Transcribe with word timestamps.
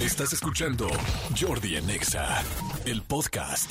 Estás 0.00 0.32
escuchando 0.32 0.88
Jordi 1.38 1.76
en 1.76 1.90
Exa, 1.90 2.42
el 2.86 3.02
podcast. 3.02 3.70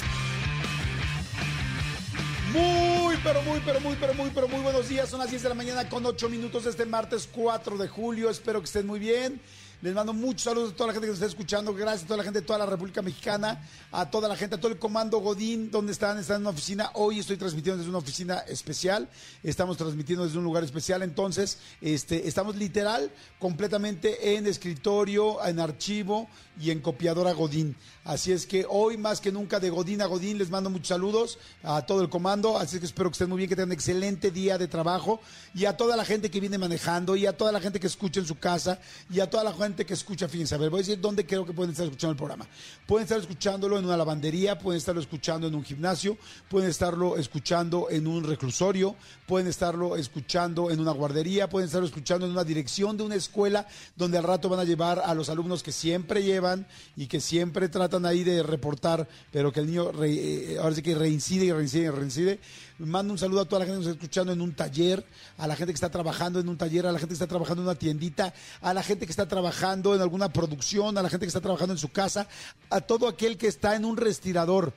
Muy, 2.54 3.18
pero 3.24 3.42
muy, 3.42 3.60
pero 3.66 3.80
muy, 3.82 3.96
pero 4.00 4.14
muy, 4.14 4.30
pero 4.30 4.48
muy 4.48 4.62
buenos 4.62 4.88
días. 4.88 5.10
Son 5.10 5.20
las 5.20 5.32
10 5.32 5.42
de 5.42 5.50
la 5.50 5.56
mañana 5.56 5.90
con 5.90 6.06
8 6.06 6.30
minutos 6.30 6.68
este 6.68 6.86
martes 6.86 7.28
4 7.32 7.80
de 7.80 7.88
julio. 7.88 8.30
Espero 8.30 8.60
que 8.60 8.66
estén 8.66 8.86
muy 8.86 9.00
bien. 9.00 9.42
Les 9.82 9.96
mando 9.96 10.12
muchos 10.12 10.42
saludos 10.42 10.74
a 10.74 10.76
toda 10.76 10.88
la 10.88 10.94
gente 10.94 11.08
que 11.08 11.12
nos 11.12 11.20
está 11.20 11.28
escuchando. 11.28 11.74
Gracias 11.74 12.04
a 12.04 12.08
toda 12.08 12.18
la 12.18 12.24
gente 12.26 12.42
de 12.42 12.46
toda 12.46 12.60
la 12.60 12.66
República 12.66 13.02
Mexicana, 13.02 13.66
a 13.94 14.12
toda 14.12 14.28
la 14.28 14.36
gente, 14.36 14.56
a 14.56 14.60
todo 14.60 14.74
el 14.74 14.78
comando 14.78 15.20
Godín, 15.20 15.72
donde 15.72 15.94
están, 15.94 16.20
están 16.20 16.36
en 16.36 16.42
una 16.42 16.50
oficina. 16.50 16.92
Hoy 16.96 17.20
estoy 17.20 17.38
transmitiendo 17.38 17.78
desde 17.78 17.90
una 17.90 18.00
oficina 18.00 18.40
especial. 18.40 19.08
Estamos 19.42 19.78
transmitiendo 19.78 20.26
desde 20.26 20.38
un 20.38 20.44
lugar 20.44 20.66
especial. 20.66 21.02
Entonces, 21.02 21.60
este, 21.80 22.28
estamos 22.28 22.58
literal, 22.58 23.10
completamente 23.40 24.36
en 24.36 24.48
escritorio, 24.48 25.42
en 25.46 25.62
archivo 25.62 26.28
y 26.60 26.72
en 26.72 26.82
copiadora 26.82 27.32
Godín. 27.32 27.74
Así 28.04 28.34
es 28.34 28.46
que 28.46 28.66
hoy 28.68 28.98
más 28.98 29.22
que 29.22 29.32
nunca 29.32 29.62
de 29.62 29.70
Godín 29.70 30.02
a 30.02 30.08
Godín 30.08 30.40
les 30.40 30.50
mando 30.50 30.70
muchos 30.70 30.90
saludos 30.90 31.38
a 31.64 31.86
todo 31.86 32.02
el 32.02 32.10
comando. 32.10 32.58
Así 32.58 32.76
es 32.76 32.80
que 32.82 32.86
espero 32.86 33.10
que 33.10 33.14
estén 33.14 33.30
muy 33.30 33.38
bien, 33.38 33.48
que 33.48 33.56
tengan 33.56 33.70
un 33.70 33.74
excelente 33.74 34.30
día 34.30 34.58
de 34.58 34.68
trabajo 34.68 35.22
y 35.54 35.64
a 35.64 35.78
toda 35.78 35.96
la 35.96 36.04
gente 36.04 36.30
que 36.30 36.42
viene 36.42 36.58
manejando 36.58 37.16
y 37.16 37.28
a 37.28 37.38
toda 37.38 37.54
la 37.54 37.62
gente 37.62 37.80
que 37.80 37.88
escucha 37.88 38.20
en 38.20 38.26
su 38.26 38.38
casa 38.38 38.80
y 39.10 39.22
a 39.22 39.30
toda 39.30 39.46
la 39.46 39.54
gente 39.54 39.69
que 39.76 39.94
escucha, 39.94 40.28
fíjense, 40.28 40.56
a 40.56 40.58
ver, 40.58 40.70
voy 40.70 40.80
a 40.80 40.84
decir 40.84 41.00
dónde 41.00 41.26
creo 41.26 41.46
que 41.46 41.54
pueden 41.54 41.72
estar 41.72 41.86
escuchando 41.86 42.12
el 42.12 42.18
programa. 42.18 42.48
Pueden 42.86 43.04
estar 43.04 43.20
escuchándolo 43.20 43.78
en 43.78 43.86
una 43.86 43.98
lavandería, 43.98 44.58
pueden 44.58 44.78
estarlo 44.78 45.02
escuchando 45.02 45.48
en 45.48 45.56
un 45.56 45.64
gimnasio, 45.64 46.18
pueden 46.50 46.70
estarlo 46.70 47.18
escuchando 47.18 47.88
en 47.90 48.08
un 48.08 48.24
reclusorio, 48.24 48.96
pueden 49.28 49.48
estarlo 49.48 49.96
escuchando 49.96 50.72
en 50.72 50.80
una 50.80 50.92
guardería, 50.92 51.50
pueden 51.50 51.68
estarlo 51.68 51.88
escuchando 51.88 52.26
en 52.26 52.32
una 52.32 52.44
dirección 52.44 52.98
de 52.98 53.04
una 53.04 53.16
escuela 53.16 53.68
donde 53.96 54.18
al 54.18 54.24
rato 54.24 54.50
van 54.50 54.60
a 54.60 54.64
llevar 54.64 55.00
a 55.04 55.14
los 55.14 55.30
alumnos 55.30 55.64
que 55.64 55.72
siempre 55.72 56.24
llevan 56.24 56.68
y 56.96 57.08
que 57.08 57.20
siempre 57.22 57.70
tratan 57.70 58.06
ahí 58.06 58.24
de 58.24 58.44
reportar, 58.44 59.08
pero 59.32 59.52
que 59.52 59.60
el 59.62 59.68
niño 59.68 59.92
re- 59.92 60.54
eh, 60.54 60.58
ahora 60.60 60.76
sí 60.76 60.82
que 60.82 60.96
reincide 60.96 61.46
y 61.46 61.52
reincide 61.52 61.84
y 61.86 61.90
reincide. 61.90 62.40
Mando 62.80 63.12
un 63.12 63.20
saludo 63.20 63.42
a 63.42 63.46
toda 63.46 63.60
la 63.60 63.66
gente 63.66 63.80
que 63.80 63.86
nos 63.86 63.92
está 63.92 64.02
escuchando 64.02 64.32
en 64.32 64.40
un 64.40 64.54
taller, 64.54 65.06
a 65.38 65.48
la 65.48 65.56
gente 65.58 65.74
que 65.74 65.76
está 65.76 65.90
trabajando 65.90 66.40
en 66.40 66.48
un 66.48 66.58
taller, 66.58 66.86
a 66.86 66.94
la 66.94 67.00
gente 67.00 67.10
que 67.10 67.16
está 67.16 67.28
trabajando 67.28 67.62
en 67.62 67.68
una 67.68 67.78
tiendita, 67.78 68.34
a 68.62 68.74
la 68.74 68.82
gente 68.84 69.06
que 69.06 69.12
está 69.12 69.28
trabajando 69.28 69.96
en 69.96 70.02
alguna 70.02 70.32
producción, 70.32 70.98
a 70.98 71.02
la 71.02 71.10
gente 71.10 71.26
que 71.26 71.30
está 71.30 71.42
trabajando 71.42 71.74
en 71.74 71.78
su 71.78 71.90
casa, 71.90 72.30
a 72.70 72.80
todo 72.80 73.10
aquel 73.10 73.38
que 73.38 73.48
está 73.48 73.76
en 73.76 73.84
un 73.84 73.98
respirador. 73.98 74.72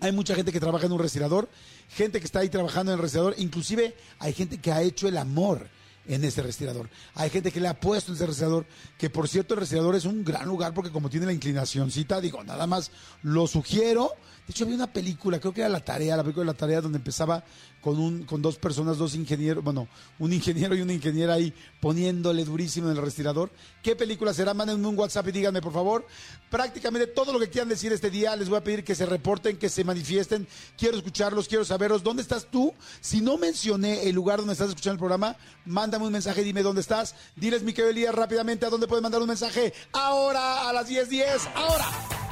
Hay 0.00 0.10
mucha 0.10 0.34
gente 0.34 0.50
que 0.50 0.58
trabaja 0.58 0.86
en 0.86 0.92
un 0.92 0.98
respirador, 0.98 1.48
gente 1.88 2.18
que 2.18 2.26
está 2.26 2.40
ahí 2.40 2.48
trabajando 2.48 2.90
en 2.90 2.98
el 2.98 3.02
respirador, 3.02 3.34
inclusive 3.38 3.94
hay 4.18 4.32
gente 4.32 4.58
que 4.58 4.72
ha 4.72 4.82
hecho 4.82 5.06
el 5.06 5.16
amor 5.16 5.68
en 6.08 6.24
ese 6.24 6.42
respirador. 6.42 6.88
Hay 7.14 7.30
gente 7.30 7.52
que 7.52 7.60
le 7.60 7.68
ha 7.68 7.78
puesto 7.78 8.10
en 8.10 8.16
ese 8.16 8.26
respirador, 8.26 8.66
que 8.98 9.08
por 9.08 9.28
cierto 9.28 9.54
el 9.54 9.60
respirador 9.60 9.94
es 9.94 10.04
un 10.04 10.24
gran 10.24 10.46
lugar 10.46 10.74
porque 10.74 10.90
como 10.90 11.08
tiene 11.08 11.26
la 11.26 11.32
inclinacióncita, 11.32 12.20
digo, 12.20 12.42
nada 12.42 12.66
más 12.66 12.90
lo 13.22 13.46
sugiero. 13.46 14.14
De 14.46 14.52
hecho 14.52 14.64
había 14.64 14.76
una 14.76 14.92
película, 14.92 15.38
creo 15.38 15.52
que 15.52 15.60
era 15.60 15.68
La 15.68 15.84
Tarea, 15.84 16.16
la 16.16 16.22
película 16.22 16.44
de 16.44 16.52
La 16.52 16.58
Tarea, 16.58 16.80
donde 16.80 16.98
empezaba 16.98 17.44
con, 17.80 17.98
un, 17.98 18.24
con 18.24 18.42
dos 18.42 18.56
personas, 18.56 18.98
dos 18.98 19.14
ingenieros, 19.14 19.62
bueno, 19.62 19.88
un 20.18 20.32
ingeniero 20.32 20.74
y 20.74 20.82
una 20.82 20.92
ingeniera 20.92 21.34
ahí 21.34 21.52
poniéndole 21.80 22.44
durísimo 22.44 22.90
en 22.90 22.96
el 22.96 23.02
respirador. 23.02 23.50
¿Qué 23.82 23.96
película 23.96 24.34
será? 24.34 24.52
Mándenme 24.52 24.86
un 24.86 24.98
WhatsApp 24.98 25.28
y 25.28 25.32
díganme, 25.32 25.62
por 25.62 25.72
favor. 25.72 26.06
Prácticamente 26.50 27.06
todo 27.06 27.32
lo 27.32 27.38
que 27.38 27.48
quieran 27.48 27.68
decir 27.68 27.92
este 27.92 28.10
día, 28.10 28.36
les 28.36 28.48
voy 28.48 28.58
a 28.58 28.64
pedir 28.64 28.84
que 28.84 28.94
se 28.94 29.06
reporten, 29.06 29.56
que 29.56 29.68
se 29.68 29.84
manifiesten. 29.84 30.46
Quiero 30.76 30.96
escucharlos, 30.96 31.48
quiero 31.48 31.64
saberlos. 31.64 32.02
¿Dónde 32.02 32.22
estás 32.22 32.46
tú? 32.50 32.74
Si 33.00 33.20
no 33.20 33.38
mencioné 33.38 34.08
el 34.08 34.14
lugar 34.14 34.38
donde 34.38 34.52
estás 34.52 34.68
escuchando 34.68 34.94
el 34.94 34.98
programa, 34.98 35.36
mándame 35.64 36.06
un 36.06 36.12
mensaje 36.12 36.42
dime 36.42 36.62
dónde 36.62 36.80
estás. 36.80 37.14
Diles, 37.36 37.62
mi 37.62 37.72
querido 37.72 38.12
rápidamente 38.12 38.66
a 38.66 38.70
dónde 38.70 38.86
pueden 38.86 39.02
mandar 39.02 39.20
un 39.20 39.28
mensaje. 39.28 39.72
Ahora, 39.92 40.68
a 40.68 40.72
las 40.72 40.88
10:10, 40.88 41.48
ahora. 41.54 42.29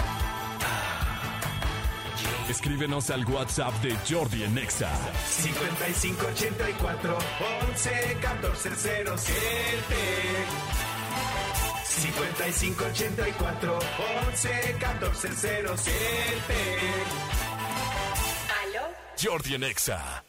Escríbenos 2.49 3.11
al 3.11 3.27
WhatsApp 3.27 3.75
de 3.83 3.95
Jordi 4.09 4.43
en 4.43 4.57
Exa. 4.57 4.91
5584 5.29 7.19
11 7.71 8.17
14 8.23 8.71
07 8.77 9.97
5584 11.85 13.79
11 14.29 14.77
14 14.81 15.29
07 15.37 15.75
¿Aló? 18.63 18.83
Jordi 19.23 19.55
en 19.55 19.65
Exa. 19.65 20.25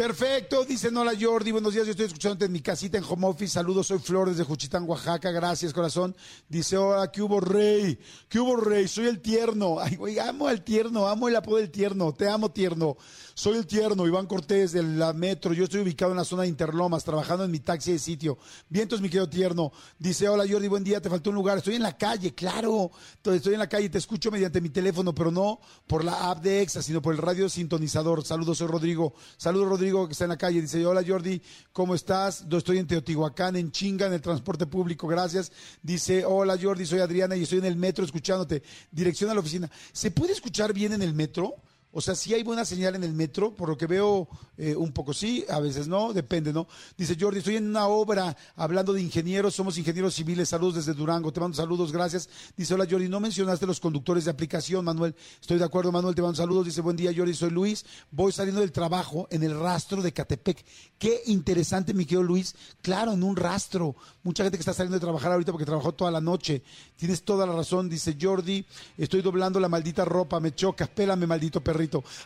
Perfecto, 0.00 0.64
dicen 0.64 0.96
hola 0.96 1.12
Jordi, 1.20 1.52
buenos 1.52 1.74
días, 1.74 1.84
yo 1.84 1.90
estoy 1.90 2.06
escuchándote 2.06 2.46
en 2.46 2.52
mi 2.52 2.62
casita 2.62 2.96
en 2.96 3.04
home 3.06 3.26
office, 3.26 3.52
saludos, 3.52 3.88
soy 3.88 3.98
Flor 3.98 4.30
desde 4.30 4.44
Juchitán, 4.44 4.88
Oaxaca, 4.88 5.30
gracias 5.30 5.74
corazón. 5.74 6.16
Dice, 6.48 6.78
hola, 6.78 7.12
¿qué 7.12 7.20
hubo 7.20 7.38
rey? 7.38 7.98
¿Qué 8.26 8.40
hubo 8.40 8.56
rey? 8.56 8.88
Soy 8.88 9.08
el 9.08 9.20
tierno. 9.20 9.78
Ay, 9.78 9.96
güey, 9.96 10.18
amo 10.18 10.48
al 10.48 10.64
tierno, 10.64 11.06
amo 11.06 11.28
el 11.28 11.36
apodo 11.36 11.58
del 11.58 11.70
tierno, 11.70 12.14
te 12.14 12.30
amo 12.30 12.50
tierno. 12.50 12.96
Soy 13.34 13.58
el 13.58 13.66
tierno, 13.66 14.06
Iván 14.06 14.26
Cortés 14.26 14.72
de 14.72 14.82
la 14.82 15.12
Metro, 15.12 15.52
yo 15.52 15.64
estoy 15.64 15.80
ubicado 15.80 16.12
en 16.12 16.16
la 16.16 16.24
zona 16.24 16.42
de 16.42 16.48
Interlomas, 16.48 17.04
trabajando 17.04 17.44
en 17.44 17.50
mi 17.50 17.60
taxi 17.60 17.92
de 17.92 17.98
sitio. 17.98 18.38
Vientos, 18.70 19.02
mi 19.02 19.10
querido 19.10 19.28
tierno. 19.28 19.70
Dice, 19.98 20.30
hola 20.30 20.44
Jordi, 20.50 20.68
buen 20.68 20.82
día, 20.82 21.02
te 21.02 21.10
faltó 21.10 21.28
un 21.28 21.36
lugar, 21.36 21.58
estoy 21.58 21.74
en 21.74 21.82
la 21.82 21.98
calle, 21.98 22.34
claro, 22.34 22.90
estoy 23.22 23.52
en 23.52 23.58
la 23.58 23.68
calle, 23.68 23.90
te 23.90 23.98
escucho 23.98 24.30
mediante 24.30 24.62
mi 24.62 24.70
teléfono, 24.70 25.14
pero 25.14 25.30
no 25.30 25.60
por 25.86 26.04
la 26.04 26.30
app 26.30 26.42
de 26.42 26.62
EXA, 26.62 26.82
sino 26.82 27.02
por 27.02 27.12
el 27.12 27.20
radio 27.20 27.50
sintonizador. 27.50 28.24
Saludos, 28.24 28.56
soy 28.56 28.68
Rodrigo. 28.68 29.12
Saludos, 29.36 29.68
Rodrigo, 29.68 29.89
que 30.06 30.12
está 30.12 30.24
en 30.24 30.30
la 30.30 30.38
calle. 30.38 30.60
Dice, 30.60 30.84
hola 30.86 31.02
Jordi, 31.06 31.40
¿cómo 31.72 31.94
estás? 31.94 32.46
Yo 32.48 32.58
estoy 32.58 32.78
en 32.78 32.86
Teotihuacán, 32.86 33.56
en 33.56 33.70
Chinga, 33.70 34.06
en 34.06 34.12
el 34.12 34.20
transporte 34.20 34.66
público, 34.66 35.06
gracias. 35.06 35.52
Dice, 35.82 36.24
hola 36.24 36.56
Jordi, 36.60 36.86
soy 36.86 37.00
Adriana 37.00 37.36
y 37.36 37.42
estoy 37.42 37.58
en 37.58 37.66
el 37.66 37.76
metro 37.76 38.04
escuchándote. 38.04 38.62
Dirección 38.90 39.30
a 39.30 39.34
la 39.34 39.40
oficina. 39.40 39.70
¿Se 39.92 40.10
puede 40.10 40.32
escuchar 40.32 40.72
bien 40.72 40.92
en 40.92 41.02
el 41.02 41.14
metro? 41.14 41.56
O 41.92 42.00
sea, 42.00 42.14
si 42.14 42.32
hay 42.34 42.44
buena 42.44 42.64
señal 42.64 42.94
en 42.94 43.02
el 43.02 43.12
metro, 43.12 43.54
por 43.54 43.68
lo 43.68 43.76
que 43.76 43.86
veo 43.86 44.28
eh, 44.56 44.76
un 44.76 44.92
poco 44.92 45.12
sí, 45.12 45.44
a 45.48 45.58
veces 45.58 45.88
no, 45.88 46.12
depende, 46.12 46.52
¿no? 46.52 46.68
Dice 46.96 47.16
Jordi, 47.18 47.38
estoy 47.38 47.56
en 47.56 47.68
una 47.68 47.88
obra 47.88 48.36
hablando 48.54 48.92
de 48.92 49.02
ingenieros, 49.02 49.56
somos 49.56 49.76
ingenieros 49.76 50.14
civiles, 50.14 50.48
saludos 50.48 50.76
desde 50.76 50.94
Durango, 50.94 51.32
te 51.32 51.40
mando 51.40 51.56
saludos, 51.56 51.90
gracias. 51.90 52.28
Dice, 52.56 52.74
hola 52.74 52.86
Jordi, 52.88 53.08
no 53.08 53.18
mencionaste 53.18 53.66
los 53.66 53.80
conductores 53.80 54.24
de 54.24 54.30
aplicación, 54.30 54.84
Manuel. 54.84 55.16
Estoy 55.40 55.58
de 55.58 55.64
acuerdo, 55.64 55.90
Manuel, 55.90 56.14
te 56.14 56.22
mando 56.22 56.36
saludos. 56.36 56.66
Dice, 56.66 56.80
buen 56.80 56.96
día 56.96 57.12
Jordi, 57.16 57.34
soy 57.34 57.50
Luis, 57.50 57.84
voy 58.12 58.30
saliendo 58.30 58.60
del 58.60 58.70
trabajo 58.70 59.26
en 59.30 59.42
el 59.42 59.58
rastro 59.58 60.00
de 60.00 60.12
Catepec. 60.12 60.64
Qué 60.96 61.22
interesante, 61.26 61.92
mi 61.92 62.04
querido 62.04 62.22
Luis. 62.22 62.54
Claro, 62.82 63.12
en 63.12 63.24
un 63.24 63.34
rastro. 63.34 63.96
Mucha 64.22 64.44
gente 64.44 64.58
que 64.58 64.62
está 64.62 64.74
saliendo 64.74 64.96
de 64.96 65.00
trabajar 65.00 65.32
ahorita 65.32 65.50
porque 65.50 65.64
trabajó 65.64 65.92
toda 65.92 66.12
la 66.12 66.20
noche. 66.20 66.62
Tienes 66.94 67.24
toda 67.24 67.46
la 67.46 67.54
razón, 67.54 67.88
dice 67.88 68.16
Jordi, 68.20 68.64
estoy 68.96 69.22
doblando 69.22 69.58
la 69.58 69.68
maldita 69.68 70.04
ropa, 70.04 70.38
me 70.38 70.54
choca, 70.54 70.86
pélame, 70.86 71.26
maldito 71.26 71.60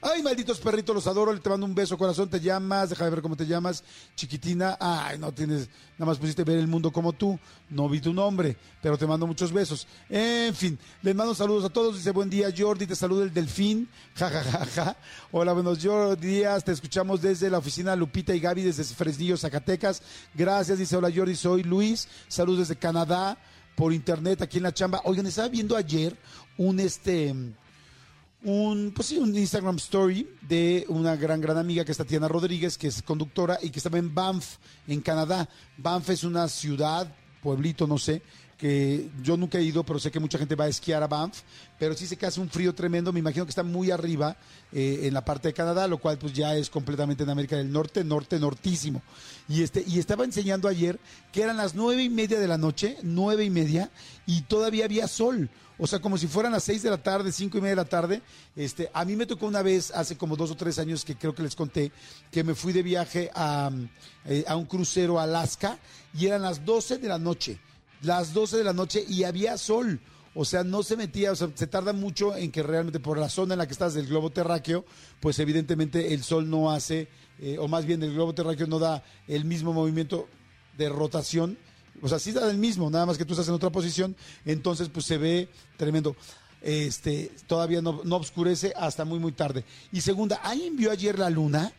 Ay, 0.01 0.23
malditos 0.23 0.59
perritos, 0.59 0.95
los 0.95 1.07
adoro, 1.07 1.39
te 1.39 1.49
mando 1.49 1.67
un 1.67 1.75
beso, 1.75 1.97
corazón, 1.97 2.29
te 2.29 2.41
llamas, 2.41 2.91
déjame 2.91 3.11
ver 3.11 3.23
cómo 3.23 3.37
te 3.37 3.47
llamas, 3.47 3.85
chiquitina. 4.17 4.77
Ay, 4.81 5.19
no 5.19 5.33
tienes, 5.33 5.69
nada 5.99 6.11
más 6.11 6.19
pusiste 6.19 6.45
ver 6.45 6.59
el 6.59 6.67
mundo 6.67 6.91
como 6.91 7.13
tú, 7.13 7.39
no 7.71 7.89
vi 7.89 8.01
tu 8.01 8.13
nombre, 8.13 8.57
pero 8.83 8.99
te 8.99 9.07
mando 9.07 9.27
muchos 9.27 9.53
besos. 9.53 9.87
En 10.09 10.55
fin, 10.55 10.79
les 11.03 11.15
mando 11.15 11.35
saludos 11.35 11.65
a 11.65 11.69
todos, 11.69 11.97
dice 11.97 12.11
buen 12.11 12.31
día 12.31 12.53
Jordi, 12.57 12.87
te 12.87 12.97
saluda 12.97 13.25
el 13.25 13.33
delfín, 13.33 13.89
ja, 14.15 14.31
ja, 14.31 14.43
ja, 14.43 14.67
ja. 14.67 14.97
Hola, 15.33 15.53
buenos 15.53 15.79
días, 16.21 16.65
te 16.65 16.73
escuchamos 16.73 17.21
desde 17.21 17.51
la 17.51 17.59
oficina 17.59 17.97
Lupita 17.97 18.35
y 18.35 18.41
Gaby 18.41 18.63
desde 18.63 18.85
Fresnillo, 18.85 19.37
Zacatecas. 19.37 20.03
Gracias, 20.35 20.79
dice 20.79 20.97
hola 20.97 21.11
Jordi, 21.15 21.37
soy 21.37 21.63
Luis, 21.63 22.09
saludos 22.29 22.69
desde 22.69 22.77
Canadá 22.77 23.39
por 23.75 23.93
internet 23.93 24.43
aquí 24.43 24.59
en 24.59 24.65
la 24.65 24.73
chamba. 24.73 25.01
Oigan, 25.05 25.27
estaba 25.27 25.49
viendo 25.49 25.77
ayer 25.77 26.17
un 26.57 26.81
este 26.81 27.35
un, 28.45 28.93
pues 28.95 29.09
sí, 29.09 29.19
un 29.19 29.37
Instagram 29.37 29.77
story 29.77 30.29
de 30.43 30.85
una 30.89 31.17
gran, 31.17 31.41
gran 31.41 31.57
amiga 31.57 31.85
que 31.85 31.93
es 31.93 31.99
Tatiana 31.99 32.29
Rodríguez, 32.29 32.77
que 32.79 32.89
es 32.89 33.03
conductora 33.03 33.59
y 33.63 33.71
que 33.71 33.79
estaba 33.79 33.99
en 33.99 34.15
Banff, 34.15 34.57
en 34.87 35.01
Canadá. 35.01 35.49
Banff 35.79 36.11
es 36.11 36.25
una 36.25 36.47
ciudad, 36.49 37.13
pueblito, 37.43 37.87
no 37.87 37.99
sé, 37.99 38.23
que 38.59 39.11
yo 39.23 39.37
nunca 39.37 39.59
he 39.59 39.63
ido, 39.63 39.85
pero 39.85 39.99
sé 39.99 40.11
que 40.11 40.21
mucha 40.21 40.39
gente 40.39 40.55
va 40.55 40.65
a 40.65 40.69
esquiar 40.69 41.03
a 41.03 41.07
Banff, 41.07 41.41
pero 41.79 41.95
sí 41.95 42.07
sé 42.07 42.17
que 42.17 42.27
hace 42.27 42.41
un 42.41 42.49
frío 42.49 42.75
tremendo, 42.75 43.13
me 43.13 43.21
imagino 43.21 43.45
que 43.45 43.51
está 43.51 43.63
muy 43.63 43.91
arriba 43.91 44.37
eh, 44.73 45.01
en 45.03 45.15
la 45.15 45.25
parte 45.25 45.49
de 45.49 45.55
Canadá, 45.55 45.89
lo 45.89 45.99
cual 45.99 46.19
pues 46.19 46.33
ya 46.33 46.57
es 46.57 46.71
completamente 46.71 47.25
en 47.25 47.31
América 47.31 47.57
del 47.57 47.71
Norte, 47.71 48.05
norte, 48.05 48.39
nortísimo. 48.39 49.03
Y, 49.49 49.63
este, 49.63 49.85
y 49.87 49.99
estaba 49.99 50.25
enseñando 50.25 50.69
ayer 50.69 50.99
que 51.33 51.43
eran 51.43 51.57
las 51.57 51.75
nueve 51.75 52.03
y 52.03 52.11
media 52.11 52.39
de 52.39 52.49
la 52.49 52.59
noche, 52.59 52.97
nueve 53.03 53.45
y 53.45 53.51
media, 53.51 53.91
y 54.27 54.43
todavía 54.43 54.85
había 54.85 55.09
sol. 55.09 55.51
O 55.77 55.89
sea, 55.89 55.99
como 55.99 56.17
si 56.17 56.29
fueran 56.29 56.53
las 56.53 56.63
seis 56.63 56.83
de 56.83 56.91
la 56.91 57.03
tarde, 57.03 57.33
cinco 57.33 57.59
y 57.59 57.61
media 57.61 57.73
de 57.73 57.83
la 57.83 57.85
tarde. 57.89 58.23
Este, 58.55 58.91
a 58.95 59.05
mí 59.05 59.17
me 59.17 59.27
tocó 59.27 59.47
una 59.47 59.63
vez, 59.63 59.91
hace 59.91 60.17
como 60.17 60.37
dos 60.37 60.53
o 60.53 60.57
tres 60.57 60.79
años 60.79 61.05
que 61.05 61.17
creo 61.17 61.35
que 61.35 61.43
les 61.43 61.57
conté, 61.57 61.91
que 62.31 62.45
me 62.45 62.55
fui 62.55 62.73
de 62.73 62.83
viaje 62.83 63.31
a, 63.35 63.71
eh, 64.25 64.45
a 64.47 64.55
un 64.57 64.67
crucero 64.67 65.19
a 65.19 65.25
Alaska 65.25 65.79
y 66.17 66.27
eran 66.27 66.43
las 66.43 66.65
12 66.65 66.99
de 66.99 67.09
la 67.09 67.19
noche. 67.19 67.59
Las 68.05 68.33
12 68.33 68.59
de 68.59 68.65
la 68.65 68.73
noche 68.73 69.05
y 69.09 69.25
había 69.25 69.59
sol. 69.59 70.01
O 70.35 70.45
sea, 70.45 70.65
no 70.65 70.83
se 70.83 70.97
metía, 70.97 71.33
o 71.33 71.37
sea, 71.37 71.49
se 71.55 71.67
tarda 71.67 71.93
mucho 71.93 72.37
en 72.37 72.51
que 72.51 72.63
realmente 72.63 72.99
por 72.99 73.19
la 73.19 73.29
zona 73.29 73.55
en 73.55 73.59
la 73.59 73.67
que 73.67 73.73
estás 73.73 73.95
del 73.95 74.09
globo 74.09 74.31
terráqueo, 74.31 74.85
pues 75.21 75.39
evidentemente 75.39 76.13
el 76.13 76.25
sol 76.25 76.51
no 76.51 76.73
hace, 76.73 77.09
eh, 77.39 77.57
o 77.59 77.69
más 77.69 77.87
bien 77.87 78.03
el 78.03 78.15
globo 78.15 78.35
terráqueo 78.35 78.67
no 78.67 78.81
da 78.81 79.05
el 79.29 79.45
mismo 79.45 79.73
movimiento 79.73 80.29
de 80.77 80.89
rotación 80.89 81.57
o 82.03 82.09
sea, 82.09 82.19
sí 82.19 82.33
da 82.33 82.51
el 82.51 82.59
mismo, 82.59 82.91
nada 82.91 83.07
más 83.07 83.19
que 83.19 83.25
tú 83.25 83.33
estás 83.35 83.49
en 83.49 83.55
otra 83.55 83.71
posición, 83.71 84.17
entonces 84.45 84.89
pues 84.89 85.07
se 85.07 85.19
ve 85.19 85.49
tremendo. 85.77 86.17
Este, 86.61 87.31
todavía 87.47 87.83
no, 87.83 88.01
no 88.05 88.17
oscurece 88.17 88.73
hasta 88.77 89.05
muy, 89.05 89.19
muy 89.19 89.33
tarde. 89.33 89.65
Y 89.93 90.01
segunda, 90.01 90.41
ahí 90.43 90.67
envió 90.67 90.91
ayer 90.91 91.19
la 91.19 91.31
luna, 91.31 91.73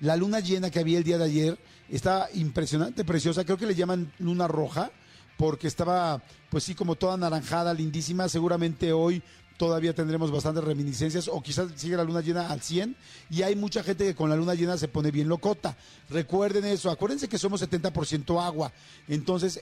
la 0.00 0.16
luna 0.16 0.40
llena 0.40 0.70
que 0.70 0.80
había 0.80 0.98
el 0.98 1.04
día 1.04 1.18
de 1.18 1.24
ayer, 1.24 1.58
está 1.88 2.28
impresionante, 2.34 3.04
preciosa, 3.04 3.44
creo 3.44 3.56
que 3.56 3.66
le 3.66 3.74
llaman 3.74 4.12
luna 4.18 4.48
roja, 4.48 4.90
porque 5.42 5.66
estaba, 5.66 6.22
pues 6.50 6.62
sí, 6.62 6.72
como 6.72 6.94
toda 6.94 7.16
naranjada, 7.16 7.74
lindísima, 7.74 8.28
seguramente 8.28 8.92
hoy 8.92 9.20
todavía 9.56 9.92
tendremos 9.92 10.30
bastantes 10.30 10.62
reminiscencias 10.62 11.26
o 11.26 11.42
quizás 11.42 11.66
sigue 11.74 11.96
la 11.96 12.04
luna 12.04 12.20
llena 12.20 12.48
al 12.48 12.60
100 12.60 12.94
y 13.28 13.42
hay 13.42 13.56
mucha 13.56 13.82
gente 13.82 14.04
que 14.04 14.14
con 14.14 14.30
la 14.30 14.36
luna 14.36 14.54
llena 14.54 14.78
se 14.78 14.86
pone 14.86 15.10
bien 15.10 15.28
locota. 15.28 15.76
Recuerden 16.10 16.64
eso, 16.64 16.92
acuérdense 16.92 17.28
que 17.28 17.38
somos 17.38 17.60
70% 17.60 18.40
agua, 18.40 18.70
entonces 19.08 19.60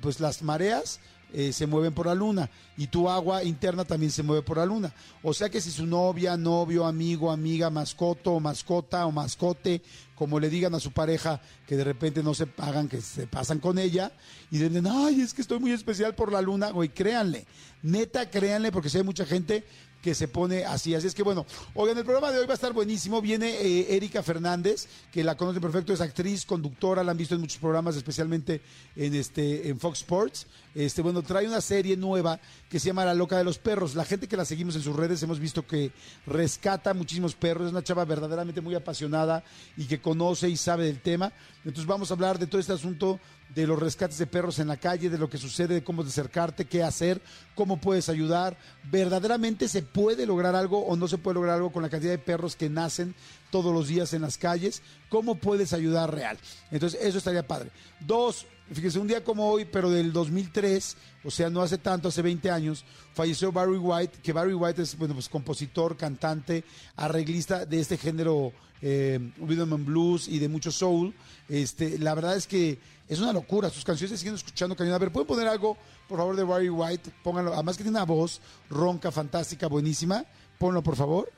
pues 0.00 0.20
las 0.20 0.42
mareas 0.42 1.00
eh, 1.32 1.52
se 1.52 1.66
mueven 1.66 1.92
por 1.92 2.06
la 2.06 2.14
luna 2.14 2.48
y 2.76 2.86
tu 2.86 3.08
agua 3.08 3.42
interna 3.42 3.84
también 3.84 4.12
se 4.12 4.22
mueve 4.22 4.42
por 4.42 4.58
la 4.58 4.66
luna. 4.66 4.92
O 5.22 5.34
sea 5.34 5.48
que 5.48 5.60
si 5.60 5.70
su 5.70 5.86
novia, 5.86 6.36
novio, 6.36 6.86
amigo, 6.86 7.30
amiga, 7.30 7.68
mascoto 7.68 8.32
o 8.32 8.40
mascota 8.40 9.06
o 9.06 9.12
mascote, 9.12 9.82
como 10.14 10.40
le 10.40 10.48
digan 10.48 10.74
a 10.74 10.80
su 10.80 10.92
pareja 10.92 11.40
que 11.66 11.76
de 11.76 11.84
repente 11.84 12.22
no 12.22 12.32
se 12.32 12.46
pagan, 12.46 12.88
que 12.88 13.00
se 13.00 13.26
pasan 13.26 13.58
con 13.58 13.78
ella 13.78 14.12
y 14.50 14.58
dicen, 14.58 14.86
ay, 14.86 15.20
es 15.20 15.34
que 15.34 15.42
estoy 15.42 15.58
muy 15.58 15.72
especial 15.72 16.14
por 16.14 16.32
la 16.32 16.40
luna, 16.40 16.70
güey, 16.70 16.88
créanle, 16.88 17.46
neta, 17.82 18.30
créanle, 18.30 18.72
porque 18.72 18.88
si 18.88 18.98
hay 18.98 19.04
mucha 19.04 19.26
gente 19.26 19.64
que 20.06 20.14
se 20.14 20.28
pone 20.28 20.64
así. 20.64 20.94
Así 20.94 21.08
es 21.08 21.16
que 21.16 21.24
bueno, 21.24 21.44
oigan, 21.74 21.98
el 21.98 22.04
programa 22.04 22.30
de 22.30 22.38
hoy 22.38 22.46
va 22.46 22.52
a 22.52 22.54
estar 22.54 22.72
buenísimo. 22.72 23.20
Viene 23.20 23.48
eh, 23.48 23.96
Erika 23.96 24.22
Fernández, 24.22 24.86
que 25.10 25.24
la 25.24 25.36
conoce 25.36 25.60
perfecto, 25.60 25.92
es 25.92 26.00
actriz, 26.00 26.46
conductora, 26.46 27.02
la 27.02 27.10
han 27.10 27.18
visto 27.18 27.34
en 27.34 27.40
muchos 27.40 27.58
programas, 27.58 27.96
especialmente 27.96 28.60
en 28.94 29.16
este 29.16 29.68
en 29.68 29.80
Fox 29.80 30.02
Sports. 30.02 30.46
Este, 30.76 31.02
bueno, 31.02 31.22
trae 31.22 31.48
una 31.48 31.60
serie 31.60 31.96
nueva 31.96 32.38
que 32.68 32.78
se 32.78 32.86
llama 32.86 33.04
La 33.04 33.14
Loca 33.14 33.36
de 33.36 33.42
los 33.42 33.58
Perros. 33.58 33.96
La 33.96 34.04
gente 34.04 34.28
que 34.28 34.36
la 34.36 34.44
seguimos 34.44 34.76
en 34.76 34.82
sus 34.82 34.94
redes 34.94 35.20
hemos 35.24 35.40
visto 35.40 35.66
que 35.66 35.90
rescata 36.24 36.94
muchísimos 36.94 37.34
perros. 37.34 37.66
Es 37.66 37.72
una 37.72 37.82
chava 37.82 38.04
verdaderamente 38.04 38.60
muy 38.60 38.76
apasionada 38.76 39.42
y 39.76 39.86
que 39.86 40.00
conoce 40.00 40.48
y 40.48 40.56
sabe 40.56 40.84
del 40.84 41.00
tema. 41.00 41.32
Entonces 41.64 41.86
vamos 41.86 42.12
a 42.12 42.14
hablar 42.14 42.38
de 42.38 42.46
todo 42.46 42.60
este 42.60 42.74
asunto 42.74 43.18
de 43.54 43.66
los 43.66 43.78
rescates 43.78 44.18
de 44.18 44.26
perros 44.26 44.58
en 44.58 44.68
la 44.68 44.76
calle, 44.76 45.08
de 45.08 45.18
lo 45.18 45.30
que 45.30 45.38
sucede, 45.38 45.74
de 45.74 45.84
cómo 45.84 46.02
acercarte, 46.02 46.66
qué 46.66 46.82
hacer, 46.82 47.22
cómo 47.54 47.80
puedes 47.80 48.08
ayudar. 48.08 48.56
¿Verdaderamente 48.90 49.68
se 49.68 49.82
puede 49.82 50.26
lograr 50.26 50.54
algo 50.54 50.80
o 50.80 50.96
no 50.96 51.08
se 51.08 51.18
puede 51.18 51.36
lograr 51.36 51.56
algo 51.56 51.72
con 51.72 51.82
la 51.82 51.88
cantidad 51.88 52.12
de 52.12 52.18
perros 52.18 52.56
que 52.56 52.68
nacen 52.68 53.14
todos 53.50 53.72
los 53.72 53.88
días 53.88 54.12
en 54.12 54.22
las 54.22 54.36
calles? 54.38 54.82
¿Cómo 55.08 55.36
puedes 55.36 55.72
ayudar 55.72 56.14
real? 56.14 56.38
Entonces, 56.70 57.00
eso 57.02 57.18
estaría 57.18 57.46
padre. 57.46 57.70
Dos, 58.00 58.46
fíjese, 58.72 58.98
un 58.98 59.08
día 59.08 59.22
como 59.22 59.48
hoy, 59.48 59.64
pero 59.64 59.90
del 59.90 60.12
2003, 60.12 60.96
o 61.24 61.30
sea, 61.30 61.50
no 61.50 61.62
hace 61.62 61.78
tanto, 61.78 62.08
hace 62.08 62.22
20 62.22 62.50
años, 62.50 62.84
falleció 63.14 63.52
Barry 63.52 63.78
White, 63.78 64.18
que 64.22 64.32
Barry 64.32 64.54
White 64.54 64.82
es, 64.82 64.96
bueno, 64.96 65.14
pues 65.14 65.28
compositor, 65.28 65.96
cantante, 65.96 66.64
arreglista 66.96 67.64
de 67.64 67.80
este 67.80 67.96
género 67.96 68.52
eh, 68.82 69.32
rhythm 69.38 69.72
and 69.72 69.86
blues 69.86 70.28
y 70.28 70.38
de 70.38 70.48
mucho 70.48 70.70
soul. 70.70 71.14
Este, 71.48 71.98
la 71.98 72.14
verdad 72.14 72.36
es 72.36 72.46
que 72.46 72.78
es 73.08 73.20
una 73.20 73.32
locura. 73.32 73.70
Sus 73.70 73.84
canciones 73.84 74.18
siguen 74.18 74.34
escuchando 74.34 74.76
cañón. 74.76 74.94
A 74.94 74.98
ver, 74.98 75.10
¿pueden 75.10 75.26
poner 75.26 75.48
algo, 75.48 75.76
por 76.08 76.18
favor, 76.18 76.36
de 76.36 76.44
Barry 76.44 76.68
White? 76.68 77.10
Pónganlo. 77.22 77.54
Además 77.54 77.76
que 77.76 77.84
tiene 77.84 77.96
una 77.96 78.04
voz 78.04 78.40
ronca, 78.68 79.10
fantástica, 79.10 79.66
buenísima. 79.66 80.24
Ponlo, 80.58 80.82
por 80.82 80.96
favor. 80.96 81.30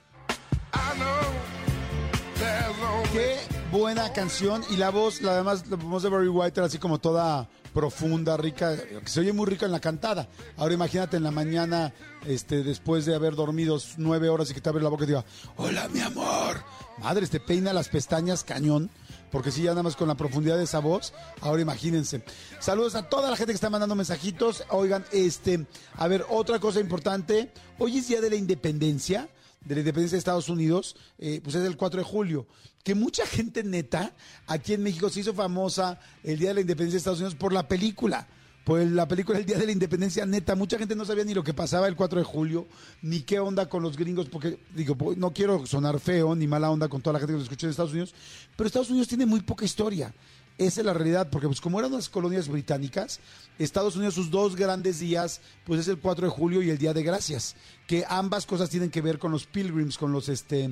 Qué 3.12 3.36
buena 3.72 4.12
canción. 4.12 4.62
Y 4.70 4.76
la 4.76 4.90
voz, 4.90 5.22
la 5.22 5.32
además, 5.32 5.66
la 5.68 5.76
voz 5.76 6.02
de 6.02 6.08
Barry 6.08 6.28
White 6.28 6.60
era 6.60 6.66
así 6.66 6.78
como 6.78 6.98
toda 6.98 7.48
profunda, 7.72 8.36
rica, 8.36 8.76
que 8.76 9.08
se 9.08 9.20
oye 9.20 9.32
muy 9.32 9.46
rica 9.46 9.66
en 9.66 9.72
la 9.72 9.80
cantada. 9.80 10.28
Ahora 10.56 10.74
imagínate 10.74 11.16
en 11.16 11.22
la 11.22 11.30
mañana, 11.30 11.92
este, 12.26 12.62
después 12.62 13.06
de 13.06 13.14
haber 13.14 13.34
dormido 13.34 13.78
nueve 13.96 14.28
horas 14.28 14.50
y 14.50 14.54
que 14.54 14.60
te 14.60 14.68
abre 14.68 14.82
la 14.82 14.88
boca 14.88 15.04
y 15.04 15.06
te 15.06 15.12
diga, 15.12 15.24
hola 15.56 15.88
mi 15.88 16.00
amor. 16.00 16.62
Madre, 16.98 17.26
te 17.26 17.40
peina 17.40 17.72
las 17.72 17.88
pestañas 17.88 18.44
cañón 18.44 18.90
porque 19.30 19.50
si 19.50 19.62
ya 19.62 19.70
nada 19.70 19.82
más 19.82 19.96
con 19.96 20.08
la 20.08 20.16
profundidad 20.16 20.56
de 20.56 20.64
esa 20.64 20.78
voz, 20.78 21.12
ahora 21.40 21.62
imagínense. 21.62 22.22
Saludos 22.60 22.94
a 22.94 23.08
toda 23.08 23.30
la 23.30 23.36
gente 23.36 23.52
que 23.52 23.56
está 23.56 23.70
mandando 23.70 23.94
mensajitos. 23.94 24.64
Oigan, 24.70 25.04
este, 25.12 25.66
a 25.96 26.08
ver, 26.08 26.24
otra 26.28 26.58
cosa 26.58 26.80
importante, 26.80 27.52
hoy 27.78 27.98
es 27.98 28.08
Día 28.08 28.20
de 28.20 28.30
la 28.30 28.36
Independencia, 28.36 29.28
de 29.64 29.74
la 29.74 29.80
Independencia 29.80 30.16
de 30.16 30.20
Estados 30.20 30.48
Unidos, 30.48 30.96
eh, 31.18 31.40
pues 31.42 31.54
es 31.54 31.64
el 31.64 31.76
4 31.76 32.00
de 32.00 32.04
julio, 32.04 32.46
que 32.84 32.94
mucha 32.94 33.26
gente 33.26 33.62
neta, 33.64 34.14
aquí 34.46 34.74
en 34.74 34.82
México 34.82 35.10
se 35.10 35.20
hizo 35.20 35.34
famosa 35.34 35.98
el 36.22 36.38
Día 36.38 36.48
de 36.48 36.54
la 36.54 36.60
Independencia 36.62 36.96
de 36.96 36.98
Estados 36.98 37.18
Unidos 37.20 37.34
por 37.34 37.52
la 37.52 37.68
película. 37.68 38.28
Pues 38.68 38.90
la 38.90 39.08
película 39.08 39.38
El 39.38 39.46
Día 39.46 39.56
de 39.56 39.64
la 39.64 39.72
Independencia, 39.72 40.26
neta, 40.26 40.54
mucha 40.54 40.76
gente 40.76 40.94
no 40.94 41.06
sabía 41.06 41.24
ni 41.24 41.32
lo 41.32 41.42
que 41.42 41.54
pasaba 41.54 41.88
el 41.88 41.96
4 41.96 42.18
de 42.18 42.24
julio, 42.24 42.66
ni 43.00 43.20
qué 43.20 43.40
onda 43.40 43.66
con 43.66 43.82
los 43.82 43.96
gringos, 43.96 44.28
porque 44.28 44.58
digo, 44.74 44.94
no 45.16 45.32
quiero 45.32 45.64
sonar 45.64 45.98
feo 46.00 46.34
ni 46.34 46.46
mala 46.46 46.70
onda 46.70 46.86
con 46.86 47.00
toda 47.00 47.14
la 47.14 47.18
gente 47.18 47.32
que 47.32 47.38
lo 47.38 47.42
escucha 47.44 47.66
en 47.66 47.70
Estados 47.70 47.92
Unidos, 47.92 48.14
pero 48.56 48.66
Estados 48.66 48.90
Unidos 48.90 49.08
tiene 49.08 49.24
muy 49.24 49.40
poca 49.40 49.64
historia. 49.64 50.12
Esa 50.58 50.80
es 50.80 50.86
la 50.86 50.92
realidad, 50.92 51.30
porque 51.30 51.46
pues 51.46 51.60
como 51.60 51.78
eran 51.78 51.92
unas 51.92 52.08
colonias 52.08 52.48
británicas, 52.48 53.20
Estados 53.60 53.94
Unidos 53.94 54.14
sus 54.14 54.28
dos 54.28 54.56
grandes 54.56 54.98
días, 54.98 55.40
pues 55.64 55.80
es 55.80 55.88
el 55.88 55.98
4 55.98 56.26
de 56.26 56.32
julio 56.32 56.62
y 56.62 56.70
el 56.70 56.78
Día 56.78 56.92
de 56.92 57.04
Gracias, 57.04 57.54
que 57.86 58.04
ambas 58.08 58.44
cosas 58.44 58.68
tienen 58.68 58.90
que 58.90 59.00
ver 59.00 59.20
con 59.20 59.30
los 59.30 59.46
pilgrims, 59.46 59.96
con 59.96 60.10
los, 60.10 60.28
este, 60.28 60.68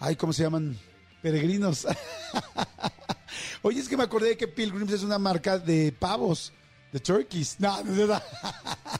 ay, 0.00 0.16
¿cómo 0.16 0.34
se 0.34 0.42
llaman? 0.42 0.78
Peregrinos. 1.22 1.86
Oye, 3.62 3.80
es 3.80 3.88
que 3.88 3.96
me 3.96 4.04
acordé 4.04 4.28
de 4.28 4.36
que 4.36 4.48
Pilgrims 4.48 4.92
es 4.92 5.02
una 5.02 5.18
marca 5.18 5.58
de 5.58 5.90
pavos. 5.90 6.52
The 6.92 7.00
Turkeys. 7.00 7.56
No, 7.58 7.82
no, 7.82 8.06
no. 8.06 8.22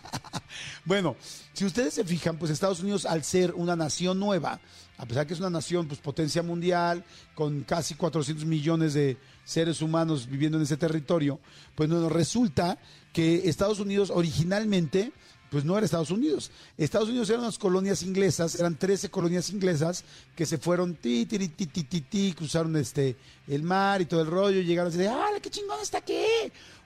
bueno, 0.86 1.16
si 1.52 1.66
ustedes 1.66 1.94
se 1.94 2.04
fijan, 2.04 2.38
pues 2.38 2.50
Estados 2.50 2.80
Unidos, 2.80 3.04
al 3.04 3.22
ser 3.22 3.52
una 3.52 3.76
nación 3.76 4.18
nueva, 4.18 4.58
a 4.96 5.06
pesar 5.06 5.26
que 5.26 5.34
es 5.34 5.40
una 5.40 5.50
nación, 5.50 5.86
pues 5.86 6.00
potencia 6.00 6.42
mundial, 6.42 7.04
con 7.34 7.62
casi 7.62 7.94
400 7.94 8.46
millones 8.46 8.94
de 8.94 9.18
seres 9.44 9.82
humanos 9.82 10.28
viviendo 10.28 10.58
en 10.58 10.64
ese 10.64 10.76
territorio, 10.76 11.40
pues 11.74 11.88
nos 11.88 12.10
resulta 12.10 12.78
que 13.12 13.48
Estados 13.48 13.80
Unidos 13.80 14.10
originalmente 14.10 15.12
pues 15.54 15.64
no 15.64 15.78
era 15.78 15.84
Estados 15.84 16.10
Unidos. 16.10 16.50
Estados 16.76 17.08
Unidos 17.08 17.30
eran 17.30 17.42
unas 17.42 17.58
colonias 17.58 18.02
inglesas, 18.02 18.56
eran 18.56 18.76
13 18.76 19.08
colonias 19.08 19.50
inglesas 19.50 20.04
que 20.34 20.46
se 20.46 20.58
fueron 20.58 20.96
ti, 20.96 21.26
ti, 21.26 21.38
ti, 21.48 21.66
ti, 21.66 22.00
ti, 22.00 22.34
cruzaron 22.36 22.74
este, 22.74 23.14
el 23.46 23.62
mar 23.62 24.02
y 24.02 24.06
todo 24.06 24.20
el 24.20 24.26
rollo, 24.26 24.58
y 24.58 24.64
llegaron 24.64 24.92
y 24.92 24.96
decían, 24.96 25.16
¡ah, 25.16 25.38
qué 25.40 25.50
chingón 25.50 25.78
está 25.80 25.98
aquí! 25.98 26.24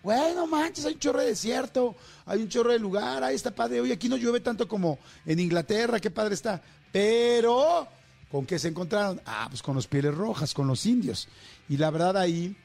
Güey, 0.02 0.34
no 0.34 0.46
manches, 0.46 0.84
hay 0.84 0.92
un 0.92 0.98
chorro 1.00 1.20
de 1.20 1.28
desierto, 1.28 1.96
hay 2.26 2.42
un 2.42 2.48
chorro 2.50 2.72
de 2.72 2.78
lugar, 2.78 3.24
ahí 3.24 3.34
está 3.34 3.54
padre. 3.54 3.80
Oye, 3.80 3.94
aquí 3.94 4.06
no 4.06 4.18
llueve 4.18 4.40
tanto 4.40 4.68
como 4.68 4.98
en 5.24 5.40
Inglaterra, 5.40 5.98
qué 5.98 6.10
padre 6.10 6.34
está. 6.34 6.60
Pero, 6.92 7.88
¿con 8.30 8.46
qué 8.46 8.58
se 8.58 8.68
encontraron? 8.68 9.20
Ah, 9.26 9.46
pues 9.48 9.62
con 9.62 9.74
los 9.74 9.86
pieles 9.86 10.14
rojas, 10.14 10.54
con 10.54 10.66
los 10.66 10.84
indios. 10.86 11.28
Y 11.68 11.76
la 11.76 11.90
verdad 11.90 12.16
ahí 12.16 12.56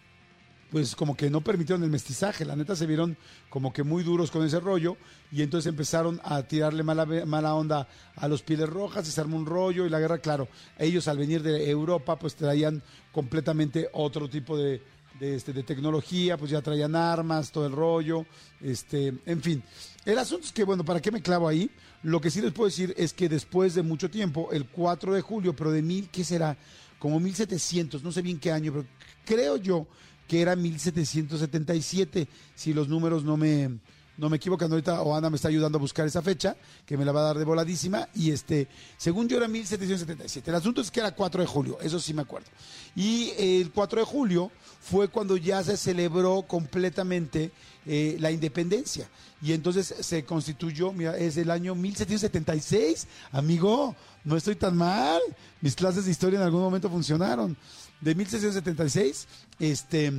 pues 0.73 0.95
como 0.95 1.15
que 1.15 1.29
no 1.29 1.41
permitieron 1.41 1.83
el 1.83 1.91
mestizaje, 1.91 2.45
la 2.45 2.55
neta 2.55 2.75
se 2.75 2.87
vieron 2.87 3.15
como 3.51 3.71
que 3.71 3.83
muy 3.83 4.01
duros 4.01 4.31
con 4.31 4.43
ese 4.43 4.59
rollo 4.59 4.97
y 5.31 5.43
entonces 5.43 5.69
empezaron 5.69 6.19
a 6.23 6.41
tirarle 6.41 6.81
mala, 6.81 7.05
mala 7.27 7.53
onda 7.53 7.87
a 8.15 8.27
los 8.27 8.41
pieles 8.41 8.67
rojas, 8.67 9.07
se 9.07 9.21
armó 9.21 9.37
un 9.37 9.45
rollo 9.45 9.85
y 9.85 9.91
la 9.91 9.99
guerra, 9.99 10.17
claro, 10.17 10.47
ellos 10.79 11.07
al 11.07 11.19
venir 11.19 11.43
de 11.43 11.69
Europa 11.69 12.17
pues 12.17 12.35
traían 12.35 12.81
completamente 13.11 13.87
otro 13.93 14.27
tipo 14.27 14.57
de, 14.57 14.81
de, 15.19 15.35
este, 15.35 15.53
de 15.53 15.61
tecnología, 15.61 16.37
pues 16.37 16.49
ya 16.49 16.63
traían 16.63 16.95
armas, 16.95 17.51
todo 17.51 17.67
el 17.67 17.73
rollo, 17.73 18.25
este, 18.59 19.13
en 19.27 19.41
fin. 19.43 19.63
El 20.05 20.17
asunto 20.19 20.45
es 20.45 20.51
que, 20.51 20.65
bueno, 20.65 20.83
¿para 20.83 21.01
qué 21.01 21.11
me 21.11 21.21
clavo 21.21 21.47
ahí? 21.47 21.69
Lo 22.03 22.19
que 22.19 22.29
sí 22.29 22.41
les 22.41 22.51
puedo 22.51 22.69
decir 22.69 22.93
es 22.97 23.13
que 23.13 23.29
después 23.29 23.73
de 23.73 23.83
mucho 23.83 24.09
tiempo, 24.09 24.49
el 24.51 24.65
4 24.65 25.13
de 25.13 25.21
julio, 25.21 25.55
pero 25.55 25.71
de 25.71 25.81
mil, 25.81 26.09
¿qué 26.09 26.25
será? 26.25 26.57
Como 26.99 27.19
1700, 27.19 28.03
no 28.03 28.11
sé 28.11 28.21
bien 28.21 28.39
qué 28.39 28.51
año, 28.51 28.73
pero 28.73 28.85
creo 29.25 29.57
yo 29.57 29.87
que 30.27 30.41
era 30.41 30.55
1777, 30.55 32.27
si 32.55 32.73
los 32.73 32.89
números 32.89 33.23
no 33.23 33.37
me, 33.37 33.79
no 34.17 34.29
me 34.29 34.37
equivocan, 34.37 34.71
ahorita 34.71 35.01
Oana 35.01 35.29
me 35.29 35.37
está 35.37 35.47
ayudando 35.47 35.77
a 35.77 35.81
buscar 35.81 36.05
esa 36.05 36.21
fecha, 36.21 36.55
que 36.85 36.97
me 36.97 37.05
la 37.05 37.11
va 37.11 37.21
a 37.21 37.23
dar 37.23 37.37
de 37.39 37.45
voladísima, 37.45 38.07
y 38.13 38.31
este, 38.31 38.67
según 38.97 39.27
yo 39.27 39.37
era 39.37 39.47
1777. 39.47 40.49
El 40.49 40.55
asunto 40.55 40.81
es 40.81 40.91
que 40.91 40.99
era 40.99 41.13
4 41.13 41.41
de 41.41 41.47
julio, 41.47 41.77
eso 41.81 41.99
sí 41.99 42.13
me 42.13 42.21
acuerdo. 42.21 42.47
Y 42.95 43.31
el 43.37 43.71
4 43.71 44.01
de 44.01 44.05
julio 44.05 44.51
fue 44.81 45.07
cuando 45.07 45.37
ya 45.37 45.63
se 45.63 45.77
celebró 45.77 46.43
completamente 46.43 47.51
eh, 47.85 48.17
la 48.19 48.31
independencia. 48.31 49.09
Y 49.41 49.53
entonces 49.53 49.93
se 49.99 50.23
constituyó, 50.23 50.93
mira, 50.93 51.17
es 51.17 51.37
el 51.37 51.49
año 51.49 51.75
1776, 51.75 53.07
amigo, 53.31 53.95
no 54.23 54.37
estoy 54.37 54.55
tan 54.55 54.77
mal, 54.77 55.21
mis 55.59 55.75
clases 55.75 56.05
de 56.05 56.11
historia 56.11 56.39
en 56.39 56.45
algún 56.45 56.61
momento 56.61 56.89
funcionaron 56.89 57.57
de 57.99 58.15
1676, 58.15 59.27
este, 59.59 60.13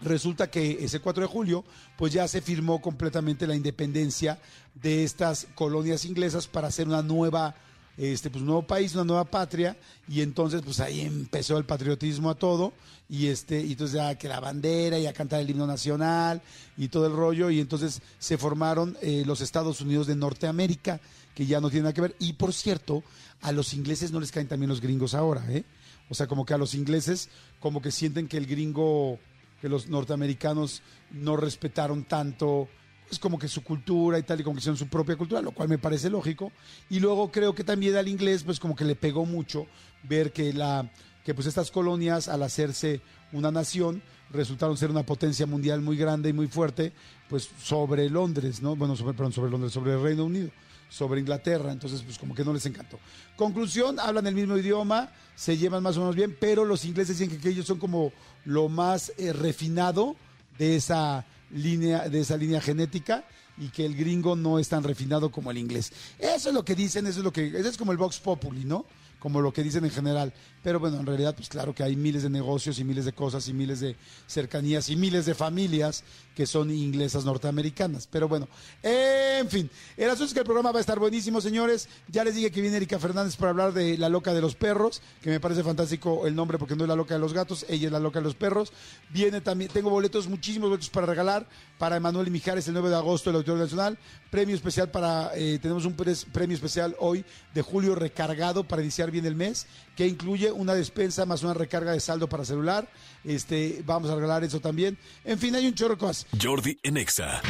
resulta 0.00 0.50
que 0.50 0.84
ese 0.84 1.00
4 1.00 1.22
de 1.22 1.28
julio, 1.28 1.64
pues 1.96 2.12
ya 2.12 2.26
se 2.28 2.40
firmó 2.40 2.80
completamente 2.80 3.46
la 3.46 3.56
independencia 3.56 4.38
de 4.74 5.04
estas 5.04 5.46
colonias 5.54 6.04
inglesas 6.04 6.46
para 6.46 6.68
hacer 6.68 6.86
una 6.86 7.02
nueva 7.02 7.54
este, 7.96 8.28
pues, 8.28 8.42
un 8.42 8.48
nuevo 8.48 8.66
país, 8.66 8.94
una 8.94 9.04
nueva 9.04 9.24
patria, 9.24 9.76
y 10.08 10.20
entonces, 10.20 10.62
pues, 10.62 10.80
ahí 10.80 11.00
empezó 11.00 11.56
el 11.56 11.64
patriotismo 11.64 12.30
a 12.30 12.34
todo, 12.34 12.74
y 13.08 13.28
este, 13.28 13.60
y 13.60 13.72
entonces 13.72 13.96
ya 13.96 14.14
que 14.16 14.28
la 14.28 14.40
bandera, 14.40 14.98
y 14.98 15.06
a 15.06 15.12
cantar 15.12 15.40
el 15.40 15.48
himno 15.48 15.66
nacional, 15.66 16.42
y 16.76 16.88
todo 16.88 17.06
el 17.06 17.14
rollo, 17.14 17.50
y 17.50 17.60
entonces 17.60 18.02
se 18.18 18.36
formaron 18.36 18.98
eh, 19.00 19.22
los 19.26 19.40
Estados 19.40 19.80
Unidos 19.80 20.06
de 20.06 20.16
Norteamérica, 20.16 21.00
que 21.34 21.46
ya 21.46 21.60
no 21.60 21.70
tienen 21.70 21.84
nada 21.84 21.94
que 21.94 22.02
ver, 22.02 22.16
y 22.18 22.34
por 22.34 22.52
cierto, 22.52 23.02
a 23.40 23.52
los 23.52 23.72
ingleses 23.74 24.12
no 24.12 24.20
les 24.20 24.32
caen 24.32 24.48
también 24.48 24.68
los 24.68 24.80
gringos 24.80 25.14
ahora, 25.14 25.44
¿eh? 25.50 25.64
O 26.08 26.14
sea, 26.14 26.26
como 26.26 26.44
que 26.44 26.54
a 26.54 26.58
los 26.58 26.74
ingleses, 26.74 27.28
como 27.60 27.82
que 27.82 27.90
sienten 27.90 28.28
que 28.28 28.36
el 28.36 28.46
gringo, 28.46 29.18
que 29.60 29.68
los 29.68 29.88
norteamericanos 29.88 30.82
no 31.10 31.36
respetaron 31.36 32.04
tanto, 32.04 32.68
pues 33.08 33.18
como 33.18 33.38
que 33.38 33.48
su 33.48 33.62
cultura 33.62 34.18
y 34.18 34.22
tal, 34.22 34.40
y 34.40 34.44
como 34.44 34.54
que 34.54 34.60
hicieron 34.60 34.76
su 34.76 34.88
propia 34.88 35.16
cultura, 35.16 35.40
lo 35.40 35.52
cual 35.52 35.68
me 35.68 35.78
parece 35.78 36.10
lógico. 36.10 36.52
Y 36.90 37.00
luego 37.00 37.30
creo 37.30 37.54
que 37.54 37.64
también 37.64 37.96
al 37.96 38.08
inglés, 38.08 38.42
pues 38.42 38.60
como 38.60 38.76
que 38.76 38.84
le 38.84 38.96
pegó 38.96 39.24
mucho 39.24 39.66
ver 40.02 40.32
que 40.32 40.52
la, 40.52 40.90
que 41.24 41.34
pues 41.34 41.46
estas 41.46 41.70
colonias, 41.70 42.28
al 42.28 42.42
hacerse 42.42 43.00
una 43.32 43.50
nación, 43.50 44.02
resultaron 44.30 44.76
ser 44.76 44.90
una 44.90 45.04
potencia 45.04 45.46
mundial 45.46 45.80
muy 45.80 45.96
grande 45.96 46.30
y 46.30 46.32
muy 46.32 46.48
fuerte, 46.48 46.92
pues 47.28 47.48
sobre 47.62 48.10
Londres, 48.10 48.60
¿no? 48.60 48.76
Bueno, 48.76 48.96
sobre, 48.96 49.14
perdón, 49.14 49.32
sobre 49.32 49.50
Londres, 49.50 49.72
sobre 49.72 49.94
el 49.94 50.02
Reino 50.02 50.24
Unido 50.24 50.50
sobre 50.88 51.20
Inglaterra, 51.20 51.72
entonces 51.72 52.02
pues 52.02 52.18
como 52.18 52.34
que 52.34 52.44
no 52.44 52.52
les 52.52 52.64
encantó. 52.66 52.98
Conclusión, 53.36 53.98
hablan 53.98 54.26
el 54.26 54.34
mismo 54.34 54.56
idioma, 54.56 55.10
se 55.34 55.56
llevan 55.56 55.82
más 55.82 55.96
o 55.96 56.00
menos 56.00 56.14
bien, 56.14 56.36
pero 56.38 56.64
los 56.64 56.84
ingleses 56.84 57.18
dicen 57.18 57.34
que, 57.34 57.42
que 57.42 57.48
ellos 57.50 57.66
son 57.66 57.78
como 57.78 58.12
lo 58.46 58.70
más 58.70 59.12
eh, 59.18 59.32
refinado 59.32 60.16
de 60.56 60.76
esa 60.76 61.26
línea 61.50 62.08
de 62.08 62.20
esa 62.20 62.36
línea 62.36 62.60
genética 62.60 63.24
y 63.58 63.68
que 63.68 63.84
el 63.84 63.94
gringo 63.94 64.36
no 64.36 64.58
es 64.58 64.68
tan 64.68 64.82
refinado 64.82 65.30
como 65.30 65.50
el 65.50 65.58
inglés. 65.58 65.92
Eso 66.18 66.48
es 66.48 66.54
lo 66.54 66.64
que 66.64 66.74
dicen, 66.74 67.06
eso 67.06 67.20
es 67.20 67.24
lo 67.24 67.32
que 67.32 67.46
es 67.58 67.76
como 67.76 67.92
el 67.92 67.98
vox 67.98 68.18
populi, 68.20 68.64
¿no? 68.64 68.84
Como 69.18 69.40
lo 69.40 69.52
que 69.52 69.62
dicen 69.62 69.84
en 69.84 69.90
general. 69.90 70.32
Pero 70.66 70.80
bueno, 70.80 70.98
en 70.98 71.06
realidad, 71.06 71.32
pues 71.32 71.48
claro 71.48 71.72
que 71.72 71.84
hay 71.84 71.94
miles 71.94 72.24
de 72.24 72.28
negocios 72.28 72.80
y 72.80 72.84
miles 72.84 73.04
de 73.04 73.12
cosas 73.12 73.46
y 73.46 73.52
miles 73.52 73.78
de 73.78 73.94
cercanías 74.26 74.90
y 74.90 74.96
miles 74.96 75.24
de 75.24 75.36
familias 75.36 76.02
que 76.34 76.44
son 76.44 76.72
inglesas 76.72 77.24
norteamericanas. 77.24 78.08
Pero 78.10 78.26
bueno, 78.26 78.48
en 78.82 79.48
fin, 79.48 79.70
el 79.96 80.10
asunto 80.10 80.24
es 80.24 80.34
que 80.34 80.40
el 80.40 80.44
programa 80.44 80.72
va 80.72 80.78
a 80.78 80.80
estar 80.80 80.98
buenísimo, 80.98 81.40
señores. 81.40 81.88
Ya 82.08 82.24
les 82.24 82.34
dije 82.34 82.50
que 82.50 82.60
viene 82.60 82.78
Erika 82.78 82.98
Fernández 82.98 83.36
para 83.36 83.50
hablar 83.50 83.72
de 83.74 83.96
La 83.96 84.08
Loca 84.08 84.34
de 84.34 84.40
los 84.40 84.56
Perros, 84.56 85.02
que 85.22 85.30
me 85.30 85.38
parece 85.38 85.62
fantástico 85.62 86.26
el 86.26 86.34
nombre 86.34 86.58
porque 86.58 86.74
no 86.74 86.82
es 86.82 86.88
La 86.88 86.96
Loca 86.96 87.14
de 87.14 87.20
los 87.20 87.32
Gatos, 87.32 87.64
ella 87.68 87.86
es 87.86 87.92
La 87.92 88.00
Loca 88.00 88.18
de 88.18 88.24
los 88.24 88.34
Perros. 88.34 88.72
Viene 89.10 89.40
también, 89.40 89.70
tengo 89.70 89.88
boletos, 89.88 90.26
muchísimos 90.26 90.68
boletos 90.68 90.90
para 90.90 91.06
regalar 91.06 91.46
para 91.78 91.96
Emanuel 91.96 92.30
Mijares 92.32 92.66
el 92.66 92.74
9 92.74 92.88
de 92.88 92.96
agosto, 92.96 93.30
el 93.30 93.36
Auditorio 93.36 93.62
Nacional. 93.62 93.98
Premio 94.30 94.56
especial 94.56 94.90
para, 94.90 95.30
eh, 95.36 95.60
tenemos 95.62 95.84
un 95.86 95.94
premio 95.94 96.54
especial 96.56 96.96
hoy 96.98 97.24
de 97.54 97.62
julio 97.62 97.94
recargado 97.94 98.64
para 98.64 98.82
iniciar 98.82 99.12
bien 99.12 99.24
el 99.26 99.36
mes, 99.36 99.66
que 99.94 100.06
incluye 100.06 100.52
una 100.56 100.74
despensa 100.74 101.24
más 101.26 101.42
una 101.42 101.54
recarga 101.54 101.92
de 101.92 102.00
saldo 102.00 102.28
para 102.28 102.44
celular. 102.44 102.88
Este, 103.24 103.82
vamos 103.86 104.10
a 104.10 104.14
regalar 104.14 104.44
eso 104.44 104.60
también. 104.60 104.98
En 105.24 105.38
fin, 105.38 105.54
hay 105.54 105.66
un 105.66 105.74
chorro 105.74 105.96
cosas. 105.98 106.26
Jordi 106.42 106.78
en 106.82 106.96
Exa. 106.96 107.40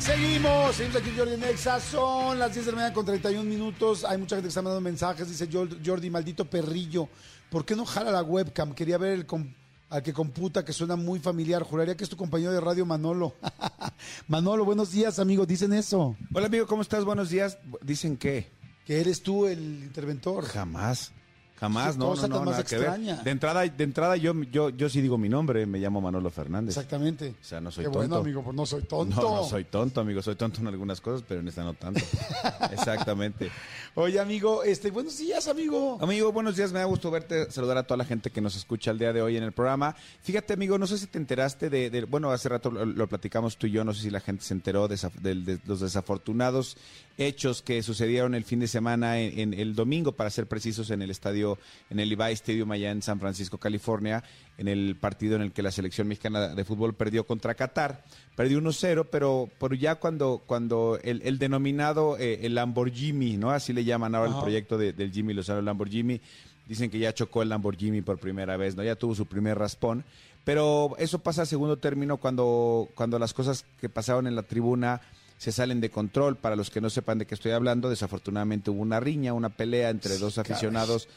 Seguimos, 0.00 0.76
seguimos 0.76 1.00
aquí 1.00 1.10
en 1.10 1.16
Jordi 1.18 1.36
Nexa, 1.36 1.80
son 1.80 2.38
las 2.38 2.52
10 2.54 2.66
de 2.66 2.72
la 2.72 2.76
mañana 2.76 2.94
con 2.94 3.04
31 3.04 3.42
minutos, 3.42 4.04
hay 4.04 4.18
mucha 4.18 4.36
gente 4.36 4.44
que 4.46 4.48
está 4.50 4.62
mandando 4.62 4.80
mensajes, 4.80 5.28
dice 5.28 5.48
Jor- 5.50 5.78
Jordi, 5.84 6.10
maldito 6.10 6.44
perrillo, 6.48 7.08
¿por 7.50 7.64
qué 7.64 7.74
no 7.74 7.84
jala 7.84 8.12
la 8.12 8.22
webcam? 8.22 8.72
Quería 8.72 8.98
ver 8.98 9.14
el 9.14 9.26
com- 9.26 9.52
al 9.88 10.04
que 10.04 10.12
computa, 10.12 10.64
que 10.64 10.72
suena 10.72 10.94
muy 10.94 11.18
familiar, 11.18 11.64
juraría 11.64 11.96
que 11.96 12.04
es 12.04 12.10
tu 12.10 12.16
compañero 12.16 12.52
de 12.52 12.60
radio 12.60 12.86
Manolo. 12.86 13.34
Manolo, 14.28 14.64
buenos 14.64 14.92
días, 14.92 15.18
amigo, 15.18 15.44
dicen 15.44 15.72
eso, 15.72 16.16
Hola 16.32 16.46
amigo, 16.46 16.68
¿cómo 16.68 16.82
estás? 16.82 17.04
Buenos 17.04 17.30
días. 17.30 17.58
Dicen 17.82 18.16
que 18.16 18.48
que 18.86 19.00
eres 19.00 19.22
tú 19.22 19.46
el 19.46 19.58
interventor. 19.58 20.44
jamás, 20.46 21.10
jamás, 21.58 21.96
no, 21.96 22.06
cosa 22.08 22.28
no, 22.28 22.28
no, 22.28 22.34
tan 22.36 22.44
más 22.44 22.52
nada 22.52 22.64
que 22.64 22.78
ver. 22.78 23.24
De 23.24 23.30
entrada, 23.30 23.62
de 23.66 23.84
entrada 23.84 24.16
yo, 24.16 24.34
yo, 24.44 24.68
yo 24.70 24.88
sí 24.88 25.00
digo 25.00 25.18
mi 25.18 25.28
nombre, 25.28 25.66
me 25.66 25.78
llamo 25.78 26.00
Manolo 26.00 26.30
Fernández. 26.30 26.76
Exactamente. 26.76 27.34
O 27.40 27.44
sea, 27.44 27.60
no 27.60 27.70
soy 27.70 27.84
Qué 27.84 27.90
tonto. 27.90 27.98
bueno, 27.98 28.16
amigo, 28.16 28.42
pues 28.42 28.54
no 28.56 28.66
soy 28.66 28.82
tonto. 28.82 29.20
No, 29.20 29.36
no 29.36 29.44
soy 29.44 29.64
tonto, 29.64 30.00
amigo. 30.00 30.22
Soy 30.22 30.36
tonto 30.36 30.60
en 30.60 30.66
algunas 30.68 31.00
cosas, 31.00 31.24
pero 31.26 31.40
en 31.40 31.48
esta 31.48 31.64
no 31.64 31.74
tanto. 31.74 32.00
Exactamente. 32.72 33.50
Oye, 33.94 34.20
amigo, 34.20 34.62
este, 34.62 34.90
buenos 34.90 35.16
días, 35.18 35.48
amigo. 35.48 35.98
Amigo, 36.00 36.32
buenos 36.32 36.56
días. 36.56 36.72
Me 36.72 36.78
da 36.80 36.84
gusto 36.84 37.10
verte, 37.10 37.50
saludar 37.50 37.78
a 37.78 37.82
toda 37.84 37.96
la 37.98 38.04
gente 38.04 38.30
que 38.30 38.40
nos 38.40 38.56
escucha 38.56 38.90
el 38.90 38.98
día 38.98 39.12
de 39.12 39.22
hoy 39.22 39.36
en 39.36 39.42
el 39.42 39.52
programa. 39.52 39.96
Fíjate, 40.22 40.52
amigo, 40.54 40.78
no 40.78 40.86
sé 40.86 40.98
si 40.98 41.06
te 41.06 41.18
enteraste 41.18 41.70
de, 41.70 41.90
de- 41.90 42.04
bueno, 42.04 42.30
hace 42.30 42.48
rato 42.48 42.70
lo, 42.70 42.84
lo 42.84 43.08
platicamos 43.08 43.56
tú 43.56 43.66
y 43.66 43.70
yo, 43.72 43.84
no 43.84 43.94
sé 43.94 44.02
si 44.02 44.10
la 44.10 44.20
gente 44.20 44.44
se 44.44 44.54
enteró 44.54 44.88
de, 44.88 44.96
de 45.22 45.58
los 45.66 45.80
desafortunados 45.80 46.76
hechos 47.18 47.62
que 47.62 47.82
sucedieron 47.82 48.34
el 48.34 48.44
fin 48.44 48.60
de 48.60 48.68
semana 48.68 49.18
en, 49.20 49.38
en 49.54 49.54
el 49.60 49.74
domingo, 49.74 50.12
para 50.12 50.28
ser 50.28 50.46
precisos, 50.46 50.90
en 50.90 51.00
el 51.00 51.10
estadio, 51.10 51.45
en 51.90 52.00
el 52.00 52.08
Levi 52.08 52.32
Stadium 52.32 52.70
allá 52.72 52.90
en 52.90 53.02
San 53.02 53.20
Francisco, 53.20 53.58
California, 53.58 54.22
en 54.58 54.68
el 54.68 54.96
partido 54.96 55.36
en 55.36 55.42
el 55.42 55.52
que 55.52 55.62
la 55.62 55.70
selección 55.70 56.08
mexicana 56.08 56.48
de 56.48 56.64
fútbol 56.64 56.94
perdió 56.94 57.24
contra 57.26 57.54
Qatar. 57.54 58.04
Perdió 58.34 58.60
1-0, 58.60 59.06
pero, 59.10 59.48
pero 59.60 59.74
ya 59.74 59.96
cuando, 59.96 60.42
cuando 60.46 60.98
el, 61.02 61.22
el 61.22 61.38
denominado 61.38 62.16
eh, 62.18 62.40
el 62.46 62.54
Lamborghini, 62.54 63.36
¿no? 63.36 63.50
Así 63.50 63.72
le 63.72 63.84
llaman 63.84 64.14
ahora 64.14 64.30
el 64.34 64.40
proyecto 64.40 64.76
de- 64.78 64.92
del 64.92 65.12
Jimmy 65.12 65.34
Lozano 65.34 65.62
Lamborghini. 65.62 66.20
Dicen 66.66 66.90
que 66.90 66.98
ya 66.98 67.14
chocó 67.14 67.42
el 67.42 67.48
Lamborghini 67.48 68.02
por 68.02 68.18
primera 68.18 68.56
vez, 68.56 68.74
¿no? 68.76 68.82
Ya 68.82 68.96
tuvo 68.96 69.14
su 69.14 69.26
primer 69.26 69.56
raspón. 69.58 70.04
Pero 70.44 70.94
eso 70.98 71.18
pasa 71.20 71.42
a 71.42 71.46
segundo 71.46 71.76
término 71.78 72.18
cuando, 72.18 72.88
cuando 72.94 73.18
las 73.18 73.32
cosas 73.34 73.64
que 73.80 73.88
pasaron 73.88 74.26
en 74.26 74.36
la 74.36 74.42
tribuna 74.42 75.00
se 75.38 75.50
salen 75.52 75.80
de 75.80 75.90
control. 75.90 76.36
Para 76.36 76.54
los 76.56 76.70
que 76.70 76.80
no 76.80 76.88
sepan 76.88 77.18
de 77.18 77.26
qué 77.26 77.34
estoy 77.34 77.52
hablando, 77.52 77.90
desafortunadamente 77.90 78.70
hubo 78.70 78.80
una 78.80 79.00
riña, 79.00 79.32
una 79.32 79.50
pelea 79.50 79.90
entre 79.90 80.18
dos 80.18 80.38
aficionados 80.38 81.08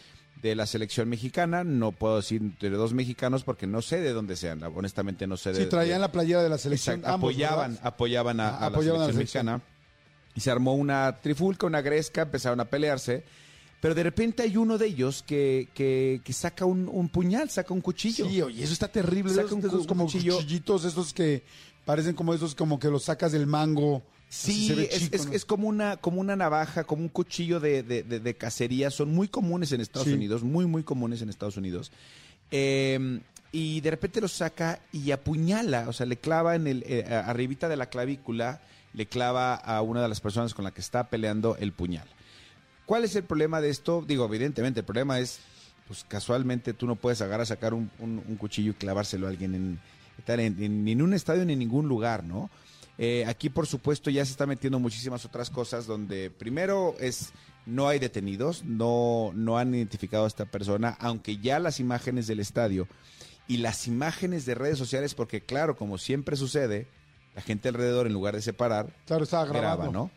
de 0.41 0.55
la 0.55 0.65
selección 0.65 1.09
mexicana. 1.09 1.63
No 1.63 1.91
puedo 1.91 2.17
decir 2.17 2.41
entre 2.41 2.69
dos 2.69 2.93
mexicanos 2.93 3.43
porque 3.43 3.67
no 3.67 3.81
sé 3.81 3.99
de 3.99 4.13
dónde 4.13 4.35
sean. 4.35 4.63
Honestamente 4.63 5.27
no 5.27 5.37
sé 5.37 5.53
de 5.53 5.63
Sí, 5.63 5.69
traían 5.69 6.01
la 6.01 6.11
playera 6.11 6.41
de 6.43 6.49
la 6.49 6.57
selección. 6.57 6.95
Exacto, 6.99 7.13
ambos, 7.15 7.31
apoyaban, 7.31 7.71
¿verdad? 7.73 7.87
apoyaban 7.87 8.39
a, 8.39 8.49
Ah, 8.49 8.57
a 8.57 8.59
la 8.61 8.65
apoyaban 8.67 9.01
a 9.01 9.07
la 9.07 9.13
selección 9.13 9.45
mexicana. 9.45 9.61
Y 10.35 10.41
se 10.41 10.51
armó 10.51 10.75
una 10.75 11.17
trifulca, 11.21 11.65
una 11.67 11.81
gresca, 11.81 12.21
empezaron 12.23 12.59
a 12.59 12.65
pelearse. 12.65 13.23
Pero 13.81 13.95
de 13.95 14.03
repente 14.03 14.43
hay 14.43 14.57
uno 14.57 14.77
de 14.77 14.87
ellos 14.87 15.23
que, 15.23 15.69
que, 15.73 16.21
que 16.23 16.33
saca 16.33 16.65
un, 16.65 16.89
un 16.91 17.07
puñal, 17.09 17.49
saca 17.49 17.73
un 17.73 17.81
cuchillo. 17.81 18.27
Sí, 18.27 18.41
oye, 18.41 18.63
eso 18.63 18.73
está 18.73 18.89
terrible. 18.89 19.31
Saca 19.33 19.47
Esos, 19.47 19.57
un 19.57 19.65
esos 19.65 19.87
como 19.87 20.05
cuchillo. 20.05 20.35
cuchillitos, 20.35 20.83
esos 20.85 21.13
que 21.13 21.43
parecen 21.85 22.13
como 22.13 22.33
esos 22.33 22.55
como 22.55 22.77
que 22.77 22.89
los 22.89 23.03
sacas 23.05 23.31
del 23.31 23.47
mango. 23.47 24.03
Sí, 24.31 24.71
es, 24.91 24.99
chico, 24.99 25.15
es- 25.15 25.25
¿no? 25.25 25.33
es 25.33 25.43
como 25.45 25.67
una 25.67 25.97
como 25.97 26.21
una 26.21 26.35
navaja, 26.35 26.83
como 26.83 27.01
un 27.01 27.09
cuchillo 27.09 27.59
de, 27.59 27.81
de- 27.83 28.03
de- 28.03 28.19
de 28.19 28.33
cacería. 28.35 28.91
Son 28.91 29.11
muy 29.13 29.27
comunes 29.27 29.71
en 29.71 29.81
Estados 29.81 30.07
Sí. 30.07 30.13
Unidos, 30.13 30.43
muy, 30.43 30.65
muy 30.67 30.83
comunes 30.83 31.21
en 31.21 31.29
Estados 31.29 31.57
Unidos. 31.57 31.91
Eh, 32.51 33.19
y 33.51 33.81
de 33.81 33.89
repente 33.91 34.21
lo 34.21 34.27
saca 34.27 34.79
y 34.93 35.09
apuñala, 35.11 35.89
o 35.89 35.93
sea, 35.93 36.05
le 36.05 36.17
clava 36.17 36.55
en 36.55 36.67
el 36.67 36.83
eh, 36.85 37.03
arribita 37.25 37.67
de 37.67 37.77
la 37.77 37.87
clavícula, 37.89 38.61
le 38.93 39.07
clava 39.07 39.55
a 39.55 39.81
una 39.81 40.01
de 40.03 40.07
las 40.09 40.21
personas 40.21 40.53
con 40.53 40.63
la 40.63 40.71
que 40.71 40.81
está 40.81 41.09
peleando 41.09 41.55
el 41.57 41.71
puñal. 41.73 42.07
¿Cuál 42.85 43.03
es 43.05 43.15
el 43.15 43.23
problema 43.23 43.61
de 43.61 43.69
esto? 43.69 44.03
Digo, 44.07 44.25
evidentemente, 44.25 44.81
el 44.81 44.85
problema 44.85 45.19
es, 45.19 45.39
pues 45.87 46.05
casualmente 46.07 46.73
tú 46.73 46.85
no 46.85 46.95
puedes 46.95 47.21
agarrar, 47.21 47.45
sacar 47.47 47.73
un, 47.73 47.89
un- 47.99 48.21
un 48.27 48.35
cuchillo 48.35 48.71
y 48.71 48.75
clavárselo 48.75 49.25
a 49.25 49.31
alguien 49.31 49.55
en, 49.55 49.79
en- 50.27 50.61
en- 50.63 50.87
en 50.87 51.01
un 51.01 51.13
estadio 51.15 51.43
ni 51.45 51.53
en 51.53 51.59
ningún 51.59 51.87
lugar, 51.87 52.23
¿no? 52.23 52.49
Eh, 53.01 53.23
aquí, 53.25 53.49
por 53.49 53.65
supuesto, 53.65 54.09
ya 54.09 54.25
se 54.25 54.31
está 54.31 54.45
metiendo 54.45 54.77
muchísimas 54.77 55.23
otras 55.23 55.49
cosas 55.49 55.87
donde 55.87 56.29
primero 56.29 56.95
es 56.99 57.31
no 57.65 57.87
hay 57.87 57.97
detenidos, 57.97 58.65
no, 58.65 59.31
no 59.33 59.57
han 59.57 59.73
identificado 59.73 60.25
a 60.25 60.27
esta 60.27 60.45
persona, 60.45 60.97
aunque 60.99 61.37
ya 61.37 61.59
las 61.59 61.79
imágenes 61.79 62.27
del 62.27 62.41
estadio 62.41 62.87
y 63.47 63.57
las 63.57 63.87
imágenes 63.87 64.45
de 64.45 64.53
redes 64.55 64.77
sociales, 64.77 65.15
porque 65.15 65.39
claro, 65.41 65.77
como 65.77 65.97
siempre 65.97 66.35
sucede, 66.35 66.87
la 67.35 67.41
gente 67.41 67.69
alrededor, 67.69 68.05
en 68.05 68.11
lugar 68.13 68.35
de 68.35 68.41
separar, 68.41 68.93
Claro, 69.05 69.23
estaba 69.23 69.45
grabando. 69.45 69.77
graba, 69.77 69.91
¿no? 69.93 70.11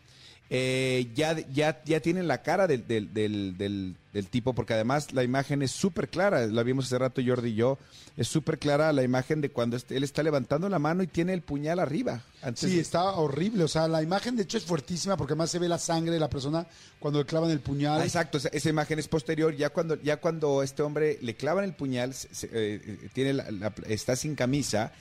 Eh, 0.54 1.10
ya, 1.14 1.34
ya, 1.48 1.82
ya 1.82 2.00
tienen 2.00 2.28
la 2.28 2.42
cara 2.42 2.66
del, 2.66 2.86
del, 2.86 3.14
del, 3.14 3.56
del- 3.56 3.96
del 4.12 4.26
tipo, 4.28 4.52
porque 4.52 4.74
además 4.74 5.14
la 5.14 5.24
imagen 5.24 5.62
es 5.62 5.70
súper 5.70 6.10
clara, 6.10 6.46
la 6.46 6.62
vimos 6.62 6.84
hace 6.84 6.98
rato 6.98 7.22
Jordi 7.26 7.48
y 7.48 7.54
yo, 7.54 7.78
es 8.18 8.28
súper 8.28 8.58
clara 8.58 8.92
la 8.92 9.02
imagen 9.02 9.40
de 9.40 9.48
cuando 9.48 9.78
este- 9.78 9.96
él 9.96 10.04
está 10.04 10.22
levantando 10.22 10.68
la 10.68 10.78
mano 10.78 11.02
y 11.02 11.06
tiene 11.06 11.32
el 11.32 11.40
puñal 11.40 11.78
arriba. 11.78 12.22
Antes 12.42 12.68
Sí, 12.68 12.76
de- 12.76 12.82
está 12.82 13.02
horrible. 13.12 13.64
O 13.64 13.68
sea, 13.68 13.88
la 13.88 14.02
imagen 14.02 14.36
de 14.36 14.42
hecho 14.42 14.58
es 14.58 14.64
fuertísima 14.66 15.16
porque 15.16 15.32
además 15.32 15.50
se 15.50 15.58
ve 15.58 15.70
la 15.70 15.78
sangre 15.78 16.12
de 16.12 16.20
la 16.20 16.28
persona 16.28 16.66
cuando 16.98 17.20
le 17.20 17.24
clavan 17.24 17.50
el 17.50 17.60
puñal. 17.60 18.02
Ah, 18.02 18.04
exacto, 18.04 18.36
esa, 18.36 18.48
esa 18.48 18.68
imagen 18.68 18.98
es 18.98 19.08
posterior, 19.08 19.56
ya 19.56 19.70
cuando, 19.70 19.94
ya 20.02 20.18
cuando 20.18 20.62
este 20.62 20.82
hombre 20.82 21.18
le 21.22 21.34
clavan 21.34 21.64
el 21.64 21.72
puñal, 21.72 22.12
se- 22.12 22.28
se- 22.34 22.50
eh, 22.52 23.08
tiene 23.14 23.32
la- 23.32 23.50
la- 23.50 23.72
está 23.88 24.16
sin 24.16 24.34
camisa 24.34 24.92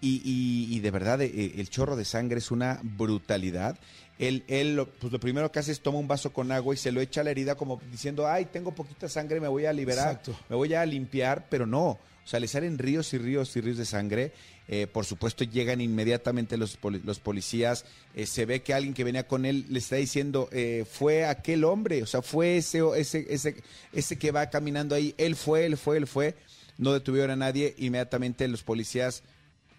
y, 0.00 0.20
y- 0.24 0.74
y 0.76 0.80
de 0.80 0.90
verdad 0.90 1.20
eh, 1.22 1.54
el 1.56 1.68
chorro 1.70 1.96
de 1.96 2.04
sangre 2.04 2.38
es 2.38 2.50
una 2.50 2.80
brutalidad. 2.82 3.78
Él, 4.18 4.44
él 4.48 4.86
pues 5.00 5.12
lo 5.12 5.18
primero 5.20 5.50
que 5.50 5.58
hace 5.60 5.72
es 5.72 5.80
toma 5.80 5.98
un 5.98 6.06
vaso 6.08 6.32
con 6.32 6.52
agua 6.52 6.74
y 6.74 6.76
se 6.76 6.92
lo 6.92 7.00
echa 7.00 7.22
a 7.22 7.24
la 7.24 7.30
herida 7.30 7.54
como 7.54 7.80
diciendo, 7.90 8.28
ay, 8.28 8.46
tengo 8.46 8.74
poquita 8.74 9.08
sangre, 9.08 9.40
me 9.40 9.48
voy 9.48 9.64
a 9.64 9.72
liberar, 9.72 10.08
Exacto. 10.16 10.38
me 10.50 10.56
voy 10.56 10.74
a 10.74 10.84
limpiar, 10.84 11.46
pero 11.48 11.66
no. 11.66 11.98
O 12.22 12.26
sea, 12.30 12.38
le 12.38 12.46
salen 12.46 12.78
ríos 12.78 13.12
y 13.14 13.18
ríos 13.18 13.56
y 13.56 13.60
ríos 13.62 13.78
de 13.78 13.86
sangre. 13.86 14.32
Eh, 14.68 14.86
por 14.86 15.04
supuesto, 15.04 15.42
llegan 15.42 15.80
inmediatamente 15.80 16.56
los, 16.58 16.76
poli- 16.76 17.00
los 17.04 17.18
policías. 17.18 17.86
Eh, 18.14 18.26
se 18.26 18.44
ve 18.44 18.62
que 18.62 18.72
alguien 18.74 18.94
que 18.94 19.02
venía 19.04 19.26
con 19.26 19.44
él 19.46 19.64
le 19.70 19.78
está 19.80 19.96
diciendo, 19.96 20.48
eh, 20.52 20.84
fue 20.88 21.24
aquel 21.24 21.64
hombre, 21.64 22.02
o 22.02 22.06
sea, 22.06 22.22
fue 22.22 22.58
ese, 22.58 22.82
ese, 22.96 23.26
ese, 23.30 23.56
ese 23.92 24.16
que 24.16 24.30
va 24.30 24.48
caminando 24.50 24.94
ahí. 24.94 25.14
Él 25.18 25.34
fue, 25.34 25.64
él 25.64 25.76
fue, 25.76 25.96
él 25.96 26.06
fue. 26.06 26.36
No 26.78 26.92
detuvieron 26.92 27.30
a 27.32 27.36
nadie. 27.36 27.74
Inmediatamente 27.78 28.46
los 28.46 28.62
policías, 28.62 29.24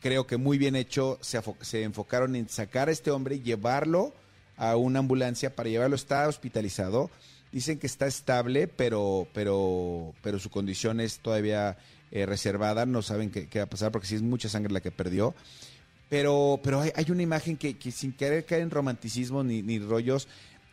creo 0.01 0.27
que 0.27 0.38
muy 0.38 0.58
bien 0.58 0.75
hecho, 0.75 1.17
se, 1.22 1.39
se 1.62 1.84
enfocaron 1.84 2.36
en 2.36 2.50
sacar 2.50 2.89
a 2.89 2.91
este 2.91 3.12
hombre 3.12 3.39
llevarlo 3.39 4.13
a 4.58 4.75
una 4.75 5.00
ambulancia 5.00 5.55
para 5.55 5.70
llevarlo. 5.70 5.96
Está 5.96 6.27
hospitalizado. 6.27 7.10
Dicen 7.51 7.79
que 7.79 7.88
está 7.88 8.08
estable, 8.08 8.67
pero, 8.67 9.27
pero, 9.34 10.13
pero 10.22 10.39
su 10.39 10.50
condición 10.50 11.00
es 11.00 11.20
todavía 11.20 11.77
eh, 12.12 12.25
reservada. 12.25 12.86
No 12.86 13.01
saben 13.01 13.29
qué, 13.29 13.48
qué 13.48 13.60
va 13.60 13.65
a 13.65 13.70
pasar 13.70 13.91
porque 13.91 14.08
sí 14.08 14.15
es 14.15 14.22
mucha 14.22 14.50
sangre 14.50 14.74
la 14.74 14.81
que 14.81 14.91
perdió. 14.91 15.34
Pero, 16.10 16.60
pero 16.63 16.81
hay, 16.81 16.91
hay 16.96 17.05
una 17.10 17.24
imagen 17.24 17.55
que, 17.55 17.77
que 17.77 17.91
sin 17.91 18.12
querer 18.12 18.46
caer 18.46 18.63
en 18.63 18.70
romanticismo 18.70 19.43
ni, 19.43 19.62
ni 19.62 19.79
rollos, 19.79 20.27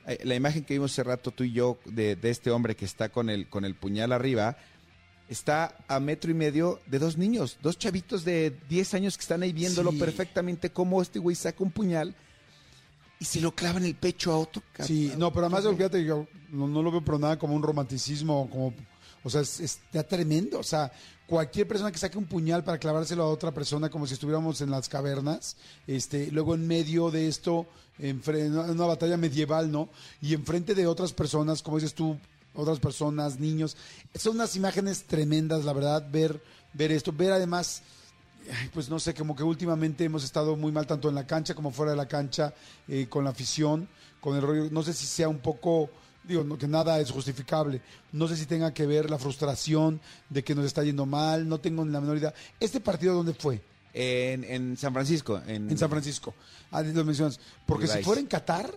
eh, 0.08 0.18
la 0.24 0.34
imagen 0.34 0.64
que 0.64 0.74
vimos 0.74 0.92
hace 0.92 1.04
rato 1.04 1.30
tú 1.30 1.44
y 1.44 1.52
yo 1.52 1.78
de, 1.84 2.16
de 2.16 2.30
este 2.30 2.50
hombre 2.50 2.74
que 2.74 2.84
está 2.84 3.10
con 3.10 3.30
el, 3.30 3.48
con 3.48 3.64
el 3.64 3.74
puñal 3.74 4.12
arriba, 4.12 4.56
está 5.28 5.76
a 5.88 6.00
metro 6.00 6.30
y 6.30 6.34
medio 6.34 6.80
de 6.86 6.98
dos 6.98 7.16
niños, 7.16 7.58
dos 7.62 7.78
chavitos 7.78 8.24
de 8.24 8.56
10 8.68 8.94
años 8.94 9.16
que 9.16 9.22
están 9.22 9.42
ahí 9.42 9.52
viéndolo 9.52 9.92
Sí. 9.92 9.98
perfectamente 9.98 10.70
cómo 10.70 11.02
este 11.02 11.18
güey 11.18 11.36
saca 11.36 11.62
un 11.62 11.70
puñal 11.70 12.14
y 13.20 13.24
se 13.24 13.40
lo 13.40 13.54
clava 13.54 13.78
en 13.78 13.84
el 13.84 13.94
pecho 13.94 14.32
a 14.32 14.38
otro. 14.38 14.62
Sí, 14.84 15.12
no, 15.18 15.32
pero 15.32 15.46
además, 15.46 15.64
fíjate, 15.76 16.04
yo 16.04 16.26
no, 16.50 16.66
no 16.68 16.82
lo 16.82 16.90
veo 16.90 17.04
pero 17.04 17.18
nada 17.18 17.38
como 17.38 17.54
un 17.54 17.62
romanticismo, 17.62 18.48
como, 18.48 18.72
o 19.24 19.30
sea, 19.30 19.40
es, 19.40 19.60
está 19.60 20.02
tremendo. 20.04 20.60
O 20.60 20.62
sea, 20.62 20.92
cualquier 21.26 21.66
persona 21.66 21.90
que 21.92 21.98
saque 21.98 22.16
un 22.16 22.26
puñal 22.26 22.62
para 22.64 22.78
clavárselo 22.78 23.24
a 23.24 23.28
otra 23.28 23.52
persona, 23.52 23.90
como 23.90 24.06
si 24.06 24.14
estuviéramos 24.14 24.60
en 24.60 24.70
las 24.70 24.88
cavernas, 24.88 25.56
este, 25.86 26.30
luego 26.30 26.54
en 26.54 26.66
medio 26.66 27.10
de 27.10 27.26
esto, 27.28 27.66
en 27.98 28.22
en 28.26 28.56
una 28.56 28.86
batalla 28.86 29.16
medieval, 29.16 29.70
¿no? 29.72 29.88
Y 30.22 30.32
enfrente 30.34 30.74
de 30.76 30.86
otras 30.86 31.12
personas, 31.12 31.60
como 31.62 31.78
dices 31.78 31.94
tú, 31.94 32.16
otras 32.54 32.78
personas, 32.80 33.38
niños. 33.38 33.76
Son 34.14 34.34
unas 34.34 34.56
imágenes 34.56 35.04
tremendas, 35.04 35.64
la 35.64 35.72
verdad, 35.72 36.06
ver, 36.10 36.42
ver 36.74 36.92
esto, 36.92 37.12
ver 37.12 37.32
además 37.32 37.82
pues 38.72 38.88
no 38.88 38.98
sé, 38.98 39.14
como 39.14 39.36
que 39.36 39.42
últimamente 39.42 40.04
hemos 40.04 40.24
estado 40.24 40.56
muy 40.56 40.72
mal 40.72 40.86
tanto 40.86 41.08
en 41.08 41.14
la 41.14 41.26
cancha 41.26 41.54
como 41.54 41.70
fuera 41.70 41.92
de 41.92 41.96
la 41.96 42.08
cancha, 42.08 42.54
eh, 42.86 43.06
con 43.08 43.24
la 43.24 43.30
afición, 43.30 43.88
con 44.20 44.36
el 44.36 44.42
rollo, 44.42 44.68
no 44.70 44.82
sé 44.82 44.92
si 44.92 45.06
sea 45.06 45.28
un 45.28 45.38
poco, 45.38 45.90
digo, 46.24 46.44
no, 46.44 46.56
que 46.56 46.66
nada 46.66 46.98
es 47.00 47.10
justificable, 47.10 47.82
no 48.12 48.28
sé 48.28 48.36
si 48.36 48.46
tenga 48.46 48.72
que 48.72 48.86
ver 48.86 49.10
la 49.10 49.18
frustración 49.18 50.00
de 50.28 50.42
que 50.42 50.54
nos 50.54 50.64
está 50.64 50.82
yendo 50.82 51.06
mal, 51.06 51.48
no 51.48 51.58
tengo 51.58 51.84
ni 51.84 51.92
la 51.92 52.00
menor 52.00 52.18
idea. 52.18 52.34
¿Este 52.58 52.80
partido 52.80 53.14
dónde 53.14 53.34
fue? 53.34 53.60
En, 53.92 54.44
en 54.44 54.76
San 54.76 54.92
Francisco. 54.92 55.40
En, 55.46 55.70
En 55.70 55.78
San 55.78 55.90
Francisco. 55.90 56.34
Ah, 56.70 56.82
lo 56.82 57.04
mencionas. 57.04 57.40
Porque 57.66 57.86
si 57.86 58.02
fuera 58.02 58.20
en 58.20 58.26
Qatar 58.26 58.70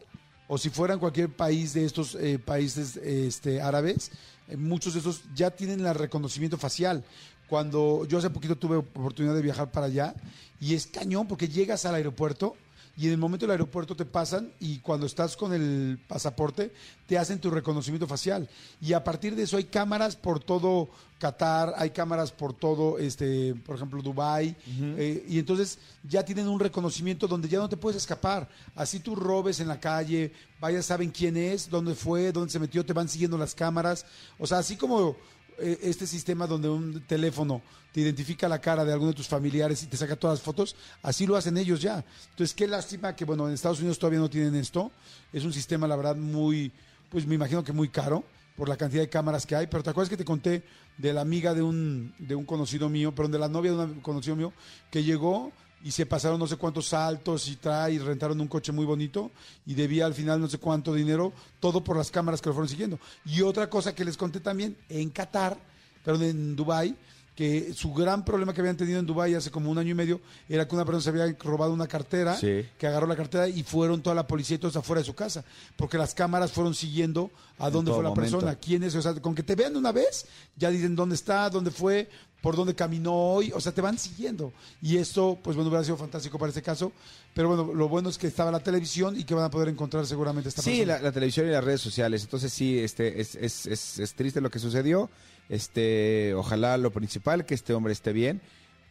o 0.53 0.57
si 0.57 0.69
fuera 0.69 0.93
en 0.93 0.99
cualquier 0.99 1.29
país 1.29 1.71
de 1.71 1.85
estos 1.85 2.13
eh, 2.15 2.37
países 2.37 2.97
este, 2.97 3.61
árabes, 3.61 4.11
eh, 4.49 4.57
muchos 4.57 4.93
de 4.93 4.99
esos 4.99 5.21
ya 5.33 5.49
tienen 5.49 5.79
el 5.79 5.95
reconocimiento 5.95 6.57
facial. 6.57 7.05
Cuando 7.47 8.05
yo 8.05 8.17
hace 8.17 8.29
poquito 8.29 8.57
tuve 8.57 8.75
oportunidad 8.75 9.33
de 9.33 9.41
viajar 9.41 9.71
para 9.71 9.85
allá 9.85 10.13
y 10.59 10.75
es 10.75 10.87
cañón 10.87 11.25
porque 11.29 11.47
llegas 11.47 11.85
al 11.85 11.95
aeropuerto 11.95 12.57
y 12.97 13.07
en 13.07 13.13
el 13.13 13.17
momento 13.17 13.45
del 13.45 13.51
aeropuerto 13.51 13.95
te 13.95 14.05
pasan 14.05 14.51
y 14.59 14.79
cuando 14.79 15.05
estás 15.05 15.37
con 15.37 15.53
el 15.53 15.99
pasaporte 16.07 16.71
te 17.07 17.17
hacen 17.17 17.39
tu 17.39 17.49
reconocimiento 17.49 18.07
facial 18.07 18.49
y 18.81 18.93
a 18.93 19.03
partir 19.03 19.35
de 19.35 19.43
eso 19.43 19.57
hay 19.57 19.65
cámaras 19.65 20.15
por 20.15 20.39
todo 20.39 20.89
Qatar, 21.21 21.75
hay 21.77 21.91
cámaras 21.91 22.31
por 22.31 22.51
todo, 22.51 22.97
este, 22.97 23.53
por 23.53 23.75
ejemplo, 23.75 24.01
Dubai 24.01 24.55
eh, 24.97 25.23
y 25.29 25.37
entonces 25.37 25.77
ya 26.03 26.25
tienen 26.25 26.47
un 26.47 26.59
reconocimiento 26.59 27.27
donde 27.27 27.47
ya 27.47 27.59
no 27.59 27.69
te 27.69 27.77
puedes 27.77 28.01
escapar. 28.01 28.49
Así 28.75 28.99
tú 28.99 29.15
robes 29.15 29.59
en 29.59 29.67
la 29.67 29.79
calle, 29.79 30.33
vayas, 30.59 30.87
saben 30.87 31.11
quién 31.11 31.37
es, 31.37 31.69
dónde 31.69 31.93
fue, 31.93 32.31
dónde 32.31 32.51
se 32.51 32.57
metió, 32.57 32.83
te 32.83 32.93
van 32.93 33.07
siguiendo 33.07 33.37
las 33.37 33.53
cámaras. 33.53 34.03
O 34.39 34.47
sea, 34.47 34.57
así 34.57 34.75
como 34.75 35.15
este 35.57 36.07
sistema 36.07 36.47
donde 36.47 36.69
un 36.69 37.01
teléfono 37.01 37.61
te 37.91 38.01
identifica 38.01 38.47
la 38.47 38.61
cara 38.61 38.85
de 38.85 38.93
alguno 38.93 39.11
de 39.11 39.17
tus 39.17 39.27
familiares 39.27 39.83
y 39.83 39.87
te 39.87 39.97
saca 39.97 40.15
todas 40.15 40.39
las 40.39 40.43
fotos, 40.43 40.75
así 41.03 41.27
lo 41.27 41.35
hacen 41.35 41.57
ellos 41.57 41.81
ya. 41.81 42.03
Entonces, 42.29 42.53
qué 42.55 42.67
lástima 42.67 43.15
que, 43.15 43.25
bueno, 43.25 43.47
en 43.47 43.53
Estados 43.53 43.79
Unidos 43.79 43.99
todavía 43.99 44.19
no 44.19 44.29
tienen 44.29 44.55
esto. 44.55 44.91
Es 45.33 45.43
un 45.43 45.53
sistema, 45.53 45.87
la 45.87 45.95
verdad, 45.95 46.15
muy, 46.15 46.71
pues 47.09 47.25
me 47.25 47.35
imagino 47.35 47.63
que 47.63 47.73
muy 47.73 47.89
caro 47.89 48.23
por 48.55 48.69
la 48.69 48.77
cantidad 48.77 49.01
de 49.01 49.09
cámaras 49.09 49.45
que 49.45 49.55
hay. 49.55 49.67
Pero 49.67 49.83
te 49.83 49.89
acuerdas 49.89 50.09
que 50.09 50.17
te 50.17 50.25
conté 50.25 50.63
de 50.97 51.13
la 51.13 51.21
amiga 51.21 51.53
de 51.53 51.61
un, 51.61 52.13
de 52.17 52.35
un 52.35 52.45
conocido 52.45 52.89
mío, 52.89 53.13
perdón, 53.13 53.33
de 53.33 53.39
la 53.39 53.49
novia 53.49 53.71
de 53.71 53.77
un 53.77 54.01
conocido 54.01 54.35
mío, 54.35 54.53
que 54.89 55.03
llegó 55.03 55.51
y 55.83 55.91
se 55.91 56.05
pasaron 56.05 56.39
no 56.39 56.47
sé 56.47 56.57
cuántos 56.57 56.87
saltos 56.87 57.47
y 57.47 57.55
trae 57.55 57.93
y 57.93 57.99
rentaron 57.99 58.39
un 58.39 58.47
coche 58.47 58.71
muy 58.71 58.85
bonito 58.85 59.31
y 59.65 59.73
debía 59.73 60.05
al 60.05 60.13
final 60.13 60.39
no 60.39 60.47
sé 60.47 60.57
cuánto 60.57 60.93
dinero, 60.93 61.33
todo 61.59 61.83
por 61.83 61.97
las 61.97 62.11
cámaras 62.11 62.41
que 62.41 62.49
lo 62.49 62.53
fueron 62.53 62.69
siguiendo. 62.69 62.99
Y 63.25 63.41
otra 63.41 63.69
cosa 63.69 63.95
que 63.95 64.05
les 64.05 64.17
conté 64.17 64.39
también, 64.39 64.77
en 64.89 65.09
Qatar, 65.09 65.57
perdón, 66.03 66.23
en 66.23 66.55
Dubai 66.55 66.95
que 67.35 67.73
su 67.73 67.93
gran 67.93 68.25
problema 68.25 68.53
que 68.53 68.59
habían 68.61 68.75
tenido 68.77 68.99
en 68.99 69.05
Dubai 69.05 69.33
hace 69.33 69.49
como 69.51 69.71
un 69.71 69.77
año 69.77 69.91
y 69.91 69.93
medio 69.93 70.19
era 70.49 70.67
que 70.67 70.75
una 70.75 70.83
persona 70.85 71.01
se 71.01 71.09
había 71.09 71.35
robado 71.39 71.73
una 71.73 71.87
cartera, 71.87 72.35
Sí. 72.37 72.65
que 72.77 72.87
agarró 72.87 73.07
la 73.07 73.15
cartera 73.15 73.47
y 73.47 73.63
fueron 73.63 74.01
toda 74.01 74.15
la 74.15 74.27
policía 74.27 74.55
y 74.55 74.59
todos 74.59 74.75
afuera 74.75 74.99
de 74.99 75.05
su 75.05 75.15
casa, 75.15 75.43
porque 75.77 75.97
las 75.97 76.13
cámaras 76.13 76.51
fueron 76.51 76.75
siguiendo 76.75 77.31
a 77.57 77.69
dónde 77.69 77.91
fue 77.91 78.03
la 78.03 78.09
momento. 78.09 78.37
persona, 78.37 78.55
quién 78.55 78.83
es, 78.83 78.95
o 78.95 79.01
sea, 79.01 79.13
con 79.15 79.33
que 79.33 79.43
te 79.43 79.55
vean 79.55 79.75
una 79.77 79.91
vez, 79.91 80.25
ya 80.57 80.69
dicen 80.69 80.95
dónde 80.95 81.15
está, 81.15 81.49
dónde 81.49 81.71
fue, 81.71 82.09
por 82.41 82.55
dónde 82.55 82.73
caminó 82.75 83.13
hoy, 83.13 83.51
o 83.53 83.61
sea, 83.61 83.71
te 83.71 83.81
van 83.81 83.97
siguiendo. 83.99 84.51
Y 84.81 84.97
esto, 84.97 85.37
pues 85.43 85.55
bueno, 85.55 85.69
hubiera 85.69 85.83
sido 85.85 85.95
fantástico 85.95 86.37
para 86.39 86.49
este 86.49 86.63
caso, 86.63 86.91
pero 87.35 87.47
bueno, 87.49 87.71
lo 87.73 87.87
bueno 87.87 88.09
es 88.09 88.17
que 88.17 88.25
estaba 88.27 88.51
la 88.51 88.59
televisión 88.61 89.17
y 89.17 89.23
que 89.23 89.35
van 89.35 89.45
a 89.45 89.51
poder 89.51 89.69
encontrar 89.69 90.05
seguramente 90.07 90.49
esta 90.49 90.63
Sí, 90.63 90.79
persona. 90.79 90.95
la, 90.97 91.01
la 91.03 91.11
televisión 91.11 91.47
y 91.47 91.51
las 91.51 91.63
redes 91.63 91.81
sociales. 91.81 92.23
Entonces 92.23 92.51
sí, 92.51 92.79
este, 92.79 93.21
es, 93.21 93.35
es, 93.35 93.67
es, 93.67 93.99
es 93.99 94.13
triste 94.15 94.41
lo 94.41 94.49
que 94.49 94.57
sucedió. 94.59 95.09
Este, 95.51 96.33
ojalá 96.33 96.77
lo 96.77 96.91
principal 96.91 97.45
que 97.45 97.53
este 97.53 97.73
hombre 97.73 97.93
esté 97.93 98.13
bien. 98.13 98.41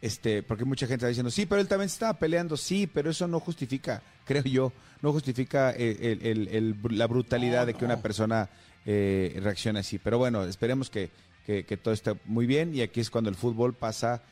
Este, 0.01 0.41
porque 0.41 0.63
mucha 0.65 0.85
gente 0.87 0.95
está 1.05 1.07
diciendo, 1.09 1.29
sí, 1.29 1.45
pero 1.45 1.59
él 1.61 1.67
también 1.67 1.87
estaba 1.87 2.17
peleando, 2.17 2.55
sí, 2.57 2.87
pero 2.87 3.11
eso 3.11 3.27
no 3.27 3.39
justifica, 3.39 4.01
creo 4.25 4.43
yo, 4.43 4.71
no 5.01 5.11
justifica 5.11 5.71
el- 5.71 5.97
el- 6.01 6.25
el- 6.25 6.47
el- 6.47 6.97
la 6.97 7.05
brutalidad 7.07 7.61
No, 7.61 7.65
de 7.67 7.73
que 7.73 7.81
no. 7.81 7.93
una 7.93 8.01
persona 8.01 8.49
eh, 8.85 9.39
reaccione 9.43 9.79
así. 9.79 9.99
Pero 9.99 10.17
bueno, 10.17 10.43
esperemos 10.45 10.89
que, 10.89 11.11
que, 11.45 11.65
que 11.65 11.77
todo 11.77 11.93
esté 11.93 12.13
muy 12.25 12.45
bien 12.47 12.73
y 12.73 12.81
aquí 12.81 12.99
es 12.99 13.09
cuando 13.11 13.29
el 13.29 13.35
fútbol 13.35 13.75
pasa 13.75 14.23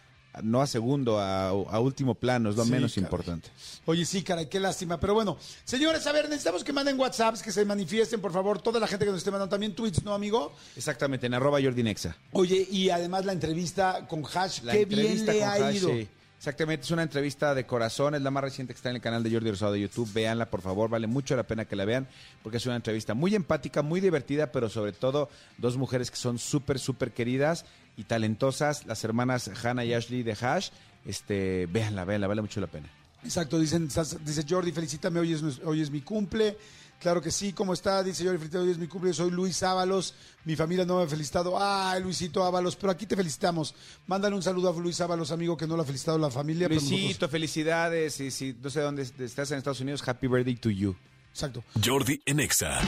no 0.44 0.62
a 0.62 0.68
segundo, 0.68 1.20
a, 1.20 1.50
a 1.50 1.80
último 1.80 2.16
plano, 2.16 2.50
es 2.50 2.56
lo 2.56 2.66
Sí, 2.66 2.72
menos 2.72 2.94
caray. 2.94 3.06
importante. 3.06 3.50
Oye, 3.86 4.06
sí, 4.06 4.24
caray, 4.24 4.48
qué 4.48 4.60
lástima. 4.60 5.00
Pero 5.00 5.14
bueno, 5.14 5.38
señores, 5.64 6.06
a 6.08 6.12
ver, 6.12 6.26
necesitamos 6.30 6.64
que 6.64 6.74
manden 6.74 7.00
WhatsApps, 7.00 7.42
que 7.42 7.52
se 7.52 7.66
manifiesten, 7.66 8.22
por 8.22 8.32
favor, 8.32 8.62
toda 8.62 8.80
la 8.80 8.88
gente 8.88 9.06
que 9.06 9.12
nos 9.12 9.20
esté 9.20 9.32
mandando 9.32 9.52
también 9.52 9.74
tweets, 9.76 10.04
¿no, 10.04 10.14
amigo? 10.14 10.54
Exactamente, 10.76 11.28
en 11.28 11.34
arroba 11.34 11.60
Jordi 11.62 11.84
Nexa. 11.84 12.16
Oye, 12.32 12.68
y 12.72 12.90
además 12.90 13.26
la 13.26 13.34
entrevista 13.34 14.06
con 14.08 14.24
Hash, 14.26 14.62
La 14.64 14.74
qué 14.74 14.86
bien 14.86 15.02
entrevista 15.02 15.34
le 15.34 15.40
con 15.40 15.48
ha 15.50 15.54
Hash, 15.54 15.76
ido. 15.76 15.90
sí. 15.90 16.08
Exactamente, 16.38 16.86
es 16.86 16.92
una 16.92 17.04
entrevista 17.04 17.54
de 17.54 17.66
corazón, 17.66 18.16
es 18.16 18.22
la 18.22 18.32
más 18.32 18.42
reciente 18.42 18.72
que 18.74 18.78
está 18.78 18.90
en 18.90 18.96
el 18.96 19.02
canal 19.02 19.22
de 19.24 19.30
Jordi 19.30 19.52
Rosado 19.52 19.74
de 19.74 19.82
YouTube. 19.82 20.10
Véanla, 20.14 20.50
por 20.50 20.62
favor, 20.62 20.90
vale 20.90 21.06
mucho 21.06 21.36
la 21.36 21.44
pena 21.44 21.66
que 21.66 21.76
la 21.76 21.84
vean, 21.84 22.08
porque 22.44 22.56
es 22.60 22.66
una 22.66 22.78
entrevista 22.78 23.14
muy 23.14 23.36
empática, 23.36 23.82
muy 23.82 24.00
divertida, 24.00 24.50
pero 24.50 24.70
sobre 24.70 24.94
todo 24.94 25.28
dos 25.58 25.76
mujeres 25.76 26.10
que 26.10 26.16
son 26.16 26.40
súper, 26.40 26.80
súper 26.80 27.12
queridas 27.12 27.66
y 28.00 28.06
talentosas, 28.06 28.86
las 28.86 29.04
hermanas 29.04 29.52
Hannah 29.64 29.84
y 29.84 29.94
Ashley 29.94 30.24
de 30.24 30.32
Hash. 30.40 30.70
Este, 31.06 31.66
véanla, 31.68 32.06
véanla, 32.06 32.28
vale 32.28 32.42
mucho 32.42 32.62
la 32.62 32.68
pena. 32.68 32.90
Exacto, 33.24 33.60
dicen, 33.60 33.90
dice 34.24 34.46
Jordi, 34.50 34.72
felicítame, 34.72 35.20
hoy 35.20 35.34
es, 35.34 35.44
hoy 35.66 35.82
es 35.82 35.92
mi 35.92 36.02
cumple. 36.02 36.58
Claro 37.00 37.22
que 37.22 37.32
sí, 37.32 37.54
¿cómo 37.54 37.74
está? 37.74 38.04
Dice 38.04 38.24
Jordi, 38.24 38.38
felicítame, 38.38 38.66
hoy 38.66 38.72
es 38.72 38.78
mi 38.78 38.88
cumple, 38.88 39.14
soy 39.14 39.32
Luis 39.32 39.62
Ábalos, 39.64 40.14
mi 40.46 40.56
familia 40.56 40.86
no 40.86 40.98
me 40.98 41.04
ha 41.04 41.08
felicitado. 41.08 41.58
Ay, 41.62 42.02
Luisito 42.04 42.44
Ábalos, 42.44 42.76
pero 42.76 42.92
aquí 42.92 43.06
te 43.06 43.16
felicitamos. 43.16 43.74
Mándale 44.08 44.36
un 44.36 44.44
saludo 44.44 44.70
a 44.70 44.74
Luis 44.80 45.00
Ábalos, 45.02 45.32
amigo, 45.32 45.56
que 45.58 45.68
no 45.68 45.76
lo 45.76 45.82
ha 45.82 45.86
felicitado 45.86 46.18
la 46.18 46.30
familia. 46.30 46.68
pero 46.70 46.80
nosotros- 46.80 47.02
Luisito, 47.02 47.28
felicidades. 47.30 48.20
Y 48.22 48.32
si 48.32 48.56
no 48.62 48.70
sé 48.70 48.82
dónde 48.82 49.02
estás 49.04 49.52
en 49.52 49.58
Estados 49.58 49.80
Unidos, 49.82 50.02
happy 50.08 50.28
birthday 50.28 50.56
to 50.56 50.70
you. 50.70 50.96
Exacto. 51.32 51.64
Jordi 51.84 52.22
en 52.26 52.40
Exa. 52.42 52.80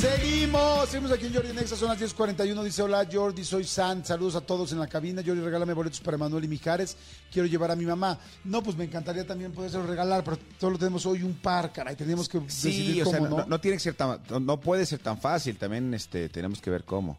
Seguimos, 0.00 0.88
seguimos 0.88 1.12
aquí 1.12 1.26
en 1.26 1.34
Jordi 1.34 1.52
Nexa, 1.52 1.76
son 1.76 1.88
las 1.88 2.00
10.41, 2.00 2.62
dice 2.64 2.80
hola 2.80 3.06
Jordi, 3.12 3.44
soy 3.44 3.64
San, 3.64 4.02
saludos 4.02 4.34
a 4.34 4.40
todos 4.40 4.72
en 4.72 4.78
la 4.78 4.86
cabina, 4.86 5.22
Jordi 5.24 5.42
regálame 5.42 5.74
boletos 5.74 6.00
para 6.00 6.14
Emanuel 6.14 6.44
y 6.44 6.48
Mijares, 6.48 6.96
quiero 7.30 7.46
llevar 7.46 7.70
a 7.70 7.76
mi 7.76 7.84
mamá. 7.84 8.18
No, 8.44 8.62
pues 8.62 8.78
me 8.78 8.84
encantaría 8.84 9.26
también 9.26 9.52
poderse 9.52 9.78
regalar, 9.82 10.24
pero 10.24 10.38
solo 10.58 10.78
tenemos 10.78 11.04
hoy 11.04 11.22
un 11.22 11.34
par, 11.34 11.70
caray, 11.70 11.96
tenemos 11.96 12.30
que 12.30 12.40
Sí, 12.48 12.68
decidir 12.70 13.02
o 13.02 13.10
sea, 13.10 13.18
cómo, 13.18 13.28
no, 13.30 13.36
¿no? 13.42 13.46
no 13.46 13.60
tiene 13.60 13.76
que 13.76 13.82
ser 13.82 13.94
tan, 13.94 14.18
no- 14.40 14.58
puede 14.58 14.86
ser 14.86 15.00
tan 15.00 15.18
fácil. 15.20 15.58
También 15.58 15.92
este, 15.92 16.30
tenemos 16.30 16.62
que 16.62 16.70
ver 16.70 16.84
cómo. 16.84 17.18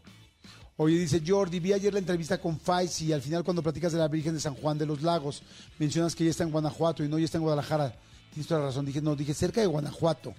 Oye, 0.76 0.96
dice 0.98 1.22
Jordi, 1.24 1.60
vi 1.60 1.72
ayer 1.74 1.92
la 1.92 2.00
entrevista 2.00 2.38
con 2.40 2.58
Faiz 2.58 3.00
y 3.02 3.12
al 3.12 3.22
final 3.22 3.44
cuando 3.44 3.62
platicas 3.62 3.92
de 3.92 3.98
la 3.98 4.08
Virgen 4.08 4.34
de 4.34 4.40
San 4.40 4.54
Juan 4.56 4.76
de 4.76 4.86
los 4.86 5.02
Lagos, 5.02 5.42
mencionas 5.78 6.16
que 6.16 6.24
ella 6.24 6.32
está 6.32 6.42
en 6.42 6.50
Guanajuato 6.50 7.04
y 7.04 7.08
no, 7.08 7.16
ella 7.16 7.26
está 7.26 7.38
en 7.38 7.42
Guadalajara. 7.44 7.94
Tienes 8.34 8.48
toda 8.48 8.60
la 8.60 8.66
razón, 8.66 8.86
dije, 8.86 9.00
no, 9.00 9.14
dije 9.14 9.34
cerca 9.34 9.60
de 9.60 9.68
Guanajuato, 9.68 10.34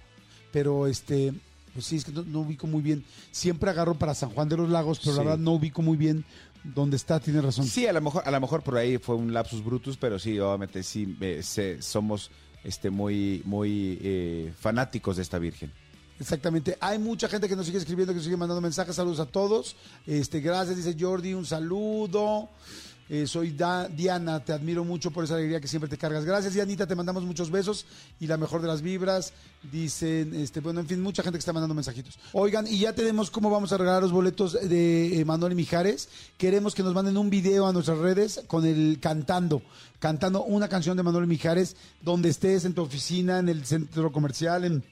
pero 0.52 0.88
este, 0.88 1.32
Pues 1.74 1.86
sí, 1.86 1.96
es 1.96 2.06
que 2.06 2.12
no, 2.12 2.24
no 2.24 2.42
ubico 2.42 2.68
muy 2.68 2.82
bien. 2.82 3.04
Siempre 3.32 3.70
agarro 3.70 3.96
para 3.96 4.14
San 4.14 4.30
Juan 4.30 4.48
de 4.50 4.58
los 4.58 4.70
Lagos, 4.70 5.00
pero 5.04 5.16
la 5.18 5.24
verdad 5.24 5.38
no 5.40 5.54
ubico 5.54 5.82
muy 5.82 5.98
bien 5.98 6.24
dónde 6.64 6.96
está, 6.98 7.20
tiene 7.20 7.42
razón. 7.42 7.66
Sí, 7.66 7.88
a 7.88 7.94
lo 7.94 8.00
mejor, 8.02 8.24
a 8.26 8.32
lo 8.32 8.40
mejor 8.40 8.62
por 8.64 8.78
ahí 8.78 8.98
fue 8.98 9.16
un 9.16 9.34
lapsus 9.34 9.64
brutus, 9.64 9.98
pero 9.98 10.20
sí, 10.20 10.40
obviamente 10.40 10.84
sí 10.84 11.18
eh, 11.20 11.42
se- 11.44 11.82
somos 11.82 12.30
este 12.64 12.90
muy, 12.90 13.42
muy 13.46 13.98
eh, 14.02 14.54
fanáticos 14.60 15.16
de 15.18 15.24
esta 15.24 15.40
Virgen. 15.40 15.72
Exactamente. 16.20 16.78
Hay 16.80 17.00
mucha 17.00 17.28
gente 17.28 17.50
que 17.50 17.56
nos 17.56 17.66
sigue 17.66 17.80
escribiendo, 17.80 18.14
que 18.14 18.18
nos 18.18 18.24
sigue 18.26 18.38
mandando 18.38 18.62
mensajes. 18.62 18.96
Saludos 18.96 19.20
a 19.20 19.26
todos. 19.26 19.76
Este, 20.06 20.40
gracias, 20.40 20.78
dice 20.78 20.96
Jordi, 20.98 21.34
un 21.34 21.46
saludo. 21.46 22.50
Eh, 23.14 23.28
soy 23.28 23.56
Diana, 23.96 24.44
te 24.44 24.54
admiro 24.54 24.84
mucho 24.84 25.12
por 25.12 25.24
esa 25.24 25.36
alegría 25.36 25.62
que 25.62 25.68
siempre 25.68 25.88
te 25.88 26.00
cargas. 26.00 26.26
Gracias, 26.26 26.56
Dianita, 26.56 26.88
te 26.88 26.96
mandamos 26.96 27.24
muchos 27.24 27.52
besos 27.52 27.86
y 28.20 28.26
la 28.26 28.38
mejor 28.38 28.60
de 28.60 28.68
las 28.68 28.82
vibras. 28.82 29.34
Dicen, 29.72 30.34
este, 30.34 30.62
bueno, 30.62 30.80
en 30.80 30.88
fin, 30.88 31.00
mucha 31.00 31.22
gente 31.22 31.38
que 31.38 31.42
está 31.42 31.54
mandando 31.54 31.76
mensajitos. 31.76 32.18
Oigan, 32.32 32.66
y 32.66 32.80
ya 32.80 32.94
tenemos 32.94 33.30
cómo 33.30 33.52
vamos 33.52 33.72
a 33.72 33.78
regalar 33.78 34.02
los 34.02 34.12
boletos 34.12 34.54
de 34.54 35.20
eh, 35.20 35.26
Manuel 35.26 35.54
Mijares. 35.54 36.10
Queremos 36.40 36.74
que 36.74 36.82
nos 36.82 36.96
manden 36.96 37.16
un 37.16 37.30
video 37.30 37.68
a 37.68 37.72
nuestras 37.72 38.00
redes 38.00 38.42
con 38.48 38.66
el 38.66 38.98
cantando, 39.00 39.62
cantando 40.00 40.44
una 40.46 40.68
canción 40.68 40.98
de 40.98 41.04
Manuel 41.04 41.28
Mijares, 41.28 41.76
donde 42.02 42.30
estés, 42.30 42.66
en 42.66 42.74
tu 42.74 42.82
oficina, 42.82 43.38
en 43.38 43.48
el 43.48 43.64
centro 43.64 44.12
comercial, 44.12 44.64
en 44.64 44.84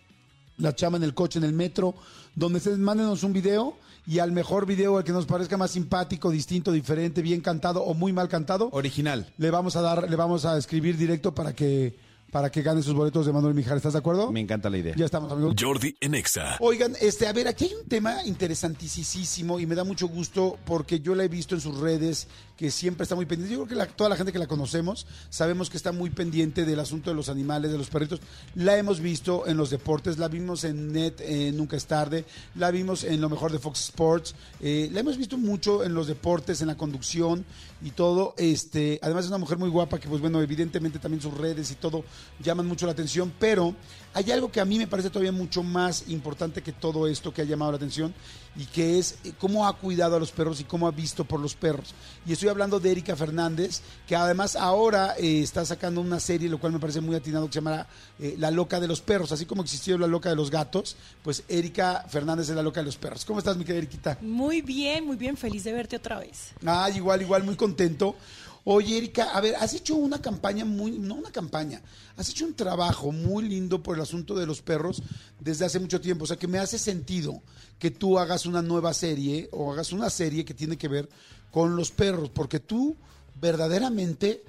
la 0.60 0.76
chama 0.76 0.98
en 0.98 1.04
el 1.06 1.16
coche, 1.16 1.40
en 1.40 1.46
el 1.46 1.54
metro, 1.54 1.96
donde 2.36 2.60
ustedes 2.60 2.78
mándenos 2.78 3.24
un 3.24 3.34
video 3.34 3.78
y 4.06 4.20
al 4.20 4.32
mejor 4.32 4.66
video, 4.66 4.98
al 4.98 5.04
que 5.04 5.12
nos 5.12 5.26
parezca 5.26 5.58
más 5.58 5.72
simpático, 5.72 6.32
distinto, 6.32 6.72
diferente, 6.72 7.22
bien 7.22 7.42
cantado 7.42 7.84
o 7.84 7.94
muy 7.94 8.14
mal 8.14 8.28
cantado, 8.30 8.70
Original. 8.72 9.32
le 9.38 9.52
vamos 9.52 9.76
a 9.76 9.82
dar, 9.82 10.10
le 10.10 10.16
vamos 10.16 10.46
a 10.46 10.58
escribir 10.58 10.98
directo 10.98 11.34
para 11.34 11.54
que 11.54 11.96
para 12.32 12.50
que 12.50 12.62
gane 12.62 12.82
sus 12.82 12.94
boletos 12.94 13.26
de 13.26 13.34
Manuel 13.34 13.54
Mijares. 13.54 13.80
¿Estás 13.80 13.94
de 13.94 14.00
acuerdo? 14.00 14.32
Me 14.32 14.40
encanta 14.40 14.70
la 14.70 14.78
idea. 14.78 14.96
Ya 14.96 15.06
estamos, 15.06 15.32
amigos. 15.32 15.54
Jordi 15.60 15.96
en 16.00 16.16
Exa. 16.16 16.56
Oigan, 16.62 16.96
este, 17.02 17.28
a 17.28 17.34
ver, 17.34 17.48
aquí 17.48 17.66
hay 17.66 17.74
un 17.74 17.88
tema 17.88 18.24
interesantísimo 18.26 19.60
y 19.60 19.66
me 19.66 19.76
da 19.76 19.84
mucho 19.84 20.08
gusto 20.08 20.58
porque 20.66 21.02
yo 21.02 21.14
la 21.14 21.26
he 21.26 21.28
visto 21.28 21.56
en 21.56 21.62
sus 21.62 21.78
redes 21.78 22.28
que 22.62 22.70
siempre 22.70 23.02
está 23.02 23.16
muy 23.16 23.26
pendiente. 23.26 23.56
Yo 23.56 23.62
creo 23.66 23.70
que 23.70 23.76
la- 23.76 23.88
toda 23.88 24.08
la 24.08 24.16
gente 24.16 24.32
que 24.32 24.38
la 24.38 24.46
conocemos 24.46 25.08
sabemos 25.32 25.72
que 25.72 25.78
está 25.78 25.92
muy 25.92 26.12
pendiente 26.12 26.64
del 26.64 26.80
asunto 26.80 27.10
de 27.10 27.16
los 27.16 27.28
animales, 27.28 27.72
de 27.72 27.78
los 27.80 27.90
perritos. 27.90 28.20
La 28.54 28.78
hemos 28.78 29.00
visto 29.00 29.48
en 29.48 29.58
los 29.58 29.72
deportes, 29.72 30.20
la 30.20 30.28
vimos 30.28 30.64
en 30.64 30.92
Net, 30.94 31.16
eh, 31.22 31.52
Nunca 31.56 31.76
es 31.76 31.88
tarde, 31.88 32.24
la 32.54 32.70
vimos 32.70 33.04
en 33.04 33.20
lo 33.20 33.30
mejor 33.30 33.52
de 33.52 33.58
Fox 33.58 33.80
Sports, 33.80 34.36
eh, 34.60 34.90
la 34.94 35.00
hemos 35.00 35.18
visto 35.18 35.40
mucho 35.40 35.84
en 35.84 35.96
los 35.96 36.06
deportes, 36.06 36.62
en 36.62 36.68
la 36.68 36.78
conducción 36.78 37.46
y 37.84 37.90
todo. 37.90 38.36
Este, 38.38 39.00
además 39.02 39.24
es 39.26 39.30
una 39.30 39.40
mujer 39.40 39.58
muy 39.58 39.70
guapa 39.70 39.98
que, 39.98 40.08
pues 40.08 40.22
bueno, 40.22 40.40
evidentemente 40.40 41.00
también 41.00 41.20
sus 41.20 41.34
redes 41.36 41.72
y 41.72 41.76
todo 41.76 42.04
llaman 42.44 42.68
mucho 42.68 42.86
la 42.86 42.92
atención, 42.92 43.34
pero 43.40 43.74
hay 44.14 44.32
algo 44.32 44.52
que 44.52 44.60
a 44.60 44.66
mí 44.66 44.78
me 44.78 44.88
parece 44.88 45.10
todavía 45.10 45.32
mucho 45.32 45.64
más 45.64 46.10
importante 46.10 46.62
que 46.62 46.72
todo 46.72 47.08
esto 47.08 47.34
que 47.34 47.42
ha 47.42 47.46
llamado 47.46 47.72
la 47.72 47.78
atención 47.78 48.14
y 48.56 48.66
que 48.66 49.00
es 49.00 49.18
eh, 49.24 49.32
cómo 49.40 49.66
ha 49.66 49.78
cuidado 49.78 50.18
a 50.18 50.20
los 50.20 50.32
perros 50.32 50.60
y 50.60 50.66
cómo 50.66 50.88
ha 50.88 50.92
visto 50.92 51.24
por 51.24 51.40
los 51.40 51.56
perros. 51.56 51.94
Y 52.26 52.34
estoy 52.34 52.50
hablando 52.50 52.80
de 52.80 52.92
Erika 52.92 53.16
Fernández, 53.16 53.82
que 54.06 54.16
además 54.16 54.56
ahora 54.56 55.16
eh, 55.18 55.42
está 55.42 55.64
sacando 55.66 56.02
una 56.02 56.20
serie, 56.20 56.50
lo 56.50 56.60
cual 56.60 56.74
me 56.74 56.80
parece 56.80 57.00
muy 57.00 57.16
atinado, 57.16 57.48
que 57.48 57.54
se 57.54 57.60
llama 57.60 57.88
eh, 58.20 58.36
La 58.38 58.52
Loca 58.52 58.80
de 58.80 58.88
los 58.88 59.02
Perros. 59.02 59.32
Así 59.32 59.46
como 59.46 59.62
existió 59.62 59.98
La 59.98 60.08
Loca 60.08 60.30
de 60.30 60.36
los 60.36 60.52
Gatos, 60.52 60.98
pues 61.24 61.44
Erika 61.48 62.06
Fernández 62.10 62.50
es 62.50 62.56
La 62.56 62.64
Loca 62.64 62.82
de 62.82 62.88
los 62.88 62.98
Perros. 62.98 63.24
¿Cómo 63.24 63.40
estás, 63.40 63.56
mi 63.56 63.64
querida? 63.64 64.18
Muy 64.22 64.62
bien, 64.62 65.06
muy 65.06 65.16
bien, 65.16 65.38
feliz 65.38 65.64
de 65.64 65.72
verte 65.72 65.96
otra 65.96 66.20
vez. 66.20 66.52
Ay, 66.66 66.98
igual, 66.98 67.22
igual, 67.22 67.44
muy 67.44 67.56
contento. 67.56 68.16
Oye, 68.64 68.98
Erika, 68.98 69.32
a 69.32 69.42
ver, 69.42 69.56
has 69.56 69.74
hecho 69.74 69.96
una 69.96 70.22
campaña 70.22 70.66
muy, 70.66 70.92
no 70.92 71.16
una 71.16 71.32
campaña, 71.32 71.82
has 72.16 72.30
hecho 72.30 72.46
un 72.46 72.54
trabajo 72.54 73.12
muy 73.12 73.48
lindo 73.48 73.82
por 73.82 73.96
el 73.96 74.04
asunto 74.04 74.36
de 74.36 74.46
los 74.46 74.62
perros 74.62 75.02
desde 75.40 75.66
hace 75.66 75.80
mucho 75.80 76.00
tiempo. 76.00 76.26
O 76.26 76.28
sea, 76.28 76.38
que 76.38 76.48
me 76.48 76.60
hace 76.60 76.78
sentido 76.78 77.42
que 77.80 77.90
tú 77.90 78.20
hagas 78.20 78.46
una 78.46 78.62
nueva 78.62 78.94
serie 78.94 79.50
o 79.52 79.72
hagas 79.72 79.92
una 79.92 80.12
serie 80.12 80.46
que 80.46 80.54
tiene 80.54 80.78
que 80.78 80.88
ver 80.88 81.10
con 81.52 81.76
los 81.76 81.90
perros, 81.90 82.30
porque 82.30 82.60
tú 82.60 82.96
verdaderamente 83.40 84.44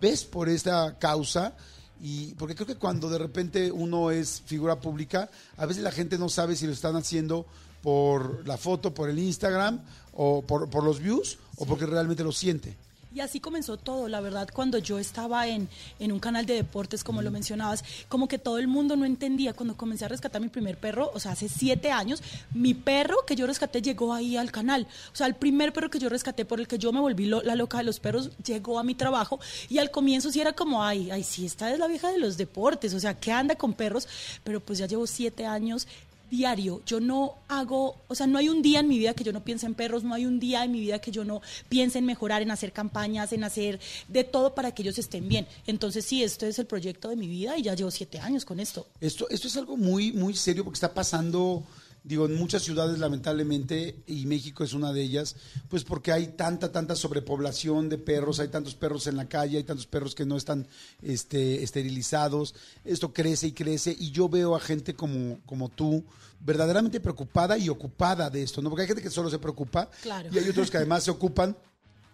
ves 0.00 0.24
por 0.24 0.48
esta 0.48 0.98
causa 0.98 1.54
y 2.00 2.34
porque 2.34 2.54
creo 2.54 2.66
que 2.66 2.76
cuando 2.76 3.10
de 3.10 3.18
repente 3.18 3.70
uno 3.70 4.10
es 4.10 4.42
figura 4.46 4.80
pública, 4.80 5.30
a 5.58 5.66
veces 5.66 5.82
la 5.82 5.92
gente 5.92 6.16
no 6.16 6.30
sabe 6.30 6.56
si 6.56 6.66
lo 6.66 6.72
están 6.72 6.96
haciendo 6.96 7.46
por 7.82 8.46
la 8.48 8.56
foto, 8.56 8.94
por 8.94 9.10
el 9.10 9.18
Instagram 9.18 9.82
o 10.14 10.42
por, 10.42 10.70
por 10.70 10.84
los 10.84 11.00
views 11.00 11.38
o 11.58 11.66
porque 11.66 11.84
realmente 11.84 12.24
lo 12.24 12.32
siente. 12.32 12.85
Y 13.16 13.20
así 13.20 13.40
comenzó 13.40 13.78
todo, 13.78 14.08
la 14.08 14.20
verdad, 14.20 14.46
cuando 14.52 14.76
yo 14.76 14.98
estaba 14.98 15.46
en, 15.48 15.70
en 15.98 16.12
un 16.12 16.20
canal 16.20 16.44
de 16.44 16.52
deportes, 16.52 17.02
como 17.02 17.22
lo 17.22 17.30
mencionabas, 17.30 17.82
como 18.10 18.28
que 18.28 18.36
todo 18.38 18.58
el 18.58 18.68
mundo 18.68 18.94
no 18.94 19.06
entendía. 19.06 19.54
Cuando 19.54 19.74
comencé 19.74 20.04
a 20.04 20.08
rescatar 20.08 20.38
mi 20.42 20.48
primer 20.50 20.76
perro, 20.76 21.10
o 21.14 21.18
sea, 21.18 21.32
hace 21.32 21.48
siete 21.48 21.90
años, 21.90 22.22
mi 22.52 22.74
perro 22.74 23.16
que 23.26 23.34
yo 23.34 23.46
rescaté 23.46 23.80
llegó 23.80 24.12
ahí 24.12 24.36
al 24.36 24.52
canal. 24.52 24.86
O 25.14 25.16
sea, 25.16 25.26
el 25.28 25.34
primer 25.34 25.72
perro 25.72 25.88
que 25.88 25.98
yo 25.98 26.10
rescaté, 26.10 26.44
por 26.44 26.60
el 26.60 26.68
que 26.68 26.76
yo 26.76 26.92
me 26.92 27.00
volví 27.00 27.24
lo- 27.24 27.42
la 27.42 27.54
loca 27.54 27.78
de 27.78 27.84
los 27.84 28.00
perros, 28.00 28.32
llegó 28.44 28.78
a 28.78 28.82
mi 28.84 28.94
trabajo. 28.94 29.40
Y 29.70 29.78
al 29.78 29.90
comienzo 29.90 30.30
sí 30.30 30.42
era 30.42 30.52
como, 30.52 30.84
ay, 30.84 31.10
ay, 31.10 31.24
sí, 31.24 31.46
esta 31.46 31.72
es 31.72 31.78
la 31.78 31.86
vieja 31.86 32.12
de 32.12 32.18
los 32.18 32.36
deportes, 32.36 32.92
o 32.92 33.00
sea, 33.00 33.14
¿qué 33.18 33.32
anda 33.32 33.54
con 33.54 33.72
perros? 33.72 34.06
Pero 34.44 34.60
pues 34.60 34.78
ya 34.78 34.84
llevo 34.86 35.06
siete 35.06 35.46
años 35.46 35.88
diario. 36.30 36.82
Yo 36.86 37.00
no 37.00 37.36
hago, 37.48 37.96
o 38.08 38.14
sea, 38.14 38.26
no 38.26 38.38
hay 38.38 38.48
un 38.48 38.62
día 38.62 38.80
en 38.80 38.88
mi 38.88 38.98
vida 38.98 39.14
que 39.14 39.24
yo 39.24 39.32
no 39.32 39.44
piense 39.44 39.66
en 39.66 39.74
perros, 39.74 40.04
no 40.04 40.14
hay 40.14 40.26
un 40.26 40.40
día 40.40 40.64
en 40.64 40.72
mi 40.72 40.80
vida 40.80 40.98
que 40.98 41.10
yo 41.10 41.24
no 41.24 41.42
piense 41.68 41.98
en 41.98 42.06
mejorar, 42.06 42.42
en 42.42 42.50
hacer 42.50 42.72
campañas, 42.72 43.32
en 43.32 43.44
hacer 43.44 43.80
de 44.08 44.24
todo 44.24 44.54
para 44.54 44.72
que 44.72 44.82
ellos 44.82 44.98
estén 44.98 45.28
bien. 45.28 45.46
Entonces, 45.66 46.04
sí, 46.04 46.22
esto 46.22 46.46
es 46.46 46.58
el 46.58 46.66
proyecto 46.66 47.08
de 47.08 47.16
mi 47.16 47.28
vida 47.28 47.56
y 47.56 47.62
ya 47.62 47.74
llevo 47.74 47.90
siete 47.90 48.18
años 48.18 48.44
con 48.44 48.60
esto. 48.60 48.86
Esto, 49.00 49.28
esto 49.30 49.48
es 49.48 49.56
algo 49.56 49.76
muy, 49.76 50.12
muy 50.12 50.34
serio 50.34 50.64
porque 50.64 50.76
está 50.76 50.92
pasando, 50.94 51.62
digo, 52.06 52.26
en 52.26 52.36
muchas 52.36 52.62
ciudades 52.62 53.00
lamentablemente, 53.00 53.96
y 54.06 54.26
México 54.26 54.62
es 54.62 54.72
una 54.72 54.92
de 54.92 55.02
ellas, 55.02 55.34
pues 55.68 55.82
porque 55.82 56.12
hay 56.12 56.28
tanta, 56.28 56.70
tanta 56.70 56.94
sobrepoblación 56.94 57.88
de 57.88 57.98
perros, 57.98 58.38
hay 58.38 58.48
tantos 58.48 58.76
perros 58.76 59.08
en 59.08 59.16
la 59.16 59.28
calle, 59.28 59.56
hay 59.58 59.64
tantos 59.64 59.86
perros 59.86 60.14
que 60.14 60.24
no 60.24 60.36
están 60.36 60.68
este, 61.02 61.64
esterilizados, 61.64 62.54
esto 62.84 63.12
crece 63.12 63.48
y 63.48 63.52
crece, 63.52 63.96
y 63.98 64.12
yo 64.12 64.28
veo 64.28 64.54
a 64.54 64.60
gente 64.60 64.94
como, 64.94 65.40
como 65.46 65.68
tú 65.68 66.04
verdaderamente 66.38 67.00
preocupada 67.00 67.58
y 67.58 67.68
ocupada 67.68 68.30
de 68.30 68.42
esto, 68.42 68.62
¿no? 68.62 68.70
Porque 68.70 68.82
hay 68.82 68.88
gente 68.88 69.02
que 69.02 69.10
solo 69.10 69.28
se 69.28 69.40
preocupa 69.40 69.90
Claro. 70.02 70.28
y 70.32 70.38
hay 70.38 70.48
otros 70.48 70.70
que 70.70 70.76
además 70.76 71.02
se 71.02 71.10
ocupan 71.10 71.56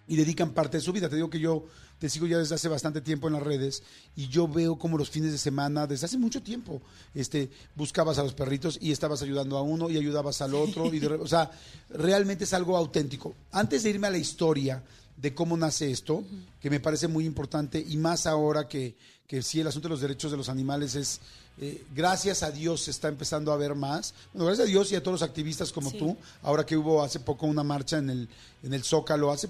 y 0.06 0.16
dedican 0.16 0.50
parte 0.50 0.78
de 0.78 0.82
su 0.82 0.92
vida. 0.92 1.08
Te 1.08 1.16
digo 1.16 1.30
que 1.30 1.40
yo 1.40 1.64
te 1.98 2.08
sigo 2.08 2.26
ya 2.26 2.38
desde 2.38 2.56
hace 2.56 2.68
bastante 2.68 3.00
tiempo 3.00 3.28
en 3.28 3.34
las 3.34 3.42
redes 3.42 3.82
y 4.16 4.28
yo 4.28 4.48
veo 4.48 4.76
como 4.76 4.98
los 4.98 5.10
fines 5.10 5.32
de 5.32 5.38
semana, 5.38 5.86
desde 5.86 6.06
hace 6.06 6.18
mucho 6.18 6.42
tiempo, 6.42 6.82
este, 7.14 7.50
buscabas 7.76 8.18
a 8.18 8.24
los 8.24 8.34
perritos 8.34 8.78
y 8.80 8.90
estabas 8.90 9.22
ayudando 9.22 9.56
a 9.56 9.62
uno 9.62 9.88
y 9.88 9.96
ayudabas 9.96 10.42
al 10.42 10.54
otro. 10.54 10.92
Y 10.92 10.98
de 10.98 11.06
o 11.06 11.26
sea, 11.26 11.50
realmente 11.90 12.44
es 12.44 12.52
algo 12.52 12.76
auténtico. 12.76 13.34
Antes 13.52 13.84
de 13.84 13.90
irme 13.90 14.08
a 14.08 14.10
la 14.10 14.18
historia 14.18 14.82
de 15.16 15.34
cómo 15.34 15.56
nace 15.56 15.90
esto, 15.90 16.24
que 16.60 16.70
me 16.70 16.80
parece 16.80 17.06
muy 17.06 17.24
importante 17.24 17.84
y 17.86 17.96
más 17.96 18.26
ahora 18.26 18.66
que, 18.66 18.96
que 19.26 19.42
sí 19.42 19.60
el 19.60 19.68
asunto 19.68 19.88
de 19.88 19.92
los 19.94 20.00
derechos 20.00 20.30
de 20.30 20.36
los 20.36 20.48
animales 20.48 20.94
es... 20.94 21.20
eh, 21.64 21.84
gracias 21.94 22.42
a 22.42 22.50
Dios 22.50 22.82
se 22.82 22.90
está 22.90 23.06
empezando 23.08 23.52
a 23.52 23.56
ver 23.56 23.74
más. 23.74 24.14
Bueno, 24.32 24.46
gracias 24.46 24.66
a 24.66 24.70
Dios 24.70 24.90
y 24.90 24.96
a 24.96 25.02
todos 25.02 25.20
los 25.20 25.28
activistas 25.28 25.70
como 25.72 25.90
Sí. 25.90 25.98
tú, 25.98 26.16
ahora 26.42 26.66
que 26.66 26.76
hubo 26.76 27.02
hace 27.02 27.20
poco 27.20 27.46
una 27.46 27.62
marcha 27.62 27.98
en 27.98 28.10
el, 28.10 28.28
en 28.64 28.74
el 28.74 28.82
Zócalo, 28.84 29.30
hace 29.30 29.48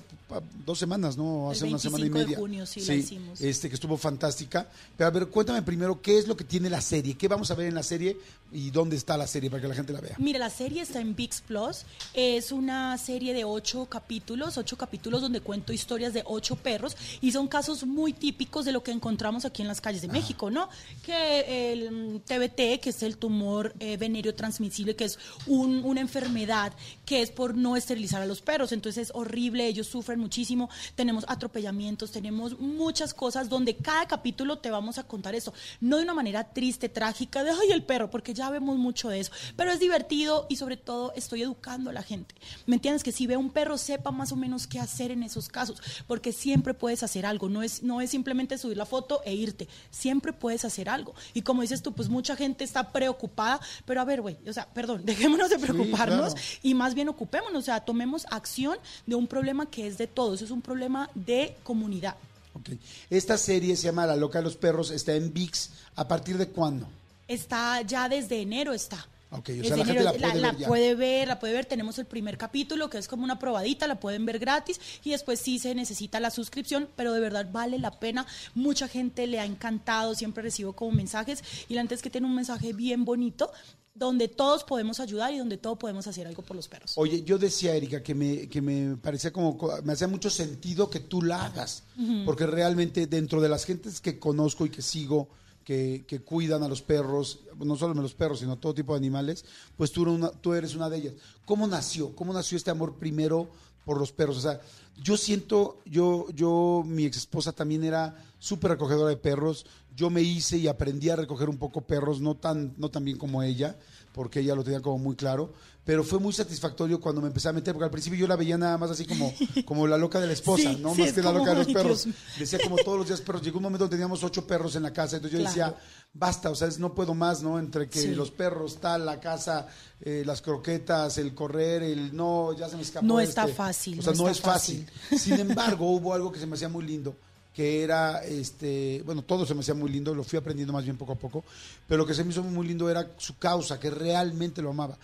dos 0.65 0.79
semanas, 0.79 1.17
¿no? 1.17 1.51
El 1.51 1.57
Hace 1.57 1.67
una 1.67 1.79
semana 1.79 2.05
y 2.07 2.09
25 2.11 2.19
de 2.19 2.25
media. 2.25 2.39
junio, 2.39 2.67
sí, 2.67 2.81
la 2.85 2.95
hicimos. 2.95 3.41
Este, 3.41 3.69
que 3.69 3.75
estuvo 3.75 3.97
fantástica. 3.97 4.67
Pero 4.97 5.09
a 5.09 5.11
ver, 5.11 5.27
cuéntame 5.29 5.63
primero, 5.63 6.01
¿qué 6.01 6.19
es 6.19 6.27
lo 6.29 6.37
que 6.37 6.45
tiene 6.45 6.69
la 6.71 6.81
serie? 6.81 7.15
¿Qué 7.17 7.29
vamos 7.29 7.51
a 7.51 7.55
ver 7.55 7.67
en 7.69 7.75
la 7.75 7.83
serie 7.83 8.17
y 8.53 8.71
dónde 8.71 8.97
está 8.97 9.17
la 9.17 9.27
serie 9.27 9.51
para 9.51 9.63
que 9.63 9.69
la 9.69 9.75
gente 9.75 9.93
la 9.93 10.01
vea? 10.01 10.15
Mira, 10.19 10.39
la 10.39 10.51
serie 10.51 10.83
está 10.83 11.01
en 11.01 11.15
VIX 11.15 11.41
Plus. 11.43 11.85
Es 12.15 12.53
una 12.53 12.97
serie 12.99 13.33
de 13.35 13.45
ocho 13.45 13.87
capítulos, 13.87 14.57
ocho 14.59 14.77
capítulos 14.77 15.21
donde 15.23 15.41
cuento 15.41 15.73
historias 15.73 16.13
de 16.15 16.23
ocho 16.27 16.57
perros 16.57 16.97
y 17.21 17.33
son 17.33 17.49
casos 17.49 17.85
muy 17.87 18.13
típicos 18.15 18.65
de 18.65 18.73
lo 18.73 18.83
que 18.83 18.93
encontramos 18.93 19.45
aquí 19.45 19.61
en 19.63 19.69
las 19.69 19.81
calles 19.81 20.03
de 20.03 20.09
México, 20.09 20.51
¿no? 20.51 20.69
Que 21.05 21.73
el 21.73 22.02
TBT, 22.27 22.81
que 22.81 22.91
es 22.91 23.03
el 23.03 23.17
tumor 23.17 23.75
eh, 23.81 23.97
venéreo 23.97 24.35
transmisible, 24.35 24.97
que 24.97 25.05
es 25.05 25.19
un- 25.47 25.85
una 25.85 26.01
enfermedad 26.01 26.73
que 27.05 27.23
es 27.23 27.31
por 27.31 27.55
no 27.57 27.77
esterilizar 27.77 28.23
a 28.23 28.27
los 28.27 28.41
perros. 28.43 28.73
Entonces 28.73 29.09
es 29.09 29.15
horrible, 29.15 29.67
ellos 29.67 29.87
sufren 29.87 30.19
muchísimo. 30.21 30.69
Tenemos 30.95 31.25
atropellamientos, 31.29 32.11
tenemos 32.13 32.59
muchas 32.59 33.15
cosas 33.15 33.49
donde 33.49 33.77
cada 33.77 34.07
capítulo 34.07 34.59
te 34.59 34.71
vamos 34.71 34.99
a 34.99 35.05
contar 35.05 35.35
eso. 35.35 35.53
No 35.81 35.97
de 35.99 36.05
una 36.05 36.15
manera 36.15 36.53
triste, 36.53 36.89
trágica, 36.89 37.45
de 37.45 37.51
ay, 37.51 37.71
el 37.73 37.85
perro, 37.85 38.11
porque 38.11 38.35
ya 38.35 38.51
vemos 38.51 38.77
mucho 38.79 39.09
de 39.09 39.21
eso. 39.21 39.33
Pero 39.57 39.71
es 39.71 39.81
divertido 39.81 40.47
y 40.49 40.57
sobre 40.57 40.77
todo 40.77 41.13
estoy 41.15 41.43
educando 41.43 41.91
a 41.91 41.93
la 41.93 42.03
gente. 42.03 42.35
¿Me 42.67 42.77
entiendes? 42.77 43.03
Que 43.03 43.13
si 43.13 43.27
ve 43.27 43.37
un 43.37 43.51
perro, 43.51 43.79
sepa 43.79 44.11
más 44.11 44.33
o 44.33 44.37
menos 44.37 44.67
qué 44.67 44.79
hacer 44.79 45.11
en 45.11 45.23
esos 45.23 45.49
casos, 45.49 45.81
porque 46.07 46.33
siempre 46.33 46.75
puedes 46.75 47.03
hacer 47.03 47.27
algo. 47.27 47.49
No 47.49 47.63
es, 47.63 47.83
no 47.83 48.01
es 48.01 48.11
simplemente 48.11 48.59
subir 48.59 48.77
la 48.77 48.87
foto 48.87 49.21
e 49.25 49.35
irte. 49.35 49.69
Siempre 49.91 50.33
puedes 50.33 50.65
hacer 50.65 50.89
algo. 50.89 51.15
Y 51.35 51.43
como 51.43 51.63
dices 51.63 51.82
tú, 51.83 51.93
pues 51.93 52.09
mucha 52.09 52.37
gente 52.37 52.65
está 52.65 52.93
preocupada, 52.93 53.61
pero 53.85 54.01
a 54.01 54.05
ver, 54.05 54.21
güey, 54.21 54.39
o 54.47 54.53
sea, 54.53 54.67
perdón, 54.67 55.03
dejémonos 55.05 55.51
de 55.51 55.59
preocuparnos 55.59 56.35
claro. 56.35 56.49
y 56.63 56.75
más 56.75 56.95
bien 56.95 57.09
ocupémonos, 57.09 57.63
o 57.63 57.65
sea, 57.65 57.81
tomemos 57.81 58.27
acción 58.31 58.79
de 59.07 59.15
un 59.15 59.27
problema 59.27 59.71
que 59.71 59.87
es 59.87 59.99
de 59.99 60.07
todos, 60.07 60.43
es 60.43 60.51
un 60.51 60.63
problema 60.63 61.11
de 61.15 61.57
comunidad. 61.63 62.17
Ok. 62.55 62.71
Esta 63.11 63.39
serie 63.39 63.77
se 63.77 63.85
llama 63.85 64.07
La 64.07 64.17
Loca 64.17 64.39
de 64.39 64.45
los 64.45 64.57
Perros, 64.57 64.91
está 64.91 65.15
en 65.15 65.33
VIX. 65.33 65.71
¿A 65.97 66.07
partir 66.07 66.37
de 66.37 66.49
cuándo? 66.49 66.87
Está 67.29 67.81
ya 67.83 68.09
desde 68.09 68.41
enero 68.41 68.73
está. 68.73 69.07
Ok, 69.33 69.51
o 69.61 69.65
sea, 69.65 69.77
la 69.77 69.85
gente 69.85 70.03
la 70.03 70.13
puede 70.13 70.41
ver 70.41 70.59
ya. 70.59 70.69
puede 70.69 70.95
ver, 70.95 71.29
la 71.29 71.39
puede 71.39 71.53
ver. 71.55 71.65
Tenemos 71.67 71.99
el 71.99 72.05
primer 72.05 72.37
capítulo 72.37 72.91
que 72.91 72.99
es 72.99 73.09
como 73.09 73.25
una 73.25 73.39
probadita, 73.39 73.87
la 73.87 73.99
pueden 73.99 74.27
ver 74.27 74.39
gratis 74.39 74.81
y 75.03 75.11
después 75.11 75.41
sí 75.41 75.59
se 75.59 75.75
necesita 75.75 76.21
la 76.21 76.31
suscripción, 76.31 76.89
pero 76.97 77.13
de 77.13 77.21
verdad 77.21 77.49
vale 77.51 77.79
la 77.79 77.99
pena. 77.99 78.27
Mucha 78.55 78.89
gente 78.89 79.27
le 79.27 79.41
ha 79.41 79.47
encantado, 79.47 80.15
siempre 80.15 80.43
recibo 80.43 80.75
como 80.75 80.93
mensajes 80.93 81.43
y 81.69 81.75
la 81.75 81.81
gente 81.81 81.95
es 81.95 82.03
que 82.03 82.11
tiene 82.11 82.27
un 82.27 82.35
mensaje 82.35 82.73
bien 82.73 83.05
bonito 83.05 83.51
donde 83.95 84.29
todos 84.29 84.65
podemos 84.65 85.01
ayudar 85.01 85.33
y 85.33 85.39
donde 85.39 85.59
todos 85.59 85.79
podemos 85.79 86.07
hacer 86.07 86.27
algo 86.27 86.43
por 86.43 86.57
los 86.57 86.69
perros. 86.69 86.93
Oye, 86.97 87.23
yo 87.25 87.39
decía, 87.39 87.75
Erika, 87.75 88.03
que 88.03 88.15
me, 88.15 88.49
que 88.49 88.63
me 88.63 88.97
parecía 88.97 89.33
como, 89.33 89.59
me 89.85 89.93
hacía 89.93 90.09
mucho 90.09 90.31
sentido 90.31 90.89
que 90.89 91.01
tú 91.01 91.23
la 91.23 91.47
hagas, 91.47 91.85
porque 92.25 92.47
realmente 92.47 93.07
dentro 93.07 93.41
de 93.41 93.49
las 93.49 93.65
gentes 93.65 94.01
que 94.01 94.19
conozco 94.19 94.65
y 94.65 94.71
que 94.71 94.83
sigo, 94.83 95.29
que, 95.65 96.23
cuidan 96.25 96.63
a 96.63 96.69
los 96.69 96.83
perros, 96.83 97.41
no 97.59 97.77
solo 97.77 97.99
a 97.99 98.03
los 98.03 98.15
perros, 98.15 98.41
sino 98.41 98.53
a 98.53 98.61
todo 98.61 98.75
tipo 98.75 98.93
de 98.93 98.99
animales, 98.99 99.45
pues 99.77 99.93
tú, 99.93 100.03
eres 100.03 100.15
una- 100.15 100.31
tú 100.31 100.53
eres 100.55 100.75
una 100.75 100.89
de 100.91 100.99
ellas. 100.99 101.15
¿Cómo 101.45 101.67
nació? 101.67 102.15
¿Cómo 102.15 102.33
nació 102.33 102.57
este 102.57 102.71
amor 102.71 102.95
primero 102.97 103.49
por 103.85 103.99
los 103.99 104.13
perros? 104.13 104.39
O 104.39 104.41
sea, 104.41 104.61
yo 105.03 105.17
siento, 105.17 105.79
yo, 105.87 106.27
yo, 106.35 106.83
mi 106.87 107.05
ex 107.05 107.17
esposa 107.17 107.53
también 107.53 107.85
era 107.85 108.15
súper 108.39 108.73
recogedora 108.73 109.09
de 109.09 109.17
perros. 109.17 109.65
Yo 109.97 110.11
me 110.11 110.23
hice 110.23 110.57
y 110.59 110.69
aprendí 110.69 111.11
a 111.11 111.17
recoger 111.17 111.49
un 111.49 111.59
poco 111.59 111.81
perros, 111.83 112.21
no 112.21 112.35
tan, 112.37 112.75
no 112.79 112.91
tan 112.91 113.05
bien 113.05 113.19
como 113.19 113.43
ella, 113.43 113.77
porque 114.13 114.41
ella 114.41 114.55
lo 114.55 114.65
tenía 114.65 114.81
como 114.81 114.99
muy 114.99 115.17
claro. 115.17 115.53
Pero 115.85 116.05
fue 116.05 116.21
muy 116.21 116.33
satisfactorio 116.33 117.01
cuando 117.01 117.21
me 117.21 117.27
empecé 117.27 117.49
a 117.49 117.53
meter, 117.53 117.75
porque 117.75 117.87
al 117.87 117.91
principio 117.91 118.17
yo 118.17 118.29
la 118.29 118.37
veía 118.37 118.57
nada 118.57 118.79
más 118.79 118.93
así 118.93 119.05
como, 119.05 119.35
como 119.65 119.87
la 119.89 119.99
loca 119.99 120.21
de 120.21 120.29
la 120.29 120.33
esposa, 120.33 120.71
Sí, 120.73 120.79
no 120.81 120.95
sí, 120.95 121.01
más 121.03 121.13
que 121.13 121.23
la 121.23 121.33
loca 121.33 121.51
de 121.51 121.65
los 121.65 121.73
perros. 121.73 122.07
Decía 122.39 122.61
como 122.63 122.77
todos 122.77 122.99
los 122.99 123.09
días 123.09 123.21
perros. 123.21 123.43
Llegó 123.43 123.57
un 123.57 123.65
momento 123.65 123.85
donde 123.85 123.97
teníamos 123.97 124.23
ocho 124.23 124.47
perros 124.47 124.77
en 124.77 124.85
la 124.85 124.93
casa, 124.93 125.17
entonces 125.17 125.41
yo 125.41 125.45
Claro. 125.45 125.73
decía, 125.73 125.83
basta, 126.15 126.51
o 126.51 126.55
sea, 126.55 126.69
es- 126.69 126.79
no 126.79 126.95
puedo 126.95 127.15
más, 127.15 127.43
¿no? 127.43 127.59
Entre 127.59 127.89
que 127.89 128.01
Sí. 128.01 128.15
los 128.15 128.31
perros, 128.31 128.79
tal, 128.81 129.05
la 129.05 129.19
casa, 129.19 129.67
eh, 130.01 130.23
las 130.25 130.41
croquetas, 130.41 131.19
el 131.19 131.35
correr, 131.35 131.83
el 131.83 132.15
no, 132.15 132.57
ya 132.57 132.69
se 132.69 132.77
me 132.77 132.83
escapó. 132.83 133.05
No 133.05 133.19
está 133.19 133.43
este. 133.43 133.55
fácil, 133.55 133.99
O 133.99 134.03
sea, 134.03 134.13
no 134.13 134.23
no, 134.23 134.29
está 134.29 134.51
es 134.51 134.55
fácil. 134.55 134.87
Sin 135.19 135.41
embargo, 135.41 135.91
hubo 135.91 136.15
algo 136.15 136.31
que 136.31 136.39
se 136.39 136.47
me 136.47 136.55
hacía 136.55 136.69
muy 136.69 136.85
lindo, 136.85 137.17
que 137.53 137.83
era, 137.83 138.25
este, 138.25 139.03
bueno, 139.05 139.23
todo 139.23 139.45
se 139.45 139.55
me 139.55 139.61
hacía 139.63 139.75
muy 139.75 139.91
lindo, 139.91 140.15
lo 140.15 140.23
fui 140.23 140.39
aprendiendo 140.39 140.73
más 140.73 140.85
bien 140.85 140.97
poco 140.97 141.13
a 141.13 141.17
poco, 141.17 141.45
pero 141.89 141.99
lo 141.99 142.07
que 142.07 142.15
se 142.15 142.23
me 142.23 142.31
hizo 142.31 142.45
muy 142.45 142.69
lindo 142.69 142.89
era 142.89 143.11
su 143.19 143.37
causa, 143.37 143.81
que 143.81 143.91
realmente 143.91 144.63
lo 144.63 144.71
amaba. 144.71 144.97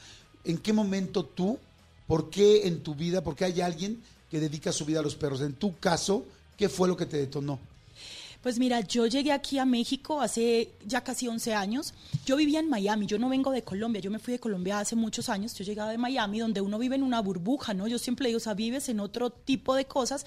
¿En 0.49 0.57
qué 0.57 0.73
momento 0.73 1.27
tú, 1.27 1.59
por 2.07 2.31
qué 2.31 2.67
en 2.67 2.83
tu 2.83 2.95
vida, 2.95 3.23
por 3.23 3.37
qué 3.37 3.45
hay 3.45 3.61
alguien 3.61 4.03
que 4.31 4.41
dedica 4.41 4.73
su 4.73 4.87
vida 4.87 5.01
a 5.01 5.03
los 5.03 5.15
perros? 5.15 5.43
En 5.43 5.53
tu 5.53 5.79
caso, 5.79 6.25
¿qué 6.57 6.71
fue 6.71 6.89
lo 6.89 6.97
que 6.97 7.05
te 7.05 7.19
detonó? 7.19 7.59
Pues 8.43 8.59
mira, 8.59 8.81
yo 8.81 9.07
llegué 9.07 9.33
aquí 9.33 9.59
a 9.59 9.67
México 9.67 10.23
hace 10.23 10.71
ya 10.87 11.05
casi 11.05 11.29
11 11.29 11.53
años. 11.53 11.93
Yo 12.25 12.37
vivía 12.37 12.61
en 12.61 12.71
Miami, 12.71 13.05
yo 13.05 13.19
no 13.19 13.29
vengo 13.29 13.51
de 13.51 13.63
Colombia, 13.63 14.01
yo 14.01 14.11
me 14.11 14.19
fui 14.19 14.33
de 14.33 14.39
Colombia 14.39 14.79
hace 14.79 14.97
muchos 14.97 15.29
años. 15.29 15.53
Yo 15.55 15.65
llegaba 15.65 15.91
de 15.91 15.99
Miami, 15.99 16.39
donde 16.39 16.63
uno 16.63 16.79
vive 16.79 16.95
en 16.97 17.03
una 17.03 17.21
burbuja, 17.21 17.75
¿no? 17.75 17.87
Yo 17.87 17.99
siempre 17.99 18.29
digo, 18.29 18.39
o 18.39 18.41
sea, 18.41 18.55
vives 18.55 18.89
en 18.89 19.01
otro 19.01 19.29
tipo 19.29 19.75
de 19.75 19.85
cosas. 19.85 20.25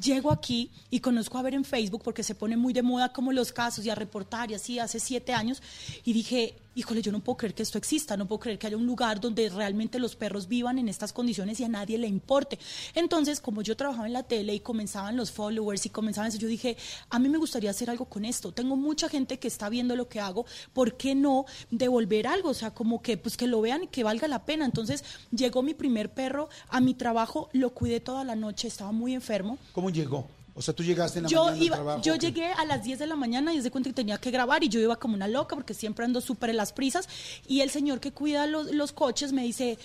Llego 0.00 0.30
aquí 0.30 0.70
y 0.90 1.00
conozco 1.00 1.36
a 1.38 1.42
ver 1.42 1.54
en 1.54 1.64
Facebook, 1.64 2.02
porque 2.04 2.22
se 2.22 2.36
pone 2.36 2.56
muy 2.56 2.72
de 2.74 2.82
moda 2.82 3.12
como 3.12 3.32
los 3.32 3.50
casos 3.50 3.84
y 3.84 3.90
a 3.90 3.96
reportar 3.96 4.52
y 4.52 4.54
así, 4.54 4.78
hace 4.78 5.00
siete 5.00 5.32
años. 5.32 5.60
Y 6.04 6.12
dije, 6.12 6.54
híjole, 6.74 7.02
yo 7.02 7.12
no 7.12 7.20
puedo 7.20 7.36
creer 7.36 7.54
que 7.54 7.62
esto 7.62 7.78
exista, 7.78 8.16
no 8.16 8.26
puedo 8.26 8.40
creer 8.40 8.58
que 8.58 8.66
haya 8.66 8.76
un 8.76 8.86
lugar 8.86 9.20
donde 9.20 9.48
realmente 9.48 9.98
los 9.98 10.16
perros 10.16 10.48
vivan 10.48 10.78
en 10.78 10.88
estas 10.88 11.12
condiciones 11.12 11.60
y 11.60 11.64
a 11.64 11.68
nadie 11.68 11.98
le 11.98 12.06
importe. 12.06 12.58
Entonces, 12.94 13.40
como 13.40 13.62
yo 13.62 13.76
trabajaba 13.76 14.06
en 14.06 14.12
la 14.12 14.22
tele 14.22 14.54
y 14.54 14.60
comenzaban 14.60 15.16
los 15.16 15.30
followers 15.30 15.86
y 15.86 15.90
comenzaban 15.90 16.28
eso, 16.28 16.38
yo 16.38 16.48
dije, 16.48 16.76
a 17.10 17.18
mí 17.18 17.28
me 17.28 17.38
gustaría 17.38 17.70
hacer 17.70 17.90
algo 17.90 18.06
con 18.06 18.24
esto. 18.24 18.52
Tengo 18.52 18.76
mucha 18.76 19.08
gente 19.08 19.38
que 19.38 19.48
está 19.48 19.68
viendo 19.68 19.96
lo 19.96 20.08
que 20.08 20.20
hago, 20.20 20.46
¿por 20.72 20.96
qué 20.96 21.14
no 21.14 21.46
devolver 21.70 22.26
algo? 22.26 22.50
O 22.50 22.54
sea, 22.54 22.72
como 22.72 23.02
que 23.02 23.16
pues 23.16 23.36
que 23.36 23.46
lo 23.46 23.60
vean 23.60 23.84
y 23.84 23.86
que 23.88 24.04
valga 24.04 24.28
la 24.28 24.44
pena. 24.44 24.64
Entonces, 24.64 25.04
llegó 25.30 25.62
mi 25.62 25.74
primer 25.74 26.12
perro 26.12 26.48
a 26.68 26.80
mi 26.80 26.94
trabajo, 26.94 27.48
lo 27.52 27.70
cuidé 27.70 28.00
toda 28.00 28.24
la 28.24 28.36
noche, 28.36 28.68
estaba 28.68 28.92
muy 28.92 29.14
enfermo. 29.14 29.58
¿Cómo 29.72 29.90
llegó? 29.90 30.26
O 30.56 30.62
sea, 30.62 30.72
tú 30.74 30.82
llegaste 30.84 31.18
en 31.18 31.24
la 31.24 31.28
Yo, 31.28 31.44
mañana 31.44 31.56
al 31.56 31.62
iba, 31.62 31.76
trabajo. 31.76 32.02
yo 32.02 32.14
¿o 32.14 32.18
qué? 32.18 32.26
llegué 32.26 32.46
a 32.52 32.64
las 32.64 32.84
10 32.84 32.98
de 33.00 33.06
la 33.06 33.16
mañana 33.16 33.52
y 33.52 33.60
de 33.60 33.70
cuenta 33.70 33.90
que 33.90 33.94
tenía 33.94 34.18
que 34.18 34.30
grabar 34.30 34.62
y 34.62 34.68
yo 34.68 34.78
iba 34.80 34.96
como 34.96 35.14
una 35.14 35.26
loca 35.28 35.56
porque 35.56 35.74
siempre 35.74 36.04
ando 36.04 36.20
súper 36.20 36.50
en 36.50 36.56
las 36.58 36.72
prisas 36.72 37.08
y 37.48 37.60
el 37.60 37.70
señor 37.70 37.98
que 38.00 38.12
cuida 38.12 38.46
los, 38.46 38.70
los 38.72 38.92
coches 38.92 39.32
me 39.32 39.42
dice, 39.42 39.78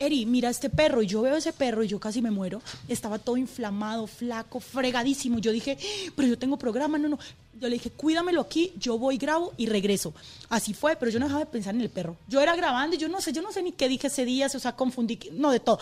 Eri, 0.00 0.26
mira 0.26 0.48
este 0.48 0.70
perro 0.70 1.02
y 1.02 1.06
yo 1.06 1.22
veo 1.22 1.36
ese 1.36 1.52
perro 1.52 1.82
y 1.84 1.88
yo 1.88 1.98
casi 2.00 2.20
me 2.22 2.30
muero. 2.30 2.60
Estaba 2.88 3.18
todo 3.18 3.36
inflamado, 3.36 4.06
flaco, 4.06 4.60
fregadísimo. 4.60 5.38
Yo 5.40 5.50
dije, 5.52 5.76
pero 6.16 6.28
yo 6.28 6.38
tengo 6.38 6.56
programa, 6.56 6.98
no, 6.98 7.08
no. 7.08 7.18
Yo 7.60 7.68
le 7.68 7.74
dije, 7.74 7.90
cuídamelo 7.90 8.40
aquí, 8.40 8.72
yo 8.78 8.96
voy, 8.98 9.18
grabo 9.18 9.52
y 9.56 9.66
regreso. 9.66 10.14
Así 10.48 10.72
fue, 10.74 10.94
pero 10.94 11.10
yo 11.10 11.18
no 11.18 11.26
dejaba 11.26 11.44
de 11.44 11.50
pensar 11.50 11.74
en 11.74 11.80
el 11.80 11.90
perro. 11.90 12.16
Yo 12.28 12.40
era 12.40 12.54
grabando 12.54 12.94
y 12.94 12.98
yo 13.00 13.08
no 13.08 13.20
sé, 13.20 13.32
yo 13.32 13.42
no 13.42 13.50
sé 13.50 13.60
ni 13.62 13.72
qué 13.72 13.88
dije 13.88 14.06
ese 14.06 14.24
día, 14.24 14.46
o 14.46 14.58
sea, 14.60 14.76
confundí, 14.76 15.18
no, 15.32 15.50
de 15.50 15.58
todo. 15.60 15.80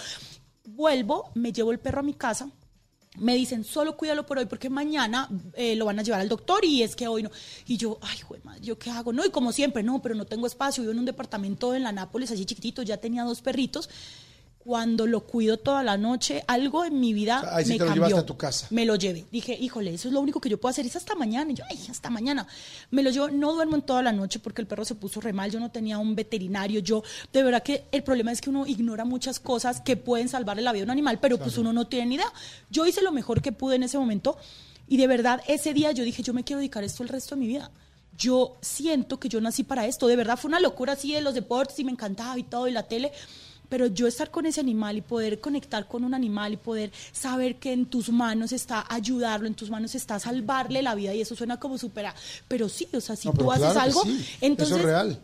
Vuelvo, 0.65 1.31
me 1.35 1.53
llevo 1.53 1.71
el 1.73 1.79
perro 1.79 2.01
a 2.01 2.03
mi 2.03 2.15
casa, 2.15 2.49
me 3.19 3.35
dicen, 3.35 3.65
solo 3.65 3.97
cuídalo 3.97 4.27
por 4.27 4.39
hoy 4.39 4.47
porque 4.47 4.71
mañana 4.71 5.29
eh, 5.55 5.77
lo 5.77 5.85
van 5.85 5.99
a 5.99 6.03
llevar 6.03 6.21
al 6.21 6.29
doctor 6.29 6.65
y 6.65 6.83
es 6.83 6.97
que 6.97 7.09
hoy 7.09 7.23
no. 7.23 7.31
Y 7.67 7.77
yo, 7.77 7.99
ay, 8.03 8.19
güey, 8.29 8.41
madre, 8.45 8.61
¿yo 8.63 8.79
qué 8.79 8.91
hago? 8.91 9.13
No, 9.13 9.25
y 9.25 9.31
como 9.31 9.53
siempre, 9.53 9.83
no, 9.83 10.03
pero 10.03 10.15
no 10.15 10.25
tengo 10.25 10.47
espacio. 10.47 10.83
Vivo 10.83 10.93
en 10.93 10.99
un 10.99 11.05
departamento 11.05 11.75
en 11.75 11.83
la 11.83 11.93
Nápoles, 11.93 12.31
así 12.31 12.45
chiquitito, 12.45 12.83
ya 12.83 12.99
tenía 12.99 13.25
dos 13.25 13.43
perritos. 13.43 13.89
Cuando 14.67 15.07
lo 15.07 15.21
cuido 15.21 15.59
toda 15.59 15.85
la 15.85 15.97
noche, 15.97 16.43
algo 16.49 16.85
en 16.85 16.99
mi 16.99 17.15
vida 17.15 17.39
O 17.39 17.43
sea, 17.43 17.57
ahí 17.57 17.65
sí 17.65 17.71
me 17.75 17.79
te 17.79 17.85
lo 17.85 17.95
cambió. 17.95 18.19
a 18.19 18.27
tu 18.27 18.37
casa. 18.37 18.67
Me 18.71 18.85
lo 18.85 18.97
llevé. 18.97 19.25
Dije, 19.31 19.57
híjole, 19.57 19.95
eso 19.95 20.09
es 20.09 20.15
lo 20.15 20.21
único 20.21 20.41
que 20.41 20.49
yo 20.49 20.59
puedo 20.59 20.71
hacer. 20.71 20.85
Es 20.85 20.97
hasta 20.97 21.15
mañana. 21.15 21.53
Y 21.53 21.55
yo, 21.55 21.63
ay, 21.71 21.79
hasta 21.89 22.11
mañana. 22.11 22.49
Me 22.91 23.05
lo 23.05 23.11
llevo. 23.11 23.29
No 23.29 23.53
duermo 23.53 23.77
en 23.77 23.83
toda 23.83 24.03
la 24.03 24.11
noche 24.11 24.41
porque 24.41 24.61
el 24.61 24.67
perro 24.67 24.85
se 24.85 24.97
puso 24.97 25.21
re 25.21 25.33
mal. 25.33 25.53
Yo 25.53 25.61
no 25.61 25.71
tenía 25.71 25.99
un 25.99 26.17
veterinario. 26.17 26.81
Yo, 26.81 27.05
de 27.33 27.45
verdad 27.45 27.63
que 27.63 27.85
el 27.93 28.03
problema 28.03 28.33
es 28.33 28.41
que 28.41 28.51
uno 28.51 28.67
ignora 28.67 29.05
muchas 29.05 29.39
cosas 29.39 29.81
que 29.81 29.97
pueden 29.97 30.29
salvarle 30.29 30.63
la 30.63 30.73
vida 30.73 30.83
a 30.83 30.87
un 30.87 30.91
animal, 30.91 31.21
pero 31.21 31.39
pues 31.39 31.57
uno 31.59 31.73
no 31.73 31.87
tiene 31.87 32.07
ni 32.07 32.15
idea. 32.17 32.33
Yo 32.69 32.87
hice 32.87 33.03
lo 33.03 33.13
mejor 33.13 33.41
que 33.43 33.53
pude 33.53 33.77
en 33.77 33.85
ese 33.85 33.99
momento. 33.99 34.37
Y 34.89 34.97
de 34.97 35.07
verdad, 35.07 35.43
ese 35.47 35.75
día 35.75 35.93
yo 35.93 36.03
dije, 36.03 36.25
yo 36.25 36.35
me 36.35 36.43
quiero 36.43 36.59
dedicar 36.59 36.83
a 36.83 36.87
esto 36.87 37.05
el 37.05 37.09
resto 37.09 37.37
de 37.37 37.41
mi 37.41 37.47
vida. 37.47 37.71
Yo 38.19 38.57
siento 38.63 39.21
que 39.21 39.29
yo 39.29 39.41
nací 39.41 39.63
para 39.63 39.87
esto. 39.87 40.09
De 40.09 40.17
verdad, 40.17 40.37
fue 40.37 40.49
una 40.49 40.59
locura 40.59 40.95
así 40.95 41.13
de 41.13 41.21
los 41.21 41.35
deportes 41.35 41.79
y 41.79 41.85
me 41.85 41.93
encantaba 41.93 42.37
y 42.37 42.43
todo, 42.43 42.67
y 42.67 42.73
la 42.73 42.83
tele. 42.85 43.13
Pero 43.69 43.87
yo 43.87 44.07
estar 44.07 44.31
con 44.31 44.47
ese 44.47 44.61
animal 44.61 44.97
y 44.97 45.01
poder 45.01 45.41
conectar 45.41 45.87
con 45.89 46.05
un 46.05 46.15
animal 46.15 46.53
y 46.53 46.57
poder 46.57 46.93
saber 47.13 47.57
que 47.57 47.73
en 47.73 47.87
tus 47.87 48.11
manos 48.11 48.53
está 48.53 48.85
ayudarlo, 48.89 49.47
en 49.47 49.55
tus 49.55 49.71
manos 49.71 49.95
está 49.95 50.19
salvarle 50.19 50.83
la 50.83 50.95
vida, 50.95 51.15
y 51.15 51.21
eso 51.21 51.35
suena 51.35 51.59
como 51.59 51.79
supera. 51.79 52.15
Pero 52.49 52.69
sí, 52.69 52.89
o 52.93 53.01
sea, 53.01 53.17
si 53.17 53.29
No, 53.29 53.35
tú 53.35 53.51
haces 53.51 53.77
algo, 53.77 54.03
sí, 54.03 54.27
entonces. 54.41 54.77
Eso 54.77 54.79
es 54.79 54.85
real. 54.85 55.21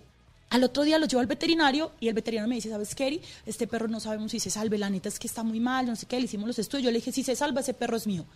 Al 0.50 0.64
otro 0.64 0.82
día 0.82 0.98
lo 0.98 1.06
llevo 1.06 1.20
al 1.20 1.26
veterinario 1.26 1.92
y 1.98 2.08
el 2.08 2.14
veterinario 2.14 2.46
me 2.46 2.56
dice, 2.56 2.68
¿sabes 2.68 2.94
Eri? 2.98 3.22
Este 3.46 3.66
perro 3.66 3.88
no 3.88 4.00
sabemos 4.00 4.32
si 4.32 4.38
se 4.38 4.50
salve, 4.50 4.76
la 4.76 4.90
neta 4.90 5.08
es 5.08 5.18
que 5.18 5.26
está 5.26 5.42
muy 5.42 5.60
mal, 5.60 5.86
no 5.86 5.96
sé 5.96 6.04
qué, 6.04 6.18
le 6.18 6.26
hicimos 6.26 6.46
los 6.46 6.58
estudios. 6.58 6.84
Yo 6.84 6.90
le 6.90 6.98
dije, 6.98 7.10
si 7.10 7.22
se 7.22 7.34
salva, 7.34 7.62
ese 7.62 7.72
perro 7.72 7.96
es 7.96 8.06
mío. 8.06 8.26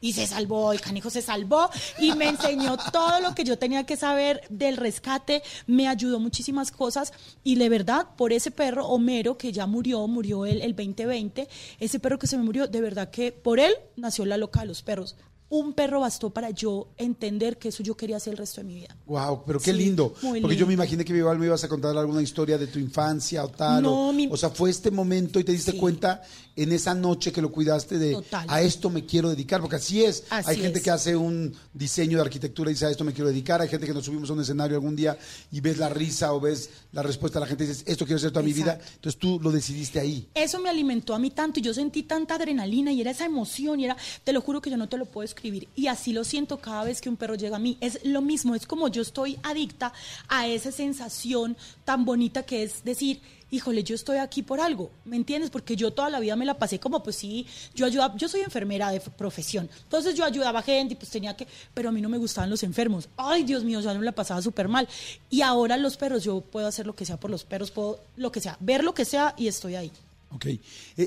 Y 0.00 0.12
se 0.12 0.26
salvó, 0.26 0.72
el 0.72 0.80
canijo 0.80 1.08
se 1.10 1.22
salvó 1.22 1.70
y 1.98 2.12
me 2.12 2.28
enseñó 2.28 2.76
todo 2.92 3.18
lo 3.20 3.34
que 3.34 3.44
yo 3.44 3.58
tenía 3.58 3.84
que 3.86 3.96
saber 3.96 4.42
del 4.50 4.76
rescate, 4.76 5.42
me 5.66 5.88
ayudó 5.88 6.20
muchísimas 6.20 6.70
cosas 6.70 7.12
y 7.42 7.56
de 7.56 7.68
verdad, 7.70 8.08
por 8.16 8.32
ese 8.32 8.50
perro, 8.50 8.86
Homero, 8.86 9.38
que 9.38 9.52
ya 9.52 9.66
murió, 9.66 10.06
murió 10.06 10.44
el, 10.44 10.60
el 10.60 10.76
2020, 10.76 11.48
ese 11.80 11.98
perro 11.98 12.18
que 12.18 12.26
se 12.26 12.36
me 12.36 12.44
murió, 12.44 12.66
de 12.68 12.80
verdad 12.82 13.10
que 13.10 13.32
por 13.32 13.58
él 13.58 13.72
nació 13.96 14.26
la 14.26 14.36
loca 14.36 14.60
de 14.60 14.66
los 14.66 14.82
perros. 14.82 15.16
Un 15.48 15.74
perro 15.74 16.00
bastó 16.00 16.30
para 16.30 16.50
yo 16.50 16.88
entender 16.96 17.56
que 17.56 17.68
eso 17.68 17.80
yo 17.84 17.96
quería 17.96 18.16
hacer 18.16 18.32
el 18.32 18.38
resto 18.38 18.60
de 18.60 18.66
mi 18.66 18.74
vida. 18.74 18.96
Wow, 19.06 19.44
pero 19.46 19.60
qué 19.60 19.70
Sí, 19.70 19.78
lindo. 19.78 20.12
Porque 20.42 20.56
yo 20.56 20.66
me 20.66 20.72
imaginé 20.74 21.04
que 21.04 21.16
igual 21.16 21.38
me 21.38 21.46
ibas 21.46 21.62
a 21.62 21.68
contar 21.68 21.96
alguna 21.96 22.20
historia 22.20 22.58
de 22.58 22.66
tu 22.66 22.80
infancia 22.80 23.44
o 23.44 23.48
tal. 23.48 23.80
No, 23.84 24.08
o, 24.08 24.12
mi- 24.12 24.26
o 24.28 24.36
sea, 24.36 24.50
fue 24.50 24.70
este 24.70 24.90
momento 24.90 25.38
y 25.38 25.44
te 25.44 25.52
diste 25.52 25.70
Sí. 25.70 25.78
cuenta 25.78 26.20
en 26.56 26.72
esa 26.72 26.94
noche 26.94 27.32
que 27.32 27.42
lo 27.42 27.52
cuidaste 27.52 27.98
de 27.98 28.12
Total. 28.12 28.46
a 28.48 28.62
esto 28.62 28.90
me 28.90 29.04
quiero 29.04 29.28
dedicar. 29.28 29.60
Porque 29.60 29.76
así 29.76 30.02
es. 30.02 30.24
Así 30.30 30.50
Hay 30.50 30.56
gente 30.56 30.78
es. 30.78 30.84
que 30.84 30.90
hace 30.90 31.14
un 31.14 31.54
diseño 31.74 32.18
de 32.18 32.22
arquitectura 32.24 32.70
y 32.70 32.74
dice 32.74 32.86
a 32.86 32.90
esto 32.90 33.04
me 33.04 33.12
quiero 33.12 33.28
dedicar. 33.28 33.60
Hay 33.60 33.68
gente 33.68 33.86
que 33.86 33.92
nos 33.94 34.06
subimos 34.06 34.30
a 34.30 34.32
un 34.32 34.40
escenario 34.40 34.76
algún 34.76 34.96
día 34.96 35.18
y 35.52 35.60
ves 35.60 35.78
la 35.78 35.88
risa 35.88 36.32
o 36.32 36.40
ves 36.40 36.70
la 36.92 37.02
respuesta 37.02 37.38
de 37.38 37.44
la 37.44 37.48
gente 37.48 37.64
y 37.64 37.66
dices 37.68 37.84
esto 37.86 38.04
quiero 38.06 38.16
hacer 38.16 38.30
toda 38.30 38.42
mi 38.44 38.52
vida. 38.52 38.80
Entonces 38.94 39.18
tú 39.18 39.38
lo 39.42 39.52
decidiste 39.52 40.00
ahí. 40.00 40.28
Eso 40.34 40.58
me 40.58 40.70
alimentó 40.70 41.14
a 41.14 41.18
mí 41.18 41.30
tanto 41.30 41.60
y 41.60 41.62
yo 41.62 41.74
sentí 41.74 42.02
tanta 42.02 42.36
adrenalina 42.36 42.90
y 42.92 43.00
era 43.00 43.10
esa 43.10 43.26
emoción 43.26 43.78
y 43.80 43.84
era, 43.84 43.96
te 44.24 44.32
lo 44.32 44.40
juro 44.40 44.60
que 44.62 44.70
yo 44.70 44.76
no 44.76 44.88
te 44.88 44.96
lo 44.96 45.04
puedo 45.06 45.24
escribir 45.24 45.68
y 45.76 45.88
así 45.88 46.12
lo 46.12 46.24
siento 46.24 46.58
cada 46.58 46.84
vez 46.84 47.00
que 47.00 47.08
un 47.08 47.16
perro 47.16 47.34
llega 47.34 47.56
a 47.56 47.60
mí. 47.60 47.76
Es 47.80 48.00
lo 48.04 48.22
mismo, 48.22 48.54
es 48.54 48.66
como 48.66 48.88
yo 48.88 49.02
estoy 49.02 49.38
adicta 49.42 49.92
a 50.28 50.46
esa 50.48 50.72
sensación 50.72 51.56
tan 51.84 52.04
bonita 52.04 52.44
que 52.44 52.62
es 52.62 52.82
decir, 52.84 53.20
híjole, 53.50 53.84
yo 53.84 53.94
estoy 53.94 54.18
aquí 54.18 54.42
por 54.42 54.60
algo, 54.60 54.90
¿me 55.04 55.16
entiendes? 55.16 55.50
Porque 55.50 55.76
yo 55.76 55.92
toda 55.92 56.10
la 56.10 56.20
vida 56.20 56.36
me 56.36 56.44
la 56.44 56.58
pasé 56.58 56.80
como, 56.80 57.02
pues 57.02 57.16
sí, 57.16 57.46
yo 57.74 57.86
ayudaba, 57.86 58.16
yo 58.16 58.28
soy 58.28 58.40
enfermera 58.40 58.90
de 58.90 59.00
profesión, 59.00 59.68
entonces 59.84 60.14
yo 60.14 60.24
ayudaba 60.24 60.60
a 60.60 60.62
gente 60.62 60.94
y 60.94 60.96
pues 60.96 61.10
tenía 61.10 61.36
que, 61.36 61.46
pero 61.72 61.88
a 61.88 61.92
mí 61.92 62.00
no 62.00 62.08
me 62.08 62.18
gustaban 62.18 62.50
los 62.50 62.62
enfermos. 62.62 63.08
Ay, 63.16 63.44
Dios 63.44 63.64
mío, 63.64 63.80
yo 63.80 63.94
me 63.98 64.04
la 64.04 64.12
pasaba 64.12 64.42
súper 64.42 64.68
mal. 64.68 64.88
Y 65.30 65.42
ahora 65.42 65.76
los 65.76 65.96
perros, 65.96 66.24
yo 66.24 66.40
puedo 66.40 66.66
hacer 66.66 66.86
lo 66.86 66.94
que 66.94 67.04
sea 67.04 67.18
por 67.18 67.30
los 67.30 67.44
perros, 67.44 67.70
puedo 67.70 68.00
lo 68.16 68.32
que 68.32 68.40
sea, 68.40 68.56
ver 68.60 68.82
lo 68.82 68.94
que 68.94 69.04
sea 69.04 69.34
y 69.36 69.46
estoy 69.46 69.76
ahí. 69.76 69.92
Ok. 70.32 70.46
Eh, 70.46 70.60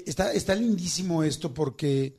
está, 0.05 0.31
está 0.33 0.55
lindísimo 0.55 1.23
esto 1.23 1.53
porque, 1.53 2.13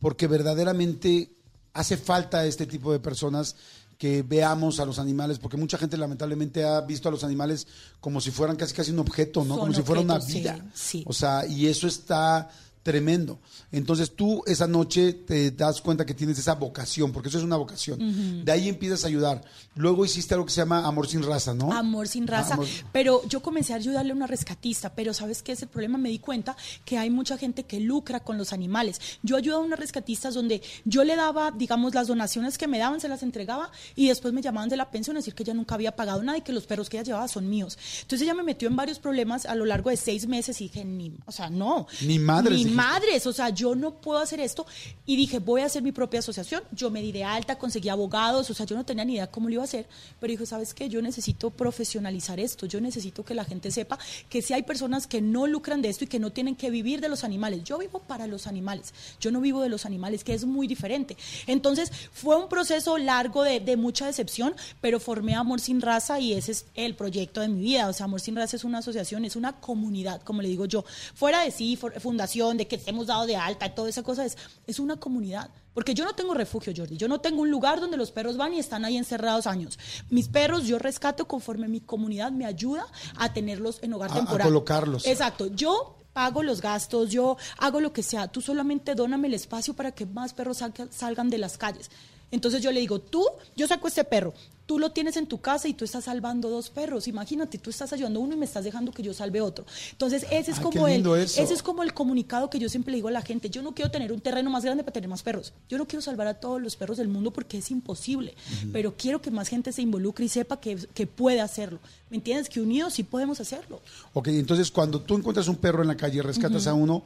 porque 0.00 0.26
verdaderamente 0.26 1.30
hace 1.74 1.96
falta 1.96 2.46
este 2.46 2.66
tipo 2.66 2.92
de 2.92 3.00
personas 3.00 3.56
que 3.98 4.22
veamos 4.22 4.78
a 4.80 4.84
los 4.84 4.98
animales, 4.98 5.38
porque 5.38 5.56
mucha 5.56 5.78
gente 5.78 5.96
lamentablemente 5.96 6.64
ha 6.64 6.80
visto 6.82 7.08
a 7.08 7.12
los 7.12 7.24
animales 7.24 7.66
como 8.00 8.20
si 8.20 8.30
fueran 8.30 8.56
casi 8.56 8.74
casi 8.74 8.90
un 8.90 8.98
objeto, 8.98 9.44
¿no? 9.44 9.54
Son 9.54 9.58
como 9.60 9.72
si 9.72 9.82
fuera 9.82 10.02
una 10.02 10.14
objetos, 10.14 10.32
sí, 10.32 10.40
vida. 10.40 10.66
sí. 10.74 11.04
O 11.06 11.12
sea, 11.12 11.46
y 11.46 11.66
eso 11.66 11.86
está 11.86 12.48
tremendo. 12.90 13.40
Entonces 13.72 14.14
tú 14.14 14.44
esa 14.46 14.68
noche 14.68 15.12
te 15.12 15.50
das 15.50 15.80
cuenta 15.80 16.06
que 16.06 16.14
tienes 16.14 16.38
esa 16.38 16.54
vocación, 16.54 17.10
porque 17.10 17.28
eso 17.30 17.38
es 17.38 17.42
una 17.44 17.56
vocación. 17.56 18.44
De 18.44 18.52
ahí 18.52 18.68
empiezas 18.68 19.02
a 19.02 19.08
ayudar. 19.08 19.42
Luego 19.74 20.04
hiciste 20.04 20.34
algo 20.34 20.46
que 20.46 20.52
se 20.52 20.60
llama 20.60 20.86
Amor 20.86 21.08
sin 21.08 21.24
raza, 21.24 21.52
¿no? 21.52 21.72
Amor 21.72 22.06
sin 22.06 22.28
raza. 22.28 22.54
Amor- 22.54 22.68
Pero 22.92 23.26
yo 23.28 23.42
comencé 23.42 23.72
a 23.72 23.76
ayudarle 23.76 24.12
a 24.12 24.14
una 24.14 24.28
rescatista, 24.28 24.94
pero 24.94 25.12
¿sabes 25.12 25.42
qué 25.42 25.50
es 25.50 25.62
el 25.62 25.68
problema? 25.68 25.98
Me 25.98 26.10
di 26.10 26.20
cuenta 26.20 26.56
que 26.84 26.96
hay 26.96 27.10
mucha 27.10 27.36
gente 27.36 27.64
que 27.64 27.80
lucra 27.80 28.20
con 28.20 28.38
los 28.38 28.52
animales. 28.52 29.00
Yo 29.24 29.36
ayudaba 29.36 29.62
a 29.64 29.66
unas 29.66 29.80
rescatistas 29.80 30.34
donde 30.34 30.62
yo 30.84 31.02
le 31.02 31.16
daba, 31.16 31.50
digamos, 31.50 31.92
las 31.92 32.06
donaciones 32.06 32.56
que 32.56 32.68
me 32.68 32.78
daban, 32.78 33.00
se 33.00 33.08
las 33.08 33.24
entregaba 33.24 33.72
y 33.96 34.06
después 34.06 34.32
me 34.32 34.42
llamaban 34.42 34.68
de 34.68 34.76
la 34.76 34.92
pensión 34.92 35.16
a 35.16 35.18
decir 35.18 35.34
que 35.34 35.42
ella 35.42 35.54
nunca 35.54 35.74
había 35.74 35.96
pagado 35.96 36.22
nada 36.22 36.38
y 36.38 36.42
que 36.42 36.52
los 36.52 36.66
perros 36.66 36.88
que 36.88 36.98
ella 36.98 37.04
llevaba 37.04 37.26
son 37.26 37.48
míos. 37.50 37.76
Entonces 38.02 38.22
ella 38.22 38.34
me 38.34 38.44
metió 38.44 38.68
en 38.68 38.76
varios 38.76 39.00
problemas 39.00 39.44
a 39.44 39.56
lo 39.56 39.64
largo 39.64 39.90
de 39.90 39.96
seis 39.96 40.28
meses 40.28 40.60
y 40.60 40.64
dije, 40.68 40.84
ni, 40.84 41.12
o 41.26 41.32
sea, 41.32 41.50
no. 41.50 41.88
Ni 42.02 42.18
madres, 42.20 42.58
Ni. 42.64 42.75
Madres, 42.76 43.26
o 43.26 43.32
sea, 43.32 43.50
yo 43.50 43.74
no 43.74 44.00
puedo 44.00 44.18
hacer 44.18 44.40
esto. 44.40 44.66
Y 45.04 45.16
dije, 45.16 45.38
voy 45.38 45.62
a 45.62 45.66
hacer 45.66 45.82
mi 45.82 45.92
propia 45.92 46.20
asociación. 46.20 46.62
Yo 46.72 46.90
me 46.90 47.02
di 47.02 47.12
de 47.12 47.24
alta, 47.24 47.58
conseguí 47.58 47.88
abogados, 47.88 48.50
o 48.50 48.54
sea, 48.54 48.66
yo 48.66 48.76
no 48.76 48.84
tenía 48.84 49.04
ni 49.04 49.14
idea 49.14 49.26
cómo 49.28 49.48
lo 49.48 49.54
iba 49.54 49.62
a 49.62 49.64
hacer. 49.64 49.86
Pero 50.20 50.30
dije, 50.30 50.46
¿sabes 50.46 50.74
qué? 50.74 50.88
Yo 50.88 51.02
necesito 51.02 51.50
profesionalizar 51.50 52.40
esto. 52.40 52.66
Yo 52.66 52.80
necesito 52.80 53.24
que 53.24 53.34
la 53.34 53.44
gente 53.44 53.70
sepa 53.70 53.98
que 54.28 54.42
si 54.42 54.52
hay 54.52 54.62
personas 54.62 55.06
que 55.06 55.20
no 55.20 55.46
lucran 55.46 55.82
de 55.82 55.88
esto 55.88 56.04
y 56.04 56.06
que 56.06 56.18
no 56.18 56.30
tienen 56.30 56.56
que 56.56 56.70
vivir 56.70 57.00
de 57.00 57.08
los 57.08 57.24
animales. 57.24 57.64
Yo 57.64 57.78
vivo 57.78 58.00
para 58.00 58.26
los 58.26 58.46
animales. 58.46 58.92
Yo 59.20 59.30
no 59.30 59.40
vivo 59.40 59.62
de 59.62 59.68
los 59.68 59.86
animales, 59.86 60.24
que 60.24 60.34
es 60.34 60.44
muy 60.44 60.66
diferente. 60.66 61.16
Entonces, 61.46 61.90
fue 62.12 62.36
un 62.36 62.48
proceso 62.48 62.98
largo 62.98 63.42
de, 63.42 63.60
de 63.60 63.76
mucha 63.76 64.06
decepción, 64.06 64.54
pero 64.80 65.00
formé 65.00 65.34
Amor 65.34 65.60
Sin 65.60 65.80
Raza 65.80 66.20
y 66.20 66.32
ese 66.32 66.52
es 66.52 66.66
el 66.74 66.94
proyecto 66.94 67.40
de 67.40 67.48
mi 67.48 67.60
vida. 67.60 67.88
O 67.88 67.92
sea, 67.92 68.04
Amor 68.04 68.20
Sin 68.20 68.36
Raza 68.36 68.56
es 68.56 68.64
una 68.64 68.78
asociación, 68.78 69.24
es 69.24 69.36
una 69.36 69.60
comunidad, 69.60 70.22
como 70.22 70.42
le 70.42 70.48
digo 70.48 70.66
yo. 70.66 70.84
Fuera 71.14 71.42
de 71.42 71.50
sí, 71.50 71.76
fundación, 71.76 72.56
de 72.56 72.65
que 72.68 72.80
hemos 72.86 73.06
dado 73.08 73.26
de 73.26 73.36
alta, 73.36 73.74
toda 73.74 73.88
esa 73.88 74.02
cosa, 74.02 74.24
es, 74.24 74.36
es 74.66 74.78
una 74.80 74.96
comunidad. 74.96 75.50
Porque 75.74 75.92
yo 75.94 76.04
no 76.04 76.14
tengo 76.14 76.32
refugio, 76.34 76.72
Jordi. 76.76 76.96
Yo 76.96 77.06
no 77.08 77.20
tengo 77.20 77.42
un 77.42 77.50
lugar 77.50 77.80
donde 77.80 77.96
los 77.98 78.10
perros 78.10 78.36
van 78.36 78.54
y 78.54 78.58
están 78.58 78.84
ahí 78.84 78.96
encerrados 78.96 79.46
años. 79.46 79.78
Mis 80.10 80.28
perros 80.28 80.64
yo 80.64 80.78
rescato 80.78 81.28
conforme 81.28 81.68
mi 81.68 81.80
comunidad 81.80 82.32
me 82.32 82.46
ayuda 82.46 82.86
a 83.16 83.32
tenerlos 83.32 83.78
en 83.82 83.92
hogar 83.92 84.10
A- 84.10 84.14
a 84.14 84.16
temporal. 84.16 84.46
colocarlos. 84.48 85.06
Exacto. 85.06 85.48
Yo 85.48 85.98
pago 86.14 86.42
los 86.42 86.62
gastos, 86.62 87.10
yo 87.10 87.36
hago 87.58 87.80
lo 87.80 87.92
que 87.92 88.02
sea. 88.02 88.28
Tú 88.28 88.40
solamente 88.40 88.94
dóname 88.94 89.28
el 89.28 89.34
espacio 89.34 89.74
para 89.74 89.92
que 89.92 90.06
más 90.06 90.32
perros 90.32 90.62
salga- 90.62 90.88
salgan 90.90 91.28
de 91.28 91.36
las 91.36 91.58
calles. 91.58 91.90
Entonces 92.30 92.62
yo 92.62 92.72
le 92.72 92.80
digo, 92.80 93.00
tú, 93.00 93.24
yo 93.56 93.68
saco 93.68 93.88
este 93.88 94.04
perro, 94.04 94.34
tú 94.66 94.80
lo 94.80 94.90
tienes 94.90 95.16
en 95.16 95.26
tu 95.26 95.40
casa 95.40 95.68
y 95.68 95.74
tú 95.74 95.84
estás 95.84 96.04
salvando 96.04 96.50
dos 96.50 96.70
perros. 96.70 97.06
Imagínate, 97.06 97.56
tú 97.56 97.70
estás 97.70 97.92
ayudando 97.92 98.20
a 98.20 98.22
uno 98.24 98.34
y 98.34 98.36
me 98.36 98.44
estás 98.44 98.64
dejando 98.64 98.90
que 98.92 99.02
yo 99.02 99.14
salve 99.14 99.40
otro. 99.40 99.64
Entonces 99.92 100.26
ese 100.30 100.50
es 100.50 100.58
Ay, 100.58 100.64
como 100.64 100.88
el, 100.88 101.00
eso. 101.00 101.40
ese 101.40 101.54
es 101.54 101.62
como 101.62 101.84
el 101.84 101.94
comunicado 101.94 102.50
que 102.50 102.58
yo 102.58 102.68
siempre 102.68 102.90
le 102.90 102.96
digo 102.96 103.08
a 103.08 103.12
la 103.12 103.22
gente. 103.22 103.48
Yo 103.48 103.62
no 103.62 103.74
quiero 103.74 103.90
tener 103.92 104.12
un 104.12 104.20
terreno 104.20 104.50
más 104.50 104.64
grande 104.64 104.82
para 104.82 104.94
tener 104.94 105.08
más 105.08 105.22
perros. 105.22 105.52
Yo 105.68 105.78
no 105.78 105.86
quiero 105.86 106.02
salvar 106.02 106.26
a 106.26 106.34
todos 106.34 106.60
los 106.60 106.74
perros 106.76 106.98
del 106.98 107.08
mundo 107.08 107.32
porque 107.32 107.58
es 107.58 107.70
imposible. 107.70 108.34
Pero 108.72 108.96
quiero 108.96 109.22
que 109.22 109.30
más 109.30 109.48
gente 109.48 109.72
se 109.72 109.82
involucre 109.82 110.24
y 110.24 110.28
sepa 110.28 110.60
que, 110.60 110.76
que 110.76 111.06
puede 111.06 111.40
hacerlo. 111.40 111.78
¿Me 112.10 112.16
entiendes? 112.16 112.48
Que 112.48 112.60
unidos 112.60 112.94
sí 112.94 113.04
podemos 113.04 113.40
hacerlo. 113.40 113.80
Ok, 114.14 114.28
entonces 114.28 114.70
cuando 114.72 115.00
tú 115.00 115.16
encuentras 115.16 115.46
un 115.46 115.56
perro 115.56 115.82
en 115.82 115.88
la 115.88 115.96
calle 115.96 116.18
y 116.18 116.20
rescatas 116.22 116.66
a 116.66 116.74
uno, 116.74 117.04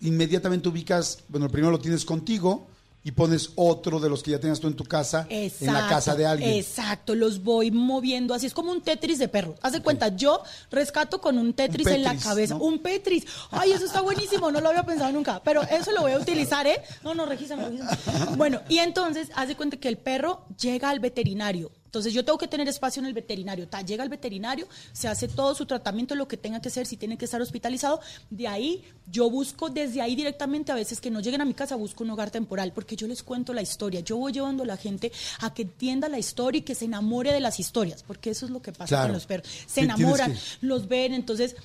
inmediatamente 0.00 0.68
ubicas, 0.68 1.20
bueno, 1.28 1.48
primero 1.48 1.70
lo 1.70 1.78
tienes 1.78 2.04
contigo 2.04 2.66
y 3.04 3.12
pones 3.12 3.50
otro 3.56 3.98
de 3.98 4.08
los 4.08 4.22
que 4.22 4.30
ya 4.30 4.38
tenías 4.38 4.60
tú 4.60 4.68
en 4.68 4.74
tu 4.74 4.84
casa 4.84 5.26
en 5.28 5.50
la 5.72 5.88
casa 5.88 6.14
de 6.14 6.26
alguien. 6.26 6.52
Exacto, 6.52 7.14
los 7.14 7.42
voy 7.42 7.70
moviendo 7.70 8.34
así. 8.34 8.46
Es 8.46 8.54
como 8.54 8.70
un 8.70 8.80
Tetris 8.80 9.18
de 9.18 9.28
perro. 9.28 9.54
Haz 9.62 9.72
de 9.72 9.82
cuenta, 9.82 10.08
yo 10.14 10.42
rescato 10.70 11.20
con 11.20 11.38
un 11.38 11.52
Tetris, 11.52 11.86
en 11.88 12.02
la 12.04 12.16
cabeza. 12.16 12.54
¿no? 12.54 12.64
Un 12.64 12.78
Petris. 12.78 13.26
Ay, 13.50 13.72
eso 13.72 13.84
está 13.84 14.00
buenísimo, 14.00 14.50
no 14.50 14.60
lo 14.60 14.68
había 14.68 14.84
pensado 14.84 15.10
nunca. 15.12 15.42
Pero 15.42 15.62
eso 15.62 15.92
lo 15.92 16.02
voy 16.02 16.12
a 16.12 16.18
utilizar, 16.18 16.66
¿eh? 16.66 16.80
No, 17.02 17.14
no, 17.14 17.26
regísame, 17.26 17.64
regísame. 17.64 18.36
Bueno, 18.36 18.60
y 18.68 18.78
entonces, 18.78 19.28
haz 19.34 19.48
de 19.48 19.56
cuenta 19.56 19.76
que 19.76 19.88
el 19.88 19.98
perro 19.98 20.44
llega 20.60 20.90
al 20.90 21.00
veterinario. 21.00 21.70
Entonces 21.92 22.14
yo 22.14 22.24
tengo 22.24 22.38
que 22.38 22.48
tener 22.48 22.66
espacio 22.68 23.00
en 23.00 23.06
el 23.06 23.12
veterinario. 23.12 23.68
Ta, 23.68 23.82
llega 23.82 24.02
el 24.02 24.08
veterinario, 24.08 24.66
se 24.94 25.08
hace 25.08 25.28
todo 25.28 25.54
su 25.54 25.66
tratamiento, 25.66 26.14
lo 26.14 26.26
que 26.26 26.38
tenga 26.38 26.58
que 26.58 26.68
hacer, 26.68 26.86
si 26.86 26.96
tiene 26.96 27.18
que 27.18 27.26
estar 27.26 27.42
hospitalizado. 27.42 28.00
De 28.30 28.48
ahí 28.48 28.82
yo 29.10 29.28
busco 29.28 29.68
desde 29.68 30.00
ahí 30.00 30.16
directamente, 30.16 30.72
a 30.72 30.74
veces 30.74 31.02
que 31.02 31.10
no 31.10 31.20
lleguen 31.20 31.42
a 31.42 31.44
mi 31.44 31.52
casa, 31.52 31.76
busco 31.76 32.02
un 32.02 32.08
hogar 32.08 32.30
temporal, 32.30 32.72
porque 32.72 32.96
yo 32.96 33.06
les 33.06 33.22
cuento 33.22 33.52
la 33.52 33.60
historia. 33.60 34.00
Yo 34.00 34.16
voy 34.16 34.32
llevando 34.32 34.62
a 34.62 34.66
la 34.66 34.78
gente 34.78 35.12
a 35.40 35.52
que 35.52 35.62
entienda 35.62 36.08
la 36.08 36.18
historia 36.18 36.60
y 36.60 36.62
que 36.62 36.74
se 36.74 36.86
enamore 36.86 37.30
de 37.30 37.40
las 37.40 37.60
historias, 37.60 38.02
porque 38.02 38.30
eso 38.30 38.46
es 38.46 38.52
lo 38.52 38.62
que 38.62 38.72
pasa 38.72 38.86
Claro. 38.88 39.08
con 39.08 39.12
los 39.12 39.26
perros. 39.26 39.46
Se 39.66 39.82
enamoran, 39.82 40.34
los 40.62 40.88
ven, 40.88 41.12
entonces 41.12 41.56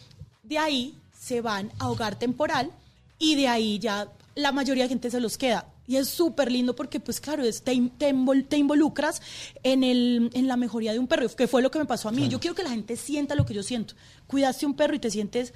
de 0.43 0.57
ahí 0.57 0.97
se 1.17 1.39
van 1.39 1.71
a 1.79 1.89
hogar 1.89 2.19
temporal 2.19 2.69
y 3.17 3.35
de 3.35 3.47
ahí 3.47 3.79
ya 3.79 4.11
la 4.35 4.51
mayoría 4.51 4.83
de 4.83 4.89
gente 4.89 5.09
se 5.09 5.21
los 5.21 5.37
queda. 5.37 5.67
Y 5.88 5.95
es 5.95 6.10
súper 6.10 6.52
lindo 6.52 6.76
porque, 6.76 7.00
pues 7.00 7.21
claro, 7.21 7.43
es- 7.43 7.62
te, 7.62 7.73
in- 7.73 7.89
te 7.91 8.13
invol- 8.13 8.45
te 8.47 8.58
involucras 8.58 9.21
en, 9.63 9.84
el, 9.84 10.30
en 10.34 10.47
la 10.47 10.58
mejoría 10.58 10.91
de 10.91 11.00
un 11.00 11.08
perro, 11.08 11.28
que 11.34 11.47
fue 11.47 11.62
lo 11.62 11.71
que 11.71 11.80
me 11.80 11.86
pasó 11.86 12.10
a 12.10 12.12
mí. 12.12 12.28
Yo 12.28 12.39
quiero 12.41 12.56
que 12.56 12.63
la 12.63 12.69
gente 12.71 12.97
sienta 12.97 13.36
lo 13.36 13.45
que 13.45 13.54
yo 13.54 13.63
siento. 13.63 13.93
Cuidaste 14.28 14.65
un 14.65 14.73
perro 14.76 14.95
y 14.95 15.00
te 15.00 15.10
sientes 15.10 15.54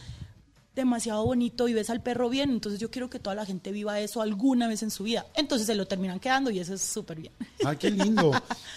demasiado 0.73 1.25
bonito 1.25 1.67
y 1.67 1.73
ves 1.73 1.89
al 1.89 2.01
perro 2.01 2.29
bien, 2.29 2.49
entonces 2.49 2.79
yo 2.79 2.89
quiero 2.89 3.09
que 3.09 3.19
toda 3.19 3.35
la 3.35 3.45
gente 3.45 3.73
viva 3.73 3.99
eso 3.99 4.21
alguna 4.21 4.69
vez 4.69 4.81
en 4.83 4.89
su 4.89 5.03
vida. 5.03 5.25
Entonces 5.35 5.67
se 5.67 5.75
lo 5.75 5.85
terminan 5.85 6.17
quedando 6.21 6.49
y 6.49 6.59
eso 6.59 6.73
es 6.73 6.81
súper 6.81 7.17
bien. 7.19 7.33
Ay, 7.65 7.75
qué 7.75 7.91
lindo. 7.91 8.31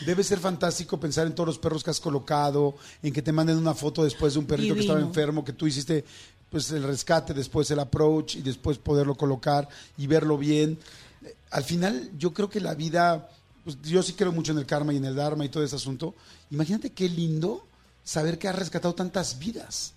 Debe 0.05 0.25
ser 0.25 0.41
fantástico 0.41 0.99
pensar 0.99 1.25
en 1.29 1.37
todos 1.37 1.47
los 1.47 1.59
perros 1.61 1.85
que 1.85 1.91
has 1.91 2.01
colocado, 2.01 2.75
en 3.01 3.13
que 3.13 3.23
te 3.23 3.31
manden 3.31 3.57
una 3.59 3.75
foto 3.75 4.03
después 4.03 4.33
de 4.33 4.41
un 4.41 4.47
perrito 4.47 4.75
que 4.75 4.81
estaba 4.81 4.99
enfermo, 5.01 5.45
que 5.45 5.53
tú 5.53 5.69
hiciste 5.69 6.05
pues 6.51 6.69
el 6.73 6.83
rescate, 6.83 7.33
después 7.33 7.71
el 7.71 7.79
approach 7.79 8.37
y 8.37 8.43
después 8.43 8.77
poderlo 8.79 9.15
colocar 9.15 9.69
y 9.97 10.09
verlo 10.09 10.37
bien. 10.37 10.77
Al 11.55 11.63
final, 11.63 12.11
yo 12.19 12.35
creo 12.35 12.51
que 12.51 12.61
la 12.61 12.75
vida, 12.75 13.29
pues 13.63 13.81
yo 13.83 14.03
sí 14.03 14.15
creo 14.15 14.33
mucho 14.33 14.51
en 14.51 14.59
el 14.59 14.67
karma 14.67 14.93
y 14.93 14.97
en 14.97 15.05
el 15.05 15.15
dharma 15.15 15.45
y 15.45 15.49
todo 15.49 15.63
ese 15.63 15.77
asunto. 15.77 16.13
Imagínate 16.51 16.91
qué 16.91 17.09
lindo 17.09 17.65
saber 18.03 18.41
que 18.41 18.49
has 18.49 18.57
rescatado 18.57 18.93
tantas 18.93 19.39
vidas. 19.39 19.95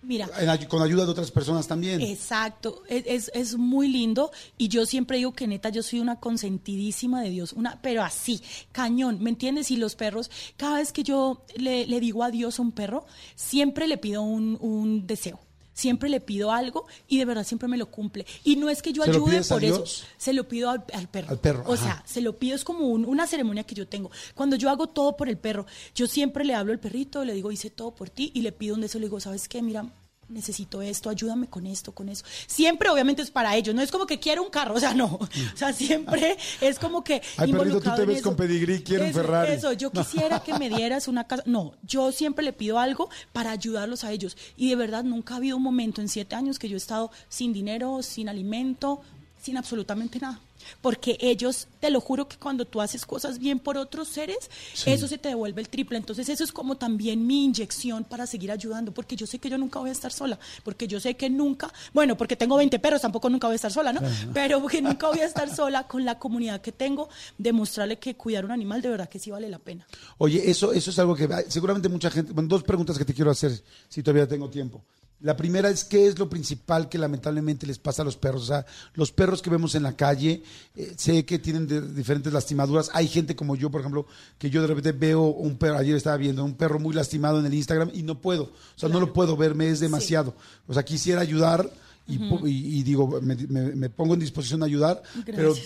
Mira, 0.00 0.30
En 0.38 0.66
con 0.68 0.82
ayuda 0.82 1.04
de 1.04 1.10
otras 1.10 1.30
personas 1.30 1.66
también. 1.68 2.00
Exacto, 2.00 2.82
es, 2.88 3.04
es, 3.06 3.30
es 3.34 3.56
muy 3.58 3.88
lindo 3.88 4.30
y 4.56 4.68
yo 4.68 4.86
siempre 4.86 5.18
digo 5.18 5.34
que 5.34 5.46
neta 5.46 5.68
yo 5.68 5.82
soy 5.82 6.00
una 6.00 6.18
consentidísima 6.18 7.20
de 7.20 7.28
Dios, 7.28 7.52
una, 7.52 7.78
pero 7.82 8.02
así, 8.02 8.40
cañón, 8.72 9.18
¿me 9.20 9.28
entiendes? 9.28 9.70
Y 9.70 9.76
los 9.76 9.96
perros, 9.96 10.30
cada 10.56 10.78
vez 10.78 10.92
que 10.92 11.02
yo 11.02 11.44
le, 11.56 11.86
le 11.86 12.00
digo 12.00 12.22
adiós 12.22 12.58
a 12.58 12.62
un 12.62 12.72
perro, 12.72 13.04
siempre 13.34 13.86
le 13.86 13.98
pido 13.98 14.22
un, 14.22 14.56
un 14.62 15.06
deseo. 15.06 15.40
Siempre 15.76 16.08
le 16.08 16.20
pido 16.22 16.52
algo 16.52 16.86
y 17.06 17.18
de 17.18 17.26
verdad 17.26 17.44
siempre 17.44 17.68
me 17.68 17.76
lo 17.76 17.90
cumple. 17.90 18.24
Y 18.44 18.56
no 18.56 18.70
es 18.70 18.80
que 18.80 18.94
yo 18.94 19.02
¿Se 19.04 19.10
lo 19.12 19.16
ayude 19.18 19.42
por 19.44 19.62
eso, 19.62 19.84
se 20.16 20.32
lo 20.32 20.48
pido 20.48 20.70
al, 20.70 20.84
al 20.94 21.06
perro. 21.06 21.28
Al 21.28 21.38
perro, 21.38 21.64
O 21.66 21.74
ajá. 21.74 21.82
sea, 21.84 22.02
se 22.06 22.22
lo 22.22 22.38
pido, 22.38 22.56
es 22.56 22.64
como 22.64 22.86
un- 22.88 23.04
una 23.04 23.26
ceremonia 23.26 23.62
que 23.64 23.74
yo 23.74 23.86
tengo. 23.86 24.10
Cuando 24.34 24.56
yo 24.56 24.70
hago 24.70 24.86
todo 24.86 25.18
por 25.18 25.28
el 25.28 25.36
perro, 25.36 25.66
yo 25.94 26.06
siempre 26.06 26.46
le 26.46 26.54
hablo 26.54 26.72
al 26.72 26.80
perrito, 26.80 27.26
le 27.26 27.34
digo, 27.34 27.52
hice 27.52 27.68
todo 27.68 27.94
por 27.94 28.08
ti, 28.08 28.30
y 28.34 28.40
le 28.40 28.52
pido 28.52 28.74
un 28.74 28.80
deseo, 28.80 29.00
le 29.02 29.08
digo, 29.08 29.20
¿sabes 29.20 29.48
qué? 29.48 29.60
Mira, 29.60 29.84
necesito 30.28 30.82
esto, 30.82 31.08
ayúdame 31.08 31.48
con 31.48 31.66
esto, 31.66 31.92
con 31.92 32.08
eso. 32.08 32.24
Siempre, 32.46 32.88
obviamente, 32.88 33.22
es 33.22 33.30
para 33.30 33.56
ellos, 33.56 33.74
no 33.74 33.82
es 33.82 33.90
como 33.90 34.06
que 34.06 34.18
quiero 34.18 34.42
un 34.42 34.50
carro, 34.50 34.74
o 34.74 34.80
sea, 34.80 34.94
no. 34.94 35.06
O 35.06 35.56
sea, 35.56 35.72
siempre 35.72 36.36
es 36.60 36.78
como 36.78 37.04
que. 37.04 37.22
Ay, 37.36 37.52
perrito, 37.52 37.80
tú 37.80 37.90
te 37.94 38.04
ves 38.04 38.22
con 38.22 38.36
pedigrí, 38.36 38.82
quiero 38.82 39.04
un 39.04 39.12
Ferrari. 39.12 39.52
Eso, 39.52 39.72
yo 39.72 39.90
quisiera 39.90 40.40
que 40.40 40.58
me 40.58 40.68
dieras 40.76 41.08
una 41.08 41.24
casa. 41.24 41.42
No, 41.46 41.74
yo 41.82 42.12
siempre 42.12 42.44
le 42.44 42.52
pido 42.52 42.78
algo 42.78 43.08
para 43.32 43.50
ayudarlos 43.50 44.04
a 44.04 44.12
ellos. 44.12 44.36
Y 44.56 44.68
de 44.68 44.76
verdad, 44.76 45.04
nunca 45.04 45.34
ha 45.34 45.36
habido 45.38 45.56
un 45.56 45.62
momento 45.62 46.00
en 46.00 46.08
siete 46.08 46.34
años 46.36 46.58
que 46.58 46.68
yo 46.68 46.76
he 46.76 46.78
estado 46.78 47.10
sin 47.28 47.52
dinero, 47.52 48.02
sin 48.02 48.28
alimento, 48.28 49.00
sin 49.40 49.56
absolutamente 49.56 50.18
nada. 50.18 50.40
Porque 50.80 51.16
ellos, 51.20 51.68
te 51.80 51.90
lo 51.90 52.00
juro 52.00 52.28
que 52.28 52.36
cuando 52.36 52.64
tú 52.64 52.80
haces 52.80 53.06
cosas 53.06 53.38
bien 53.38 53.58
por 53.58 53.76
otros 53.76 54.08
seres, 54.08 54.50
eso 54.84 55.08
se 55.08 55.18
te 55.18 55.30
devuelve 55.30 55.60
el 55.60 55.68
triple. 55.68 55.98
Entonces 55.98 56.28
eso 56.28 56.44
es 56.44 56.52
como 56.52 56.76
también 56.76 57.26
mi 57.26 57.44
inyección 57.44 58.04
para 58.04 58.26
seguir 58.26 58.52
ayudando, 58.52 58.92
porque 58.92 59.16
yo 59.16 59.26
sé 59.26 59.38
que 59.38 59.48
yo 59.48 59.58
nunca 59.58 59.78
voy 59.78 59.90
a 59.90 59.92
estar 59.92 60.12
sola, 60.12 60.38
porque 60.64 60.86
yo 60.86 61.00
sé 61.00 61.14
que 61.14 61.30
nunca, 61.30 61.72
bueno, 61.92 62.16
porque 62.16 62.36
tengo 62.36 62.56
20 62.56 62.78
perros, 62.78 63.02
tampoco 63.02 63.30
nunca 63.30 63.46
voy 63.46 63.54
a 63.54 63.56
estar 63.56 63.72
sola, 63.72 63.92
¿no? 63.92 64.00
Pero 64.32 64.66
que 64.66 64.82
nunca 64.82 65.08
voy 65.08 65.20
a 65.20 65.26
estar 65.26 65.54
sola 65.54 65.86
con 65.86 66.04
la 66.04 66.18
comunidad 66.18 66.60
que 66.60 66.72
tengo, 66.72 67.08
demostrarle 67.38 67.98
que 67.98 68.14
cuidar 68.14 68.44
un 68.44 68.50
animal 68.50 68.82
de 68.82 68.90
verdad 68.90 69.08
que 69.08 69.18
sí 69.18 69.30
vale 69.30 69.48
la 69.48 69.58
pena. 69.58 69.86
Oye, 70.18 70.50
eso, 70.50 70.72
eso 70.72 70.90
es 70.90 70.98
algo 70.98 71.14
que 71.14 71.28
seguramente 71.48 71.88
mucha 71.88 72.10
gente. 72.10 72.32
Bueno, 72.32 72.48
dos 72.48 72.62
preguntas 72.62 72.98
que 72.98 73.04
te 73.04 73.14
quiero 73.14 73.30
hacer, 73.30 73.52
si 73.88 74.02
todavía 74.02 74.26
tengo 74.26 74.48
tiempo. 74.50 74.82
La 75.26 75.36
primera 75.36 75.68
es 75.68 75.84
qué 75.84 76.06
es 76.06 76.18
lo 76.18 76.28
principal 76.30 76.88
que 76.88 76.98
lamentablemente 76.98 77.66
les 77.66 77.78
pasa 77.78 78.02
a 78.02 78.04
los 78.04 78.16
perros. 78.16 78.44
O 78.44 78.46
sea, 78.46 78.64
los 78.94 79.10
perros 79.12 79.42
que 79.42 79.50
vemos 79.50 79.74
en 79.74 79.82
la 79.82 79.96
calle, 79.96 80.42
eh, 80.76 80.94
sé 80.96 81.24
que 81.24 81.38
tienen 81.38 81.66
de- 81.66 81.80
diferentes 81.82 82.32
lastimaduras. 82.32 82.90
Hay 82.94 83.08
gente 83.08 83.34
como 83.34 83.56
yo, 83.56 83.70
por 83.70 83.80
ejemplo, 83.80 84.06
que 84.38 84.48
yo 84.50 84.60
de 84.62 84.68
repente 84.68 84.92
veo 84.92 85.22
un 85.24 85.56
perro, 85.58 85.78
ayer 85.78 85.96
estaba 85.96 86.16
viendo 86.16 86.44
un 86.44 86.54
perro 86.54 86.78
muy 86.78 86.94
lastimado 86.94 87.40
en 87.40 87.46
el 87.46 87.54
Instagram 87.54 87.90
y 87.92 88.02
no 88.02 88.20
puedo. 88.20 88.44
O 88.44 88.78
sea, 88.78 88.88
no 88.88 89.00
lo 89.00 89.12
puedo 89.12 89.36
ver, 89.36 89.54
me 89.54 89.68
es 89.68 89.80
demasiado. 89.80 90.34
O 90.66 90.72
sea, 90.74 90.84
quisiera 90.84 91.20
ayudar 91.20 91.68
y, 92.08 92.18
po- 92.18 92.46
y- 92.46 92.78
y 92.78 92.82
digo, 92.84 93.20
me, 93.20 93.34
me- 93.34 93.74
me 93.74 93.90
pongo 93.90 94.14
en 94.14 94.20
disposición 94.20 94.62
a 94.62 94.66
ayudar, 94.66 95.02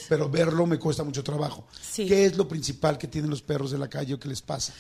pero 0.09 0.31
verlo 0.31 0.67
me 0.67 0.79
cuesta 0.79 1.05
mucho 1.05 1.23
trabajo. 1.23 1.67
Sí. 1.83 2.07
¿Qué 2.07 2.25
es 2.25 2.39
lo 2.39 2.49
principal 2.49 2.97
que 2.97 3.07
tienen 3.09 3.31
los 3.31 3.43
perros 3.43 3.71
de 3.73 3.79
la 3.79 3.89
calle 3.89 4.15
o 4.15 4.19
que 4.19 4.29
les 4.29 4.41
pasa? 4.41 4.73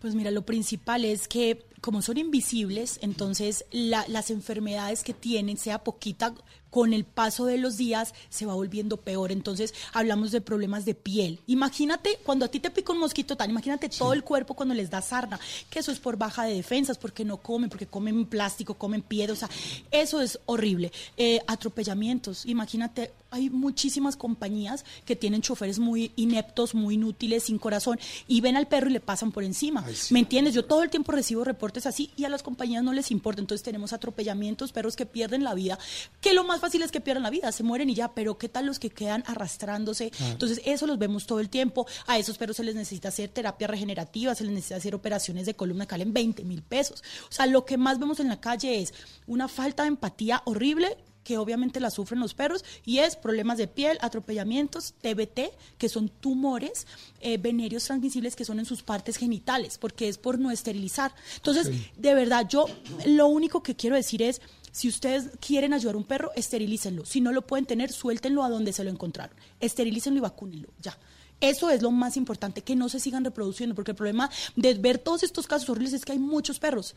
Pues 0.00 0.14
mira, 0.16 0.30
lo 0.32 0.44
principal 0.44 1.04
es 1.04 1.28
que 1.28 1.64
como 1.84 2.00
son 2.00 2.16
invisibles, 2.16 2.98
entonces 3.02 3.66
la- 3.70 4.06
las 4.08 4.30
enfermedades 4.30 5.02
que 5.04 5.12
tienen, 5.12 5.58
sea 5.58 5.84
poquita, 5.84 6.32
con 6.70 6.92
el 6.92 7.04
paso 7.04 7.44
de 7.44 7.56
los 7.56 7.76
días 7.76 8.14
se 8.30 8.46
va 8.46 8.54
volviendo 8.54 8.96
peor. 8.96 9.30
Entonces 9.30 9.72
hablamos 9.92 10.32
de 10.32 10.40
problemas 10.40 10.84
de 10.84 10.94
piel. 10.96 11.38
Imagínate 11.46 12.18
cuando 12.24 12.46
a 12.46 12.48
ti 12.48 12.58
te 12.58 12.70
pica 12.70 12.92
un 12.92 12.98
mosquito 12.98 13.36
tan, 13.36 13.48
imagínate 13.50 13.88
todo 13.90 14.12
el 14.12 14.24
cuerpo 14.24 14.54
cuando 14.54 14.74
les 14.74 14.90
da 14.90 15.00
sarna, 15.00 15.38
que 15.70 15.78
eso 15.78 15.92
es 15.92 16.00
por 16.00 16.16
baja 16.16 16.42
de 16.44 16.54
defensas, 16.54 16.98
porque 16.98 17.24
no 17.24 17.36
comen, 17.36 17.70
porque 17.70 17.86
comen 17.86 18.24
plástico, 18.26 18.74
comen 18.74 19.02
piedra, 19.02 19.34
o 19.34 19.36
sea, 19.36 19.48
eso 19.92 20.20
es 20.20 20.40
horrible. 20.46 20.90
Eh, 21.16 21.40
atropellamientos, 21.46 22.44
imagínate, 22.46 23.12
hay 23.34 23.50
muchísimas 23.50 24.16
compañías 24.16 24.84
que 25.04 25.16
tienen 25.16 25.42
choferes 25.42 25.80
muy 25.80 26.12
ineptos, 26.14 26.74
muy 26.74 26.94
inútiles, 26.94 27.44
sin 27.44 27.58
corazón, 27.58 27.98
y 28.28 28.40
ven 28.40 28.56
al 28.56 28.68
perro 28.68 28.88
y 28.88 28.92
le 28.92 29.00
pasan 29.00 29.32
por 29.32 29.42
encima. 29.42 29.82
Ay, 29.84 29.96
sí. 29.96 30.14
¿Me 30.14 30.20
entiendes? 30.20 30.54
Yo 30.54 30.64
todo 30.64 30.84
el 30.84 30.90
tiempo 30.90 31.10
recibo 31.10 31.42
reportes 31.42 31.86
así 31.86 32.12
y 32.16 32.24
a 32.24 32.28
las 32.28 32.44
compañías 32.44 32.84
no 32.84 32.92
les 32.92 33.10
importa. 33.10 33.40
Entonces 33.40 33.64
tenemos 33.64 33.92
atropellamientos, 33.92 34.70
perros 34.70 34.94
que 34.94 35.04
pierden 35.04 35.42
la 35.42 35.54
vida, 35.54 35.78
que 36.20 36.32
lo 36.32 36.44
más 36.44 36.60
fácil 36.60 36.82
es 36.82 36.92
que 36.92 37.00
pierdan 37.00 37.24
la 37.24 37.30
vida, 37.30 37.50
se 37.50 37.64
mueren 37.64 37.90
y 37.90 37.94
ya, 37.94 38.14
pero 38.14 38.38
¿qué 38.38 38.48
tal 38.48 38.66
los 38.66 38.78
que 38.78 38.90
quedan 38.90 39.24
arrastrándose? 39.26 40.12
Entonces 40.20 40.60
eso 40.64 40.86
los 40.86 40.98
vemos 40.98 41.26
todo 41.26 41.40
el 41.40 41.48
tiempo. 41.48 41.86
A 42.06 42.18
esos 42.18 42.38
perros 42.38 42.56
se 42.56 42.62
les 42.62 42.76
necesita 42.76 43.08
hacer 43.08 43.30
terapia 43.30 43.66
regenerativa, 43.66 44.34
se 44.34 44.44
les 44.44 44.52
necesita 44.52 44.76
hacer 44.76 44.94
operaciones 44.94 45.46
de 45.46 45.54
columna 45.54 45.86
que 45.86 45.94
valen 45.94 46.12
20 46.12 46.44
mil 46.44 46.62
pesos. 46.62 47.02
O 47.28 47.32
sea, 47.32 47.46
lo 47.46 47.64
que 47.64 47.76
más 47.76 47.98
vemos 47.98 48.20
en 48.20 48.28
la 48.28 48.40
calle 48.40 48.80
es 48.80 48.94
una 49.26 49.48
falta 49.48 49.82
de 49.82 49.88
empatía 49.88 50.42
horrible 50.44 50.96
que 51.24 51.38
obviamente 51.38 51.80
la 51.80 51.90
sufren 51.90 52.20
los 52.20 52.34
perros, 52.34 52.64
y 52.84 52.98
es 52.98 53.16
problemas 53.16 53.58
de 53.58 53.66
piel, 53.66 53.98
atropellamientos, 54.00 54.94
TBT, 55.00 55.50
que 55.78 55.88
son 55.88 56.08
tumores 56.08 56.86
eh, 57.20 57.38
venéreos 57.38 57.84
transmisibles 57.84 58.36
que 58.36 58.44
son 58.44 58.58
en 58.58 58.66
sus 58.66 58.82
partes 58.82 59.16
genitales, 59.16 59.78
porque 59.78 60.08
es 60.08 60.18
por 60.18 60.38
no 60.38 60.50
esterilizar. 60.50 61.14
Entonces, 61.36 61.70
de 61.96 62.14
verdad, 62.14 62.46
yo 62.48 62.66
lo 63.06 63.26
único 63.26 63.62
que 63.62 63.74
quiero 63.74 63.96
decir 63.96 64.22
es, 64.22 64.40
si 64.70 64.88
ustedes 64.88 65.30
quieren 65.40 65.72
ayudar 65.72 65.94
a 65.94 65.98
un 65.98 66.04
perro, 66.04 66.32
esterilícenlo. 66.34 67.04
Si 67.04 67.20
no 67.20 67.32
lo 67.32 67.46
pueden 67.46 67.64
tener, 67.64 67.92
suéltenlo 67.92 68.42
a 68.42 68.50
donde 68.50 68.72
se 68.72 68.82
lo 68.82 68.90
encontraron. 68.90 69.36
Esterilícenlo 69.60 70.18
y 70.18 70.22
vacúnenlo, 70.22 70.68
ya. 70.82 70.98
Eso 71.40 71.70
es 71.70 71.82
lo 71.82 71.90
más 71.90 72.16
importante, 72.16 72.62
que 72.62 72.74
no 72.74 72.88
se 72.88 73.00
sigan 73.00 73.24
reproduciendo, 73.24 73.74
porque 73.74 73.92
el 73.92 73.96
problema 73.96 74.30
de 74.56 74.74
ver 74.74 74.98
todos 74.98 75.22
estos 75.22 75.46
casos 75.46 75.68
horribles 75.68 75.92
es 75.92 76.04
que 76.04 76.12
hay 76.12 76.18
muchos 76.18 76.58
perros. 76.58 76.94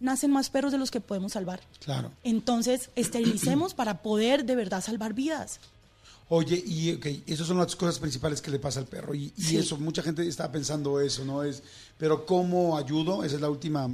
Nacen 0.00 0.30
más 0.30 0.50
perros 0.50 0.72
de 0.72 0.78
los 0.78 0.90
que 0.90 1.00
podemos 1.00 1.32
salvar. 1.32 1.60
Claro. 1.84 2.10
Entonces, 2.24 2.90
esterilicemos 2.96 3.74
para 3.74 4.02
poder 4.02 4.44
de 4.44 4.56
verdad 4.56 4.82
salvar 4.82 5.14
vidas. 5.14 5.60
Oye, 6.30 6.62
y 6.66 6.92
ok, 6.94 7.06
esas 7.26 7.46
son 7.46 7.58
las 7.58 7.76
cosas 7.76 7.98
principales 7.98 8.40
que 8.40 8.50
le 8.50 8.58
pasa 8.58 8.80
al 8.80 8.86
perro. 8.86 9.14
Y, 9.14 9.32
y 9.36 9.42
Sí. 9.42 9.56
eso, 9.58 9.76
mucha 9.76 10.02
gente 10.02 10.26
está 10.26 10.50
pensando 10.50 10.98
eso, 11.00 11.24
¿no? 11.24 11.42
Es, 11.44 11.62
pero 11.98 12.24
¿cómo 12.24 12.76
ayudo? 12.78 13.24
Esa 13.24 13.34
es 13.36 13.40
la 13.42 13.50
última, 13.50 13.90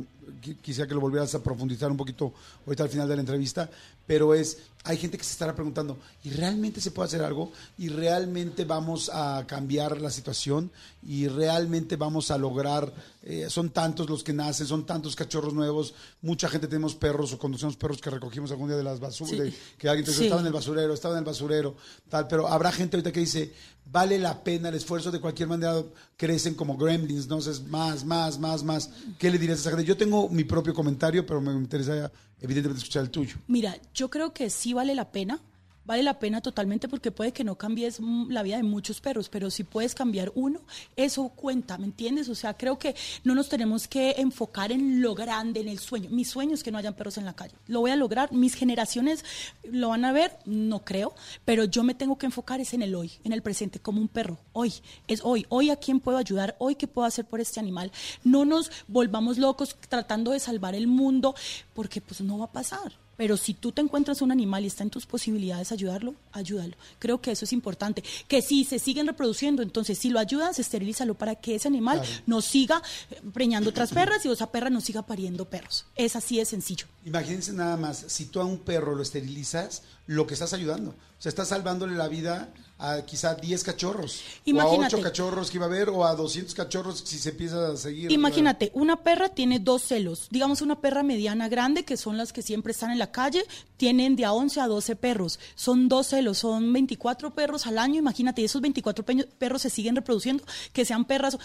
quisiera 0.62 0.86
que 0.88 0.94
lo 0.94 1.00
volvieras 1.00 1.34
a 1.34 1.42
profundizar 1.42 1.90
un 1.90 1.96
poquito 1.96 2.32
ahorita 2.66 2.82
al 2.84 2.88
final 2.88 3.08
de 3.08 3.14
la 3.16 3.20
entrevista, 3.20 3.70
pero 4.06 4.34
es, 4.34 4.58
hay 4.84 4.96
gente 4.96 5.16
que 5.18 5.24
se 5.24 5.32
estará 5.32 5.54
preguntando, 5.54 5.98
¿y 6.24 6.30
realmente 6.30 6.80
se 6.80 6.90
puede 6.90 7.06
hacer 7.08 7.22
algo? 7.22 7.52
¿Y 7.78 7.88
realmente 7.88 8.64
vamos 8.64 9.10
a 9.12 9.44
cambiar 9.46 10.00
la 10.00 10.10
situación? 10.10 10.70
¿Y 11.06 11.28
realmente 11.28 11.96
vamos 11.96 12.30
a 12.30 12.38
lograr, 12.38 12.92
eh, 13.22 13.46
son 13.48 13.70
tantos 13.70 14.10
los 14.10 14.24
que 14.24 14.32
nacen, 14.32 14.66
son 14.66 14.84
tantos 14.84 15.14
cachorros 15.14 15.54
nuevos, 15.54 15.94
mucha 16.22 16.48
gente 16.48 16.66
tenemos 16.66 16.94
perros 16.94 17.32
o 17.32 17.38
conducimos 17.38 17.76
perros 17.76 18.00
que 18.00 18.10
recogimos 18.10 18.50
algún 18.50 18.68
día 18.68 18.76
de 18.76 18.84
las 18.84 18.98
basuras, 19.00 19.48
Sí. 19.48 19.54
que 19.78 19.88
alguien 19.88 20.04
te 20.04 20.10
dice, 20.10 20.20
Sí. 20.22 20.26
estaba 20.26 20.40
en 20.40 20.46
el 20.48 20.52
basurero, 20.52 20.92
estaba 20.94 21.14
en 21.14 21.18
el 21.20 21.24
basurero, 21.24 21.76
tal, 22.08 22.26
pero 22.26 22.48
habrá 22.48 22.72
gente 22.72 22.96
ahorita 22.96 23.12
que 23.12 23.20
dice, 23.20 23.52
vale 23.90 24.18
la 24.18 24.42
pena 24.42 24.68
el 24.68 24.74
esfuerzo, 24.76 25.10
de 25.10 25.20
cualquier 25.20 25.48
manera 25.48 25.82
crecen 26.16 26.54
como 26.54 26.76
gremlins, 26.76 27.26
¿no? 27.26 27.38
Entonces, 27.38 27.62
más, 27.66 28.04
más, 28.04 28.38
más, 28.38 28.62
más. 28.62 28.90
¿Qué 29.18 29.30
le 29.30 29.38
dirías 29.38 29.58
a 29.58 29.60
esa 29.62 29.70
gente? 29.70 29.84
Yo 29.84 29.96
tengo 29.96 30.28
mi 30.28 30.44
propio 30.44 30.72
comentario, 30.72 31.26
pero 31.26 31.40
me 31.40 31.52
interesa 31.52 32.10
evidentemente 32.40 32.78
escuchar 32.78 33.02
el 33.02 33.10
tuyo. 33.10 33.36
Mira, 33.46 33.76
yo 33.94 34.08
creo 34.10 34.32
que 34.32 34.50
sí 34.50 34.72
vale 34.72 34.94
la 34.94 35.10
pena. 35.10 35.40
Vale 35.84 36.02
la 36.02 36.18
pena 36.18 36.40
totalmente 36.40 36.88
porque 36.88 37.10
puede 37.10 37.32
que 37.32 37.42
no 37.42 37.56
cambies 37.56 38.00
mm, 38.00 38.30
la 38.30 38.42
vida 38.42 38.56
de 38.56 38.62
muchos 38.62 39.00
perros, 39.00 39.28
pero 39.28 39.50
si 39.50 39.64
puedes 39.64 39.94
cambiar 39.94 40.30
uno, 40.34 40.60
eso 40.96 41.28
cuenta, 41.30 41.78
¿me 41.78 41.86
entiendes? 41.86 42.28
O 42.28 42.34
sea, 42.34 42.54
creo 42.54 42.78
que 42.78 42.94
no 43.24 43.34
nos 43.34 43.48
tenemos 43.48 43.88
que 43.88 44.14
enfocar 44.18 44.72
en 44.72 45.00
lo 45.00 45.14
grande, 45.14 45.60
en 45.60 45.68
el 45.68 45.78
sueño. 45.78 46.10
Mi 46.10 46.24
sueño 46.24 46.54
es 46.54 46.62
que 46.62 46.70
no 46.70 46.78
hayan 46.78 46.94
perros 46.94 47.18
en 47.18 47.24
la 47.24 47.34
calle. 47.34 47.54
Lo 47.66 47.80
voy 47.80 47.90
a 47.90 47.96
lograr, 47.96 48.32
mis 48.32 48.54
generaciones 48.54 49.24
lo 49.64 49.88
van 49.88 50.04
a 50.04 50.12
ver, 50.12 50.38
no 50.44 50.84
creo, 50.84 51.14
pero 51.44 51.64
yo 51.64 51.82
me 51.82 51.94
tengo 51.94 52.18
que 52.18 52.26
enfocar 52.26 52.60
es 52.60 52.74
en 52.74 52.82
el 52.82 52.94
hoy, 52.94 53.12
en 53.24 53.32
el 53.32 53.42
presente, 53.42 53.80
como 53.80 54.00
un 54.00 54.08
perro. 54.08 54.38
Hoy, 54.52 54.74
es 55.08 55.20
hoy. 55.24 55.46
Hoy 55.48 55.70
a 55.70 55.76
quién 55.76 56.00
puedo 56.00 56.18
ayudar, 56.18 56.56
hoy 56.58 56.74
qué 56.74 56.86
puedo 56.86 57.06
hacer 57.06 57.24
por 57.24 57.40
este 57.40 57.60
animal. 57.60 57.90
No 58.22 58.44
nos 58.44 58.70
volvamos 58.88 59.38
locos 59.38 59.76
tratando 59.88 60.32
de 60.32 60.40
salvar 60.40 60.74
el 60.74 60.86
mundo, 60.86 61.34
porque 61.74 62.00
pues 62.00 62.20
no 62.20 62.38
va 62.38 62.46
a 62.46 62.52
pasar. 62.52 62.92
Pero 63.20 63.36
si 63.36 63.52
tú 63.52 63.70
te 63.70 63.82
encuentras 63.82 64.22
un 64.22 64.32
animal 64.32 64.64
y 64.64 64.68
está 64.68 64.82
en 64.82 64.88
tus 64.88 65.04
posibilidades 65.04 65.72
ayudarlo, 65.72 66.14
ayúdalo. 66.32 66.74
Creo 66.98 67.20
que 67.20 67.32
eso 67.32 67.44
es 67.44 67.52
importante. 67.52 68.02
Que 68.26 68.40
si 68.40 68.64
se 68.64 68.78
siguen 68.78 69.06
reproduciendo, 69.06 69.60
entonces 69.60 69.98
si 69.98 70.08
lo 70.08 70.18
ayudas, 70.18 70.58
esterilízalo 70.58 71.12
para 71.12 71.34
que 71.34 71.56
ese 71.56 71.68
animal 71.68 72.00
no 72.24 72.40
siga 72.40 72.80
eh, 73.10 73.20
preñando 73.34 73.68
otras 73.68 73.92
perras 73.92 74.24
y 74.24 74.30
esa 74.30 74.50
perra 74.50 74.70
no 74.70 74.80
siga 74.80 75.02
pariendo 75.02 75.44
perros. 75.44 75.84
Es 75.96 76.16
así 76.16 76.38
de 76.38 76.46
sencillo. 76.46 76.86
Imagínense 77.04 77.52
nada 77.52 77.76
más, 77.76 78.06
si 78.08 78.24
tú 78.24 78.40
a 78.40 78.46
un 78.46 78.60
perro 78.60 78.94
lo 78.94 79.02
esterilizas, 79.02 79.82
lo 80.06 80.26
que 80.26 80.32
estás 80.32 80.54
ayudando. 80.54 80.92
O 80.92 81.22
sea, 81.22 81.28
estás 81.28 81.48
salvándole 81.48 81.96
la 81.96 82.08
vida 82.08 82.48
a 82.80 83.02
quizá 83.04 83.34
10 83.34 83.62
cachorros. 83.62 84.20
O 84.20 84.22
a 84.46 84.50
Imagínate. 84.50 84.96
8 84.96 85.02
cachorros 85.04 85.50
que 85.50 85.58
iba 85.58 85.66
a 85.66 85.68
haber, 85.68 85.90
o 85.90 86.04
a 86.04 86.14
200 86.14 86.54
cachorros 86.54 87.02
si 87.04 87.18
se 87.18 87.28
empieza 87.30 87.68
a 87.72 87.76
seguir. 87.76 88.10
Imagínate, 88.10 88.70
una 88.74 89.02
perra 89.02 89.28
tiene 89.28 89.58
dos 89.58 89.82
celos. 89.82 90.28
Digamos 90.30 90.62
una 90.62 90.80
perra 90.80 91.02
mediana 91.02 91.48
grande, 91.48 91.84
que 91.84 91.96
son 91.96 92.16
las 92.16 92.32
que 92.32 92.42
siempre 92.42 92.72
están 92.72 92.90
en 92.90 92.98
la 92.98 93.12
calle, 93.12 93.44
tienen 93.76 94.16
de 94.16 94.24
a 94.24 94.32
11 94.32 94.60
a 94.60 94.66
12 94.66 94.96
perros. 94.96 95.38
Son 95.54 95.88
dos 95.88 96.08
celos, 96.08 96.38
son 96.38 96.72
24 96.72 97.34
perros 97.34 97.66
al 97.66 97.78
año. 97.78 97.98
Imagínate, 97.98 98.42
esos 98.44 98.60
24 98.62 99.04
peño- 99.04 99.26
perros 99.38 99.62
se 99.62 99.70
siguen 99.70 99.94
reproduciendo, 99.96 100.42
que 100.72 100.84
sean 100.84 101.04
perras. 101.04 101.36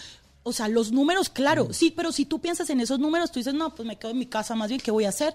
O 0.42 0.52
sea, 0.52 0.68
los 0.68 0.92
números, 0.92 1.28
claro, 1.28 1.68
sí, 1.72 1.90
pero 1.94 2.12
si 2.12 2.24
tú 2.24 2.40
piensas 2.40 2.70
en 2.70 2.80
esos 2.80 3.00
números, 3.00 3.32
tú 3.32 3.40
dices, 3.40 3.52
no, 3.52 3.74
pues 3.74 3.86
me 3.86 3.98
quedo 3.98 4.12
en 4.12 4.18
mi 4.18 4.26
casa 4.26 4.54
más 4.54 4.68
bien, 4.68 4.80
¿qué 4.80 4.92
voy 4.92 5.04
a 5.04 5.08
hacer? 5.08 5.34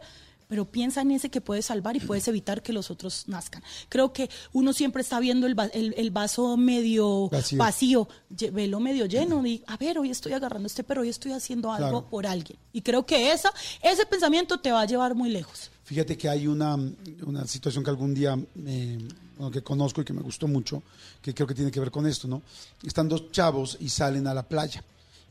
Pero 0.51 0.65
piensa 0.65 0.99
en 0.99 1.11
ese 1.11 1.29
que 1.29 1.39
puedes 1.39 1.67
salvar 1.67 1.95
y 1.95 2.01
puedes 2.01 2.27
evitar 2.27 2.61
que 2.61 2.73
los 2.73 2.91
otros 2.91 3.23
nazcan. 3.29 3.63
Creo 3.87 4.11
que 4.11 4.29
uno 4.51 4.73
siempre 4.73 5.01
está 5.01 5.17
viendo 5.21 5.47
el, 5.47 5.57
va- 5.57 5.67
el- 5.67 5.93
el 5.95 6.11
vaso 6.11 6.57
medio 6.57 7.29
Vacío. 7.29 7.57
vacío, 7.57 8.09
velo 8.51 8.81
medio 8.81 9.05
lleno. 9.05 9.45
Y, 9.47 9.63
a 9.65 9.77
ver, 9.77 9.97
hoy 9.97 10.11
estoy 10.11 10.33
agarrando 10.33 10.67
este 10.67 10.83
perro, 10.83 11.03
hoy 11.03 11.09
estoy 11.09 11.31
haciendo 11.31 11.71
algo 11.71 11.89
Claro. 11.89 12.09
por 12.09 12.27
alguien. 12.27 12.59
Y 12.73 12.81
creo 12.81 13.05
que 13.05 13.31
esa, 13.31 13.53
ese 13.81 14.05
pensamiento 14.05 14.59
te 14.59 14.73
va 14.73 14.81
a 14.81 14.85
llevar 14.85 15.15
muy 15.15 15.29
lejos. 15.29 15.71
Fíjate 15.85 16.17
que 16.17 16.27
hay 16.27 16.47
una, 16.47 16.75
una 17.25 17.47
situación 17.47 17.81
que 17.85 17.89
algún 17.89 18.13
día 18.13 18.37
eh, 18.65 18.97
bueno, 19.37 19.51
que 19.51 19.63
conozco 19.63 20.01
y 20.01 20.03
que 20.03 20.11
me 20.11 20.21
gustó 20.21 20.49
mucho, 20.49 20.83
que 21.21 21.33
creo 21.33 21.47
que 21.47 21.55
tiene 21.55 21.71
que 21.71 21.79
ver 21.79 21.91
con 21.91 22.05
esto, 22.05 22.27
¿no? 22.27 22.41
Están 22.83 23.07
dos 23.07 23.31
chavos 23.31 23.77
y 23.79 23.87
salen 23.87 24.27
a 24.27 24.33
la 24.33 24.43
playa. 24.43 24.83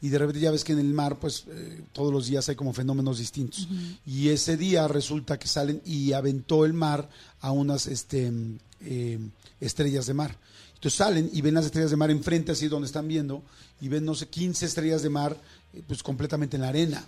Y 0.02 0.08
de 0.08 0.18
repente 0.18 0.40
ya 0.40 0.50
ves 0.50 0.64
que 0.64 0.72
en 0.72 0.78
el 0.78 0.92
mar, 0.92 1.18
pues 1.18 1.44
eh, 1.48 1.82
todos 1.92 2.12
los 2.12 2.26
días 2.26 2.48
hay 2.48 2.56
como 2.56 2.72
fenómenos 2.72 3.18
distintos. 3.18 3.68
Y 4.06 4.28
ese 4.28 4.56
día 4.56 4.88
resulta 4.88 5.38
que 5.38 5.46
salen 5.46 5.82
y 5.84 6.12
aventó 6.12 6.64
el 6.64 6.72
mar 6.72 7.08
a 7.40 7.50
unas 7.50 7.86
este, 7.86 8.32
eh, 8.80 9.18
estrellas 9.60 10.06
de 10.06 10.14
mar. 10.14 10.36
Entonces 10.74 10.96
salen 10.96 11.28
y 11.30 11.42
ven 11.42 11.52
las 11.52 11.66
estrellas 11.66 11.90
de 11.90 11.96
mar 11.98 12.10
enfrente, 12.10 12.52
así 12.52 12.68
donde 12.68 12.86
están 12.86 13.06
viendo, 13.06 13.42
y 13.82 13.88
ven, 13.88 14.04
no 14.06 14.14
sé, 14.14 14.28
15 14.28 14.64
estrellas 14.64 15.02
de 15.02 15.10
mar, 15.10 15.36
eh, 15.74 15.82
pues 15.86 16.02
completamente 16.02 16.56
en 16.56 16.62
la 16.62 16.70
arena. 16.70 17.04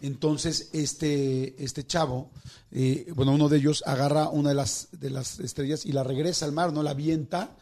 Entonces, 0.00 0.68
este, 0.72 1.54
este 1.62 1.86
chavo, 1.86 2.28
eh, 2.72 3.10
bueno, 3.14 3.32
uno 3.32 3.48
de 3.48 3.58
ellos 3.58 3.82
agarra 3.86 4.28
una 4.28 4.50
de 4.50 4.56
las, 4.56 4.88
de 4.90 5.10
las 5.10 5.38
estrellas 5.40 5.86
y 5.86 5.92
la 5.92 6.02
regresa 6.02 6.44
al 6.44 6.52
mar, 6.52 6.72
¿no? 6.72 6.82
La 6.82 6.90
avienta, 6.90 7.56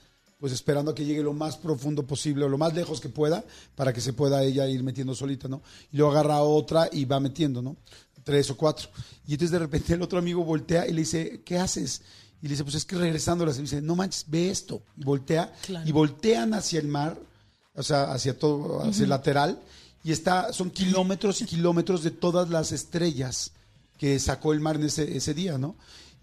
pues 0.44 0.52
esperando 0.52 0.90
a 0.90 0.94
que 0.94 1.06
llegue 1.06 1.22
lo 1.22 1.32
más 1.32 1.56
profundo 1.56 2.06
posible 2.06 2.44
o 2.44 2.50
lo 2.50 2.58
más 2.58 2.74
lejos 2.74 3.00
que 3.00 3.08
pueda 3.08 3.42
para 3.74 3.94
que 3.94 4.02
se 4.02 4.12
pueda 4.12 4.42
ella 4.42 4.68
ir 4.68 4.82
metiendo 4.82 5.14
solita, 5.14 5.48
¿no? 5.48 5.62
Y 5.90 5.96
luego 5.96 6.12
agarra 6.12 6.42
otra 6.42 6.90
y 6.92 7.06
va 7.06 7.18
metiendo, 7.18 7.62
¿no? 7.62 7.78
Tres 8.24 8.50
o 8.50 8.56
cuatro. 8.58 8.90
Y 9.26 9.32
entonces 9.32 9.52
de 9.52 9.60
repente 9.60 9.94
el 9.94 10.02
otro 10.02 10.18
amigo 10.18 10.44
voltea 10.44 10.86
y 10.86 10.92
le 10.92 11.00
dice, 11.00 11.40
¿qué 11.46 11.56
haces? 11.56 12.02
Y 12.42 12.48
le 12.48 12.50
dice, 12.50 12.62
pues 12.62 12.74
es 12.74 12.84
que 12.84 12.94
regresándolas. 12.96 13.56
Y 13.56 13.62
dice, 13.62 13.80
no 13.80 13.96
manches, 13.96 14.26
ve 14.28 14.50
esto. 14.50 14.82
Y 14.98 15.04
voltea. 15.04 15.50
Claro. 15.62 15.88
Y 15.88 15.92
voltean 15.92 16.52
hacia 16.52 16.78
el 16.78 16.88
mar, 16.88 17.18
o 17.74 17.82
sea, 17.82 18.12
hacia 18.12 18.38
todo, 18.38 18.82
hacia 18.82 19.04
el 19.04 19.08
lateral. 19.08 19.58
Y 20.02 20.12
está, 20.12 20.52
son 20.52 20.70
kilómetros 20.70 21.40
y 21.40 21.46
kilómetros 21.46 22.02
de 22.02 22.10
todas 22.10 22.50
las 22.50 22.70
estrellas 22.70 23.52
que 23.96 24.18
sacó 24.18 24.52
el 24.52 24.60
mar 24.60 24.76
en 24.76 24.82
ese, 24.82 25.16
ese 25.16 25.32
día, 25.32 25.56
¿no? 25.56 25.74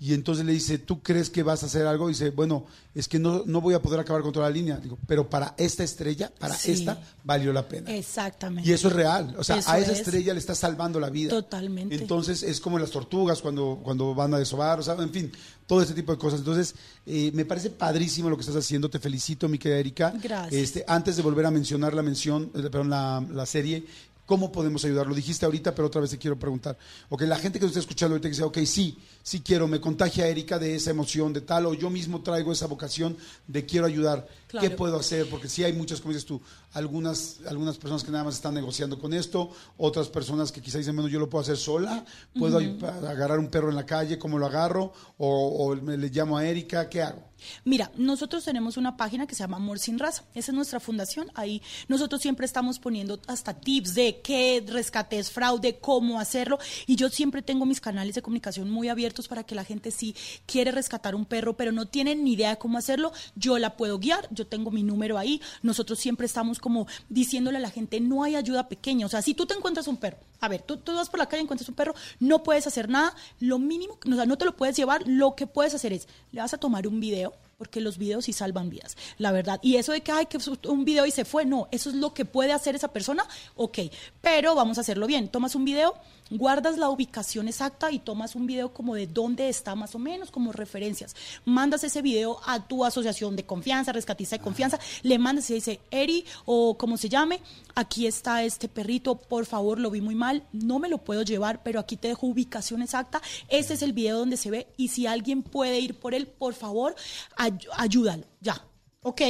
Y 0.04 0.16
entonces 0.16 0.44
le 0.44 0.52
dice, 0.52 0.80
¿tú 0.80 1.04
crees 1.04 1.30
que 1.30 1.44
vas 1.44 1.62
a 1.62 1.68
hacer 1.68 1.86
algo? 1.86 2.10
Y 2.10 2.14
dice, 2.14 2.32
bueno, 2.32 2.66
es 2.96 3.08
que 3.08 3.20
no, 3.20 3.44
no 3.46 3.62
voy 3.62 3.76
a 3.76 3.82
poder 3.84 4.00
acabar 4.00 4.24
con 4.24 4.32
toda 4.32 4.50
la 4.50 4.52
línea. 4.56 4.78
Digo, 4.78 4.98
pero 5.06 5.30
para 5.30 5.54
esta 5.60 5.84
estrella, 5.84 6.32
para 6.40 6.56
Sí. 6.56 6.72
esta, 6.72 7.00
valió 7.24 7.54
la 7.54 7.68
pena. 7.68 7.94
Exactamente. 7.96 8.68
Y 8.68 8.74
eso 8.74 8.88
es 8.88 8.96
real. 8.96 9.36
O 9.38 9.44
sea, 9.44 9.58
Eso 9.58 9.70
a 9.70 9.78
esa 9.78 9.92
es. 9.92 10.00
estrella 10.00 10.34
le 10.34 10.40
está 10.40 10.56
salvando 10.56 11.00
la 11.00 11.12
vida. 11.12 11.30
Totalmente. 11.30 11.94
Entonces 11.94 12.42
es 12.42 12.60
como 12.60 12.80
las 12.80 12.90
tortugas 12.90 13.44
cuando, 13.44 13.80
cuando 13.84 14.16
van 14.16 14.34
a 14.34 14.40
desovar, 14.40 14.80
o 14.80 14.84
sea, 14.84 14.96
en 14.96 15.12
fin, 15.12 15.32
todo 15.68 15.84
este 15.84 15.94
tipo 15.94 16.12
de 16.12 16.18
cosas. 16.18 16.40
Entonces, 16.40 16.74
eh, 17.06 17.30
me 17.36 17.46
parece 17.46 17.70
padrísimo 17.70 18.28
lo 18.28 18.36
que 18.38 18.42
estás 18.42 18.56
haciendo. 18.56 18.90
Te 18.90 18.98
felicito, 18.98 19.48
mi 19.48 19.60
querida 19.60 19.78
Erika. 19.78 20.14
Gracias. 20.20 20.52
Este, 20.62 20.84
antes 20.88 21.16
de 21.16 21.22
volver 21.22 21.46
a 21.46 21.52
mencionar 21.52 21.94
la 21.94 22.02
mención, 22.02 22.46
eh, 22.56 22.64
perdón, 22.64 22.90
la, 22.90 23.24
la 23.32 23.46
serie, 23.46 23.86
¿cómo 24.32 24.50
podemos 24.50 24.86
ayudar? 24.86 25.08
Lo 25.08 25.14
dijiste 25.14 25.46
ahorita, 25.46 25.76
pero 25.76 25.90
otra 25.90 26.00
vez 26.00 26.12
te 26.12 26.18
quiero 26.18 26.40
preguntar. 26.40 26.78
Ok, 27.10 27.24
la 27.24 27.36
gente 27.36 27.60
que 27.60 27.66
está 27.66 27.80
escuchando 27.80 28.14
ahorita 28.14 28.30
que 28.30 28.34
dice, 28.34 28.44
ok, 28.44 28.60
sí, 28.60 28.98
sí 29.22 29.42
quiero, 29.42 29.68
me 29.68 29.82
contagia 29.82 30.26
Erika 30.26 30.58
de 30.58 30.74
esa 30.74 30.90
emoción, 30.90 31.34
de 31.34 31.42
tal, 31.42 31.66
o 31.66 31.74
yo 31.74 31.90
mismo 31.90 32.22
traigo 32.22 32.54
esa 32.54 32.66
vocación 32.66 33.18
de 33.46 33.66
quiero 33.66 33.88
ayudar. 33.88 34.26
¿Qué 34.60 34.70
puedo 34.70 34.98
hacer? 34.98 35.30
Porque 35.30 35.48
sí 35.48 35.64
hay 35.64 35.74
muchas, 35.74 36.02
como 36.02 36.14
dices 36.14 36.26
tú, 36.26 36.42
algunas, 36.74 37.40
algunas 37.48 37.78
personas 37.78 38.04
que 38.04 38.12
nada 38.12 38.24
más 38.24 38.36
están 38.36 38.54
negociando 38.54 39.00
con 39.00 39.14
esto, 39.14 39.52
otras 39.78 40.08
personas 40.10 40.52
que 40.52 40.62
quizás 40.62 40.80
dicen, 40.80 40.96
bueno, 40.96 41.10
yo 41.10 41.20
lo 41.20 41.30
puedo 41.30 41.42
hacer 41.42 41.58
sola, 41.58 42.06
puedo 42.38 42.58
agarrar 42.58 43.40
un 43.40 43.50
perro 43.50 43.70
en 43.70 43.76
la 43.76 43.86
calle, 43.86 44.18
¿cómo 44.18 44.38
lo 44.38 44.46
agarro? 44.46 44.94
O, 45.18 45.68
o 45.68 45.76
me 45.76 45.98
le 45.98 46.10
llamo 46.10 46.38
a 46.38 46.46
Erika, 46.46 46.90
¿qué 46.90 47.02
hago? 47.02 47.32
Mira, 47.64 47.92
nosotros 47.96 48.44
tenemos 48.44 48.78
una 48.78 48.98
página 48.98 49.28
que 49.28 49.36
se 49.36 49.44
llama 49.44 49.58
Amor 49.58 49.80
Sin 49.80 50.00
Raza. 50.00 50.24
Esa 50.34 50.52
es 50.52 50.56
nuestra 50.56 50.80
fundación. 50.80 51.32
Ahí 51.36 51.62
nosotros 51.88 52.22
siempre 52.22 52.46
estamos 52.46 52.80
poniendo 52.80 53.20
hasta 53.28 53.54
tips 53.54 53.94
de 53.94 54.22
qué 54.22 54.64
rescate 54.66 55.20
es 55.20 55.32
fraude, 55.32 55.80
cómo 55.80 56.20
hacerlo. 56.20 56.60
Y 56.88 56.96
yo 56.96 57.10
siempre 57.10 57.42
tengo 57.42 57.66
mis 57.66 57.82
canales 57.82 58.16
de 58.16 58.22
comunicación 58.22 58.70
muy 58.70 58.90
abiertos 58.90 59.28
para 59.28 59.44
que 59.44 59.56
la 59.56 59.64
gente 59.64 59.92
si 59.92 60.16
quiere 60.46 60.72
rescatar 60.72 61.16
un 61.16 61.26
perro, 61.26 61.58
pero 61.58 61.72
no 61.72 61.88
tiene 61.88 62.16
ni 62.16 62.34
idea 62.34 62.52
de 62.52 62.58
cómo 62.58 62.78
hacerlo, 62.78 63.12
yo 63.36 63.58
la 63.58 63.78
puedo 63.78 64.00
guiar. 64.00 64.28
Yo 64.32 64.41
tengo 64.46 64.72
mi 64.72 64.84
número 64.84 65.18
ahí. 65.18 65.42
Nosotros 65.62 66.00
siempre 66.00 66.26
estamos 66.26 66.60
como 66.60 66.88
diciéndole 67.10 67.58
a 67.58 67.62
la 67.62 67.70
gente, 67.70 68.00
no 68.00 68.24
hay 68.24 68.36
ayuda 68.36 68.70
pequeña. 68.70 69.06
O 69.06 69.10
sea, 69.10 69.22
si 69.22 69.34
tú 69.34 69.46
te 69.46 69.54
encuentras 69.54 69.88
un 69.88 69.98
perro, 69.98 70.18
a 70.40 70.48
ver, 70.48 70.62
tú, 70.62 70.78
tú 70.78 70.94
vas 70.96 71.10
por 71.10 71.20
la 71.20 71.28
calle 71.28 71.42
y 71.42 71.44
encuentras 71.44 71.70
un 71.70 71.76
perro, 71.76 71.94
no 72.20 72.44
puedes 72.44 72.68
hacer 72.68 72.90
nada. 72.90 73.16
Lo 73.40 73.60
mínimo, 73.60 73.98
o 74.06 74.16
sea, 74.16 74.26
no 74.26 74.38
te 74.38 74.46
lo 74.46 74.56
puedes 74.56 74.76
llevar. 74.76 75.04
Lo 75.08 75.36
que 75.36 75.48
puedes 75.48 75.74
hacer 75.74 75.94
es, 75.94 76.08
le 76.32 76.42
vas 76.42 76.54
a 76.54 76.58
tomar 76.58 76.88
un 76.88 77.00
video 77.00 77.34
porque 77.62 77.80
los 77.80 78.00
videos 78.00 78.26
sí 78.26 78.34
salvan 78.34 78.72
vidas, 78.72 78.98
la 79.20 79.32
verdad. 79.32 79.60
Y 79.62 79.76
eso 79.76 79.92
de 79.92 80.02
que 80.02 80.12
hay 80.12 80.26
que 80.26 80.40
un 80.68 80.84
video 80.84 81.06
y 81.06 81.12
se 81.12 81.26
fue, 81.26 81.46
no, 81.46 81.68
eso 81.70 81.92
es 81.92 81.96
lo 81.96 82.12
que 82.12 82.26
puede 82.26 82.54
hacer 82.54 82.74
esa 82.74 82.88
persona, 82.88 83.24
ok, 83.56 83.78
pero 84.20 84.56
vamos 84.56 84.80
a 84.80 84.82
hacerlo 84.82 85.06
bien. 85.06 85.28
Tomas 85.28 85.54
un 85.54 85.64
video, 85.64 85.94
guardas 86.32 86.78
la 86.78 86.90
ubicación 86.90 87.48
exacta 87.48 87.92
y 87.92 88.00
tomas 88.00 88.36
un 88.36 88.48
video 88.48 88.74
como 88.74 88.96
de 88.96 89.06
dónde 89.06 89.48
está 89.50 89.76
más 89.76 89.94
o 89.96 90.00
menos, 90.00 90.32
como 90.32 90.52
referencias. 90.52 91.16
Mandas 91.46 91.84
ese 91.84 92.02
video 92.02 92.40
a 92.46 92.68
tu 92.68 92.84
asociación 92.84 93.36
de 93.36 93.46
confianza, 93.46 93.92
rescatista 93.92 94.38
de 94.38 94.44
confianza, 94.44 94.80
le 95.04 95.20
mandas 95.20 95.50
y 95.50 95.54
dice, 95.56 95.80
Eri, 95.92 96.26
o 96.46 96.78
como 96.78 96.98
se 96.98 97.10
llame, 97.10 97.42
aquí 97.76 98.08
está 98.08 98.44
este 98.44 98.68
perrito, 98.68 99.16
por 99.16 99.46
favor, 99.46 99.80
lo 99.80 99.92
vi 99.92 100.02
muy 100.02 100.16
mal, 100.16 100.44
no 100.52 100.80
me 100.80 100.90
lo 100.90 100.98
puedo 100.98 101.22
llevar, 101.22 101.62
pero 101.64 101.80
aquí 101.80 101.98
te 101.98 102.08
dejo 102.08 102.28
ubicación 102.28 102.82
exacta, 102.82 103.22
este 103.50 103.74
es 103.76 103.82
el 103.82 103.94
video 103.94 104.18
donde 104.18 104.38
se 104.38 104.50
ve 104.50 104.68
y 104.78 104.88
si 104.88 105.06
alguien 105.08 105.44
puede 105.44 105.80
ir 105.80 106.00
por 106.00 106.14
él, 106.14 106.28
por 106.28 106.54
favor, 106.54 106.96
ay- 107.36 107.58
ayúdalo, 107.78 108.24
ya, 108.40 108.64
¿ok? 109.04 109.22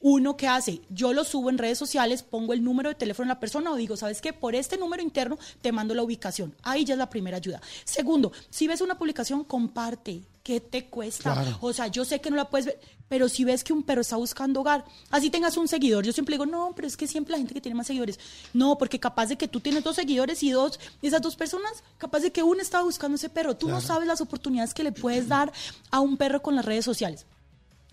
Uno 0.00 0.36
que 0.36 0.46
hace, 0.46 0.80
yo 0.90 1.12
lo 1.12 1.24
subo 1.24 1.50
en 1.50 1.58
redes 1.58 1.76
sociales, 1.76 2.22
pongo 2.22 2.52
el 2.52 2.62
número 2.62 2.88
de 2.88 2.94
teléfono 2.94 3.26
de 3.26 3.34
la 3.34 3.40
persona 3.40 3.72
o 3.72 3.76
digo, 3.76 3.96
¿sabes 3.96 4.20
qué? 4.20 4.32
Por 4.32 4.54
este 4.54 4.78
número 4.78 5.02
interno 5.02 5.38
te 5.60 5.72
mando 5.72 5.94
la 5.94 6.04
ubicación. 6.04 6.54
Ahí 6.62 6.84
ya 6.84 6.94
es 6.94 6.98
la 6.98 7.10
primera 7.10 7.38
ayuda. 7.38 7.60
Segundo, 7.84 8.30
si 8.48 8.68
ves 8.68 8.80
una 8.80 8.96
publicación, 8.96 9.42
comparte. 9.42 10.22
¿Qué 10.44 10.60
te 10.60 10.86
cuesta? 10.86 11.34
Claro. 11.34 11.58
O 11.60 11.72
sea, 11.72 11.88
yo 11.88 12.04
sé 12.04 12.20
que 12.20 12.30
no 12.30 12.36
la 12.36 12.48
puedes 12.48 12.66
ver, 12.66 12.80
pero 13.08 13.28
si 13.28 13.44
ves 13.44 13.64
que 13.64 13.72
un 13.72 13.82
perro 13.82 14.00
está 14.00 14.16
buscando 14.16 14.60
hogar, 14.60 14.84
así 15.10 15.28
tengas 15.28 15.56
un 15.56 15.68
seguidor, 15.68 16.04
yo 16.04 16.12
siempre 16.12 16.34
digo, 16.34 16.46
no, 16.46 16.72
pero 16.74 16.88
es 16.88 16.96
que 16.96 17.06
siempre 17.06 17.32
la 17.32 17.38
gente 17.38 17.52
que 17.52 17.60
tiene 17.60 17.74
más 17.74 17.86
seguidores, 17.86 18.18
no, 18.54 18.78
porque 18.78 18.98
capaz 18.98 19.26
de 19.26 19.36
que 19.36 19.48
tú 19.48 19.60
tienes 19.60 19.84
dos 19.84 19.96
seguidores 19.96 20.42
y 20.42 20.50
dos, 20.50 20.80
esas 21.02 21.20
dos 21.20 21.36
personas, 21.36 21.82
capaz 21.98 22.20
de 22.20 22.32
que 22.32 22.42
uno 22.42 22.62
estaba 22.62 22.84
buscando 22.84 23.16
ese 23.16 23.28
perro, 23.28 23.56
tú 23.56 23.68
no 23.68 23.80
sabes 23.80 24.08
las 24.08 24.20
oportunidades 24.20 24.72
que 24.72 24.84
le 24.84 24.92
puedes 24.92 25.28
dar 25.28 25.52
a 25.90 26.00
un 26.00 26.16
perro 26.16 26.40
con 26.40 26.56
las 26.56 26.64
redes 26.64 26.84
sociales 26.84 27.26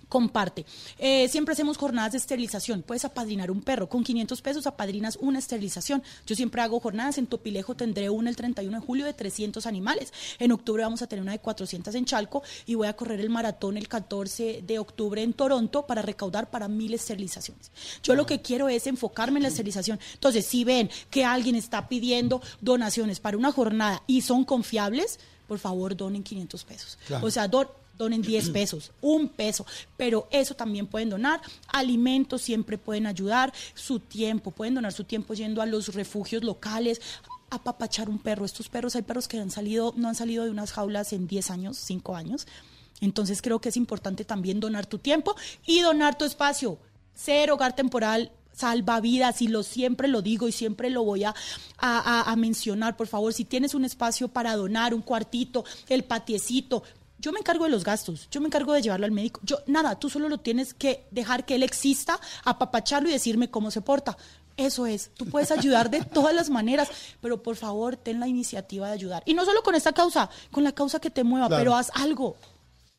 comparte. 0.10 0.66
Eh, 0.98 1.28
siempre 1.30 1.54
hacemos 1.54 1.78
jornadas 1.78 2.12
de 2.14 2.18
esterilización. 2.20 2.82
Puedes 2.84 3.06
apadrinar 3.06 3.52
un 3.52 3.62
perro. 3.62 3.90
Con 3.90 4.04
500 4.04 4.42
pesos 4.42 4.68
apadrinas 4.68 5.18
una 5.22 5.40
esterilización. 5.40 6.04
Yo 6.26 6.36
siempre 6.36 6.62
hago 6.62 6.80
jornadas. 6.80 7.18
En 7.18 7.28
Topilejo 7.28 7.76
tendré 7.76 8.10
una 8.10 8.30
el 8.30 8.36
31 8.36 8.80
de 8.80 8.86
julio 8.86 9.06
de 9.06 9.14
300 9.14 9.66
animales. 9.66 10.14
En 10.40 10.52
octubre 10.52 10.84
vamos 10.84 11.02
a 11.02 11.08
tener 11.08 11.22
una 11.24 11.32
de 11.32 11.40
400 11.40 11.94
en 11.96 12.06
Chalco 12.06 12.44
y 12.66 12.76
voy 12.76 12.88
a 12.88 12.94
correr 12.96 13.20
el 13.20 13.30
maratón 13.30 13.78
el 13.78 13.88
14 13.88 14.64
de 14.66 14.80
octubre 14.80 15.22
en 15.22 15.34
Toronto 15.34 15.86
para 15.86 16.02
recaudar 16.02 16.50
para 16.50 16.68
mil 16.68 16.94
esterilizaciones. 16.94 17.72
Yo 18.04 18.16
lo 18.16 18.26
que 18.26 18.42
quiero 18.42 18.70
es 18.70 18.88
enfocarme 18.88 19.40
en 19.40 19.44
la 19.44 19.50
esterilización. 19.50 20.00
Entonces, 20.14 20.46
si 20.46 20.64
ven 20.64 20.90
que 21.10 21.26
alguien 21.26 21.56
está 21.56 21.88
pidiendo 21.88 22.42
donaciones 22.62 23.20
para 23.20 23.38
una 23.38 23.52
jornada 23.52 24.04
y 24.08 24.22
son 24.22 24.44
confiables, 24.46 25.20
por 25.48 25.60
favor 25.60 25.96
donen 25.96 26.24
500 26.24 26.64
pesos. 26.64 26.98
Claro. 27.08 27.26
O 27.28 27.32
sea, 27.32 27.48
don- 27.48 27.68
donen 27.98 28.22
10 28.22 28.50
pesos, 28.50 28.92
un 29.02 29.30
peso, 29.30 29.66
pero 29.98 30.28
eso 30.32 30.54
también 30.56 30.88
pueden 30.88 31.10
donar. 31.10 31.42
Alimentos 31.68 32.42
siempre 32.42 32.78
pueden 32.78 33.08
ayudar, 33.08 33.54
su 33.74 34.00
tiempo, 34.00 34.52
pueden 34.52 34.76
donar 34.76 34.94
su 34.94 35.04
tiempo 35.04 35.34
yendo 35.34 35.62
a 35.62 35.66
los 35.66 35.94
refugios 35.94 36.44
locales, 36.44 37.02
apapachar 37.50 38.10
un 38.10 38.20
perro. 38.20 38.46
Estos 38.46 38.70
perros, 38.70 38.96
hay 38.96 39.04
perros 39.04 39.28
que 39.28 39.40
han 39.40 39.52
salido, 39.52 39.94
no 39.96 40.10
han 40.10 40.16
salido 40.16 40.44
de 40.44 40.50
unas 40.52 40.72
jaulas 40.74 41.14
en 41.14 41.28
10 41.28 41.52
años, 41.52 41.78
5 41.78 42.16
años. 42.16 42.48
Entonces 43.02 43.42
creo 43.42 43.60
que 43.60 43.70
es 43.70 43.78
importante 43.78 44.26
también 44.26 44.60
donar 44.60 44.86
tu 44.86 44.98
tiempo 45.00 45.36
y 45.66 45.82
donar 45.82 46.18
tu 46.18 46.26
espacio. 46.26 46.78
Ser 47.14 47.52
hogar 47.52 47.76
temporal 47.76 48.32
salva 48.54 49.02
vidas 49.02 49.42
y 49.42 49.50
lo 49.50 49.64
siempre 49.64 50.08
lo 50.08 50.22
digo 50.22 50.48
y 50.48 50.54
siempre 50.54 50.90
lo 50.90 51.04
voy 51.04 51.26
a- 51.26 51.36
a- 51.78 52.32
a 52.32 52.36
mencionar. 52.38 52.96
Por 52.96 53.08
favor, 53.08 53.34
si 53.34 53.44
tienes 53.44 53.74
un 53.76 53.84
espacio 53.84 54.30
para 54.30 54.56
donar, 54.56 54.94
un 54.94 55.02
cuartito, 55.02 55.66
el 55.90 56.06
patiecito, 56.06 56.84
yo 57.26 57.32
me 57.32 57.40
encargo 57.40 57.64
de 57.64 57.72
los 57.72 57.84
gastos, 57.84 58.28
yo 58.30 58.40
me 58.40 58.46
encargo 58.46 58.72
de 58.74 58.84
llevarlo 58.84 59.08
al 59.08 59.12
médico. 59.12 59.40
Yo, 59.44 59.58
nada, 59.66 59.98
tú 59.98 60.12
solo 60.12 60.30
lo 60.30 60.38
tienes 60.38 60.76
que 60.76 61.08
dejar 61.10 61.44
que 61.44 61.56
él 61.56 61.64
exista, 61.64 62.20
apapacharlo 62.44 63.10
y 63.10 63.14
decirme 63.14 63.50
cómo 63.50 63.72
se 63.72 63.82
porta. 63.82 64.16
Eso 64.58 64.86
es, 64.86 65.10
tú 65.18 65.26
puedes 65.26 65.50
ayudar 65.50 65.90
de 65.90 66.02
todas 66.04 66.36
las 66.36 66.52
maneras, 66.52 66.88
pero 67.22 67.42
por 67.42 67.56
favor, 67.56 67.98
ten 67.98 68.20
la 68.20 68.28
iniciativa 68.28 68.86
de 68.88 68.94
ayudar. 68.94 69.24
Y 69.26 69.34
no 69.34 69.44
solo 69.44 69.64
con 69.64 69.74
esta 69.74 69.92
causa, 69.92 70.30
con 70.52 70.64
la 70.64 70.72
causa 70.72 71.00
que 71.00 71.10
te 71.10 71.24
mueva, 71.24 71.48
Claro. 71.48 71.60
pero 71.62 71.76
haz 71.76 71.90
algo. 71.96 72.36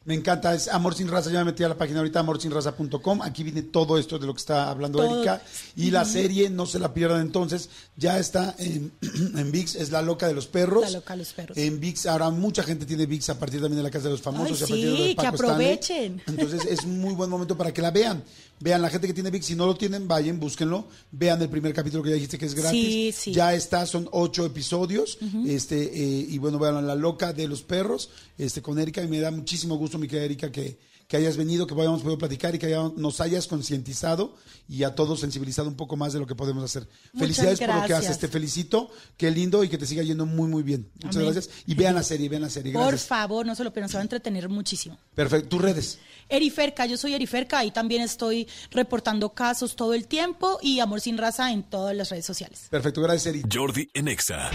Me 0.07 0.15
encanta, 0.15 0.55
es 0.55 0.69
Amor 0.69 0.95
Sin 0.95 1.09
Raza, 1.09 1.33
ya 1.33 1.41
me 1.41 1.47
metí 1.47 1.65
a 1.65 1.69
la 1.69 1.77
página 1.77 1.99
ahorita, 1.99 2.21
amorsinraza.com, 2.21 3.23
aquí 3.23 3.43
viene 3.43 3.63
todo 3.63 3.99
esto 3.99 4.21
de 4.21 4.27
lo 4.27 4.35
que 4.35 4.39
está 4.39 4.71
hablando 4.71 5.01
Todo. 5.01 5.17
Erika, 5.17 5.43
y 5.75 5.91
la 5.91 6.05
serie, 6.05 6.49
no 6.49 6.65
se 6.65 6.79
la 6.79 6.95
pierdan 6.95 7.21
entonces, 7.21 7.69
ya 7.97 8.17
está 8.17 8.55
en, 8.59 8.93
en 9.01 9.51
VIX, 9.51 9.75
es 9.75 9.91
La 9.91 10.03
Loca 10.03 10.29
de 10.29 10.35
los 10.35 10.47
Perros. 10.47 10.85
La 10.85 10.91
Loca 10.91 11.15
de 11.15 11.19
los 11.19 11.33
Perros. 11.33 11.59
En 11.59 11.81
VIX, 11.81 12.07
ahora 12.07 12.31
mucha 12.31 12.63
gente 12.63 12.87
tiene 12.87 13.05
VIX 13.05 13.31
a 13.31 13.39
partir 13.41 13.61
también 13.61 13.79
de 13.79 13.83
la 13.83 13.91
Casa 13.91 14.05
de 14.05 14.11
los 14.13 14.23
Famosos. 14.23 14.63
Ay, 14.63 14.63
y 14.63 14.63
a 14.63 14.69
partir 14.69 14.77
de 14.77 14.91
sí, 14.91 14.97
lo 14.97 15.03
de 15.03 15.09
que 15.09 15.15
Paco 15.17 15.35
Stanley. 15.35 15.53
aprovechen. 15.53 16.23
Entonces 16.29 16.65
es 16.67 16.85
un 16.85 17.01
muy 17.01 17.15
buen 17.15 17.29
momento 17.29 17.57
para 17.57 17.75
que 17.75 17.83
la 17.83 17.91
vean. 17.91 18.23
Vean, 18.59 18.81
la 18.81 18.89
gente 18.89 19.07
que 19.07 19.13
tiene 19.13 19.31
VIX, 19.31 19.45
si 19.45 19.55
no 19.55 19.67
lo 19.67 19.77
tienen, 19.77 20.09
vayan, 20.09 20.41
búsquenlo. 20.41 20.87
Vean 21.13 21.43
el 21.43 21.49
primer 21.49 21.75
capítulo 21.75 22.03
que 22.03 22.11
ya 22.11 22.15
dijiste 22.15 22.39
que 22.39 22.47
es 22.47 22.55
gratis. 22.55 22.81
Sí, 22.81 23.13
sí. 23.13 23.33
Ya 23.33 23.55
está, 23.55 23.85
son 23.85 24.09
ocho 24.13 24.47
episodios. 24.47 25.19
este 25.47 25.83
eh, 25.83 26.27
Y 26.29 26.39
bueno, 26.39 26.59
vean 26.59 26.87
La 26.87 26.95
Loca 26.95 27.33
de 27.33 27.49
los 27.49 27.63
Perros 27.63 28.11
este 28.39 28.63
con 28.63 28.79
Erika. 28.79 29.03
Y 29.03 29.09
me 29.09 29.21
da 29.21 29.31
muchísimo 29.31 29.77
gusto, 29.77 29.99
mi 29.99 30.09
querida 30.09 30.25
Erika, 30.25 30.51
que, 30.51 30.79
que 31.09 31.17
hayas 31.17 31.37
venido, 31.37 31.67
que 31.67 31.75
hayamos 31.75 32.03
podido 32.03 32.19
platicar 32.19 32.55
y 32.55 32.59
que 32.59 32.67
haya- 32.67 32.91
nos 32.97 33.21
hayas 33.21 33.47
concientizado 33.47 34.35
y 34.69 34.83
a 34.83 34.95
todos 34.95 35.21
sensibilizado 35.21 35.69
un 35.69 35.77
poco 35.77 35.97
más 35.97 36.13
de 36.13 36.19
lo 36.19 36.27
que 36.27 36.35
podemos 36.35 36.65
hacer. 36.65 36.83
Muchas 37.13 37.21
Felicidades 37.21 37.61
por 37.61 37.75
lo 37.75 37.87
que 37.87 37.95
haces. 37.95 38.19
Te 38.19 38.29
felicito. 38.29 38.91
Qué 39.17 39.31
lindo 39.31 39.63
y 39.63 39.69
que 39.69 39.79
te 39.79 39.87
siga 39.87 40.03
yendo 40.03 40.27
muy, 40.27 40.49
muy 40.49 40.63
bien. 40.65 40.91
Muchas 41.03 41.17
Amén. 41.17 41.33
gracias. 41.33 41.55
Y 41.67 41.75
vean 41.75 41.95
la 41.95 42.03
serie, 42.03 42.29
vean 42.29 42.43
la 42.43 42.51
serie. 42.51 42.73
Por 42.73 42.83
Gracias. 42.83 43.07
favor, 43.07 43.47
no 43.47 43.55
se 43.55 43.63
lo 43.65 43.73
pierdan, 43.73 43.89
se 43.89 43.95
va 43.97 44.01
a 44.01 44.03
entretener 44.03 44.49
muchísimo. 44.49 44.99
Perfecto. 45.15 45.49
Tus 45.51 45.61
redes. 45.63 45.99
Eriferca, 46.29 46.87
yo 46.87 46.97
soy 46.97 47.15
Eriferca, 47.15 47.61
ahí 47.61 47.71
también 47.71 48.03
estoy 48.03 48.49
reportando 48.73 49.33
casos 49.33 49.77
todo 49.77 49.95
el 49.95 50.09
tiempo 50.09 50.59
y 50.61 50.81
Amor 50.81 51.01
Sin 51.01 51.19
Raza 51.19 51.53
en 51.53 51.63
todas 51.63 51.95
las 51.95 52.11
redes 52.11 52.27
sociales. 52.27 52.67
Perfecto. 52.69 53.01
Gracias, 53.01 53.27
Erika. 53.27 53.49
Jordi 53.53 53.89
en 53.95 54.09
Exa. 54.09 54.51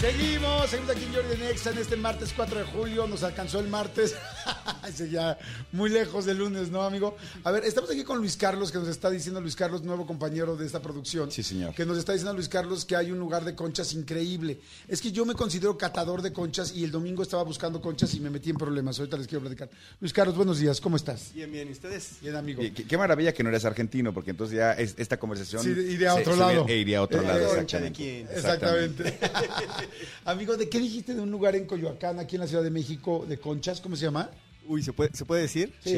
Seguimos, 0.00 0.68
seguimos 0.68 0.90
aquí 0.94 1.04
en 1.04 1.14
Jordi 1.14 1.36
Nexa 1.40 1.70
en 1.70 1.78
este 1.78 1.96
martes 1.96 2.30
4 2.36 2.58
de 2.58 2.64
julio. 2.66 3.06
Nos 3.06 3.22
alcanzó 3.22 3.60
el 3.60 3.68
martes. 3.68 4.14
Ese 4.86 5.08
ya 5.08 5.38
muy 5.72 5.88
lejos 5.88 6.26
del 6.26 6.36
lunes, 6.38 6.70
¿no, 6.70 6.82
amigo? 6.82 7.16
A 7.44 7.50
ver, 7.50 7.64
estamos 7.64 7.90
aquí 7.90 8.04
con 8.04 8.18
Luis 8.18 8.36
Carlos, 8.36 8.70
que 8.70 8.78
nos 8.78 8.88
está 8.88 9.08
diciendo 9.10 9.40
Luis 9.40 9.56
Carlos, 9.56 9.82
nuevo 9.82 10.06
compañero 10.06 10.54
de 10.54 10.66
esta 10.66 10.80
producción. 10.82 11.32
Sí, 11.32 11.42
señor. 11.42 11.74
Que 11.74 11.86
nos 11.86 11.96
está 11.96 12.12
diciendo 12.12 12.34
Luis 12.34 12.48
Carlos 12.48 12.84
que 12.84 12.94
hay 12.94 13.10
un 13.10 13.18
lugar 13.18 13.44
de 13.44 13.54
conchas 13.54 13.94
increíble. 13.94 14.60
Es 14.86 15.00
que 15.00 15.10
yo 15.12 15.24
me 15.24 15.32
considero 15.34 15.78
catador 15.78 16.20
de 16.20 16.32
conchas 16.32 16.72
y 16.76 16.84
el 16.84 16.90
domingo 16.90 17.22
estaba 17.22 17.42
buscando 17.42 17.80
conchas 17.80 18.14
y 18.14 18.20
me 18.20 18.28
metí 18.28 18.50
en 18.50 18.56
problemas. 18.58 18.98
Ahorita 18.98 19.16
les 19.16 19.26
quiero 19.26 19.40
platicar. 19.40 19.70
Luis 20.00 20.12
Carlos, 20.12 20.36
buenos 20.36 20.58
días, 20.58 20.78
¿cómo 20.80 20.96
estás? 20.96 21.32
Bien, 21.34 21.50
bien, 21.50 21.68
¿y 21.68 21.72
ustedes? 21.72 22.20
Bien, 22.20 22.36
amigo. 22.36 22.60
Qué, 22.60 22.72
qué- 22.74 22.84
qué 22.86 22.98
maravilla 22.98 23.32
que 23.32 23.42
no 23.42 23.48
eres 23.48 23.64
argentino, 23.64 24.12
porque 24.12 24.30
entonces 24.32 24.56
ya 24.58 24.72
es- 24.74 24.94
esta 24.98 25.18
conversación 25.18 25.62
Sí, 25.62 25.70
iría 25.70 26.12
a 26.12 26.14
se- 26.16 26.20
otro 26.20 26.34
se 26.34 26.38
lado. 26.38 26.64
ve- 26.66 26.74
e 26.74 26.76
iría 26.76 26.98
a 26.98 27.02
otro 27.02 27.22
Eh, 27.22 27.26
lado, 27.26 27.38
eh, 27.40 27.44
exactamente. 27.46 27.88
¿de 27.88 27.92
quién? 28.24 28.28
Exactamente. 28.36 29.18
Amigo, 30.24 30.56
¿de 30.56 30.68
qué 30.68 30.78
dijiste 30.78 31.14
de 31.14 31.20
un 31.20 31.30
lugar 31.30 31.56
en 31.56 31.66
Coyoacán, 31.66 32.18
aquí 32.18 32.36
en 32.36 32.40
la 32.40 32.46
Ciudad 32.46 32.62
de 32.62 32.70
México, 32.70 33.24
de 33.28 33.38
conchas? 33.38 33.80
¿Cómo 33.80 33.96
se 33.96 34.02
llama? 34.04 34.30
Uy, 34.66 34.82
¿se 34.82 34.92
puede, 34.92 35.10
¿se 35.14 35.24
puede 35.24 35.42
decir? 35.42 35.72
Sí. 35.84 35.92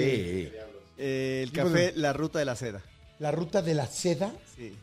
Eh, 0.98 1.40
el 1.42 1.52
café 1.52 1.92
de- 1.92 1.92
La 1.96 2.12
Ruta 2.12 2.38
de 2.38 2.44
la 2.44 2.56
Seda. 2.56 2.82
La 3.18 3.30
ruta 3.32 3.62
de 3.62 3.74
la 3.74 3.86
seda. 3.86 4.32
Sí. 4.56 4.74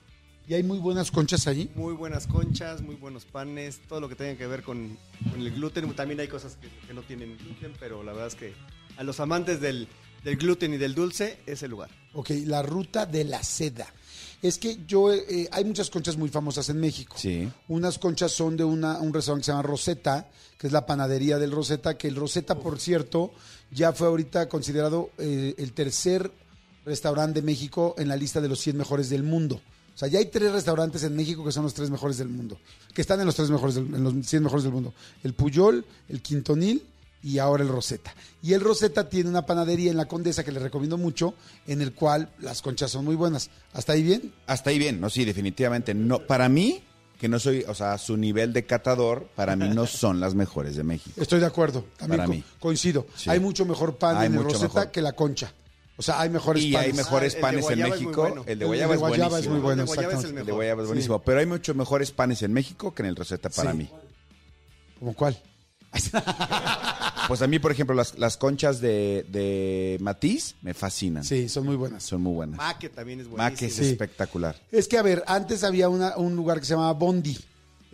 Y 0.48 0.54
hay 0.54 0.62
muy 0.64 0.78
buenas 0.78 1.10
conchas 1.10 1.48
allí. 1.48 1.70
Muy 1.76 1.94
buenas 1.94 2.28
conchas, 2.28 2.82
muy 2.82 2.96
buenos 2.96 3.26
panes, 3.26 3.80
todo 3.88 4.00
lo 4.02 4.10
que 4.10 4.16
tenga 4.16 4.38
que 4.38 4.46
ver 4.46 4.62
con, 4.62 4.98
con 5.32 5.40
el 5.42 5.52
gluten. 5.52 5.92
También 5.94 6.20
hay 6.20 6.28
cosas 6.28 6.58
que, 6.58 6.68
que 6.88 6.94
no 6.94 7.02
tienen 7.02 7.38
gluten, 7.38 7.74
pero 7.80 8.04
la 8.04 8.12
verdad 8.12 8.28
es 8.28 8.36
que 8.36 8.54
a 8.98 9.04
los 9.04 9.20
amantes 9.22 9.60
del, 9.62 9.88
del 10.24 10.36
gluten 10.38 10.74
y 10.74 10.78
del 10.78 10.94
dulce 10.96 11.38
es 11.46 11.64
el 11.64 11.72
lugar. 11.72 11.90
Ok, 12.14 12.30
la 12.46 12.62
ruta 12.62 13.06
de 13.06 13.24
la 13.24 13.42
seda. 13.44 13.88
Es 14.48 14.58
que 14.58 14.80
yo, 14.88 15.12
eh, 15.12 15.48
hay 15.52 15.66
muchas 15.66 15.90
conchas 15.90 16.18
muy 16.18 16.30
famosas 16.30 16.70
en 16.70 16.80
México. 16.80 17.16
Sí. 17.18 17.50
Unas 17.68 17.98
conchas 17.98 18.32
son 18.32 18.56
de 18.58 18.64
una, 18.64 19.00
un 19.00 19.14
restaurante 19.14 19.42
que 19.42 19.46
se 19.46 19.52
llama 19.52 19.62
Rosetta, 19.64 20.28
que 20.58 20.68
es 20.68 20.74
la 20.74 20.86
panadería 20.86 21.40
del 21.40 21.52
Rosetta, 21.52 21.98
que 21.98 22.08
el 22.08 22.16
Rosetta, 22.16 22.56
por 22.60 22.80
cierto, 22.80 23.32
ya 23.72 23.92
fue 23.94 24.08
ahorita 24.08 24.48
considerado 24.48 25.10
eh, 25.18 25.56
el 25.58 25.74
tercer 25.74 26.32
restaurante 26.86 27.42
de 27.42 27.46
México 27.46 27.96
en 27.98 28.08
la 28.08 28.16
lista 28.16 28.40
de 28.42 28.48
los 28.50 28.60
100 28.60 28.78
mejores 28.78 29.10
del 29.10 29.24
mundo. 29.24 29.62
O 29.96 29.98
sea, 29.98 30.08
ya 30.10 30.20
hay 30.20 30.26
tres 30.26 30.52
restaurantes 30.52 31.04
en 31.04 31.16
México 31.16 31.44
que 31.44 31.52
son 31.52 31.64
los 31.64 31.74
tres 31.74 31.90
mejores 31.90 32.18
del 32.18 32.28
mundo, 32.30 32.60
que 32.94 33.02
están 33.02 33.20
en 33.22 33.26
los 33.26 33.36
tres 33.36 33.50
mejores, 33.50 33.76
del- 33.76 33.94
en 33.96 34.04
los 34.04 34.14
100 34.28 34.44
mejores 34.44 34.64
del 34.64 34.74
mundo. 34.74 34.94
El 35.24 35.34
Puyol, 35.34 35.86
el 36.10 36.22
Quintonil 36.22 36.84
y 37.24 37.40
ahora 37.40 37.64
el 37.64 37.70
Rosetta. 37.70 38.14
Y 38.42 38.54
el 38.54 38.62
Rosetta 38.62 39.10
tiene 39.10 39.30
una 39.30 39.46
panadería 39.46 39.90
en 39.92 39.98
la 39.98 40.06
Condesa 40.08 40.44
que 40.44 40.52
les 40.52 40.62
recomiendo 40.62 40.98
mucho, 40.98 41.34
en 41.68 41.82
el 41.82 41.94
cual 41.94 42.30
las 42.40 42.62
conchas 42.62 42.92
son 42.92 43.04
muy 43.06 43.16
buenas. 43.16 43.50
¿Hasta 43.74 43.94
ahí 43.94 44.04
bien? 44.04 44.34
Hasta 44.48 44.70
ahí 44.70 44.78
bien, 44.80 45.02
no, 45.02 45.10
sí, 45.10 45.26
definitivamente. 45.26 45.94
No, 45.96 46.20
para 46.20 46.50
mí, 46.50 46.84
que 47.20 47.28
no 47.28 47.40
soy, 47.40 47.64
o 47.68 47.74
sea, 47.74 47.98
su 47.98 48.16
nivel 48.18 48.54
de 48.54 48.66
catador, 48.66 49.28
para 49.36 49.56
mí 49.56 49.70
no 49.70 49.88
son 49.88 50.20
las 50.20 50.36
mejores 50.36 50.76
de 50.76 50.84
México. 50.84 51.20
Estoy 51.20 51.40
de 51.40 51.48
acuerdo, 51.48 51.86
también 51.98 52.18
Para 52.20 52.28
co- 52.28 52.34
mí. 52.34 52.44
coincido. 52.60 53.08
Sí. 53.16 53.30
Hay 53.30 53.40
mucho 53.40 53.66
mejor 53.66 53.98
pan 53.98 54.18
Hay 54.18 54.28
en 54.28 54.36
el 54.36 54.44
Rosetta 54.44 54.68
mejor. 54.68 54.92
que 54.92 55.02
la 55.02 55.14
concha. 55.14 55.52
O 55.98 56.02
sea, 56.04 56.20
hay 56.20 56.30
mejores 56.30 56.62
Y 56.62 56.74
panes. 56.74 56.88
hay 56.90 56.94
mejores 56.94 57.36
Ah, 57.38 57.42
panes 57.42 57.70
en 57.70 57.80
México. 57.80 58.22
bueno. 58.22 58.42
El 58.42 58.46
de 58.46 58.52
El 58.52 58.60
de 58.60 58.66
guayaba 58.66 58.94
es 58.96 59.00
buenísimo. 59.00 59.54
muy 59.54 59.62
bueno, 59.64 59.84
El 59.84 59.88
de 59.88 59.94
guayaba 59.96 60.14
es 60.20 60.24
el 60.26 60.36
de 60.46 60.52
guayaba 60.52 60.82
es 60.82 60.88
buenísimo. 60.90 61.20
Pero 61.24 61.40
hay 61.40 61.46
muchos 61.46 61.74
mejores 61.76 62.12
panes 62.12 62.42
en 62.44 62.52
México 62.52 62.94
que 62.94 63.02
en 63.04 63.08
el 63.08 63.16
Rosetta 63.16 63.50
para 63.50 63.72
Sí. 63.72 63.78
mí. 63.78 63.90
¿Como 65.00 65.14
cuál? 65.14 65.42
Pues 67.28 67.42
a 67.42 67.48
mí, 67.48 67.58
por 67.58 67.72
ejemplo, 67.72 67.96
las, 67.96 68.20
las 68.20 68.38
conchas 68.38 68.80
de, 68.82 69.26
de 69.30 69.98
Matiz 70.00 70.56
me 70.62 70.76
fascinan. 70.76 71.24
Sí, 71.24 71.50
son 71.50 71.66
muy 71.66 71.76
buenas. 71.76 72.04
Son 72.04 72.22
muy 72.22 72.34
buenas. 72.34 72.58
Maque 72.58 72.88
también 72.90 73.20
es 73.20 73.28
buenísimo. 73.28 73.52
Maque 73.52 73.66
es 73.66 73.74
Sí. 73.76 73.86
espectacular. 73.90 74.56
Es 74.72 74.88
que, 74.88 75.00
a 75.00 75.02
ver, 75.02 75.24
antes 75.26 75.64
había 75.64 75.90
una- 75.90 76.16
un 76.18 76.36
lugar 76.36 76.60
que 76.60 76.66
se 76.68 76.74
llamaba 76.76 76.94
Bondi. 76.94 77.36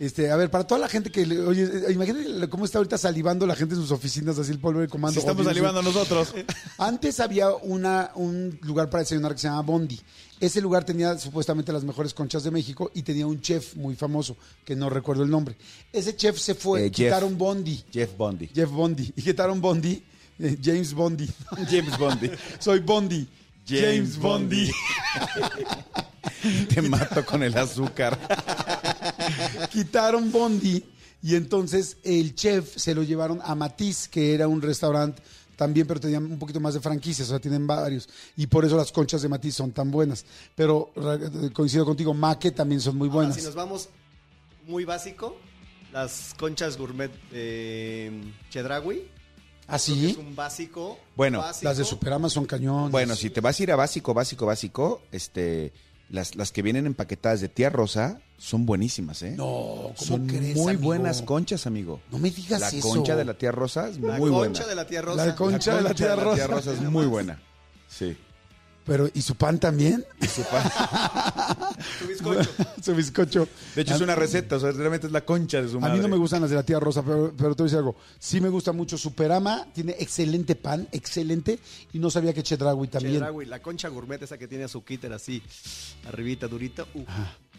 Este, 0.02 0.32
a 0.32 0.36
ver, 0.36 0.50
para 0.50 0.66
toda 0.66 0.80
la 0.80 0.88
gente 0.88 1.12
que, 1.12 1.24
le- 1.24 1.38
oye, 1.38 1.62
eh, 1.62 1.92
imagínate 1.92 2.48
cómo 2.48 2.64
está 2.64 2.78
ahorita 2.78 2.98
salivando 2.98 3.46
la 3.46 3.54
gente 3.54 3.76
en 3.76 3.80
sus 3.82 3.92
oficinas, 3.92 4.36
así 4.36 4.50
el 4.50 4.58
polvo 4.58 4.80
de 4.80 4.88
comando. 4.88 5.20
Obvio, 5.20 5.70
nosotros. 5.80 6.34
Antes 6.78 7.20
había 7.20 7.50
una, 7.54 8.10
un 8.16 8.58
lugar 8.62 8.90
para 8.90 9.02
desayunar 9.04 9.32
que 9.36 9.40
se 9.42 9.46
llama 9.46 9.62
Bondi. 9.62 10.00
Ese 10.40 10.60
lugar 10.60 10.82
tenía 10.84 11.16
supuestamente 11.18 11.72
las 11.72 11.84
mejores 11.84 12.12
conchas 12.14 12.42
de 12.42 12.50
México 12.50 12.90
y 12.94 13.02
tenía 13.02 13.28
un 13.28 13.40
chef 13.40 13.76
muy 13.76 13.94
famoso, 13.94 14.36
que 14.64 14.74
no 14.74 14.90
recuerdo 14.90 15.22
el 15.22 15.30
nombre. 15.30 15.54
Ese 15.92 16.16
chef 16.16 16.36
se 16.36 16.56
fue, 16.56 16.80
Eh, 16.86 16.90
Jeff. 16.92 16.96
quitaron 17.06 17.38
Bondi. 17.38 17.84
Jeff 17.92 18.16
Bondi. 18.16 18.48
Jeff 18.52 18.70
Bondi. 18.72 19.12
Y 19.14 19.22
quitaron 19.22 19.60
Bondi, 19.60 20.02
eh, 20.40 20.58
James 20.60 20.92
Bondi. 20.94 21.30
James 21.70 21.96
Bondi. 21.96 22.28
Soy 22.58 22.80
Bondi. 22.80 23.28
James, 23.64 23.82
James 23.84 24.18
Bondi. 24.18 24.68
Te 26.74 26.82
mato 26.82 27.24
con 27.24 27.42
el 27.42 27.56
azúcar. 27.56 28.18
quitaron 29.70 30.30
Bondi 30.30 30.84
y 31.22 31.36
entonces 31.36 31.96
el 32.02 32.34
chef 32.34 32.76
se 32.76 32.94
lo 32.94 33.02
llevaron 33.02 33.40
a 33.42 33.54
Matiz, 33.54 34.08
que 34.08 34.34
era 34.34 34.48
un 34.48 34.60
restaurante 34.60 35.22
también, 35.56 35.86
pero 35.86 36.00
tenían 36.00 36.24
un 36.24 36.38
poquito 36.38 36.58
más 36.58 36.74
de 36.74 36.80
franquicias, 36.80 37.28
o 37.28 37.30
sea, 37.30 37.38
tienen 37.38 37.66
varios. 37.66 38.08
Y 38.36 38.46
por 38.48 38.64
eso 38.64 38.76
las 38.76 38.90
conchas 38.90 39.22
de 39.22 39.28
Matiz 39.28 39.54
son 39.54 39.70
tan 39.70 39.90
buenas. 39.90 40.24
Pero 40.56 40.92
coincido 41.52 41.84
contigo, 41.84 42.12
Maque 42.14 42.50
también 42.50 42.80
son 42.80 42.96
muy 42.96 43.08
Ahora, 43.08 43.16
buenas. 43.18 43.36
si 43.36 43.42
nos 43.42 43.54
vamos 43.54 43.88
muy 44.66 44.84
básico, 44.84 45.36
las 45.92 46.34
conchas 46.38 46.76
gourmet 46.76 47.12
de 47.30 48.32
Chedraui. 48.50 49.08
¿Ah, 49.68 49.78
sí? 49.78 50.10
Es 50.10 50.16
un 50.16 50.34
básico. 50.34 50.98
Bueno, 51.14 51.38
básico. 51.38 51.68
Las 51.68 51.78
de 51.78 51.84
Superama 51.84 52.28
son 52.28 52.44
cañones. 52.46 52.90
Bueno, 52.90 53.14
si 53.14 53.30
te 53.30 53.40
vas 53.40 53.58
a 53.58 53.62
ir 53.62 53.70
a 53.70 53.76
básico, 53.76 54.12
básico, 54.12 54.46
básico, 54.46 55.02
este, 55.12 55.72
las, 56.12 56.36
las 56.36 56.52
que 56.52 56.62
vienen 56.62 56.86
empaquetadas 56.86 57.40
de 57.40 57.48
tía 57.48 57.68
Rosa 57.70 58.20
son 58.38 58.64
buenísimas, 58.66 59.22
¿eh? 59.22 59.34
No, 59.36 59.44
¿cómo 59.44 59.94
son 59.96 60.26
crees, 60.28 60.56
muy 60.56 60.74
amigo? 60.74 60.86
buenas 60.86 61.22
conchas, 61.22 61.66
amigo. 61.66 62.00
No 62.12 62.18
me 62.18 62.30
digas 62.30 62.60
La 62.60 62.68
eso. 62.68 62.88
concha 62.88 63.16
de 63.16 63.24
la 63.24 63.34
tía 63.34 63.50
Rosa 63.50 63.88
es 63.88 63.98
La 63.98 64.18
muy 64.18 64.30
concha 64.30 64.62
buena. 64.62 64.66
de 64.68 64.74
la 64.76 64.86
tía 64.86 65.02
Rosa. 65.02 65.16
La 65.16 65.26
de 65.32 65.34
concha 65.34 65.74
de 65.76 65.82
la 65.82 65.94
tía 65.94 66.14
Rosa. 66.46 66.72
es 66.72 66.80
muy 66.82 67.06
buena. 67.06 67.40
Sí. 67.88 68.16
Pero, 68.84 69.08
¿y 69.14 69.22
su 69.22 69.36
pan 69.36 69.60
también? 69.60 70.04
Tu 70.18 70.26
bizcocho. 72.08 72.50
su 72.82 72.94
bizcocho. 72.94 73.48
De 73.76 73.82
hecho, 73.82 73.94
es 73.94 74.00
una 74.00 74.14
receta, 74.16 74.56
o 74.56 74.60
sea, 74.60 74.72
realmente 74.72 75.06
es 75.06 75.12
la 75.12 75.24
concha 75.24 75.62
de 75.62 75.68
su 75.68 75.76
A 75.76 75.80
madre. 75.80 75.96
mí 75.96 76.00
no 76.02 76.08
me 76.08 76.16
gustan 76.16 76.40
las 76.40 76.50
de 76.50 76.56
la 76.56 76.64
tía 76.64 76.80
Rosa, 76.80 77.02
pero, 77.02 77.32
pero 77.36 77.54
te 77.54 77.62
voy 77.62 77.68
a 77.68 77.70
decir 77.70 77.78
algo. 77.78 77.96
Sí 78.18 78.40
me 78.40 78.48
gusta 78.48 78.72
mucho 78.72 78.98
Superama, 78.98 79.66
tiene 79.72 79.94
excelente 79.98 80.56
pan, 80.56 80.88
excelente, 80.90 81.58
y 81.92 81.98
no 82.00 82.10
sabía 82.10 82.32
que 82.32 82.42
Chedraui 82.42 82.88
también. 82.88 83.14
Chedraui, 83.14 83.46
la 83.46 83.62
concha 83.62 83.88
gourmet 83.88 84.20
esa 84.22 84.36
que 84.36 84.48
tiene 84.48 84.66
su 84.66 84.84
kíter 84.84 85.12
así, 85.12 85.42
arribita, 86.08 86.48
durita. 86.48 86.82
Uf, 86.94 87.08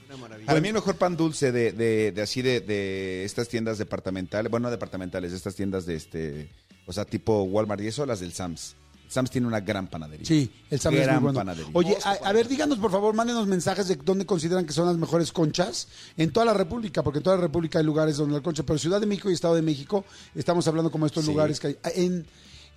una 0.07 0.17
maravilla. 0.17 0.47
Para 0.47 0.59
mí 0.59 0.67
el 0.67 0.73
mejor 0.73 0.95
pan 0.97 1.15
dulce 1.15 1.53
de, 1.53 1.71
de, 1.71 2.11
de 2.11 2.21
así 2.21 2.41
de, 2.41 2.59
de 2.59 3.23
estas 3.23 3.47
tiendas 3.47 3.77
departamentales, 3.77 4.51
bueno, 4.51 4.67
no 4.67 4.71
departamentales, 4.71 5.31
de 5.31 5.37
estas 5.37 5.55
tiendas 5.55 5.85
de 5.85 5.95
este, 5.95 6.49
o 6.85 6.91
sea, 6.91 7.05
tipo 7.05 7.43
Walmart 7.43 7.81
y 7.81 7.87
eso, 7.87 8.05
las 8.05 8.19
del 8.19 8.33
Sams. 8.33 8.75
Sam's 9.13 9.31
tiene 9.31 9.47
una 9.47 9.59
gran 9.61 9.87
panadería. 9.87 10.25
Sí, 10.25 10.51
el 10.69 10.79
Sam 10.79 10.93
es 10.95 11.01
Gran 11.01 11.15
muy 11.15 11.23
bueno. 11.31 11.39
panadería. 11.39 11.71
Oye, 11.73 11.97
a, 12.03 12.11
a 12.27 12.33
ver, 12.33 12.47
díganos 12.47 12.77
por 12.79 12.91
favor, 12.91 13.13
mándenos 13.13 13.47
mensajes 13.47 13.87
de 13.87 13.95
dónde 13.95 14.25
consideran 14.25 14.65
que 14.65 14.73
son 14.73 14.87
las 14.87 14.97
mejores 14.97 15.31
conchas 15.31 15.87
en 16.17 16.31
toda 16.31 16.45
la 16.45 16.53
República, 16.53 17.03
porque 17.03 17.19
en 17.19 17.23
toda 17.23 17.35
la 17.37 17.41
República 17.43 17.79
hay 17.79 17.85
lugares 17.85 18.17
donde 18.17 18.35
la 18.35 18.41
concha, 18.41 18.63
pero 18.63 18.77
Ciudad 18.79 18.99
de 18.99 19.05
México 19.05 19.29
y 19.29 19.33
Estado 19.33 19.55
de 19.55 19.61
México, 19.61 20.03
estamos 20.35 20.67
hablando 20.67 20.91
como 20.91 21.05
estos 21.05 21.23
Sí. 21.25 21.31
lugares 21.31 21.59
que 21.59 21.67
hay. 21.67 21.77
En, 21.95 22.25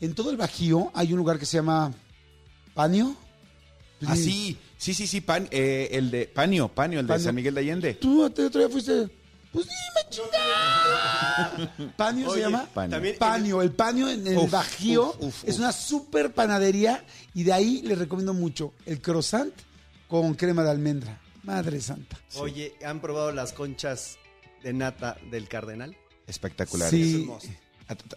en 0.01 0.15
todo 0.15 0.31
el 0.31 0.37
Bajío 0.37 0.91
hay 0.95 1.13
un 1.13 1.19
lugar 1.19 1.39
que 1.39 1.47
se 1.47 1.57
llama 1.57 1.93
Panio. 2.75 3.17
Ah, 4.07 4.15
sí, 4.15 4.59
sí, 4.77 4.93
sí, 4.93 5.07
sí, 5.07 5.23
pan, 5.23 5.49
eh, 5.51 5.89
el 5.93 6.11
de 6.11 6.27
Panio, 6.27 6.69
Panio, 6.69 7.01
el 7.01 7.07
de 7.07 7.13
Panio. 7.15 7.25
San 7.25 7.35
Miguel 7.35 7.55
de 7.55 7.61
Allende. 7.63 7.95
Tú 7.95 8.27
el 8.27 8.33
otro 8.45 8.61
día 8.61 8.69
fuiste. 8.69 9.09
Pues 9.57 9.69
dime, 9.69 10.11
chica. 10.11 11.93
¿Panio 11.97 12.31
se 12.31 12.41
llama? 12.41 12.69
Panio. 12.75 12.91
También 12.91 13.17
Panio, 13.19 13.63
el 13.63 13.73
Panio 13.73 14.11
en 14.11 14.27
el 14.27 14.37
Uf, 14.37 14.51
Bajío 14.51 15.17
uf, 15.19 15.25
uf, 15.25 15.45
es 15.47 15.59
una 15.59 15.73
super 15.73 16.35
panadería 16.35 17.03
y 17.33 17.43
de 17.43 17.55
ahí 17.55 17.81
les 17.81 17.97
recomiendo 17.97 18.35
mucho 18.35 18.75
el 18.85 19.01
croissant 19.01 19.55
con 20.09 20.35
crema 20.35 20.63
de 20.63 20.71
almendra. 20.73 21.19
Madre 21.45 21.81
santa. 21.81 22.19
Oye, 22.35 22.75
¿han 22.85 23.01
probado 23.01 23.33
las 23.33 23.55
conchas 23.55 24.19
de 24.63 24.75
nata 24.75 25.17
del 25.31 25.49
cardenal? 25.49 25.97
Espectacular. 26.27 26.91
Sí. 26.91 27.27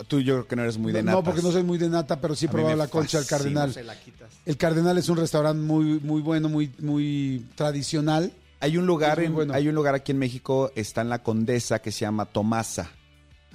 Tú 0.09 0.19
yo 0.19 0.33
creo 0.33 0.47
que 0.47 0.55
no 0.57 0.63
eres 0.63 0.77
muy 0.77 0.91
de 0.91 1.03
no, 1.03 1.11
natas. 1.11 1.23
porque 1.23 1.41
no 1.41 1.53
soy 1.53 1.63
muy 1.63 1.77
de 1.77 1.87
nata, 1.87 2.19
pero 2.19 2.35
sí 2.35 2.47
he 2.47 2.49
probado 2.49 2.75
la 2.75 2.89
concha 2.89 3.19
del. 3.19 3.27
Cardenal. 3.27 3.73
Se 3.73 3.83
la 3.83 3.97
quitas. 3.97 4.29
El 4.45 4.57
Cardenal 4.57 4.97
es 4.97 5.07
un 5.07 5.15
restaurante 5.15 5.63
muy, 5.63 6.01
muy 6.01 6.21
bueno, 6.21 6.49
muy, 6.49 6.69
muy 6.79 7.45
tradicional. 7.55 8.33
Hay 8.61 8.77
un 8.77 8.85
lugar 8.85 9.19
en, 9.21 9.33
bueno. 9.33 9.53
hay 9.53 9.67
un 9.67 9.75
lugar 9.75 9.95
aquí 9.95 10.11
en 10.11 10.17
México, 10.19 10.71
está 10.75 11.01
en 11.01 11.09
la 11.09 11.23
Condesa 11.23 11.79
que 11.81 11.91
se 11.91 12.01
llama 12.01 12.25
Tomasa. 12.25 12.91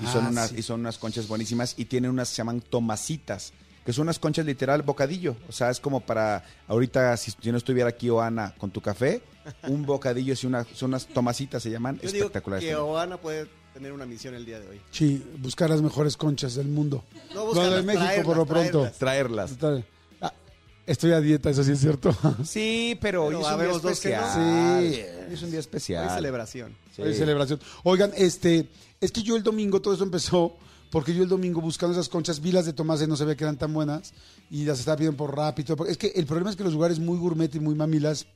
Y 0.00 0.07
son 0.07 0.26
Ah, 0.26 0.28
unas, 0.30 0.50
sí. 0.50 0.57
y 0.59 0.62
son 0.62 0.80
unas 0.80 0.98
conchas 0.98 1.28
buenísimas 1.28 1.74
y 1.76 1.84
tienen 1.84 2.11
unas 2.11 2.28
que 2.30 2.34
se 2.34 2.38
llaman 2.38 2.61
tomasitas, 2.61 3.52
que 3.84 3.92
son 3.92 4.02
unas 4.02 4.18
conchas 4.18 4.44
literal 4.44 4.82
bocadillo. 4.82 5.36
O 5.48 5.52
sea, 5.52 5.70
es 5.70 5.78
como 5.78 6.00
para 6.00 6.44
ahorita, 6.66 7.16
si 7.16 7.32
yo 7.40 7.52
no 7.52 7.59
estuviera 7.59 7.90
aquí, 7.90 8.11
Oana, 8.11 8.55
con 8.59 8.70
tu 8.70 8.80
café, 8.80 9.22
un 9.68 9.84
bocadillo 9.86 10.34
y 10.42 10.46
una, 10.46 10.64
son 10.64 10.90
unas 10.90 11.07
tomasitas 11.07 11.62
se 11.62 11.70
llaman 11.70 11.96
Yo 12.02 12.11
digo 12.11 12.24
espectaculares. 12.26 12.64
que 12.64 12.72
también. 12.72 12.92
Oana 12.92 13.16
puede 13.18 13.46
tener 13.72 13.92
una 13.92 14.07
misión 14.07 14.34
el 14.34 14.44
día 14.44 14.59
de 14.59 14.68
hoy. 14.68 14.80
Sí, 14.90 15.24
buscar 15.38 15.68
las 15.70 15.80
mejores 15.82 16.16
conchas 16.16 16.55
del 16.57 16.66
mundo. 16.68 17.05
No, 17.34 17.44
Bueno, 17.46 17.70
de 17.70 17.82
México 17.82 18.22
por 18.24 18.36
lo 18.36 18.46
pronto. 18.46 18.90
traerlas. 18.98 19.57
Traerlas. 19.59 19.84
Estoy 20.87 21.12
a 21.12 21.20
dieta, 21.20 21.51
eso 21.51 21.64
sí 21.64 21.72
es 21.72 21.80
cierto. 21.80 22.14
Sí, 22.45 22.99
pero, 23.01 23.26
Pero 23.28 23.41
hoy 23.41 23.45
es 23.45 23.53
un 23.53 23.80
día 23.82 23.91
especial. 23.91 24.24
Sí. 24.35 25.01
Hoy 25.28 25.35
es 25.35 25.43
un 25.43 25.51
día 25.51 25.59
Hoy 25.59 25.61
especial. 25.61 26.07
es 26.07 26.12
celebración. 26.14 26.76
Sí. 26.95 27.03
Hoy 27.03 27.14
celebración. 27.14 27.61
Oigan, 27.85 28.12
este, 28.16 28.68
es 29.01 29.11
que 29.11 29.22
yo 29.22 29.37
el 29.37 29.43
domingo, 29.43 29.80
todo 29.80 29.95
eso 29.95 30.05
empezó 30.05 30.57
porque 30.95 31.12
yo 31.12 31.24
el 31.24 31.28
domingo 31.28 31.61
buscando 31.61 31.93
esas 31.93 32.09
conchas, 32.09 32.41
vi 32.41 32.53
las 32.53 32.66
de 32.66 32.72
Tomás 32.72 33.03
y 33.03 33.09
no 33.09 33.16
sabía 33.16 33.35
que 33.35 33.43
eran 33.43 33.59
tan 33.59 33.72
buenas 33.72 34.14
y 34.49 34.64
las 34.64 34.78
estaba 34.78 34.97
pidiendo 34.97 35.16
por 35.16 35.37
rápido. 35.37 35.76
Es 35.89 35.99
que 35.99 36.12
el 36.14 36.24
problema 36.24 36.51
es 36.51 36.57
que 36.57 36.62
los 36.62 36.72
lugares 36.72 37.01
muy 37.01 37.18
gourmet 37.18 37.53
y 37.53 37.59
muy 37.59 37.74
mamilas 37.74 38.26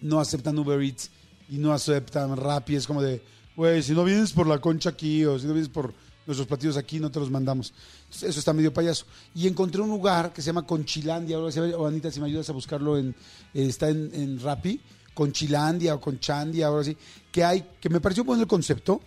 no 0.00 0.20
aceptan 0.20 0.56
Uber 0.58 0.80
Eats 0.80 1.10
y 1.48 1.58
no 1.58 1.72
aceptan 1.72 2.36
Rappi. 2.36 2.76
Es 2.76 2.86
como 2.86 3.02
de, 3.02 3.20
güey, 3.56 3.82
si 3.82 3.94
no 3.94 4.04
vienes 4.04 4.32
por 4.32 4.46
la 4.46 4.60
concha 4.60 4.90
aquí 4.90 5.24
o 5.24 5.40
si 5.40 5.48
no 5.48 5.54
vienes 5.54 5.70
por 5.70 5.92
nuestros 6.24 6.46
platillos 6.46 6.76
aquí, 6.76 7.00
no 7.00 7.10
te 7.10 7.18
los 7.18 7.30
mandamos. 7.30 7.74
Eso 8.10 8.26
está 8.38 8.52
medio 8.52 8.72
payaso. 8.72 9.04
Y 9.34 9.46
encontré 9.46 9.80
un 9.80 9.88
lugar 9.90 10.32
que 10.32 10.40
se 10.42 10.46
llama 10.46 10.66
Conchilandia. 10.66 11.36
Ahora, 11.36 11.52
si- 11.52 11.60
o 11.60 11.86
Anita, 11.86 12.10
si 12.10 12.20
me 12.20 12.26
ayudas 12.26 12.48
a 12.48 12.52
buscarlo, 12.52 12.96
en, 12.98 13.10
eh, 13.54 13.66
está 13.66 13.88
en, 13.88 14.10
en 14.14 14.40
Rappi. 14.40 14.80
Conchilandia 15.14 15.94
o 15.94 16.00
Conchandia, 16.00 16.68
ahora 16.68 16.84
sí. 16.84 16.96
Que 17.32 17.44
hay, 17.44 17.64
que 17.80 17.88
me 17.90 18.00
pareció 18.00 18.24
bueno 18.24 18.42
el 18.42 18.48
concepto. 18.48 19.00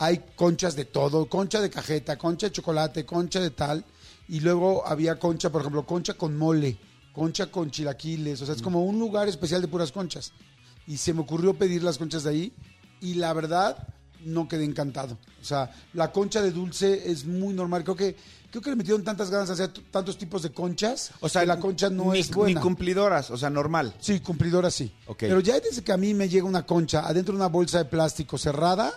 hay 0.00 0.22
conchas 0.36 0.76
de 0.76 0.84
todo, 0.84 1.28
concha 1.28 1.60
de 1.60 1.70
cajeta, 1.70 2.16
concha 2.16 2.46
de 2.46 2.52
chocolate, 2.52 3.04
concha 3.04 3.40
de 3.40 3.50
tal, 3.50 3.84
y 4.28 4.38
luego 4.38 4.86
había 4.86 5.18
concha, 5.18 5.50
por 5.50 5.62
ejemplo, 5.62 5.84
concha 5.84 6.14
con 6.14 6.36
mole, 6.38 6.78
concha 7.12 7.50
con 7.50 7.68
chilaquiles, 7.72 8.40
o 8.40 8.46
sea, 8.46 8.54
es 8.54 8.62
como 8.62 8.84
un 8.84 8.96
lugar 9.00 9.26
especial 9.28 9.60
de 9.60 9.66
puras 9.66 9.90
conchas. 9.90 10.32
Y 10.86 10.98
se 10.98 11.12
me 11.12 11.22
ocurrió 11.22 11.54
pedir 11.54 11.82
las 11.82 11.98
conchas 11.98 12.22
de 12.22 12.30
ahí, 12.30 12.52
y 13.00 13.14
la 13.14 13.32
verdad, 13.32 13.88
no 14.24 14.46
quedé 14.46 14.62
encantado. 14.64 15.18
O 15.42 15.44
sea, 15.44 15.72
la 15.94 16.12
concha 16.12 16.42
de 16.42 16.52
dulce 16.52 17.10
es 17.10 17.24
muy 17.26 17.52
normal, 17.52 17.82
creo 17.82 17.96
que... 17.96 18.16
Creo 18.50 18.62
que 18.62 18.70
le 18.70 18.76
metieron 18.76 19.04
tantas 19.04 19.30
ganas 19.30 19.48
de 19.48 19.54
hacer 19.54 19.70
tantos 19.90 20.16
tipos 20.16 20.42
de 20.42 20.50
conchas. 20.50 21.10
O 21.20 21.28
sea, 21.28 21.42
que 21.42 21.46
la 21.46 21.58
concha 21.58 21.90
no 21.90 22.12
ni, 22.12 22.20
es 22.20 22.30
buena. 22.30 22.58
Ni 22.58 22.64
cumplidoras, 22.64 23.30
o 23.30 23.36
sea, 23.36 23.50
normal. 23.50 23.94
Sí, 24.00 24.20
cumplidora 24.20 24.70
sí. 24.70 24.92
Ok. 25.06 25.18
Pero 25.20 25.40
ya 25.40 25.60
desde 25.60 25.82
que 25.82 25.92
a 25.92 25.98
mí 25.98 26.14
me 26.14 26.28
llega 26.28 26.46
una 26.46 26.64
concha 26.64 27.06
adentro 27.06 27.32
de 27.32 27.36
una 27.36 27.48
bolsa 27.48 27.78
de 27.78 27.84
plástico 27.84 28.38
cerrada, 28.38 28.92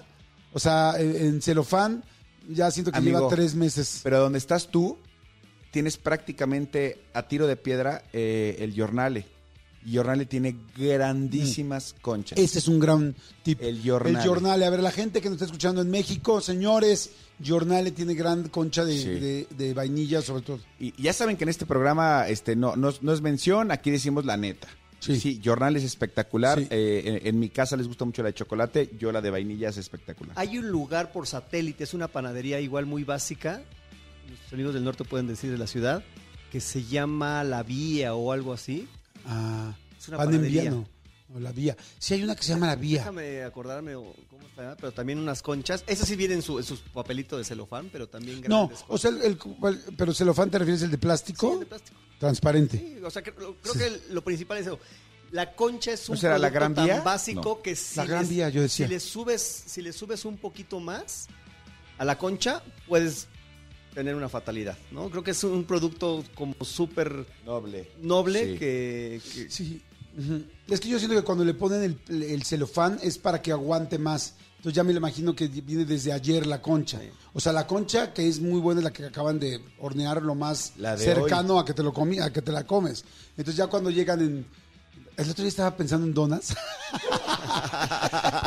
o 0.53 0.59
sea, 0.59 0.95
en, 0.97 1.41
celofán, 1.41 2.03
ya 2.47 2.71
siento 2.71 2.91
que 2.91 2.99
Amigo, 2.99 3.19
lleva 3.19 3.29
tres 3.29 3.53
meses. 3.55 3.99
Pero 4.03 4.19
donde 4.19 4.37
estás 4.37 4.67
tú, 4.67 4.97
tienes 5.71 5.97
prácticamente 5.97 7.03
a 7.13 7.23
tiro 7.23 7.45
de 7.45 7.57
piedra 7.57 8.03
eh, 8.13 8.55
el 8.59 8.73
Giornale. 8.73 9.25
Y 9.85 9.91
Giornale 9.91 10.25
tiene 10.25 10.55
grandísimas 10.77 11.95
conchas. 12.01 12.37
Este 12.37 12.59
es 12.59 12.67
un 12.67 12.79
gran 12.79 13.15
tip. 13.43 13.59
El 13.61 13.81
Giornale. 13.81 14.17
El 14.19 14.23
Giornale. 14.23 14.65
A 14.65 14.69
ver, 14.69 14.81
la 14.81 14.91
gente 14.91 15.21
que 15.21 15.27
nos 15.29 15.35
está 15.37 15.45
escuchando 15.45 15.81
en 15.81 15.89
México, 15.89 16.39
señores, 16.41 17.11
Giornale 17.41 17.91
tiene 17.91 18.13
gran 18.13 18.49
concha 18.49 18.85
de, 18.85 18.97
Sí. 18.97 19.09
de- 19.09 19.47
de 19.49 19.73
vainilla, 19.73 20.21
sobre 20.21 20.43
todo. 20.43 20.59
Y 20.79 20.93
ya 21.01 21.13
saben 21.13 21.37
que 21.37 21.43
en 21.45 21.49
este 21.49 21.65
programa 21.65 22.27
este, 22.27 22.55
no, 22.55 22.75
no, 22.75 22.89
es- 22.89 23.01
no 23.01 23.11
es 23.13 23.21
mención, 23.21 23.71
aquí 23.71 23.89
decimos 23.91 24.25
la 24.25 24.37
neta. 24.37 24.67
Sí. 24.99 25.19
Sí, 25.19 25.41
es 25.43 25.83
espectacular. 25.83 26.59
Sí. 26.59 26.67
Eh, 26.69 27.19
en, 27.23 27.27
en 27.27 27.39
mi 27.39 27.49
casa 27.49 27.75
les 27.75 27.87
gusta 27.87 28.05
mucho 28.05 28.21
la 28.21 28.27
de 28.29 28.35
chocolate, 28.35 28.91
yo 28.99 29.11
la 29.11 29.19
de 29.21 29.31
vainilla 29.31 29.69
es 29.69 29.77
espectacular. 29.77 30.33
Hay 30.37 30.59
un 30.59 30.67
lugar 30.69 31.11
por 31.11 31.25
satélite, 31.25 31.83
es 31.85 31.95
una 31.95 32.07
panadería 32.07 32.59
igual 32.59 32.85
muy 32.85 33.03
básica, 33.03 33.63
nuestros 34.27 34.53
amigos 34.53 34.75
del 34.75 34.83
norte 34.83 35.03
pueden 35.03 35.25
decir 35.25 35.49
de 35.51 35.57
la 35.57 35.65
ciudad, 35.65 36.03
que 36.51 36.61
se 36.61 36.83
llama 36.83 37.43
La 37.43 37.63
Vía 37.63 38.13
o 38.13 38.31
algo 38.31 38.53
así. 38.53 38.87
Ah, 39.25 39.73
Es 39.99 40.07
una 40.07 40.17
pan 40.17 40.27
en 40.29 40.31
panadería. 40.35 40.61
vía, 40.63 40.71
no. 40.71 40.87
O 41.33 41.39
la 41.39 41.51
vía. 41.53 41.77
Sí, 41.97 42.13
hay 42.15 42.23
una 42.23 42.35
que 42.35 42.43
se 42.43 42.49
llama 42.53 42.67
la 42.67 42.75
vía. 42.75 42.99
Déjame 42.99 43.43
acordarme 43.43 43.93
cómo 43.93 44.41
está, 44.49 44.75
pero 44.75 44.91
también 44.91 45.17
unas 45.17 45.41
conchas. 45.41 45.81
Esas 45.87 46.07
sí 46.09 46.17
vienen 46.17 46.39
en 46.39 46.41
su, 46.43 46.57
en 46.59 46.65
sus 46.65 46.79
papelitos 46.81 47.39
de 47.39 47.45
celofán, 47.45 47.89
pero 47.89 48.09
también 48.09 48.41
No, 48.49 48.67
grandes. 48.67 48.83
o 48.89 48.97
sea, 48.97 49.11
el, 49.11 49.21
el- 49.21 49.37
el- 49.63 49.95
pero 49.95 50.13
celofán 50.13 50.49
te 50.51 50.59
refieres 50.59 50.81
el 50.81 50.91
de 50.91 50.97
plástico, 50.97 51.47
Sí, 51.47 51.53
el 51.53 51.59
de 51.61 51.65
plástico. 51.67 51.97
transparente. 52.19 52.77
Sí, 52.77 52.97
o 53.03 53.09
sea, 53.09 53.21
que- 53.21 53.31
lo- 53.31 53.55
creo 53.55 53.73
que 53.75 54.01
lo 54.13 54.21
principal 54.23 54.57
es 54.57 54.67
eso. 54.67 54.79
La 55.31 55.55
concha 55.55 55.93
es 55.93 56.09
un 56.09 56.15
¿No 56.15 56.19
será 56.19 56.33
la 56.37 56.49
producto 56.49 56.59
Gran 56.59 56.75
tan 56.75 56.85
Vía? 56.85 57.01
básico 57.01 57.41
No. 57.57 57.61
que 57.61 57.77
si 57.77 57.95
La 57.95 58.05
Gran 58.05 58.21
les- 58.23 58.29
Vía, 58.29 58.49
yo 58.49 58.61
decía. 58.61 58.85
Si 58.87 58.93
le 58.93 58.99
subes, 58.99 59.41
si 59.67 59.81
le 59.81 59.93
subes 59.93 60.25
un 60.25 60.37
poquito 60.37 60.81
más 60.81 61.27
a 61.97 62.03
la 62.03 62.17
concha, 62.17 62.61
puedes 62.89 63.29
tener 63.93 64.15
una 64.15 64.29
fatalidad, 64.29 64.77
¿no? 64.91 65.09
Creo 65.09 65.23
que 65.23 65.31
es 65.31 65.43
un 65.43 65.63
producto 65.65 66.23
como 66.35 66.55
súper 66.61 67.25
Noble. 67.45 67.89
noble 68.01 68.53
Sí. 68.53 68.57
que, 68.59 69.21
que- 69.33 69.49
Sí. 69.49 69.81
ujú. 70.17 70.43
Es 70.69 70.79
que 70.79 70.89
yo 70.89 70.97
siento 70.99 71.15
que 71.17 71.23
cuando 71.23 71.43
le 71.43 71.53
ponen 71.53 71.99
el, 72.09 72.23
el 72.23 72.43
celofán 72.43 72.99
es 73.01 73.17
para 73.17 73.41
que 73.41 73.51
aguante 73.51 73.97
más. 73.97 74.35
Entonces 74.57 74.75
ya 74.75 74.83
me 74.83 74.93
lo 74.93 74.99
imagino 74.99 75.35
que 75.35 75.47
viene 75.47 75.85
desde 75.85 76.13
ayer 76.13 76.45
la 76.45 76.61
concha. 76.61 77.01
O 77.33 77.39
sea, 77.39 77.51
la 77.51 77.65
concha 77.65 78.13
que 78.13 78.27
es 78.27 78.39
muy 78.39 78.59
buena 78.59 78.79
es 78.79 78.83
la 78.83 78.93
que 78.93 79.03
acaban 79.05 79.39
de 79.39 79.59
hornear 79.79 80.21
lo 80.21 80.35
más 80.35 80.73
La 80.77 80.95
de 80.95 81.03
cercano 81.03 81.57
a 81.59 81.65
que 81.65 81.73
te 81.73 81.81
lo 81.81 81.91
comi 81.91 82.19
a 82.19 82.31
que 82.31 82.43
te 82.43 82.51
la 82.51 82.63
comes. 82.67 83.03
Entonces 83.31 83.55
ya 83.55 83.65
cuando 83.67 83.89
llegan 83.89 84.21
en 84.21 84.45
el 85.21 85.29
otro 85.29 85.43
día 85.43 85.49
estaba 85.49 85.75
pensando 85.75 86.07
en 86.07 86.13
donas. 86.13 86.47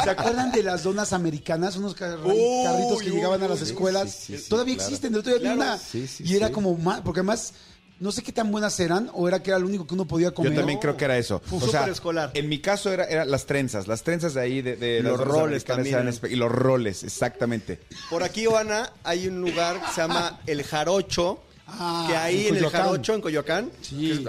¿Se 0.05 0.11
acuerdan 0.11 0.53
de 0.53 0.63
las 0.63 0.83
donas 0.83 1.13
americanas? 1.13 1.77
Unos 1.77 1.95
car- 1.95 2.19
carritos 2.19 3.03
que 3.03 3.11
llegaban 3.11 3.43
a 3.43 3.49
las 3.49 3.63
escuelas. 3.63 4.13
sí, 4.13 4.37
sí, 4.37 4.43
sí, 4.45 4.49
Todavía 4.49 4.75
claro. 4.75 4.89
existen. 4.89 5.13
El 5.15 5.21
otro 5.21 5.33
día 5.33 5.41
Claro. 5.41 5.57
una 5.57 5.79
Sí, 5.79 6.07
sí, 6.07 6.25
y 6.27 6.37
era 6.37 6.49
sí. 6.49 6.53
como 6.53 6.77
más, 6.77 7.01
porque 7.03 7.21
además 7.21 7.55
no 8.01 8.11
sé 8.13 8.23
qué 8.23 8.33
tan 8.33 8.51
buenas 8.51 8.79
eran 8.81 9.09
o 9.15 9.29
era 9.29 9.43
que 9.43 9.51
era 9.51 9.59
lo 9.59 9.67
único 9.67 9.87
que 9.87 9.95
uno 9.95 10.07
podía 10.07 10.33
comer. 10.33 10.53
Yo 10.53 10.59
también 10.59 10.79
creo 10.79 10.97
que 10.97 11.05
era 11.05 11.17
eso. 11.17 11.41
Fu- 11.45 11.57
o 11.57 11.61
sea, 11.61 11.81
súper 11.81 11.89
escolar. 11.93 12.31
en 12.35 12.49
mi 12.49 12.61
caso 12.61 12.93
era, 12.93 13.05
era 13.05 13.25
las 13.25 13.47
trenzas, 13.47 13.87
las 13.87 14.03
trenzas 14.03 14.35
de 14.35 14.41
ahí 14.41 14.63
de, 14.63 14.77
de 14.77 15.03
Los 15.03 15.21
roles 15.21 15.65
también 15.65 15.95
eran 15.97 16.09
eran. 16.09 16.31
y 16.31 16.37
los 16.37 16.51
roles, 16.51 17.05
exactamente. 17.05 17.81
Por 18.11 18.23
aquí, 18.23 18.47
Oana, 18.47 18.93
hay 19.05 19.29
un 19.29 19.41
lugar 19.41 19.81
que 19.81 19.93
se 19.93 20.01
llama 20.01 20.41
El 20.47 20.63
Jarocho, 20.65 21.41
Ah, 21.67 22.05
que 22.07 22.15
ahí 22.15 22.47
en 22.49 22.57
en, 22.59 22.65
el. 22.65 22.71
Jarocho, 22.71 23.15
en 23.15 23.23
Coyoacán, 23.23 23.71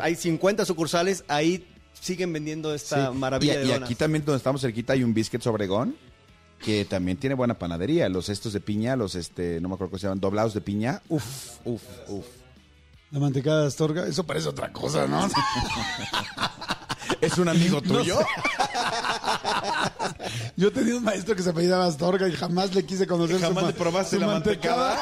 hay 0.01 0.15
50 0.15 0.63
sucursales, 0.63 1.25
ahí 1.27 1.67
siguen 2.05 2.31
vendiendo 2.31 2.73
esta 2.73 3.11
Sí. 3.11 3.17
maravilla 3.17 3.55
y, 3.55 3.57
de 3.57 3.65
y 3.67 3.71
aquí 3.71 3.95
también 3.95 4.23
donde 4.23 4.37
estamos 4.37 4.61
cerquita 4.61 4.93
hay 4.93 5.03
un 5.03 5.13
Biscuits 5.13 5.47
Obregón 5.47 5.95
que 6.63 6.85
también 6.85 7.17
tiene 7.17 7.33
buena 7.35 7.55
panadería, 7.57 8.07
los 8.09 8.29
estos 8.29 8.53
de 8.53 8.59
piña, 8.61 8.95
los 8.95 9.15
este, 9.15 9.59
no 9.59 9.67
me 9.69 9.75
acuerdo 9.75 9.91
cómo 9.91 9.99
se 9.99 10.05
llaman, 10.07 10.19
doblados 10.19 10.53
de 10.53 10.61
piña. 10.61 11.01
Uf, 11.09 11.23
uf, 11.65 11.81
uf. 12.07 12.25
La 13.11 13.19
mantecada 13.19 13.61
de 13.61 13.67
Astorga, 13.67 14.07
eso 14.07 14.23
parece 14.25 14.49
otra 14.49 14.71
cosa, 14.71 15.05
¿no? 15.07 15.27
¿Es 17.21 17.37
un 17.37 17.49
amigo 17.49 17.81
tuyo? 17.83 18.19
Yo 20.57 20.71
tenía 20.71 20.95
un 20.95 21.03
maestro 21.03 21.35
que 21.35 21.43
se 21.43 21.49
apellidaba 21.49 21.85
Astorga 21.85 22.27
y 22.27 22.31
jamás 22.33 22.73
le 22.73 22.85
quise 22.85 23.05
conocer 23.07 23.39
¿Jamás 23.39 23.63
ma- 23.63 23.69
le 23.69 23.73
probaste 23.75 24.15
su 24.15 24.21
la 24.21 24.27
mantecada? 24.27 24.99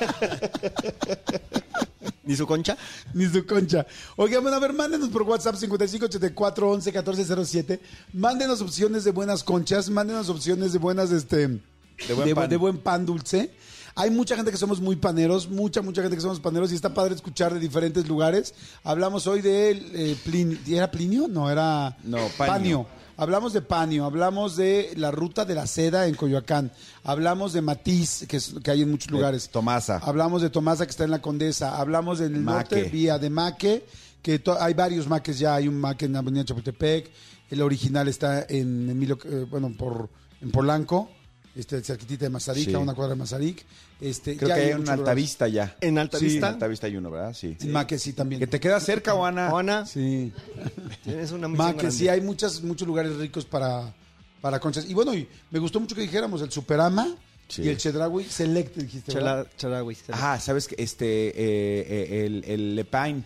¿Ni 2.26 2.34
su 2.36 2.46
concha? 2.46 2.76
Ni 3.14 3.26
su 3.26 3.46
concha. 3.46 3.86
Oigan, 4.16 4.42
bueno, 4.42 4.56
a 4.56 4.60
ver, 4.60 4.72
mándenos 4.72 5.08
por 5.10 5.22
WhatsApp 5.22 5.54
5584 5.56 6.70
11 6.70 6.90
1407. 6.90 7.80
Mándenos 8.12 8.60
opciones 8.60 9.04
de 9.04 9.12
buenas 9.12 9.44
conchas, 9.44 9.88
mándenos 9.88 10.28
opciones 10.28 10.72
de 10.72 10.78
buenas, 10.78 11.12
este, 11.12 11.46
de 11.48 12.14
buen 12.14 12.34
pan. 12.34 12.48
de 12.50 12.56
buen 12.56 12.78
pan 12.78 13.06
dulce. 13.06 13.52
Hay 13.98 14.10
mucha 14.10 14.36
gente 14.36 14.50
que 14.50 14.58
somos 14.58 14.78
muy 14.80 14.96
paneros, 14.96 15.48
mucha, 15.48 15.80
mucha 15.80 16.02
gente 16.02 16.16
que 16.16 16.20
somos 16.22 16.38
paneros 16.40 16.70
y 16.70 16.74
está 16.74 16.92
padre 16.92 17.14
escuchar 17.14 17.54
de 17.54 17.60
diferentes 17.60 18.06
lugares. 18.06 18.52
Hablamos 18.84 19.26
hoy 19.26 19.40
de 19.40 19.70
eh, 19.70 20.16
Plin- 20.26 20.58
¿era 20.68 20.90
Plinio? 20.90 21.28
No, 21.28 21.50
era 21.50 21.96
No, 22.04 22.18
Panio. 22.36 22.86
Hablamos 23.18 23.52
de 23.54 23.62
Panio, 23.62 24.04
hablamos 24.04 24.56
de 24.56 24.92
la 24.96 25.10
ruta 25.10 25.44
de 25.46 25.54
la 25.54 25.66
seda 25.66 26.06
en 26.06 26.14
Coyoacán, 26.14 26.70
hablamos 27.02 27.54
de 27.54 27.62
Matiz, 27.62 28.26
que, 28.28 28.36
es- 28.36 28.54
que 28.62 28.70
hay 28.70 28.82
en 28.82 28.90
muchos 28.90 29.10
lugares. 29.10 29.48
Tomasa. 29.48 29.98
Hablamos 30.04 30.42
de 30.42 30.50
Tomasa, 30.50 30.84
que 30.84 30.90
está 30.90 31.04
en 31.04 31.10
la 31.12 31.22
Condesa. 31.22 31.78
Hablamos 31.78 32.18
del 32.18 32.32
Maque. 32.32 32.76
norte, 32.76 32.90
vía 32.90 33.18
de 33.18 33.30
Maque, 33.30 33.86
que 34.20 34.38
to- 34.38 34.60
hay 34.60 34.74
varios 34.74 35.08
Maques 35.08 35.38
ya. 35.38 35.54
Hay 35.54 35.66
un 35.66 35.78
Maque 35.80 36.04
en 36.04 36.12
la 36.12 36.18
Avenida 36.18 36.44
Chapultepec. 36.44 37.10
El 37.50 37.62
original 37.62 38.06
está 38.08 38.44
en 38.48 38.90
Emilio, 38.90 39.18
eh, 39.24 39.46
bueno, 39.48 39.72
por, 39.78 40.10
en 40.42 40.50
Polanco, 40.50 41.08
este, 41.56 41.80
cerquitita 41.82 42.26
de 42.26 42.30
Mazarik, 42.30 42.66
Sí. 42.68 42.74
a 42.74 42.78
una 42.78 42.94
cuadra 42.94 43.14
de 43.14 43.18
Mazarik. 43.18 43.64
Este, 44.00 44.36
Creo 44.36 44.48
ya 44.50 44.54
que 44.56 44.60
hay 44.62 44.70
en 44.70 44.80
un. 44.80 44.88
Altavista 44.88 45.48
ya. 45.48 45.76
En 45.80 45.98
Alta 45.98 46.18
Sí. 46.18 46.26
En 46.26 46.30
Vista. 46.32 46.48
Altavista 46.48 46.86
hay 46.86 46.96
uno, 46.96 47.10
¿verdad? 47.10 47.34
Sí. 47.34 47.56
Sí 47.98 48.12
también. 48.12 48.38
Que 48.40 48.46
te 48.46 48.60
queda 48.60 48.78
cerca, 48.80 49.12
Juana. 49.12 49.50
Oana, 49.52 49.86
Sí. 49.86 50.32
tienes 51.04 51.30
una 51.32 51.48
misión 51.48 51.66
Maque, 51.66 51.78
grande. 51.78 51.96
sí, 51.96 52.08
hay 52.08 52.20
muchas, 52.20 52.62
muchos 52.62 52.86
lugares 52.86 53.16
ricos 53.16 53.44
para, 53.46 53.94
para 54.40 54.60
conchas. 54.60 54.84
Y 54.88 54.94
bueno, 54.94 55.14
y 55.14 55.26
me 55.50 55.58
gustó 55.58 55.80
mucho 55.80 55.94
que 55.94 56.02
dijéramos 56.02 56.42
el 56.42 56.50
Superama 56.50 57.16
Sí. 57.48 57.62
y 57.62 57.68
el 57.68 57.76
Chedraui 57.78 58.24
Select, 58.24 58.76
dijiste. 58.76 59.12
Chala- 59.12 59.46
Charawi. 59.56 59.96
Ah, 60.12 60.38
¿sabes 60.40 60.66
qué? 60.68 60.74
Este, 60.78 61.28
eh, 61.28 61.32
eh, 61.38 62.26
el, 62.26 62.44
el 62.44 62.74
Lepine. 62.76 63.24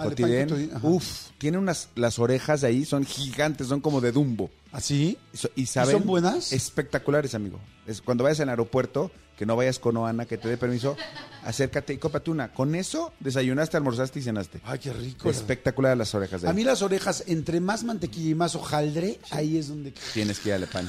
Ah, 0.00 0.04
Cotidén. 0.04 0.70
Uf, 0.82 1.28
tiene 1.38 1.58
unas, 1.58 1.88
las 1.94 2.18
orejas 2.18 2.60
de 2.60 2.68
ahí 2.68 2.84
son 2.84 3.04
gigantes, 3.04 3.66
son 3.68 3.80
como 3.80 4.00
de 4.00 4.12
Dumbo. 4.12 4.50
¿Así? 4.72 5.18
So- 5.32 5.50
¿Y, 5.56 5.66
saben, 5.66 5.96
son 5.98 6.06
buenas? 6.06 6.52
Espectaculares, 6.52 7.34
amigo. 7.34 7.58
Es, 7.86 8.00
cuando 8.02 8.24
vayas 8.24 8.40
al 8.40 8.48
aeropuerto, 8.50 9.10
que 9.36 9.46
no 9.46 9.56
vayas 9.56 9.78
con 9.78 9.96
Oana, 9.96 10.26
que 10.26 10.36
te 10.36 10.48
dé 10.48 10.56
permiso, 10.56 10.96
acércate 11.44 11.94
y 11.94 11.98
cómprate 11.98 12.30
una. 12.30 12.52
Con 12.52 12.74
eso 12.74 13.12
desayunaste, 13.20 13.76
almorzaste 13.76 14.18
y 14.18 14.22
cenaste. 14.22 14.60
Ay, 14.64 14.78
qué 14.78 14.92
rico. 14.92 15.30
Espectacular 15.30 15.96
las 15.96 16.14
orejas 16.14 16.42
de 16.42 16.48
A 16.48 16.50
ahí. 16.50 16.56
mí 16.56 16.64
las 16.64 16.82
orejas, 16.82 17.24
entre 17.26 17.60
más 17.60 17.84
mantequilla 17.84 18.30
y 18.30 18.34
más 18.34 18.54
hojaldre, 18.56 19.18
ahí 19.30 19.56
es 19.56 19.68
donde 19.68 19.92
Tienes 20.12 20.38
que 20.40 20.50
ir 20.50 20.54
a 20.56 20.58
Lepine. 20.58 20.88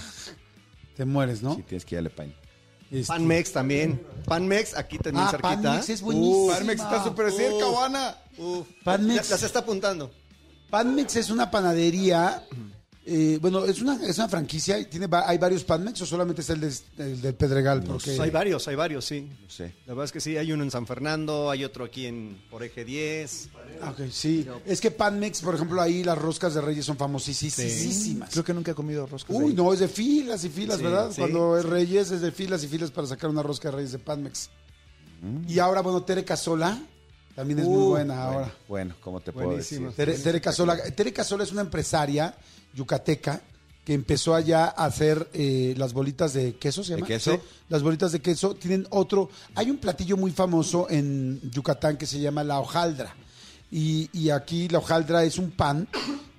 te 0.97 1.05
mueres, 1.05 1.41
¿no? 1.41 1.55
Sí, 1.55 1.63
tienes 1.63 1.85
que 1.85 1.95
ir 1.95 1.99
a 1.99 2.01
Lepine. 2.03 2.33
Este- 2.91 3.05
Panmex 3.05 3.51
también. 3.53 4.01
Panmex, 4.25 4.75
aquí 4.75 4.97
también 4.97 5.25
Ah, 5.27 5.29
cerquita. 5.29 5.61
Panmex 5.61 5.89
es 5.89 6.01
buenísima. 6.01 6.55
Panmex 6.57 6.81
está 6.81 7.03
súper 7.03 7.31
cerca, 7.31 7.67
Oana. 7.67 8.17
Uf. 8.39 8.67
Panmex. 8.83 9.29
Las 9.29 9.43
está 9.43 9.59
apuntando. 9.59 10.09
Panmex 10.69 11.15
es 11.17 11.29
una 11.29 11.49
panadería. 11.51 12.43
eh, 13.05 13.39
bueno, 13.41 13.65
es 13.65 13.81
una, 13.81 13.95
es 14.05 14.17
una 14.19 14.29
franquicia. 14.29 14.87
Tiene, 14.87 15.07
¿Hay 15.25 15.39
varios 15.39 15.63
Panmex 15.63 15.99
o 16.03 16.05
solamente 16.05 16.41
es 16.41 16.49
el, 16.51 16.61
de- 16.61 16.73
el 16.99 17.21
del 17.21 17.33
Pedregal? 17.33 17.81
Porque, 17.81 18.11
Hay 18.21 18.29
varios, 18.29 18.67
hay 18.67 18.75
varios, 18.75 19.03
sí. 19.05 19.21
No 19.21 19.49
sé. 19.49 19.73
La 19.87 19.93
verdad 19.93 20.05
es 20.05 20.11
que 20.11 20.21
sí, 20.21 20.37
hay 20.37 20.51
uno 20.51 20.63
en 20.63 20.69
San 20.69 20.85
Fernando, 20.85 21.49
hay 21.49 21.63
otro 21.63 21.85
aquí 21.85 22.05
en 22.05 22.39
por 22.51 22.61
eje 22.63 22.85
10. 22.85 23.49
Ah, 23.81 23.89
ok, 23.97 24.09
sí. 24.11 24.45
Es 24.65 24.79
que 24.79 24.91
Panmex, 24.91 25.41
por 25.41 25.55
ejemplo, 25.55 25.81
ahí 25.81 26.03
las 26.03 26.17
roscas 26.19 26.53
de 26.53 26.61
Reyes 26.61 26.85
son 26.85 26.97
famosísimas. 26.97 28.29
Creo 28.31 28.43
que 28.43 28.53
nunca 28.53 28.71
he 28.71 28.75
comido 28.75 29.07
roscas 29.07 29.35
de 29.35 29.43
Uy, 29.43 29.53
no, 29.55 29.73
es 29.73 29.79
de 29.79 29.87
filas 29.87 30.43
y 30.43 30.49
filas, 30.49 30.77
Sí, 30.77 30.83
¿verdad? 30.83 31.09
sí, 31.11 31.19
Cuando 31.21 31.57
es 31.57 31.65
Reyes 31.65 32.11
es 32.11 32.21
de 32.21 32.31
filas 32.31 32.63
y 32.63 32.67
filas 32.67 32.91
para 32.91 33.07
sacar 33.07 33.29
una 33.31 33.41
rosca 33.41 33.69
de 33.71 33.77
Reyes 33.77 33.91
de 33.93 33.99
Panmex. 33.99 34.49
Y 35.47 35.57
ahora, 35.59 35.81
bueno, 35.81 36.03
Tere 36.03 36.23
Casola 36.23 36.79
también 37.39 37.59
es 37.59 37.65
muy 37.67 37.77
Uh, 37.77 37.89
buena 37.91 38.21
ahora. 38.21 38.53
Bueno, 38.67 38.95
¿cómo 38.99 39.21
te 39.21 39.31
puedo 39.31 39.55
decir? 39.55 39.89
Tere, 39.95 40.15
Tere 40.17 40.41
Casola, 40.41 40.75
Tere 40.93 41.13
Casola 41.13 41.45
es 41.45 41.53
una 41.53 41.61
empresaria 41.61 42.35
yucateca 42.73 43.41
que 43.85 43.93
empezó 43.93 44.35
allá 44.35 44.65
a 44.65 44.83
hacer 44.85 45.29
eh, 45.33 45.73
las 45.77 45.93
bolitas 45.93 46.33
de 46.33 46.55
queso, 46.57 46.83
¿se 46.83 46.91
¿De 46.91 46.97
llama? 46.97 47.07
queso? 47.07 47.31
Sí, 47.31 47.39
las 47.69 47.81
bolitas 47.81 48.11
de 48.11 48.19
queso. 48.21 48.55
Tienen 48.55 48.85
otro, 48.89 49.29
hay 49.55 49.71
un 49.71 49.77
platillo 49.77 50.17
muy 50.17 50.31
famoso 50.31 50.87
en 50.89 51.39
Yucatán 51.49 51.95
que 51.95 52.05
se 52.05 52.19
llama 52.19 52.43
la 52.43 52.59
hojaldra. 52.59 53.15
Y, 53.71 54.09
y 54.11 54.31
aquí 54.31 54.67
la 54.67 54.79
hojaldra 54.79 55.23
es 55.23 55.37
un 55.37 55.51
pan 55.51 55.87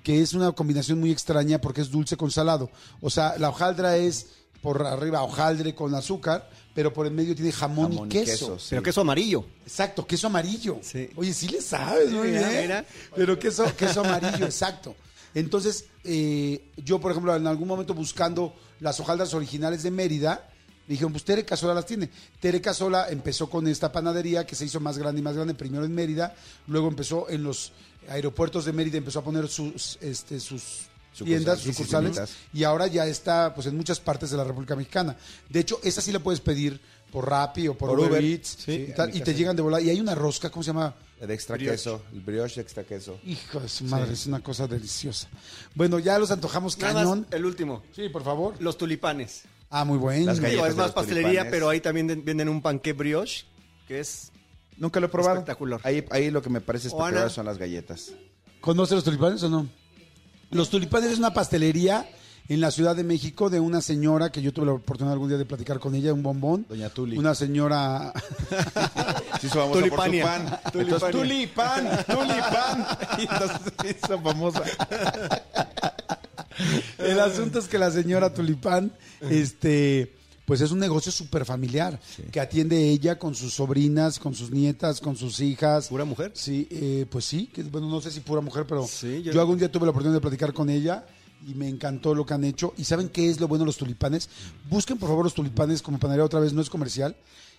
que 0.03 0.21
es 0.21 0.33
una 0.35 0.51
combinación 0.51 0.99
muy 0.99 1.09
extraña 1.11 1.59
porque 1.59 1.81
es 1.81 1.89
dulce 1.89 2.15
con 2.15 2.29
salado. 2.29 2.69
O 3.01 3.09
sea, 3.09 3.39
la 3.39 3.49
hojaldra 3.49 3.97
es 3.97 4.27
por 4.61 4.85
arriba 4.85 5.23
hojaldre 5.23 5.73
con 5.73 5.95
azúcar, 5.95 6.47
pero 6.73 6.93
por 6.93 7.05
el 7.05 7.13
medio 7.13 7.35
tiene 7.35 7.51
jamón, 7.51 7.91
Jamón 7.91 8.07
y 8.07 8.11
queso. 8.11 8.57
sí. 8.57 8.67
Pero 8.71 8.83
queso 8.83 9.01
amarillo. 9.01 9.45
Exacto, 9.65 10.05
queso 10.05 10.27
amarillo. 10.27 10.79
Sí. 10.81 11.09
Oye, 11.15 11.33
sí 11.33 11.47
le 11.49 11.61
sabes, 11.61 12.11
muy 12.11 12.31
bien. 12.31 12.47
mira. 12.61 12.85
Pero 13.15 13.37
queso, 13.37 13.75
queso 13.75 14.01
amarillo, 14.01 14.45
exacto. 14.45 14.95
Entonces, 15.33 15.85
eh, 16.03 16.61
yo, 16.77 16.99
por 16.99 17.11
ejemplo, 17.11 17.35
en 17.35 17.47
algún 17.47 17.67
momento 17.67 17.93
buscando 17.93 18.53
las 18.79 18.99
hojaldras 18.99 19.33
originales 19.33 19.83
de 19.83 19.91
Mérida, 19.91 20.49
me 20.87 20.93
dijeron, 20.93 21.11
pues 21.11 21.23
Tere 21.23 21.45
Casola 21.45 21.73
las 21.73 21.85
tiene. 21.85 22.09
Tere 22.39 22.59
Casola 22.59 23.07
empezó 23.09 23.49
con 23.49 23.67
esta 23.67 23.91
panadería 23.91 24.45
que 24.45 24.55
se 24.55 24.65
hizo 24.65 24.79
más 24.79 24.97
grande 24.97 25.19
y 25.19 25.23
más 25.23 25.35
grande, 25.35 25.53
primero 25.53 25.85
en 25.85 25.93
Mérida, 25.93 26.35
luego 26.67 26.87
empezó 26.87 27.29
en 27.29 27.43
los 27.43 27.71
aeropuertos 28.09 28.65
de 28.65 28.73
Mérida, 28.73 28.97
empezó 28.97 29.19
a 29.19 29.23
poner 29.23 29.47
sus, 29.47 29.97
este, 30.01 30.39
sus 30.39 30.90
tiendas, 31.13 31.59
sí, 31.59 31.65
sí, 31.65 31.73
sucursales, 31.73 32.19
y 32.53 32.63
ahora 32.63 32.87
ya 32.87 33.05
está 33.05 33.53
pues 33.53 33.67
en 33.67 33.75
muchas 33.77 33.99
partes 33.99 34.31
de 34.31 34.37
la 34.37 34.43
República 34.43 34.75
Mexicana. 34.75 35.15
De 35.49 35.59
hecho, 35.59 35.79
esa 35.83 36.01
sí 36.01 36.11
la 36.11 36.19
puedes 36.19 36.39
pedir 36.41 36.79
por 37.11 37.29
Rappi 37.29 37.67
o 37.67 37.77
por, 37.77 37.89
Por 37.89 37.99
Uber, 37.99 38.11
Uber, 38.11 38.23
Eats 38.23 38.57
sí, 38.65 38.87
y, 38.89 38.93
tal, 38.93 39.15
y 39.15 39.21
te 39.21 39.33
llegan 39.33 39.55
de 39.55 39.61
volada. 39.61 39.81
Y 39.83 39.89
hay 39.89 39.99
una 39.99 40.15
rosca, 40.15 40.49
¿cómo 40.49 40.63
se 40.63 40.67
llama? 40.69 40.95
De 41.19 41.33
extra 41.33 41.55
Brioche. 41.55 41.73
queso, 41.75 42.01
el 42.13 42.21
brioche 42.21 42.55
de 42.55 42.61
extra 42.61 42.83
queso. 42.83 43.19
Hijo 43.25 43.59
de 43.59 43.69
su 43.69 43.83
madre, 43.83 44.13
es 44.13 44.25
una 44.25 44.39
cosa 44.41 44.65
deliciosa. 44.67 45.27
Bueno, 45.75 45.99
ya 45.99 46.17
los 46.17 46.31
antojamos 46.31 46.77
Nada 46.79 46.93
más, 46.93 47.03
cañón. 47.03 47.27
el 47.29 47.45
último. 47.45 47.83
Sí, 47.95 48.09
por 48.09 48.23
favor. 48.23 48.55
Los 48.59 48.77
tulipanes. 48.77 49.43
Ah, 49.69 49.85
muy 49.85 49.97
bueno. 49.99 50.25
Las 50.25 50.37
Digo, 50.37 50.47
galletas 50.47 50.69
es 50.69 50.75
más 50.77 50.91
pastelería, 50.93 51.27
tulipanes. 51.29 51.51
pero 51.51 51.69
ahí 51.69 51.79
también 51.79 52.07
den- 52.07 52.25
venden 52.25 52.49
un 52.49 52.61
panqué 52.61 52.93
brioche, 52.93 53.45
que 53.87 53.99
es... 53.99 54.31
Nunca 54.77 54.99
lo 54.99 55.05
he 55.05 55.09
probado. 55.09 55.35
Espectacular. 55.35 55.79
Ahí, 55.83 56.03
ahí 56.09 56.31
lo 56.31 56.41
que 56.41 56.49
me 56.49 56.59
parece 56.59 56.87
espectacular 56.87 57.23
Ana. 57.23 57.29
son 57.29 57.45
las 57.45 57.57
galletas. 57.59 58.13
¿Conoce 58.59 58.95
los 58.95 59.03
tulipanes 59.03 59.43
o 59.43 59.49
no? 59.49 59.67
Los 60.51 60.69
tulipanes 60.69 61.11
es 61.11 61.19
una 61.19 61.33
pastelería 61.33 62.07
en 62.49 62.59
la 62.59 62.71
Ciudad 62.71 62.95
de 62.95 63.05
México 63.05 63.49
de 63.49 63.61
una 63.61 63.79
señora 63.81 64.31
que 64.31 64.41
yo 64.41 64.51
tuve 64.51 64.65
la 64.65 64.73
oportunidad 64.73 65.13
algún 65.13 65.29
día 65.29 65.37
de 65.37 65.45
platicar 65.45 65.79
con 65.79 65.95
ella, 65.95 66.13
un 66.13 66.23
bombón. 66.23 66.65
Doña 66.67 66.89
Tuli. 66.89 67.17
Una 67.17 67.33
señora. 67.33 68.11
Se 69.39 69.47
hizo 69.47 69.59
famosa 69.59 69.79
Tulipania. 69.79 70.23
por 70.25 70.33
su 70.33 70.49
pan. 70.49 70.59
Entonces, 70.73 71.11
tulipán, 71.11 72.05
tulipán. 72.05 72.87
Y 73.17 73.21
entonces 73.21 73.61
se 73.81 73.91
hizo 73.91 74.19
famosa. 74.21 74.63
El 76.97 77.19
asunto 77.19 77.59
es 77.59 77.67
que 77.67 77.77
la 77.77 77.89
señora 77.91 78.33
Tulipán, 78.33 78.91
este, 79.21 80.15
pues 80.45 80.61
es 80.61 80.71
un 80.71 80.79
negocio 80.79 81.11
súper 81.11 81.45
familiar, 81.45 81.99
que 82.31 82.39
atiende 82.39 82.89
ella 82.89 83.17
con 83.17 83.35
sus 83.35 83.53
sobrinas, 83.53 84.19
con 84.19 84.33
sus 84.35 84.51
nietas, 84.51 84.99
con 84.99 85.15
sus 85.15 85.39
hijas. 85.39 85.87
¿Pura 85.87 86.03
mujer? 86.05 86.31
Sí, 86.35 86.67
eh, 86.71 87.05
pues 87.09 87.25
sí, 87.25 87.47
que, 87.47 87.63
bueno, 87.63 87.87
no 87.89 88.01
sé 88.01 88.11
si 88.11 88.19
pura 88.19 88.41
mujer, 88.41 88.65
pero 88.67 88.85
Sí, 88.87 89.21
yo... 89.23 89.31
yo- 89.31 89.39
algún 89.41 89.57
día 89.57 89.71
tuve 89.71 89.85
la 89.85 89.91
oportunidad 89.91 90.17
de 90.17 90.21
platicar 90.21 90.51
con 90.53 90.69
ella 90.69 91.05
y 91.47 91.53
me 91.53 91.67
encantó 91.69 92.13
lo 92.13 92.25
que 92.25 92.33
han 92.33 92.43
hecho. 92.43 92.73
¿Y 92.77 92.83
saben 92.83 93.09
qué 93.09 93.29
es 93.29 93.39
lo 93.39 93.47
bueno 93.47 93.63
de 93.63 93.67
los 93.67 93.77
tulipanes? 93.77 94.29
Busquen 94.69 94.97
por 94.97 95.09
favor 95.09 95.23
los 95.23 95.33
tulipanes 95.33 95.81
como 95.81 95.99
panadería 95.99 96.25
otra 96.25 96.39
vez, 96.39 96.53
no 96.53 96.61
es 96.61 96.69
comercial. 96.69 97.15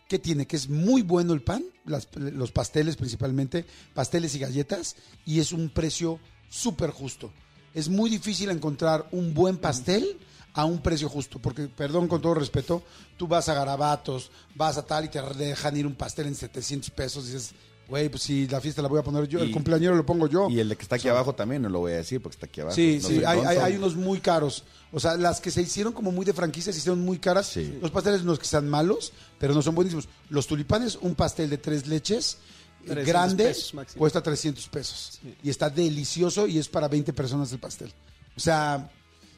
¿Qué 0.08 0.18
tiene? 0.18 0.46
Que 0.46 0.56
es 0.56 0.68
muy 0.68 1.02
bueno 1.02 1.32
el 1.32 1.40
pan, 1.42 1.64
las- 1.86 2.08
los 2.14 2.52
pasteles 2.52 2.96
principalmente, 2.96 3.64
pasteles 3.94 4.34
y 4.34 4.38
galletas, 4.40 4.96
y 5.24 5.40
es 5.40 5.52
un 5.52 5.70
precio 5.70 6.18
súper 6.50 6.90
justo. 6.90 7.32
Es 7.74 7.88
muy 7.88 8.10
difícil 8.10 8.50
encontrar 8.50 9.08
un 9.12 9.32
buen 9.32 9.56
pastel 9.56 10.18
a 10.54 10.64
un 10.64 10.80
precio 10.82 11.08
justo, 11.08 11.38
porque, 11.38 11.62
perdón, 11.68 12.08
con 12.08 12.20
todo 12.20 12.34
respeto, 12.34 12.82
tú 13.16 13.26
vas 13.26 13.48
a 13.48 13.54
Garabatos, 13.54 14.30
vas 14.54 14.76
a 14.76 14.82
tal 14.84 15.06
y 15.06 15.08
te 15.08 15.20
dejan 15.22 15.76
ir 15.76 15.86
un 15.86 15.94
pastel 15.94 16.26
en 16.26 16.34
700 16.34 16.90
pesos 16.90 17.24
y 17.24 17.32
dices, 17.32 17.52
güey, 17.88 18.08
pues 18.10 18.22
si 18.22 18.46
la 18.48 18.60
fiesta 18.60 18.82
la 18.82 18.88
voy 18.88 19.00
a 19.00 19.02
poner 19.02 19.26
yo, 19.28 19.40
el 19.40 19.50
cumpleañero 19.50 19.94
lo 19.94 20.04
pongo 20.04 20.26
yo. 20.28 20.48
Y 20.50 20.60
el 20.60 20.68
de 20.68 20.76
que 20.76 20.82
está 20.82 20.96
aquí 20.96 21.08
abajo 21.08 21.34
también, 21.34 21.62
no 21.62 21.68
lo 21.70 21.78
voy 21.80 21.92
a 21.92 21.96
decir 21.96 22.20
porque 22.22 22.36
está 22.36 22.46
aquí 22.46 22.60
abajo. 22.60 22.74
Sí, 22.76 22.98
No 23.02 23.08
sí, 23.08 23.22
hay, 23.24 23.40
hay- 23.40 23.56
hay 23.58 23.76
unos 23.76 23.96
muy 23.96 24.20
caros. 24.20 24.64
O 24.92 25.00
sea, 25.00 25.16
las 25.16 25.40
que 25.40 25.50
se 25.50 25.62
hicieron 25.62 25.92
como 25.94 26.12
muy 26.12 26.24
de 26.26 26.32
franquicia 26.34 26.70
se 26.72 26.78
hicieron 26.78 27.00
muy 27.00 27.18
caras. 27.18 27.46
Sí. 27.46 27.78
Los 27.80 27.90
pasteles 27.90 28.22
no 28.22 28.32
es 28.34 28.38
que 28.38 28.44
sean 28.46 28.68
malos, 28.68 29.12
pero 29.38 29.54
no 29.54 29.62
son 29.62 29.74
buenísimos. 29.74 30.06
Los 30.28 30.46
tulipanes, 30.46 30.96
un 31.00 31.14
pastel 31.14 31.48
de 31.48 31.56
tres 31.58 31.86
leches 31.86 32.38
eh, 32.82 32.86
300 32.88 33.06
grande, 33.06 33.44
pesos 33.44 33.74
cuesta 33.96 34.22
300 34.22 34.68
pesos. 34.68 35.20
Y 35.42 35.48
está 35.48 35.70
delicioso 35.70 36.46
y 36.46 36.58
es 36.58 36.68
para 36.68 36.88
20 36.88 37.12
personas 37.14 37.50
el 37.52 37.58
pastel. 37.58 37.90
O 38.36 38.40
sea, 38.40 38.90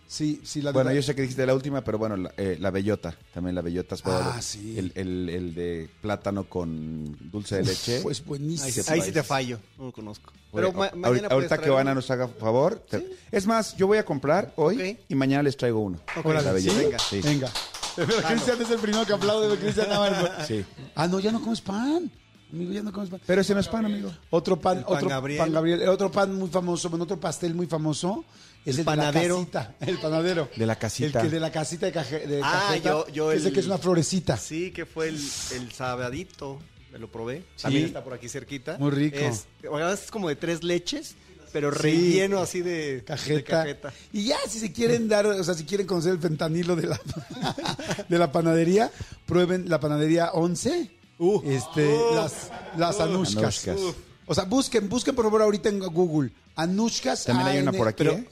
sí, 0.06 0.40
sí, 0.44 0.62
la 0.62 0.72
Bueno, 0.72 0.92
yo 0.92 1.02
sé 1.02 1.14
que 1.14 1.22
dijiste 1.22 1.44
la 1.46 1.54
última, 1.54 1.82
pero 1.82 1.98
bueno, 1.98 2.16
la, 2.16 2.32
eh, 2.36 2.56
la 2.60 2.70
bellota. 2.70 3.14
También 3.32 3.54
la 3.54 3.60
bellota. 3.62 3.94
es 3.94 4.02
Ah, 4.06 4.38
sí. 4.40 4.78
El, 4.78 4.92
el- 4.94 5.28
el 5.28 5.54
de 5.54 5.88
plátano 6.00 6.44
con 6.48 7.16
dulce 7.30 7.56
de 7.56 7.64
leche. 7.64 8.00
Pues 8.02 8.24
buenísimo. 8.24 8.66
Ahí, 8.66 8.72
Sí, 8.72 8.82
ahí 9.08 9.12
te 9.12 9.22
fallo, 9.22 9.58
no 9.78 9.86
lo 9.86 9.92
conozco. 9.92 10.30
Oye, 10.30 10.66
Pero 10.66 10.72
ma- 10.72 10.84
ahorita- 10.86 10.96
mañana 11.08 11.28
ahorita 11.30 11.56
que 11.58 11.62
traer 11.64 11.80
Ana 11.80 11.90
uno. 11.90 11.94
nos 11.96 12.10
haga 12.10 12.28
favor. 12.28 12.78
te- 12.88 13.16
Es 13.32 13.46
más, 13.46 13.76
yo 13.76 13.86
voy 13.86 13.98
a 13.98 14.04
comprar 14.04 14.52
hoy 14.56 14.98
y 15.08 15.14
mañana 15.14 15.42
les 15.42 15.56
traigo 15.56 15.80
uno. 15.80 15.98
Órale, 16.22 16.44
La 16.46 16.52
bellota. 16.52 16.76
¿sí? 16.78 16.84
Venga. 16.84 16.98
Sí. 16.98 17.20
Venga. 17.22 17.50
Pero 17.96 18.08
Cristian 18.26 18.60
es 18.62 18.70
el 18.70 18.78
primero 18.78 19.06
que 19.06 19.12
aplaude. 19.12 19.56
Cristian 19.56 19.88
Navarro. 19.88 20.28
Sí. 20.46 20.64
Ah, 20.94 21.06
no, 21.06 21.20
ya 21.20 21.30
no 21.32 21.40
comes 21.40 21.60
pan. 21.60 22.10
Amigo, 22.52 22.72
ya 22.72 22.82
no 22.82 22.92
comes 22.92 23.10
pan. 23.10 23.20
Pero 23.26 23.40
ese 23.40 23.52
no 23.54 23.60
es 23.60 23.68
pan, 23.68 23.84
amigo. 23.86 24.12
Otro 24.30 24.60
pan, 24.60 24.78
El 24.78 24.84
pan 24.84 24.94
otro 24.96 25.08
Gabriel. 25.08 25.38
pan 25.38 25.52
Gabriel, 25.52 25.82
el 25.82 25.88
otro 25.88 26.10
pan 26.12 26.32
muy 26.36 26.48
famoso, 26.48 26.88
bueno, 26.88 27.02
otro 27.04 27.18
pastel 27.18 27.52
muy 27.54 27.66
famoso 27.66 28.24
El 28.64 28.78
el, 28.78 28.84
panadero. 28.84 29.36
de 29.36 29.44
la 29.44 29.46
casita, 29.50 29.74
el 29.80 29.98
panadero. 29.98 30.48
De 30.56 30.66
la 30.66 30.76
casita. 30.76 31.20
El 31.20 31.26
que 31.26 31.34
de 31.34 31.40
la 31.40 31.52
casita 31.52 31.86
de, 31.86 31.92
caje, 31.92 32.26
de 32.26 32.40
Ah, 32.42 32.64
cajeta, 32.68 32.88
yo- 32.90 33.08
yo 33.08 33.28
que 33.30 33.36
es 33.36 33.42
de 33.42 33.48
el- 33.48 33.54
que 33.54 33.60
es 33.60 33.66
una 33.66 33.78
florecita. 33.78 34.36
Sí, 34.38 34.70
que 34.70 34.86
fue 34.86 35.08
el, 35.08 35.16
el 35.54 35.72
sabadito. 35.72 36.58
Me 36.92 36.98
lo 36.98 37.10
probé. 37.10 37.42
También 37.60 37.86
está 37.86 38.02
por 38.04 38.14
aquí 38.14 38.28
cerquita. 38.28 38.78
Muy 38.78 38.90
rico. 38.92 39.18
Es, 39.18 39.46
es 39.62 40.10
como 40.10 40.28
de 40.28 40.36
tres 40.36 40.62
leches, 40.62 41.14
pero 41.52 41.72
Sí. 41.72 41.78
relleno 41.82 42.38
así 42.38 42.62
de 42.62 43.02
Cajeta. 43.04 43.34
de 43.34 43.44
cajeta. 43.44 43.92
Y 44.12 44.26
ya, 44.26 44.36
si 44.48 44.60
se 44.60 44.72
quieren 44.72 45.08
dar, 45.08 45.26
o 45.26 45.42
sea, 45.44 45.54
si 45.54 45.64
quieren 45.64 45.86
conocer 45.88 46.12
el 46.12 46.20
fentanilo 46.20 46.76
de 46.76 46.86
la, 46.86 47.00
de 48.08 48.18
la 48.18 48.30
panadería, 48.32 48.90
prueben 49.26 49.68
la 49.68 49.80
panadería 49.80 50.30
11, 50.32 50.90
Uh. 51.18 51.42
este, 51.44 51.96
las, 52.14 52.50
las 52.76 52.98
anushkas. 53.00 53.68
Anushkas. 53.68 53.94
O 54.26 54.34
sea, 54.34 54.44
busquen, 54.44 54.88
busquen 54.88 55.14
por 55.14 55.24
favor 55.26 55.42
ahorita 55.42 55.68
en 55.68 55.80
Google. 55.80 56.30
Anushkas. 56.56 57.24
También 57.24 57.48
hay 57.48 57.58
una 57.58 57.70
AN 57.72 57.76
por 57.76 57.88
aquí, 57.88 57.98
pero- 57.98 58.12
¿eh? 58.14 58.28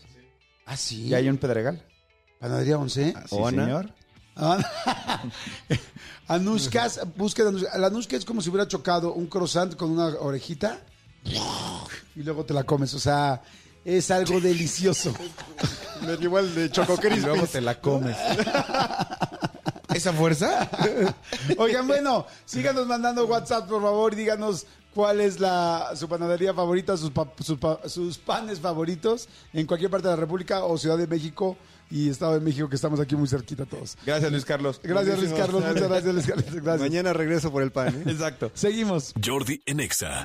Ah, 0.66 0.76
sí. 0.76 1.08
¿Ya 1.08 1.18
hay 1.18 1.28
un 1.28 1.38
pedregal? 1.38 1.84
Panadería 2.38 2.78
11. 2.78 3.14
Ah, 3.16 3.24
sí, 3.28 3.36
señor. 3.36 3.92
Ah, 4.34 4.58
busquen 7.16 7.46
Anushka. 7.46 7.78
La 7.78 7.88
Anushka 7.88 8.16
es 8.16 8.24
como 8.24 8.40
si 8.40 8.48
hubiera 8.50 8.66
chocado 8.66 9.12
un 9.12 9.26
croissant 9.26 9.76
con 9.76 9.90
una 9.90 10.06
orejita 10.06 10.80
y 12.16 12.22
luego 12.22 12.44
te 12.44 12.54
la 12.54 12.64
comes. 12.64 12.94
O 12.94 12.98
sea, 12.98 13.42
es 13.84 14.10
algo 14.10 14.40
delicioso. 14.40 15.14
Me 16.02 16.16
dio 16.16 16.28
igual 16.28 16.54
de 16.54 16.70
Choco 16.70 16.98
Y 17.04 17.20
luego 17.20 17.46
te 17.46 17.60
la 17.60 17.80
comes. 17.80 18.16
¿Esa 19.94 20.12
fuerza? 20.12 20.68
Oigan, 21.58 21.86
bueno, 21.86 22.26
síganos 22.44 22.86
mandando 22.86 23.26
WhatsApp, 23.26 23.68
por 23.68 23.82
favor, 23.82 24.14
y 24.14 24.16
díganos 24.16 24.66
cuál 24.94 25.20
es 25.20 25.40
la, 25.40 25.92
su 25.96 26.08
panadería 26.08 26.52
favorita, 26.54 26.96
sus, 26.96 27.10
pa- 27.10 27.32
sus, 27.40 27.58
pa- 27.58 27.80
sus 27.88 28.18
panes 28.18 28.60
favoritos 28.60 29.28
en 29.52 29.66
cualquier 29.66 29.90
parte 29.90 30.08
de 30.08 30.14
la 30.14 30.20
República 30.20 30.64
o 30.64 30.76
Ciudad 30.78 30.98
de 30.98 31.06
México 31.06 31.56
y 31.90 32.08
Estado 32.08 32.34
de 32.34 32.40
México, 32.40 32.68
que 32.68 32.76
estamos 32.76 33.00
aquí 33.00 33.14
muy 33.16 33.28
cerquita 33.28 33.66
todos. 33.66 33.98
Gracias, 34.06 34.30
Luis 34.32 34.44
Carlos. 34.44 34.80
Gracias, 34.82 35.18
Luis. 35.18 35.32
Carlos. 35.32 35.62
Muchas 35.64 35.88
gracias, 35.88 36.14
Luis 36.14 36.26
Carlos. 36.26 36.54
Gracias. 36.54 36.80
Mañana 36.80 37.12
regreso 37.12 37.50
por 37.52 37.62
el 37.62 37.70
pan. 37.70 37.88
¿eh? 37.88 38.02
Exacto. 38.10 38.50
Seguimos. 38.54 39.12
Jordi 39.22 39.60
en 39.66 39.80
Exa. 39.80 40.22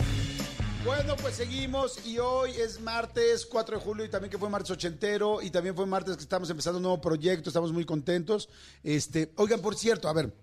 Bueno, 0.86 1.18
pues 1.22 1.36
seguimos 1.36 2.06
y 2.06 2.18
hoy 2.20 2.52
es 2.52 2.80
martes 2.80 3.46
4 3.46 3.78
de 3.78 3.84
julio 3.84 4.06
y 4.06 4.10
también 4.10 4.32
que 4.32 4.38
fue 4.38 4.50
martes 4.50 4.72
ochentero 4.72 5.42
y 5.42 5.50
también 5.50 5.76
fue 5.76 5.86
martes 5.86 6.16
que 6.16 6.24
estamos 6.24 6.50
empezando 6.50 6.78
un 6.78 6.84
nuevo 6.84 7.02
proyecto, 7.02 7.50
estamos 7.50 7.74
muy 7.74 7.84
contentos. 7.84 8.48
Este, 8.84 9.34
oigan, 9.36 9.60
por 9.60 9.76
cierto, 9.76 10.08
a 10.08 10.14
ver, 10.14 10.34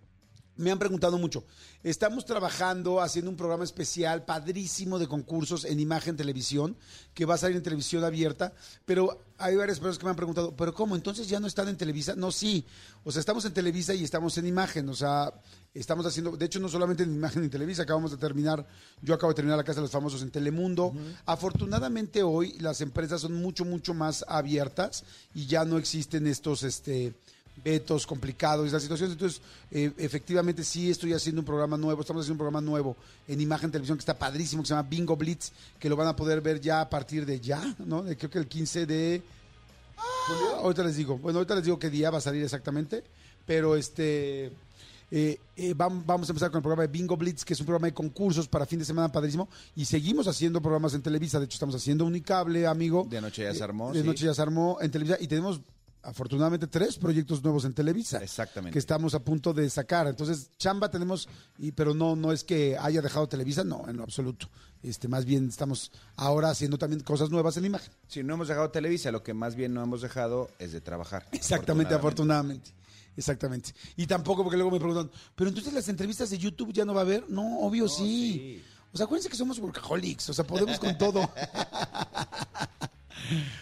me 0.56 0.70
han 0.70 0.78
preguntado 0.78 1.18
mucho. 1.18 1.44
Estamos 1.82 2.24
trabajando 2.24 3.00
haciendo 3.00 3.30
un 3.30 3.36
programa 3.36 3.64
especial 3.64 4.24
padrísimo 4.24 4.98
de 4.98 5.08
concursos 5.08 5.64
en 5.64 5.80
imagen 5.80 6.16
televisión 6.16 6.76
que 7.12 7.24
va 7.24 7.34
a 7.34 7.38
salir 7.38 7.56
en 7.56 7.62
televisión 7.62 8.04
abierta, 8.04 8.52
pero 8.84 9.20
hay 9.38 9.56
varias 9.56 9.78
personas 9.78 9.98
que 9.98 10.04
me 10.04 10.10
han 10.10 10.16
preguntado, 10.16 10.56
pero 10.56 10.72
¿cómo? 10.72 10.94
Entonces 10.94 11.28
ya 11.28 11.40
no 11.40 11.46
están 11.46 11.68
en 11.68 11.76
Televisa? 11.76 12.14
No, 12.14 12.30
sí. 12.30 12.64
O 13.02 13.12
sea, 13.12 13.20
estamos 13.20 13.44
en 13.44 13.52
Televisa 13.52 13.94
y 13.94 14.04
estamos 14.04 14.38
en 14.38 14.46
imagen, 14.46 14.88
o 14.88 14.94
sea, 14.94 15.32
estamos 15.74 16.06
haciendo, 16.06 16.36
de 16.36 16.46
hecho 16.46 16.60
no 16.60 16.68
solamente 16.68 17.02
en 17.02 17.12
imagen 17.12 17.42
en 17.42 17.50
Televisa, 17.50 17.82
acabamos 17.82 18.12
de 18.12 18.16
terminar, 18.16 18.66
yo 19.02 19.12
acabo 19.14 19.32
de 19.32 19.36
terminar 19.36 19.58
la 19.58 19.64
Casa 19.64 19.80
de 19.80 19.82
los 19.82 19.90
Famosos 19.90 20.22
en 20.22 20.30
Telemundo. 20.30 20.94
Afortunadamente 21.26 22.22
hoy 22.22 22.56
las 22.60 22.80
empresas 22.80 23.20
son 23.20 23.34
mucho 23.34 23.64
mucho 23.64 23.92
más 23.92 24.24
abiertas 24.28 25.04
y 25.34 25.46
ya 25.46 25.64
no 25.64 25.78
existen 25.78 26.26
estos 26.26 26.62
este 26.62 27.14
vetos 27.62 28.06
complicados 28.06 28.68
y 28.68 28.70
las 28.72 28.82
situaciones. 28.82 29.12
Entonces, 29.14 29.40
eh, 29.70 29.92
efectivamente, 29.98 30.64
sí 30.64 30.90
estoy 30.90 31.12
haciendo 31.12 31.40
un 31.40 31.46
programa 31.46 31.76
nuevo, 31.76 32.00
estamos 32.00 32.20
haciendo 32.22 32.34
un 32.34 32.46
programa 32.46 32.60
nuevo 32.60 32.96
en 33.28 33.40
imagen 33.40 33.70
televisión 33.70 33.96
que 33.98 34.02
está 34.02 34.18
padrísimo, 34.18 34.62
que 34.62 34.68
se 34.68 34.74
llama 34.74 34.88
Bingo 34.88 35.16
Blitz, 35.16 35.50
que 35.78 35.88
lo 35.88 35.96
van 35.96 36.08
a 36.08 36.16
poder 36.16 36.40
ver 36.40 36.60
ya 36.60 36.80
a 36.80 36.90
partir 36.90 37.24
de 37.26 37.40
ya, 37.40 37.74
¿no? 37.86 38.02
De, 38.02 38.16
creo 38.16 38.30
que 38.30 38.38
el 38.38 38.48
15 38.48 38.86
de... 38.86 39.22
Julio, 40.26 40.56
ahorita 40.56 40.82
les 40.84 40.96
digo. 40.96 41.18
Bueno, 41.18 41.38
ahorita 41.38 41.54
les 41.54 41.64
digo 41.64 41.78
qué 41.78 41.90
día 41.90 42.10
va 42.10 42.18
a 42.18 42.20
salir 42.20 42.42
exactamente. 42.42 43.04
Pero 43.46 43.76
este. 43.76 44.46
eh, 45.10 45.38
eh, 45.56 45.74
vam- 45.76 46.02
vamos 46.04 46.28
a 46.28 46.32
empezar 46.32 46.50
con 46.50 46.58
el 46.58 46.62
programa 46.62 46.82
de 46.82 46.88
Bingo 46.88 47.16
Blitz, 47.16 47.44
que 47.44 47.52
es 47.52 47.60
un 47.60 47.66
programa 47.66 47.86
de 47.88 47.94
concursos 47.94 48.48
para 48.48 48.64
fin 48.66 48.78
de 48.78 48.84
semana 48.86 49.12
padrísimo. 49.12 49.48
Y 49.76 49.84
seguimos 49.84 50.26
haciendo 50.26 50.60
programas 50.60 50.94
en 50.94 51.02
Televisa. 51.02 51.38
De 51.38 51.44
hecho, 51.44 51.54
estamos 51.54 51.74
haciendo 51.76 52.04
Unicable, 52.06 52.66
amigo. 52.66 53.06
De 53.08 53.18
anoche 53.18 53.42
ya 53.42 53.54
se 53.54 53.62
armó, 53.62 53.92
De 53.92 54.00
sí. 54.00 54.06
noche 54.06 54.24
ya 54.24 54.34
se 54.34 54.42
armó 54.42 54.78
en 54.80 54.90
Televisa. 54.90 55.16
Y 55.20 55.28
tenemos, 55.28 55.60
afortunadamente, 56.04 56.66
tres 56.66 56.96
proyectos 56.96 57.42
nuevos 57.42 57.64
en 57.64 57.74
Televisa. 57.74 58.22
Exactamente. 58.22 58.72
Que 58.72 58.78
estamos 58.78 59.14
a 59.14 59.20
punto 59.20 59.52
de 59.52 59.68
sacar. 59.70 60.06
Entonces, 60.06 60.50
chamba 60.56 60.90
tenemos, 60.90 61.28
y, 61.58 61.72
pero 61.72 61.94
no, 61.94 62.14
no 62.16 62.32
es 62.32 62.44
que 62.44 62.76
haya 62.78 63.02
dejado 63.02 63.28
Televisa, 63.28 63.64
no, 63.64 63.88
en 63.88 63.96
lo 63.96 64.04
absoluto. 64.04 64.48
Este, 64.82 65.08
más 65.08 65.24
bien 65.24 65.48
estamos 65.48 65.90
ahora 66.16 66.50
haciendo 66.50 66.76
también 66.76 67.02
cosas 67.02 67.30
nuevas 67.30 67.56
en 67.56 67.62
la 67.62 67.68
imagen. 67.68 67.92
Si 68.06 68.22
no 68.22 68.34
hemos 68.34 68.48
dejado 68.48 68.70
Televisa, 68.70 69.10
lo 69.10 69.22
que 69.22 69.32
más 69.32 69.54
bien 69.54 69.72
no 69.72 69.82
hemos 69.82 70.02
dejado 70.02 70.50
es 70.58 70.72
de 70.72 70.80
trabajar. 70.80 71.26
Exactamente, 71.32 71.94
afortunadamente. 71.94 72.70
Exactamente. 73.16 73.74
Y 73.96 74.06
tampoco 74.06 74.42
porque 74.42 74.56
luego 74.56 74.70
me 74.70 74.78
preguntan, 74.78 75.10
pero 75.34 75.48
entonces 75.48 75.72
las 75.72 75.88
entrevistas 75.88 76.30
de 76.30 76.38
YouTube 76.38 76.72
ya 76.72 76.84
no 76.84 76.94
va 76.94 77.00
a 77.00 77.04
haber. 77.04 77.30
No, 77.30 77.60
obvio 77.60 77.88
sí. 77.88 78.62
O 78.92 78.96
sea, 78.96 79.06
acuérdense 79.06 79.28
que 79.28 79.36
somos 79.36 79.58
workaholics, 79.58 80.28
o 80.28 80.34
sea, 80.34 80.46
podemos 80.46 80.78
con 80.78 80.96
todo. 80.96 81.20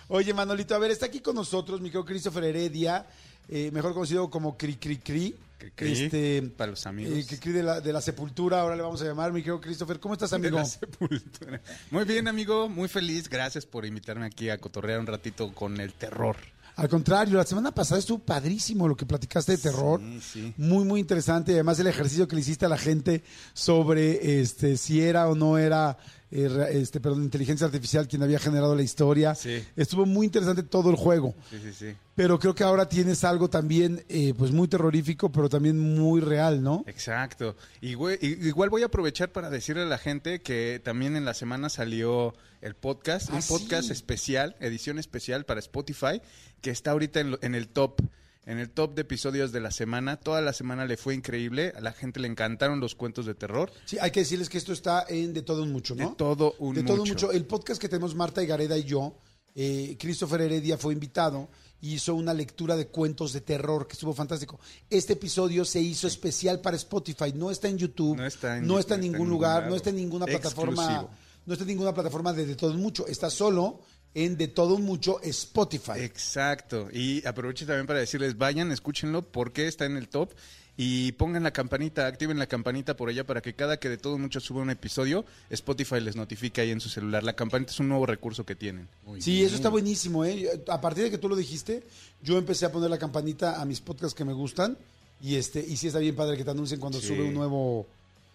Oye, 0.08 0.32
Manolito, 0.34 0.74
a 0.74 0.78
ver, 0.78 0.90
está 0.90 1.06
aquí 1.06 1.20
con 1.20 1.34
nosotros 1.34 1.80
mi 1.80 1.88
querido 1.88 2.04
Christopher 2.04 2.44
Heredia, 2.44 3.06
eh, 3.48 3.70
mejor 3.72 3.94
conocido 3.94 4.28
como 4.30 4.56
Cri 4.56 4.76
Cri 4.76 4.98
Cri. 4.98 5.34
Cri, 5.76 5.92
Este, 5.92 6.42
para 6.56 6.72
los 6.72 6.86
amigos. 6.86 7.12
eh, 7.16 7.52
de 7.52 7.62
la, 7.62 7.80
de 7.80 7.92
la 7.92 8.00
sepultura, 8.00 8.60
ahora 8.60 8.74
le 8.74 8.82
vamos 8.82 9.00
a 9.00 9.04
llamar, 9.04 9.32
mi 9.32 9.40
querido 9.42 9.60
Christopher. 9.60 10.00
¿Cómo 10.00 10.14
estás, 10.14 10.30
De 10.30 10.36
amigo? 10.36 10.56
la 10.58 10.64
sepultura. 10.66 11.60
Muy 11.92 12.04
bien, 12.04 12.26
amigo. 12.26 12.68
Muy 12.68 12.88
feliz. 12.88 13.28
Gracias 13.28 13.64
por 13.64 13.86
invitarme 13.86 14.26
aquí 14.26 14.50
a 14.50 14.58
cotorrear 14.58 14.98
un 14.98 15.06
ratito 15.06 15.52
con 15.54 15.80
el 15.80 15.92
terror. 15.94 16.36
Al 16.76 16.88
contrario, 16.88 17.36
la 17.36 17.44
semana 17.44 17.70
pasada 17.74 17.98
estuvo 17.98 18.18
padrísimo 18.18 18.88
lo 18.88 18.96
que 18.96 19.04
platicaste 19.06 19.52
de 19.52 19.58
terror. 19.58 20.00
Sí, 20.00 20.20
sí. 20.20 20.54
Muy, 20.56 20.84
muy 20.84 21.00
interesante. 21.00 21.52
Y 21.52 21.54
además 21.54 21.78
el 21.78 21.86
ejercicio 21.86 22.26
que 22.26 22.34
le 22.34 22.40
hiciste 22.40 22.64
a 22.66 22.68
la 22.68 22.78
gente 22.78 23.22
sobre 23.52 24.40
este 24.40 24.76
si 24.76 25.00
era 25.02 25.28
o 25.28 25.34
no 25.34 25.58
era 25.58 25.96
eh, 26.30 26.48
este, 26.72 26.98
perdón, 26.98 27.22
inteligencia 27.24 27.66
artificial 27.66 28.08
quien 28.08 28.22
había 28.22 28.38
generado 28.38 28.74
la 28.74 28.82
historia. 28.82 29.34
Sí. 29.34 29.62
Estuvo 29.76 30.06
muy 30.06 30.24
interesante 30.26 30.62
todo 30.62 30.88
el 30.88 30.96
juego. 30.96 31.34
Sí, 31.50 31.58
sí, 31.62 31.72
sí. 31.72 31.94
Pero 32.14 32.38
creo 32.38 32.54
que 32.54 32.64
ahora 32.64 32.88
tienes 32.88 33.22
algo 33.24 33.50
también 33.50 34.02
eh, 34.08 34.32
pues 34.36 34.50
muy 34.50 34.66
terrorífico, 34.66 35.30
pero 35.30 35.48
también 35.50 35.78
muy 35.78 36.20
real, 36.22 36.62
¿no? 36.62 36.84
Exacto. 36.86 37.54
Y 37.82 37.94
güey, 37.94 38.18
i- 38.22 38.46
igual 38.48 38.70
voy 38.70 38.82
a 38.82 38.86
aprovechar 38.86 39.30
para 39.30 39.50
decirle 39.50 39.82
a 39.82 39.86
la 39.86 39.98
gente 39.98 40.40
que 40.40 40.80
también 40.82 41.16
en 41.16 41.26
la 41.26 41.34
semana 41.34 41.68
salió 41.68 42.34
el 42.62 42.74
podcast, 42.76 43.28
Ah, 43.30 43.36
un 43.36 43.42
podcast 43.42 43.88
sí. 43.88 43.92
especial, 43.92 44.56
edición 44.60 44.98
especial 44.98 45.44
para 45.44 45.58
Spotify, 45.60 46.22
que 46.62 46.70
está 46.70 46.92
ahorita 46.92 47.20
en, 47.20 47.36
en 47.42 47.54
el 47.54 47.68
top, 47.68 48.00
en 48.46 48.58
el 48.58 48.70
top 48.70 48.94
de 48.94 49.02
episodios 49.02 49.52
de 49.52 49.60
la 49.60 49.70
semana. 49.70 50.16
Toda 50.16 50.40
la 50.40 50.52
semana 50.54 50.86
le 50.86 50.96
fue 50.96 51.14
increíble, 51.14 51.72
a 51.76 51.80
la 51.80 51.92
gente 51.92 52.20
le 52.20 52.28
encantaron 52.28 52.80
los 52.80 52.94
cuentos 52.94 53.26
de 53.26 53.34
terror. 53.34 53.70
Sí, 53.84 53.98
hay 54.00 54.10
que 54.10 54.20
decirles 54.20 54.48
que 54.48 54.56
esto 54.58 54.72
está 54.72 55.04
en 55.08 55.34
De 55.34 55.42
Todo 55.42 55.62
Un 55.62 55.72
Mucho, 55.72 55.94
¿no? 55.94 56.10
De 56.10 56.16
todo 56.16 56.54
un 56.58 56.74
de 56.74 56.82
todo 56.82 56.96
mucho. 56.98 57.12
mucho. 57.12 57.32
El 57.32 57.44
podcast 57.44 57.80
que 57.80 57.88
tenemos 57.88 58.14
Marta 58.14 58.42
Gareda 58.42 58.78
y 58.78 58.84
yo, 58.84 59.18
eh, 59.54 59.96
Christopher 60.00 60.40
Heredia 60.40 60.78
fue 60.78 60.94
invitado 60.94 61.50
y 61.80 61.94
hizo 61.94 62.14
una 62.14 62.32
lectura 62.32 62.76
de 62.76 62.86
cuentos 62.86 63.32
de 63.32 63.40
terror 63.40 63.88
que 63.88 63.94
estuvo 63.94 64.14
fantástico. 64.14 64.60
Este 64.88 65.14
episodio 65.14 65.64
se 65.64 65.80
hizo 65.80 66.06
especial 66.06 66.60
para 66.60 66.76
Spotify, 66.76 67.32
no 67.34 67.50
está 67.50 67.68
en 67.68 67.76
YouTube, 67.76 68.16
No 68.16 68.24
está 68.24 68.56
en 68.56 68.62
no 68.62 68.68
YouTube, 68.68 68.80
está 68.80 68.94
en 68.94 69.00
ningún 69.00 69.28
lugar, 69.28 69.68
no 69.68 69.74
está 69.74 69.90
en 69.90 69.96
ninguna 69.96 70.24
plataforma, 70.26 70.84
Exclusivo. 70.84 71.10
no 71.44 71.52
está 71.54 71.64
en 71.64 71.68
ninguna 71.68 71.92
plataforma 71.92 72.32
de 72.32 72.46
De 72.46 72.54
Todo 72.54 72.70
Un 72.72 72.80
Mucho, 72.80 73.06
está 73.08 73.28
solo 73.30 73.80
en 74.14 74.36
De 74.36 74.48
Todo 74.48 74.78
Mucho 74.78 75.20
Spotify. 75.22 75.98
Exacto. 76.00 76.88
Y 76.92 77.26
aprovecho 77.26 77.66
también 77.66 77.86
para 77.86 78.00
decirles, 78.00 78.36
vayan, 78.36 78.70
escúchenlo 78.72 79.22
porque 79.22 79.66
está 79.68 79.84
en 79.86 79.96
el 79.96 80.08
top. 80.08 80.30
Y 80.74 81.12
pongan 81.12 81.42
la 81.42 81.52
campanita, 81.52 82.06
activen 82.06 82.38
la 82.38 82.46
campanita 82.46 82.96
por 82.96 83.10
allá 83.10 83.24
para 83.26 83.42
que 83.42 83.52
cada 83.54 83.76
que 83.78 83.90
de 83.90 83.98
todo 83.98 84.16
mucho 84.16 84.40
suba 84.40 84.62
un 84.62 84.70
episodio, 84.70 85.26
Spotify 85.50 86.00
les 86.00 86.16
notifique 86.16 86.62
ahí 86.62 86.70
en 86.70 86.80
su 86.80 86.88
celular. 86.88 87.22
La 87.22 87.34
campanita 87.34 87.72
es 87.72 87.80
un 87.80 87.88
nuevo 87.90 88.06
recurso 88.06 88.46
que 88.46 88.54
tienen. 88.54 88.88
Sí, 89.18 89.42
eso 89.44 89.54
está 89.54 89.68
buenísimo, 89.68 90.24
¿eh? 90.24 90.48
A 90.68 90.80
partir 90.80 91.04
de 91.04 91.10
que 91.10 91.18
tú 91.18 91.28
lo 91.28 91.36
dijiste, 91.36 91.82
yo 92.22 92.38
empecé 92.38 92.64
a 92.64 92.72
poner 92.72 92.88
la 92.88 92.98
campanita 92.98 93.60
a 93.60 93.66
mis 93.66 93.80
podcasts 93.80 94.14
que 94.14 94.24
me 94.24 94.32
gustan 94.32 94.78
y 95.20 95.36
este 95.36 95.60
y 95.60 95.76
sí 95.76 95.88
está 95.88 95.98
bien 95.98 96.16
padre 96.16 96.38
que 96.38 96.44
te 96.44 96.50
anuncien 96.50 96.80
cuando 96.80 97.00
Sí. 97.00 97.08
sube 97.08 97.22
un 97.22 97.34
nuevo... 97.34 97.86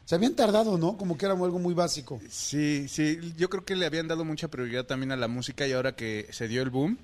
Se 0.07 0.15
habían 0.15 0.35
tardado, 0.35 0.77
¿no? 0.77 0.95
Como 0.95 1.17
que 1.17 1.25
era 1.25 1.35
algo 1.35 1.59
muy 1.59 1.73
básico. 1.73 2.21
Sí, 2.29 2.87
sí, 2.87 3.33
yo 3.35 3.49
creo 3.49 3.65
que 3.65 3.75
le 3.75 3.85
habían 3.85 4.07
dado 4.07 4.23
mucha 4.23 4.47
prioridad 4.47 4.85
también 4.85 5.11
a 5.11 5.17
la 5.17 5.27
música 5.27 5.67
y 5.67 5.73
ahora 5.73 5.97
que 5.97 6.27
se 6.31 6.47
dio 6.47 6.61
el 6.61 6.69
boom, 6.69 6.97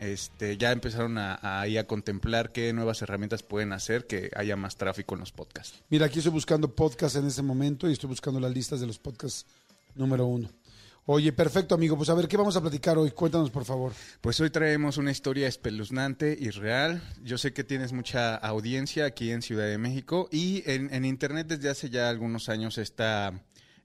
este, 0.00 0.56
ya 0.56 0.72
empezaron 0.72 1.18
a, 1.18 1.38
a, 1.40 1.84
contemplar 1.84 2.50
qué 2.50 2.72
nuevas 2.72 3.00
herramientas 3.00 3.44
pueden 3.44 3.72
hacer 3.72 4.08
que 4.08 4.32
haya 4.34 4.56
más 4.56 4.74
tráfico 4.74 5.14
en 5.14 5.20
los 5.20 5.30
podcasts. 5.30 5.78
Mira, 5.88 6.06
aquí 6.06 6.18
estoy 6.18 6.32
buscando 6.32 6.74
podcasts 6.74 7.16
en 7.16 7.28
ese 7.28 7.42
momento 7.42 7.88
y 7.88 7.92
estoy 7.92 8.08
buscando 8.08 8.40
las 8.40 8.52
listas 8.52 8.80
de 8.80 8.88
los 8.88 8.98
podcasts 8.98 9.46
número 9.94 10.26
uno. 10.26 10.48
Oye, 11.10 11.32
perfecto, 11.32 11.74
amigo. 11.74 11.96
Pues 11.96 12.10
a 12.10 12.14
ver, 12.14 12.28
¿qué 12.28 12.36
vamos 12.36 12.54
a 12.56 12.60
platicar 12.60 12.98
hoy? 12.98 13.12
Cuéntanos, 13.12 13.50
por 13.50 13.64
favor. 13.64 13.94
Pues 14.20 14.38
hoy 14.40 14.50
traemos 14.50 14.98
una 14.98 15.10
historia 15.10 15.48
espeluznante 15.48 16.36
y 16.38 16.50
real. 16.50 17.02
Yo 17.22 17.38
sé 17.38 17.54
que 17.54 17.64
tienes 17.64 17.94
mucha 17.94 18.36
audiencia 18.36 19.06
aquí 19.06 19.30
en 19.30 19.40
Ciudad 19.40 19.64
de 19.64 19.78
México 19.78 20.28
y 20.30 20.62
en, 20.66 21.06
Internet 21.06 21.46
desde 21.46 21.70
hace 21.70 21.88
ya 21.88 22.10
algunos 22.10 22.50
años 22.50 22.76
esta, 22.76 23.32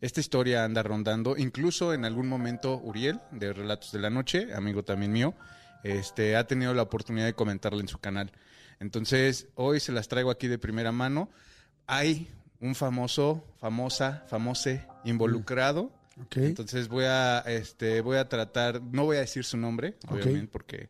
esta 0.02 0.20
historia 0.20 0.66
anda 0.66 0.84
rondando. 0.84 1.38
Incluso 1.38 1.94
en 1.94 2.04
algún 2.04 2.28
momento 2.28 2.78
Uriel, 2.84 3.22
de 3.32 3.54
Relatos 3.54 3.94
de 3.94 4.00
la 4.00 4.10
Noche, 4.10 4.54
amigo 4.54 4.84
también 4.84 5.14
mío, 5.14 5.34
este, 5.86 6.36
ha 6.36 6.46
tenido 6.46 6.74
la 6.74 6.82
oportunidad 6.82 7.28
de 7.28 7.36
comentarla 7.36 7.80
en 7.80 7.88
su 7.88 8.00
canal. 8.00 8.34
Entonces, 8.82 9.48
hoy 9.56 9.80
se 9.80 9.94
las 9.94 10.10
traigo 10.10 10.30
aquí 10.30 10.50
de 10.50 10.60
primera 10.60 10.92
mano. 10.92 11.30
Hay 11.88 12.28
un 12.60 12.76
famoso, 12.76 13.46
famosa, 13.62 14.26
famose 14.28 14.86
involucrado. 15.06 16.03
Entonces 16.36 16.88
voy 16.90 17.06
a, 17.06 17.40
este, 17.40 18.02
voy 18.02 18.18
a 18.18 18.30
tratar, 18.30 18.82
no 18.82 19.06
voy 19.06 19.18
a 19.18 19.22
decir 19.22 19.44
su 19.44 19.58
nombre, 19.58 19.98
obviamente, 20.10 20.48
porque, 20.48 20.90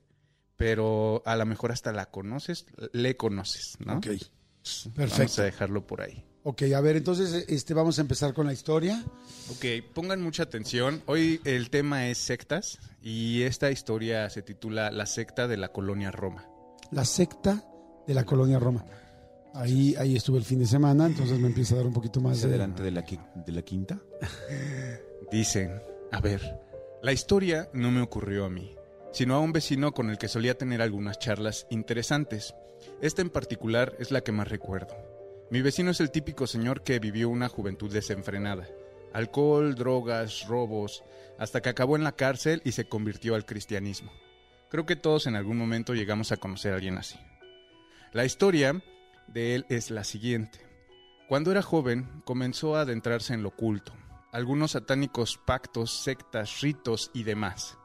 pero 0.58 1.22
a 1.26 1.36
lo 1.36 1.46
mejor 1.46 1.72
hasta 1.72 1.92
la 1.94 2.08
conoces, 2.12 2.66
le 2.92 3.16
conoces, 3.16 3.78
¿no? 3.80 3.98
Ok. 3.98 4.08
Vamos 4.08 4.90
Perfecto. 4.96 5.42
a 5.42 5.46
dejarlo 5.46 5.86
por 5.88 6.02
ahí. 6.02 6.26
Ok, 6.46 6.64
a 6.76 6.82
ver, 6.82 6.98
entonces 6.98 7.46
este, 7.48 7.74
vamos 7.74 7.98
a 8.00 8.02
empezar 8.02 8.34
con 8.34 8.46
la 8.48 8.54
historia. 8.54 9.02
Ok, 9.50 9.66
pongan 9.94 10.22
mucha 10.22 10.44
atención. 10.44 11.02
Hoy 11.06 11.40
el 11.46 11.70
tema 11.70 12.08
es 12.10 12.18
sectas 12.18 12.80
y 13.02 13.44
esta 13.44 13.72
historia 13.72 14.30
se 14.30 14.42
titula 14.42 14.92
La 14.92 15.06
secta 15.06 15.48
de 15.48 15.56
la 15.58 15.70
colonia 15.72 16.12
Roma. 16.12 16.46
La 16.92 17.06
secta 17.06 17.64
de 18.08 18.14
la 18.14 18.26
colonia 18.26 18.60
Roma. 18.60 18.86
Ahí, 19.54 19.96
ahí 19.98 20.16
estuve 20.16 20.38
el 20.40 20.44
fin 20.46 20.60
de 20.60 20.66
semana, 20.66 21.06
entonces 21.06 21.40
me 21.40 21.48
empieza 21.48 21.76
a 21.76 21.78
dar 21.78 21.88
un 21.88 21.94
poquito 21.94 22.20
más 22.20 22.38
Hacia 22.38 22.48
de... 22.50 22.56
adelante 22.56 22.84
de 22.84 22.92
la, 22.92 23.06
qui- 23.06 23.44
de 23.46 23.52
la 23.52 23.62
quinta. 23.62 24.00
Dicen, 25.32 25.82
a 26.12 26.22
ver, 26.22 26.60
la 27.02 27.12
historia 27.12 27.70
no 27.74 27.92
me 27.92 28.02
ocurrió 28.02 28.46
a 28.46 28.50
mí, 28.50 28.76
sino 29.12 29.36
a 29.36 29.40
un 29.40 29.52
vecino 29.52 29.94
con 29.94 30.10
el 30.10 30.18
que 30.18 30.28
solía 30.28 30.58
tener 30.58 30.82
algunas 30.82 31.20
charlas 31.20 31.68
interesantes. 31.70 32.56
Esta 33.02 33.22
en 33.22 33.30
particular 33.30 33.96
es 34.00 34.12
la 34.12 34.22
que 34.22 34.32
más 34.32 34.48
recuerdo. 34.48 34.96
Mi 35.50 35.62
vecino 35.62 35.92
es 35.92 36.00
el 36.00 36.12
típico 36.12 36.48
señor 36.48 36.84
que 36.84 37.00
vivió 37.00 37.30
una 37.30 37.50
juventud 37.50 37.92
desenfrenada. 37.92 38.68
Alcohol, 39.14 39.76
drogas, 39.76 40.48
robos, 40.48 41.04
hasta 41.38 41.62
que 41.62 41.70
acabó 41.70 41.96
en 41.96 42.04
la 42.04 42.14
cárcel 42.14 42.62
y 42.66 42.72
se 42.72 42.86
convirtió 42.86 43.36
al 43.36 43.46
cristianismo. 43.46 44.12
Creo 44.70 44.86
que 44.86 44.96
todos 44.96 45.28
en 45.28 45.36
algún 45.36 45.58
momento 45.58 45.94
llegamos 45.94 46.32
a 46.32 46.38
conocer 46.38 46.74
a 46.74 46.76
alguien 46.76 46.98
así. 46.98 47.20
La 48.12 48.26
historia 48.26 48.82
de 49.28 49.56
él 49.56 49.66
es 49.70 49.92
la 49.92 50.04
siguiente. 50.04 50.60
Cuando 51.28 51.52
era 51.52 51.62
joven, 51.62 52.22
comenzó 52.26 52.76
a 52.76 52.82
adentrarse 52.82 53.34
en 53.34 53.44
lo 53.44 53.50
oculto, 53.50 53.94
algunos 54.34 54.72
satánicos 54.72 55.38
pactos, 55.38 55.92
sectas, 55.92 56.60
ritos 56.62 57.12
y 57.14 57.24
demás. 57.24 57.78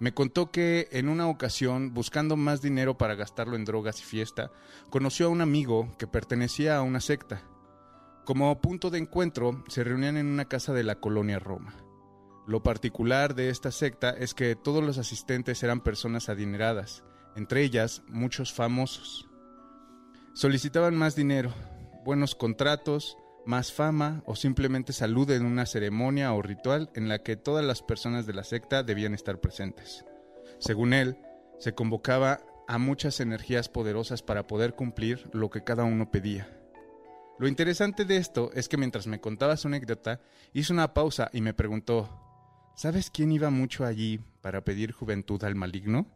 Me 0.00 0.14
contó 0.14 0.50
que 0.50 0.88
en 0.90 1.08
una 1.08 1.28
ocasión, 1.28 1.94
buscando 1.94 2.36
más 2.36 2.62
dinero 2.62 2.98
para 2.98 3.14
gastarlo 3.14 3.54
en 3.54 3.64
drogas 3.64 4.00
y 4.00 4.02
fiesta, 4.02 4.50
conoció 4.90 5.26
a 5.26 5.28
un 5.28 5.42
amigo 5.42 5.94
que 5.98 6.08
pertenecía 6.08 6.76
a 6.76 6.82
una 6.82 7.00
secta. 7.00 7.42
Como 8.24 8.60
punto 8.60 8.90
de 8.90 8.98
encuentro, 8.98 9.62
se 9.68 9.84
reunían 9.84 10.16
en 10.16 10.26
una 10.26 10.46
casa 10.46 10.72
de 10.72 10.82
la 10.82 10.96
colonia 10.96 11.38
Roma. 11.38 11.76
Lo 12.46 12.62
particular 12.62 13.34
de 13.34 13.50
esta 13.50 13.70
secta 13.70 14.10
es 14.10 14.34
que 14.34 14.56
todos 14.56 14.82
los 14.82 14.98
asistentes 14.98 15.62
eran 15.62 15.80
personas 15.80 16.28
adineradas, 16.28 17.04
entre 17.36 17.62
ellas 17.62 18.02
muchos 18.08 18.52
famosos. 18.52 19.28
Solicitaban 20.32 20.96
más 20.96 21.14
dinero, 21.14 21.52
buenos 22.04 22.34
contratos, 22.34 23.18
más 23.44 23.72
fama 23.72 24.22
o 24.26 24.36
simplemente 24.36 24.92
salud 24.92 25.30
en 25.30 25.44
una 25.44 25.66
ceremonia 25.66 26.32
o 26.32 26.42
ritual 26.42 26.90
en 26.94 27.08
la 27.08 27.18
que 27.20 27.36
todas 27.36 27.64
las 27.64 27.82
personas 27.82 28.26
de 28.26 28.34
la 28.34 28.44
secta 28.44 28.82
debían 28.82 29.14
estar 29.14 29.40
presentes. 29.40 30.04
Según 30.58 30.92
él, 30.92 31.18
se 31.58 31.74
convocaba 31.74 32.40
a 32.68 32.78
muchas 32.78 33.20
energías 33.20 33.68
poderosas 33.68 34.22
para 34.22 34.46
poder 34.46 34.74
cumplir 34.74 35.28
lo 35.32 35.50
que 35.50 35.64
cada 35.64 35.84
uno 35.84 36.10
pedía. 36.10 36.58
Lo 37.38 37.48
interesante 37.48 38.04
de 38.04 38.18
esto 38.18 38.50
es 38.54 38.68
que 38.68 38.76
mientras 38.76 39.06
me 39.06 39.20
contaba 39.20 39.56
su 39.56 39.68
anécdota, 39.68 40.20
hizo 40.52 40.72
una 40.72 40.94
pausa 40.94 41.28
y 41.32 41.40
me 41.40 41.54
preguntó, 41.54 42.08
¿sabes 42.76 43.10
quién 43.10 43.32
iba 43.32 43.50
mucho 43.50 43.84
allí 43.84 44.20
para 44.40 44.62
pedir 44.64 44.92
juventud 44.92 45.42
al 45.44 45.54
maligno? 45.54 46.06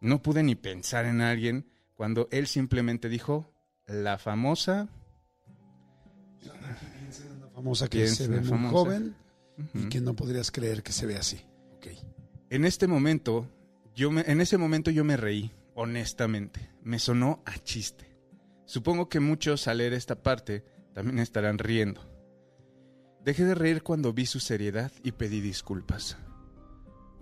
No 0.00 0.22
pude 0.22 0.42
ni 0.42 0.54
pensar 0.54 1.06
en 1.06 1.20
alguien 1.20 1.70
cuando 1.94 2.28
él 2.30 2.46
simplemente 2.46 3.08
dijo, 3.08 3.52
la 3.86 4.18
famosa... 4.18 4.88
Una 6.44 7.48
famosa 7.50 7.88
que 7.88 8.06
se 8.08 8.28
ve 8.28 8.40
muy 8.40 8.48
famosa. 8.48 8.72
joven 8.72 9.16
y 9.74 9.88
que 9.88 10.00
no 10.00 10.14
podrías 10.14 10.50
creer 10.50 10.82
que 10.82 10.92
se 10.92 11.06
ve 11.06 11.16
así. 11.16 11.40
Ok. 11.76 11.88
En 12.50 12.64
este 12.64 12.86
momento, 12.86 13.48
yo 13.94 14.10
me, 14.10 14.22
en 14.22 14.40
ese 14.40 14.58
momento 14.58 14.90
yo 14.90 15.04
me 15.04 15.16
reí, 15.16 15.52
honestamente. 15.74 16.70
Me 16.82 16.98
sonó 16.98 17.42
a 17.46 17.58
chiste. 17.58 18.16
Supongo 18.64 19.08
que 19.08 19.20
muchos 19.20 19.68
al 19.68 19.78
leer 19.78 19.92
esta 19.92 20.22
parte 20.22 20.64
también 20.94 21.18
estarán 21.18 21.58
riendo. 21.58 22.00
Dejé 23.24 23.44
de 23.44 23.54
reír 23.54 23.82
cuando 23.82 24.12
vi 24.12 24.26
su 24.26 24.40
seriedad 24.40 24.90
y 25.02 25.12
pedí 25.12 25.40
disculpas. 25.40 26.16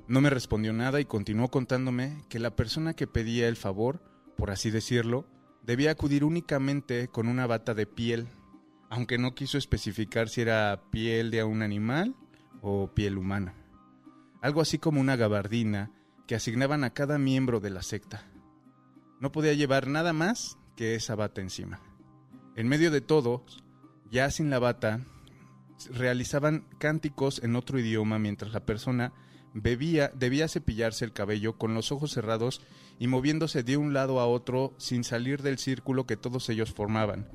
No 0.09 0.21
me 0.21 0.31
respondió 0.31 0.73
nada 0.73 1.01
y 1.01 1.05
continuó 1.05 1.49
contándome 1.51 2.25
que 2.29 2.39
la 2.39 2.57
persona 2.57 2.95
que 2.95 3.07
pedía 3.07 3.49
el 3.49 3.57
favor, 3.57 4.03
por 4.37 4.51
así 4.51 4.71
decirlo, 4.71 5.27
debía 5.63 5.91
acudir 5.91 6.25
únicamente 6.25 7.09
con 7.09 7.29
una 7.29 7.47
bata 7.47 7.75
de 7.75 7.87
piel, 7.87 8.27
aunque 8.91 9.17
no 9.17 9.35
quiso 9.35 9.57
especificar 9.57 10.29
si 10.29 10.43
era 10.43 10.83
piel 10.91 11.31
de 11.31 11.43
un 11.45 11.63
animal 11.63 12.15
o 12.61 12.93
piel 12.93 13.17
humana 13.17 13.55
algo 14.41 14.61
así 14.61 14.79
como 14.79 15.01
una 15.01 15.17
gabardina 15.17 15.91
que 16.27 16.35
asignaban 16.35 16.85
a 16.85 16.91
cada 16.91 17.19
miembro 17.19 17.61
de 17.61 17.71
la 17.71 17.83
secta. 17.83 18.25
No 19.21 19.33
podía 19.33 19.53
llevar 19.53 19.87
nada 19.87 20.13
más 20.13 20.57
que 20.77 20.95
esa 20.95 21.15
bata 21.15 21.41
encima. 21.41 21.81
En 22.57 22.69
medio 22.69 22.91
de 22.91 23.01
todo, 23.01 23.45
ya 24.11 24.31
sin 24.31 24.51
la 24.51 24.59
bata, 24.59 25.01
realizaban 25.91 26.67
cánticos 26.79 27.43
en 27.43 27.57
otro 27.57 27.79
idioma 27.79 28.19
mientras 28.19 28.53
la 28.53 28.65
persona 28.65 29.13
bebía, 29.53 30.11
debía 30.15 30.49
cepillarse 30.49 31.05
el 31.05 31.13
cabello 31.13 31.59
con 31.59 31.75
los 31.75 31.93
ojos 31.93 32.13
cerrados 32.13 32.63
y 32.99 33.09
moviéndose 33.09 33.63
de 33.63 33.77
un 33.77 33.93
lado 33.93 34.21
a 34.21 34.27
otro 34.27 34.75
sin 34.79 35.05
salir 35.05 35.43
del 35.43 35.59
círculo 35.59 36.07
que 36.07 36.17
todos 36.17 36.49
ellos 36.49 36.73
formaban. 36.73 37.29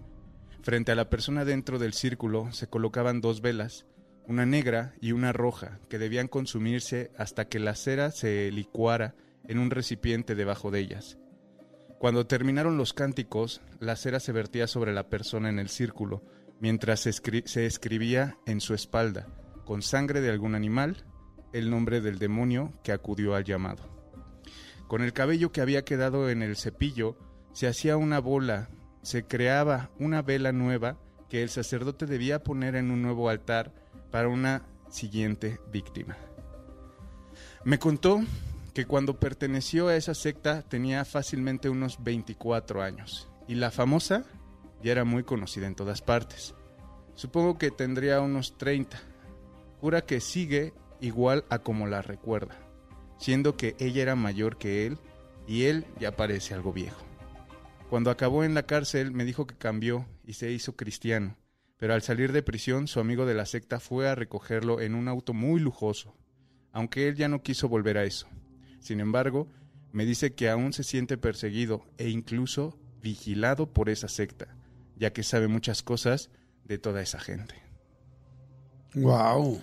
Frente 0.65 0.91
a 0.91 0.95
la 0.95 1.11
persona 1.11 1.45
dentro 1.45 1.77
del 1.77 1.93
círculo 1.93 2.51
se 2.51 2.65
colocaban 2.65 3.21
dos 3.21 3.39
velas, 3.39 3.85
una 4.25 4.47
negra 4.47 4.95
y 4.99 5.11
una 5.11 5.31
roja, 5.31 5.79
que 5.89 5.99
debían 5.99 6.27
consumirse 6.27 7.11
hasta 7.19 7.47
que 7.47 7.59
la 7.59 7.75
cera 7.75 8.09
se 8.09 8.49
licuara 8.49 9.13
en 9.43 9.59
un 9.59 9.69
recipiente 9.69 10.33
debajo 10.33 10.71
de 10.71 10.79
ellas. 10.79 11.19
Cuando 11.99 12.25
terminaron 12.25 12.77
los 12.77 12.93
cánticos, 12.93 13.61
la 13.79 13.95
cera 13.95 14.19
se 14.19 14.31
vertía 14.31 14.65
sobre 14.65 14.91
la 14.91 15.07
persona 15.07 15.49
en 15.49 15.59
el 15.59 15.69
círculo, 15.69 16.23
mientras 16.59 17.01
se, 17.01 17.11
escri- 17.11 17.45
se 17.45 17.67
escribía 17.67 18.39
en 18.47 18.59
su 18.59 18.73
espalda, 18.73 19.27
con 19.65 19.83
sangre 19.83 20.19
de 20.19 20.31
algún 20.31 20.55
animal, 20.55 21.05
el 21.53 21.69
nombre 21.69 22.01
del 22.01 22.17
demonio 22.17 22.73
que 22.83 22.91
acudió 22.91 23.35
al 23.35 23.43
llamado. 23.43 23.87
Con 24.87 25.03
el 25.03 25.13
cabello 25.13 25.51
que 25.51 25.61
había 25.61 25.85
quedado 25.85 26.27
en 26.31 26.41
el 26.41 26.57
cepillo, 26.57 27.19
se 27.53 27.67
hacía 27.67 27.97
una 27.97 28.17
bola, 28.17 28.71
se 29.05 29.23
creaba 29.23 29.91
una 29.99 30.23
vela 30.23 30.51
nueva 30.51 30.97
que 31.29 31.43
el 31.43 31.49
sacerdote 31.49 32.07
debía 32.07 32.41
poner 32.41 32.75
en 32.75 32.89
un 32.89 33.03
nuevo 33.03 33.29
altar 33.29 33.71
para 34.09 34.29
una 34.29 34.63
siguiente 34.89 35.59
víctima. 35.71 36.17
Me 37.63 37.77
contó 37.77 38.23
que 38.73 38.87
cuando 38.87 39.19
perteneció 39.19 39.89
a 39.89 39.95
esa 39.95 40.15
secta 40.15 40.63
tenía 40.63 41.05
fácilmente 41.05 41.69
unos 41.69 42.03
24 42.03 42.81
años 42.81 43.29
y 43.47 43.53
la 43.53 43.69
famosa 43.69 44.23
ya 44.81 44.93
era 44.93 45.05
muy 45.05 45.23
conocida 45.23 45.67
en 45.67 45.75
todas 45.75 46.01
partes. 46.01 46.55
Supongo 47.13 47.59
que 47.59 47.69
tendría 47.69 48.21
unos 48.21 48.57
30. 48.57 48.99
Jura 49.81 50.01
que 50.01 50.19
sigue 50.19 50.73
igual 50.99 51.45
a 51.51 51.59
como 51.59 51.85
la 51.85 52.01
recuerda, 52.01 52.57
siendo 53.19 53.55
que 53.55 53.75
ella 53.77 54.01
era 54.01 54.15
mayor 54.15 54.57
que 54.57 54.87
él 54.87 54.97
y 55.47 55.65
él 55.65 55.85
ya 55.99 56.15
parece 56.15 56.55
algo 56.55 56.73
viejo. 56.73 57.05
Cuando 57.95 58.11
acabó 58.11 58.43
en 58.43 58.53
la 58.53 58.63
cárcel 58.63 59.13
me 59.13 59.23
dijo 59.23 59.47
que 59.47 59.55
cambió 59.55 60.05
y 60.25 60.33
se 60.33 60.51
hizo 60.51 60.75
cristiano, 60.75 61.37
pero 61.77 61.93
al 61.93 62.01
salir 62.01 62.33
de 62.33 62.43
prisión 62.43 62.89
su 62.89 62.99
amigo 62.99 63.25
de 63.25 63.35
la 63.35 63.45
secta 63.45 63.79
fue 63.79 64.09
a 64.09 64.15
recogerlo 64.15 64.81
en 64.81 64.95
un 64.95 65.07
auto 65.07 65.33
muy 65.33 65.61
lujoso, 65.61 66.13
aunque 66.73 67.07
él 67.07 67.15
ya 67.15 67.29
no 67.29 67.41
quiso 67.41 67.69
volver 67.69 67.97
a 67.97 68.03
eso. 68.03 68.27
Sin 68.81 68.99
embargo, 68.99 69.47
me 69.93 70.05
dice 70.05 70.33
que 70.33 70.49
aún 70.49 70.73
se 70.73 70.83
siente 70.83 71.17
perseguido 71.17 71.85
e 71.97 72.09
incluso 72.09 72.77
vigilado 73.01 73.71
por 73.71 73.87
esa 73.87 74.09
secta, 74.09 74.57
ya 74.97 75.13
que 75.13 75.23
sabe 75.23 75.47
muchas 75.47 75.81
cosas 75.81 76.31
de 76.65 76.77
toda 76.77 77.01
esa 77.01 77.21
gente. 77.21 77.55
Wow. 78.93 79.61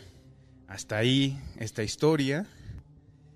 Hasta 0.69 0.97
ahí 0.97 1.39
esta 1.59 1.83
historia 1.83 2.47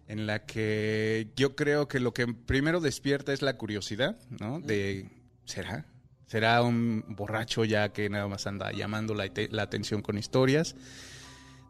en 0.09 0.27
la 0.27 0.47
que 0.47 1.33
yo 1.37 1.57
creo 1.57 1.89
que 1.89 2.01
lo 2.01 2.13
que 2.15 2.27
primero 2.29 2.81
despierta 2.81 3.33
es 3.33 3.43
la 3.43 3.57
curiosidad, 3.57 4.19
¿no? 4.41 4.61
De, 4.61 5.09
¿será? 5.45 5.87
¿Será 6.27 6.63
un 6.63 7.05
borracho 7.09 7.65
ya 7.65 7.93
que 7.93 8.09
nada 8.09 8.27
más 8.29 8.47
anda 8.47 8.73
llamando 8.73 9.15
la, 9.15 9.31
la 9.51 9.63
atención 9.63 10.03
con 10.03 10.19
historias? 10.19 10.75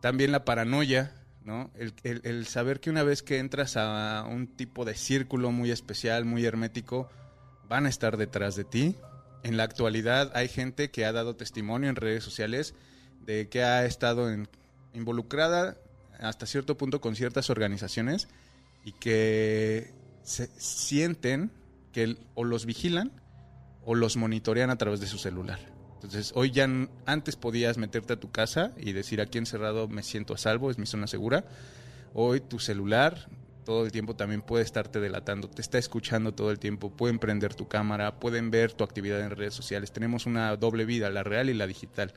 También 0.00 0.32
la 0.32 0.44
paranoia, 0.44 1.12
¿no? 1.44 1.70
El, 1.76 1.94
el- 2.04 2.20
el 2.24 2.46
saber 2.46 2.80
que 2.80 2.90
una 2.90 3.02
vez 3.02 3.22
que 3.22 3.38
entras 3.38 3.76
a 3.76 4.24
un 4.28 4.46
tipo 4.46 4.84
de 4.84 4.94
círculo 4.94 5.50
muy 5.50 5.70
especial, 5.70 6.24
muy 6.24 6.44
hermético, 6.44 7.08
van 7.68 7.86
a 7.86 7.88
estar 7.88 8.16
detrás 8.16 8.56
de 8.56 8.64
ti. 8.64 8.96
En 9.42 9.56
la 9.56 9.64
actualidad 9.64 10.30
hay 10.34 10.48
gente 10.48 10.90
que 10.90 11.04
ha 11.04 11.12
dado 11.12 11.36
testimonio 11.36 11.88
en 11.90 11.96
redes 11.96 12.24
sociales 12.24 12.74
de 13.20 13.48
que 13.48 13.62
ha 13.62 13.84
estado 13.84 14.30
en- 14.30 14.48
involucrada 14.92 15.76
hasta 16.20 16.46
cierto 16.46 16.76
punto 16.76 17.00
con 17.00 17.16
ciertas 17.16 17.50
organizaciones 17.50 18.28
y 18.84 18.92
que 18.92 19.92
se 20.22 20.48
sienten 20.58 21.50
que 21.92 22.02
el- 22.04 22.18
o 22.34 22.44
los 22.44 22.66
vigilan 22.66 23.12
o 23.84 23.94
los 23.94 24.16
monitorean 24.16 24.70
a 24.70 24.76
través 24.76 25.00
de 25.00 25.06
su 25.06 25.18
celular. 25.18 25.58
Entonces, 25.94 26.32
hoy 26.34 26.50
ya 26.50 26.68
antes 27.06 27.36
podías 27.36 27.78
meterte 27.78 28.12
a 28.12 28.20
tu 28.20 28.30
casa 28.30 28.72
y 28.76 28.92
decir 28.92 29.20
aquí 29.20 29.38
encerrado 29.38 29.88
me 29.88 30.02
siento 30.02 30.34
a 30.34 30.38
salvo, 30.38 30.70
es 30.70 30.78
mi 30.78 30.86
zona 30.86 31.06
segura. 31.06 31.44
Hoy 32.12 32.40
tu 32.40 32.58
celular 32.58 33.28
todo 33.64 33.84
el 33.84 33.90
tiempo 33.90 34.14
también 34.14 34.42
puede 34.42 34.62
estarte 34.62 35.00
delatando, 35.00 35.48
te 35.50 35.60
está 35.60 35.78
escuchando 35.78 36.32
todo 36.32 36.52
el 36.52 36.60
tiempo, 36.60 36.90
pueden 36.90 37.18
prender 37.18 37.54
tu 37.56 37.66
cámara, 37.66 38.20
pueden 38.20 38.50
ver 38.52 38.72
tu 38.72 38.84
actividad 38.84 39.20
en 39.20 39.30
redes 39.30 39.54
sociales. 39.54 39.90
Tenemos 39.90 40.24
una 40.26 40.54
doble 40.56 40.84
vida, 40.84 41.10
la 41.10 41.24
real 41.24 41.50
y 41.50 41.54
la 41.54 41.66
digital. 41.66 42.12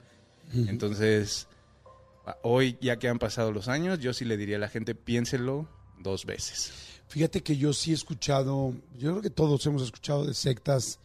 Entonces, 0.54 1.48
hoy 2.44 2.78
ya 2.82 2.98
que 3.00 3.08
han 3.08 3.20
pasado 3.20 3.52
los 3.52 3.68
años, 3.68 4.00
yo 4.00 4.14
sí 4.14 4.26
le 4.26 4.38
diría 4.38 4.58
a 4.58 4.60
la 4.60 4.70
gente, 4.70 4.96
piénselo 4.96 5.68
dos 6.00 6.26
veces. 6.26 6.72
Fíjate 7.08 7.42
que 7.42 7.58
yo 7.58 7.74
sí 7.74 7.92
he 7.92 7.94
escuchado, 7.96 8.74
yo 8.98 9.12
creo 9.12 9.22
que 9.22 9.30
todos 9.30 9.66
hemos 9.66 9.82
escuchado 9.82 10.26
de 10.26 10.34
sectas 10.34 11.00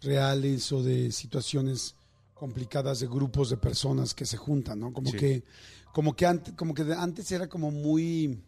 reales 0.00 0.72
o 0.72 0.82
de 0.82 1.12
situaciones 1.12 1.94
complicadas 2.34 3.00
de 3.00 3.06
grupos 3.06 3.50
de 3.50 3.58
personas 3.58 4.14
que 4.14 4.24
se 4.24 4.38
juntan, 4.38 4.80
¿no? 4.80 4.92
Como 4.92 5.10
Sí. 5.10 5.18
que, 5.18 5.44
como 5.92 6.16
que 6.16 6.24
antes, 6.24 6.54
como 6.54 6.72
que 6.72 6.82
antes 6.96 7.30
era 7.32 7.48
como 7.48 7.70
muy, 7.70 8.42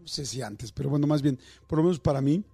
no 0.00 0.06
sé 0.06 0.26
si 0.26 0.42
antes, 0.42 0.70
pero 0.72 0.90
bueno, 0.90 1.06
más 1.06 1.22
bien, 1.22 1.38
por 1.66 1.78
lo 1.78 1.84
menos 1.84 1.98
para 1.98 2.20
mí, 2.20 2.44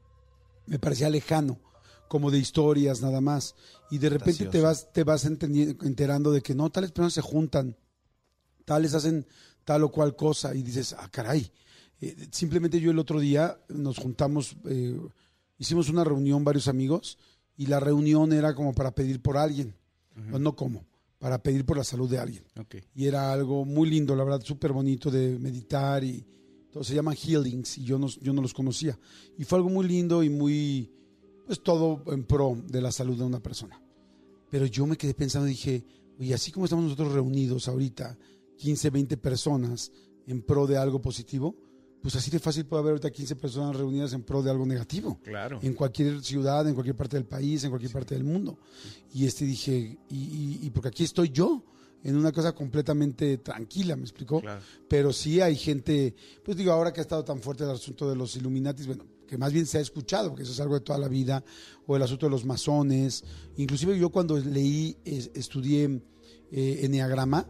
me 0.66 0.78
parecía 0.78 1.10
lejano, 1.10 1.58
como 2.06 2.30
de 2.30 2.38
historias 2.38 3.00
nada 3.00 3.20
más. 3.20 3.56
Y 3.90 3.98
de 3.98 4.10
repente 4.10 4.46
te 4.46 4.60
vas, 4.60 4.92
te 4.92 5.02
vas 5.02 5.24
enterando 5.24 6.30
de 6.30 6.40
que 6.42 6.54
no, 6.54 6.70
tales 6.70 6.92
personas 6.92 7.14
se 7.14 7.22
juntan, 7.22 7.76
tales 8.68 8.92
hacen 8.92 9.26
tal 9.64 9.82
o 9.82 9.90
cual 9.90 10.14
cosa 10.14 10.54
y 10.54 10.62
dices, 10.62 10.94
ah, 10.98 11.08
caray. 11.10 11.50
Eh, 12.02 12.28
simplemente 12.30 12.78
yo 12.78 12.90
el 12.90 12.98
otro 12.98 13.18
día 13.18 13.58
nos 13.70 13.96
juntamos, 13.96 14.56
eh, 14.66 15.00
hicimos 15.56 15.88
una 15.88 16.04
reunión 16.04 16.44
varios 16.44 16.68
amigos 16.68 17.16
y 17.56 17.64
la 17.64 17.80
reunión 17.80 18.30
era 18.34 18.54
como 18.54 18.74
para 18.74 18.94
pedir 18.94 19.22
por 19.22 19.38
alguien, 19.38 19.74
o 20.30 20.38
no 20.38 20.54
como, 20.54 20.84
para 21.18 21.42
pedir 21.42 21.64
por 21.64 21.78
la 21.78 21.84
salud 21.84 22.10
de 22.10 22.18
alguien. 22.18 22.44
Ok. 22.60 22.76
Y 22.94 23.06
era 23.06 23.32
algo 23.32 23.64
muy 23.64 23.88
lindo, 23.88 24.14
la 24.14 24.24
verdad, 24.24 24.42
súper 24.44 24.72
bonito 24.72 25.10
de 25.10 25.38
meditar 25.38 26.04
y 26.04 26.26
todo, 26.70 26.84
se 26.84 26.94
llaman 26.94 27.16
healings 27.16 27.78
y 27.78 27.84
yo 27.84 27.98
no, 27.98 28.08
yo 28.08 28.34
no 28.34 28.42
los 28.42 28.52
conocía. 28.52 28.98
Y 29.38 29.44
fue 29.44 29.56
algo 29.56 29.70
muy 29.70 29.88
lindo 29.88 30.22
y 30.22 30.28
muy, 30.28 30.92
pues 31.46 31.62
todo 31.62 32.04
en 32.12 32.24
pro 32.24 32.62
de 32.66 32.82
la 32.82 32.92
salud 32.92 33.16
de 33.16 33.24
una 33.24 33.40
persona. 33.40 33.80
Pero 34.50 34.66
yo 34.66 34.84
me 34.86 34.98
quedé 34.98 35.14
pensando 35.14 35.48
y 35.48 35.52
dije, 35.52 35.86
oye, 36.18 36.34
así 36.34 36.52
como 36.52 36.66
estamos 36.66 36.84
nosotros 36.84 37.14
reunidos 37.14 37.66
ahorita, 37.66 38.18
15, 38.58 38.90
20 38.90 39.16
personas 39.16 39.90
en 40.26 40.42
pro 40.42 40.66
de 40.66 40.76
algo 40.76 41.00
positivo, 41.00 41.56
pues 42.02 42.14
así 42.14 42.30
de 42.30 42.38
fácil 42.38 42.64
puede 42.66 42.80
haber 42.82 42.90
ahorita 42.92 43.10
15 43.10 43.34
personas 43.36 43.74
reunidas 43.74 44.12
en 44.12 44.22
pro 44.22 44.42
de 44.42 44.50
algo 44.50 44.64
negativo. 44.66 45.18
Claro. 45.24 45.58
En 45.62 45.74
cualquier 45.74 46.22
ciudad, 46.22 46.66
en 46.68 46.74
cualquier 46.74 46.94
parte 46.96 47.16
del 47.16 47.24
país, 47.26 47.64
en 47.64 47.70
cualquier 47.70 47.92
parte 47.92 48.14
del 48.14 48.24
mundo. 48.24 48.58
Y 49.14 49.26
este 49.26 49.44
dije, 49.44 49.98
y, 50.10 50.14
y- 50.16 50.58
y 50.62 50.70
porque 50.70 50.88
aquí 50.88 51.04
estoy 51.04 51.30
yo, 51.30 51.64
en 52.04 52.14
una 52.16 52.30
cosa 52.30 52.52
completamente 52.54 53.38
tranquila, 53.38 53.96
¿me 53.96 54.02
explicó? 54.02 54.40
Claro. 54.40 54.60
Pero 54.88 55.12
sí 55.12 55.40
hay 55.40 55.56
gente, 55.56 56.14
pues 56.44 56.56
digo, 56.56 56.70
ahora 56.70 56.92
que 56.92 57.00
ha 57.00 57.02
estado 57.02 57.24
tan 57.24 57.40
fuerte 57.42 57.64
el 57.64 57.70
asunto 57.70 58.08
de 58.08 58.14
los 58.14 58.36
Illuminatis, 58.36 58.86
bueno, 58.86 59.04
que 59.26 59.36
más 59.36 59.52
bien 59.52 59.66
se 59.66 59.78
ha 59.78 59.80
escuchado, 59.80 60.28
porque 60.28 60.44
eso 60.44 60.52
es 60.52 60.60
algo 60.60 60.74
de 60.74 60.80
toda 60.82 60.98
la 61.00 61.08
vida, 61.08 61.42
o 61.88 61.96
el 61.96 62.02
asunto 62.02 62.26
de 62.26 62.30
los 62.30 62.44
masones. 62.44 63.24
Inclusive 63.56 63.98
yo 63.98 64.10
cuando 64.10 64.38
leí, 64.38 64.96
es- 65.04 65.30
estudié 65.34 66.00
eh, 66.52 66.80
Enneagrama, 66.84 67.46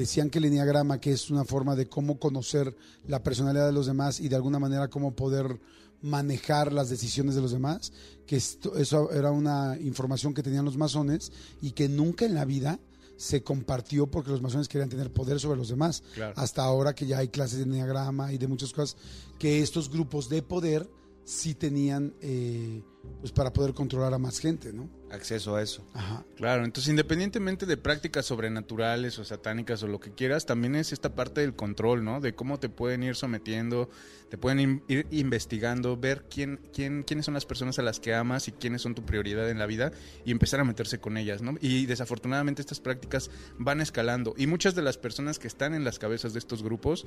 decían 0.00 0.30
que 0.30 0.38
el 0.38 0.46
Enneagrama, 0.46 0.98
que 1.00 1.12
es 1.12 1.30
una 1.30 1.44
forma 1.44 1.76
de 1.76 1.86
cómo 1.88 2.18
conocer 2.18 2.74
la 3.06 3.22
personalidad 3.22 3.66
de 3.66 3.72
los 3.72 3.86
demás 3.86 4.18
y 4.20 4.28
de 4.28 4.36
alguna 4.36 4.58
manera 4.58 4.88
cómo 4.88 5.14
poder 5.14 5.60
manejar 6.02 6.72
las 6.72 6.88
decisiones 6.88 7.34
de 7.34 7.42
los 7.42 7.52
demás, 7.52 7.92
que 8.26 8.36
esto- 8.36 8.74
eso 8.76 9.10
era 9.12 9.30
una 9.30 9.76
información 9.80 10.32
que 10.34 10.42
tenían 10.42 10.64
los 10.64 10.76
masones 10.76 11.30
y 11.60 11.72
que 11.72 11.88
nunca 11.88 12.24
en 12.24 12.34
la 12.34 12.44
vida 12.44 12.80
se 13.16 13.42
compartió 13.42 14.06
porque 14.10 14.30
los 14.30 14.40
masones 14.40 14.66
querían 14.66 14.88
tener 14.88 15.12
poder 15.12 15.38
sobre 15.38 15.58
los 15.58 15.68
demás. 15.68 16.02
Claro. 16.14 16.32
Hasta 16.36 16.62
ahora 16.62 16.94
que 16.94 17.06
ya 17.06 17.18
hay 17.18 17.28
clases 17.28 17.58
de 17.58 17.64
enneagrama 17.64 18.32
y 18.32 18.38
de 18.38 18.48
muchas 18.48 18.72
cosas, 18.72 18.96
que 19.38 19.60
estos 19.60 19.90
grupos 19.90 20.30
de 20.30 20.40
poder 20.42 20.88
sí 21.24 21.54
tenían 21.54 22.14
eh, 22.22 22.82
pues 23.20 23.30
para 23.32 23.52
poder 23.52 23.74
controlar 23.74 24.14
a 24.14 24.18
más 24.18 24.38
gente, 24.38 24.72
¿no? 24.72 24.88
Acceso 25.10 25.56
a 25.56 25.62
eso. 25.62 25.84
Ajá. 25.94 26.24
Claro, 26.36 26.64
entonces 26.64 26.90
independientemente 26.90 27.66
de 27.66 27.76
prácticas 27.76 28.26
sobrenaturales 28.26 29.18
o 29.18 29.24
satánicas 29.24 29.82
o 29.82 29.88
lo 29.88 30.00
que 30.00 30.12
quieras, 30.12 30.46
también 30.46 30.76
es 30.76 30.92
esta 30.92 31.14
parte 31.14 31.40
del 31.40 31.54
control, 31.54 32.04
¿no? 32.04 32.20
De 32.20 32.34
cómo 32.34 32.60
te 32.60 32.68
pueden 32.68 33.02
ir 33.02 33.16
sometiendo, 33.16 33.90
te 34.28 34.38
pueden 34.38 34.82
ir 34.88 35.06
investigando, 35.10 35.96
ver 35.96 36.24
quién, 36.30 36.60
quién, 36.72 37.02
quiénes 37.02 37.26
son 37.26 37.34
las 37.34 37.44
personas 37.44 37.78
a 37.78 37.82
las 37.82 37.98
que 37.98 38.14
amas 38.14 38.46
y 38.48 38.52
quiénes 38.52 38.82
son 38.82 38.94
tu 38.94 39.04
prioridad 39.04 39.50
en 39.50 39.58
la 39.58 39.66
vida 39.66 39.90
y 40.24 40.30
empezar 40.30 40.60
a 40.60 40.64
meterse 40.64 41.00
con 41.00 41.16
ellas, 41.16 41.42
¿no? 41.42 41.56
Y 41.60 41.86
desafortunadamente 41.86 42.62
estas 42.62 42.80
prácticas 42.80 43.30
van 43.58 43.80
escalando 43.80 44.34
y 44.36 44.46
muchas 44.46 44.74
de 44.74 44.82
las 44.82 44.96
personas 44.96 45.38
que 45.38 45.48
están 45.48 45.74
en 45.74 45.84
las 45.84 45.98
cabezas 45.98 46.32
de 46.32 46.38
estos 46.38 46.62
grupos 46.62 47.04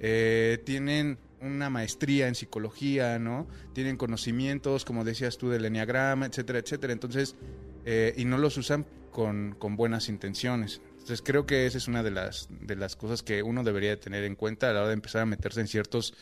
eh, 0.00 0.62
tienen 0.64 1.18
una 1.40 1.70
maestría 1.70 2.28
en 2.28 2.34
psicología, 2.34 3.18
¿no? 3.18 3.46
Tienen 3.72 3.96
conocimientos, 3.96 4.84
como 4.84 5.04
decías 5.04 5.38
tú, 5.38 5.50
del 5.50 5.64
enneagrama, 5.64 6.26
etcétera, 6.26 6.58
etcétera. 6.58 6.92
Entonces, 6.92 7.36
eh, 7.84 8.14
y 8.16 8.24
no 8.24 8.38
los 8.38 8.56
usan 8.56 8.86
con, 9.10 9.54
con 9.58 9.76
buenas 9.76 10.08
intenciones. 10.08 10.80
Entonces, 10.92 11.22
creo 11.24 11.46
que 11.46 11.66
esa 11.66 11.78
es 11.78 11.88
una 11.88 12.02
de 12.02 12.10
las, 12.10 12.48
de 12.50 12.76
las 12.76 12.94
cosas 12.94 13.22
que 13.22 13.42
uno 13.42 13.64
debería 13.64 13.90
de 13.90 13.96
tener 13.96 14.24
en 14.24 14.34
cuenta 14.36 14.68
a 14.68 14.72
la 14.72 14.80
hora 14.80 14.88
de 14.88 14.94
empezar 14.94 15.22
a 15.22 15.26
meterse 15.26 15.60
en 15.60 15.68
ciertos, 15.68 16.14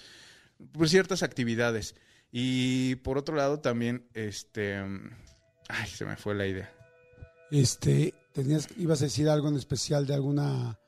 pues, 0.73 0.91
ciertas 0.91 1.23
actividades. 1.23 1.97
Y 2.31 2.97
por 2.97 3.19
otro 3.19 3.35
lado, 3.35 3.61
también, 3.61 4.07
este. 4.15 4.77
Ay, 5.69 5.89
se 5.89 6.05
me 6.05 6.17
fue 6.17 6.35
la 6.35 6.47
idea. 6.47 6.73
Este, 7.51 8.15
tenías, 8.33 8.69
ibas 8.77 9.01
a 9.01 9.05
decir 9.05 9.29
algo 9.29 9.49
en 9.49 9.57
especial 9.57 10.07
de 10.07 10.15
alguna... 10.15 10.79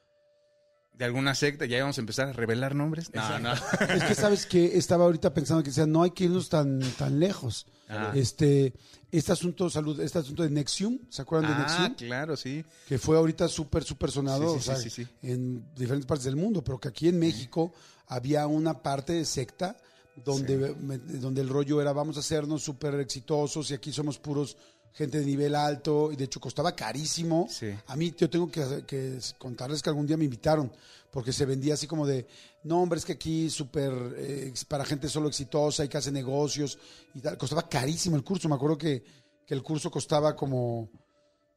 De 0.94 1.04
alguna 1.04 1.34
secta, 1.36 1.64
ya 1.64 1.76
íbamos 1.78 1.96
a 1.98 2.00
empezar 2.00 2.28
a 2.28 2.32
revelar 2.32 2.74
nombres. 2.74 3.12
No, 3.14 3.38
no. 3.38 3.52
Es 3.52 4.02
que 4.02 4.14
sabes 4.16 4.46
que 4.46 4.76
estaba 4.76 5.04
ahorita 5.04 5.32
pensando 5.32 5.62
que 5.62 5.70
decía, 5.70 5.86
no 5.86 6.02
hay 6.02 6.10
que 6.10 6.24
irnos 6.24 6.48
tan, 6.48 6.80
tan 6.98 7.20
lejos. 7.20 7.66
Ah. 7.88 8.12
Este, 8.14 8.74
este 9.10 9.32
asunto 9.32 9.64
de 9.64 9.70
salud, 9.70 9.98
este 10.00 10.18
asunto 10.18 10.42
de 10.42 10.50
Nexium, 10.50 10.98
¿se 11.08 11.22
acuerdan 11.22 11.50
de 11.50 11.56
Ah, 11.56 11.88
Nexium? 11.88 11.94
claro, 12.08 12.36
sí. 12.36 12.64
Que 12.86 12.98
fue 12.98 13.16
ahorita 13.16 13.48
súper, 13.48 13.82
súper 13.84 14.10
sonado, 14.10 14.54
Sí, 14.54 14.54
sí, 14.54 14.58
o 14.58 14.62
sea, 14.62 14.76
sí, 14.76 14.90
sí, 14.90 15.04
sí. 15.04 15.10
en 15.22 15.64
diferentes 15.74 16.06
partes 16.06 16.24
del 16.26 16.36
mundo, 16.36 16.62
pero 16.62 16.78
que 16.78 16.88
aquí 16.88 17.08
en 17.08 17.18
México 17.18 17.72
había 18.08 18.46
una 18.46 18.82
parte 18.82 19.14
de 19.14 19.24
secta 19.24 19.76
donde, 20.24 20.74
me- 20.80 20.98
donde 20.98 21.40
el 21.40 21.48
rollo 21.48 21.80
era 21.80 21.92
vamos 21.92 22.16
a 22.16 22.20
hacernos 22.20 22.62
súper 22.62 22.94
exitosos 23.00 23.70
y 23.70 23.74
aquí 23.74 23.92
somos 23.92 24.18
puros 24.18 24.56
gente 24.92 25.20
de 25.20 25.24
nivel 25.24 25.54
alto 25.54 26.10
y 26.12 26.16
de 26.16 26.24
hecho 26.24 26.40
costaba 26.40 26.74
carísimo. 26.74 27.46
Sí. 27.50 27.74
A 27.86 27.96
mí 27.96 28.14
yo 28.16 28.28
tengo 28.28 28.50
que, 28.50 28.84
que 28.86 29.18
contarles 29.38 29.82
que 29.82 29.90
algún 29.90 30.06
día 30.06 30.16
me 30.16 30.24
invitaron 30.24 30.70
porque 31.10 31.32
se 31.32 31.46
vendía 31.46 31.74
así 31.74 31.86
como 31.86 32.06
de, 32.06 32.26
no 32.64 32.82
hombre, 32.82 32.98
es 32.98 33.04
que 33.04 33.12
aquí 33.14 33.48
súper 33.50 33.92
eh, 34.16 34.52
para 34.68 34.84
gente 34.84 35.08
solo 35.08 35.28
exitosa 35.28 35.84
y 35.84 35.88
que 35.88 35.96
hace 35.96 36.12
negocios 36.12 36.78
y 37.14 37.20
tal. 37.20 37.38
Costaba 37.38 37.68
carísimo 37.68 38.16
el 38.16 38.24
curso. 38.24 38.48
Me 38.48 38.54
acuerdo 38.54 38.76
que, 38.76 39.02
que 39.46 39.54
el 39.54 39.62
curso 39.62 39.90
costaba 39.90 40.36
como, 40.36 40.90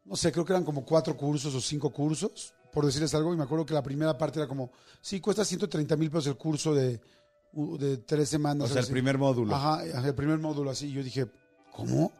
no 0.05 0.15
sé, 0.15 0.31
creo 0.31 0.45
que 0.45 0.53
eran 0.53 0.63
como 0.63 0.85
cuatro 0.85 1.17
cursos 1.17 1.53
o 1.53 1.61
cinco 1.61 1.91
cursos, 1.91 2.53
por 2.71 2.85
decirles 2.85 3.13
algo. 3.13 3.33
Y 3.33 3.37
me 3.37 3.43
acuerdo 3.43 3.65
que 3.65 3.73
la 3.73 3.83
primera 3.83 4.17
parte 4.17 4.39
era 4.39 4.47
como, 4.47 4.71
sí, 5.01 5.19
cuesta 5.19 5.43
130 5.43 5.97
mil 5.97 6.09
pesos 6.09 6.27
el 6.27 6.37
curso 6.37 6.73
de, 6.73 7.01
de 7.53 7.97
tres 7.97 8.29
semanas. 8.29 8.65
O 8.65 8.67
sea, 8.67 8.79
el 8.79 8.85
así. 8.85 8.91
primer 8.91 9.17
módulo. 9.17 9.53
Ajá, 9.53 9.83
el 9.83 10.15
primer 10.15 10.39
módulo 10.39 10.71
así. 10.71 10.87
Y 10.87 10.93
yo 10.93 11.03
dije, 11.03 11.27
¿cómo? 11.73 12.13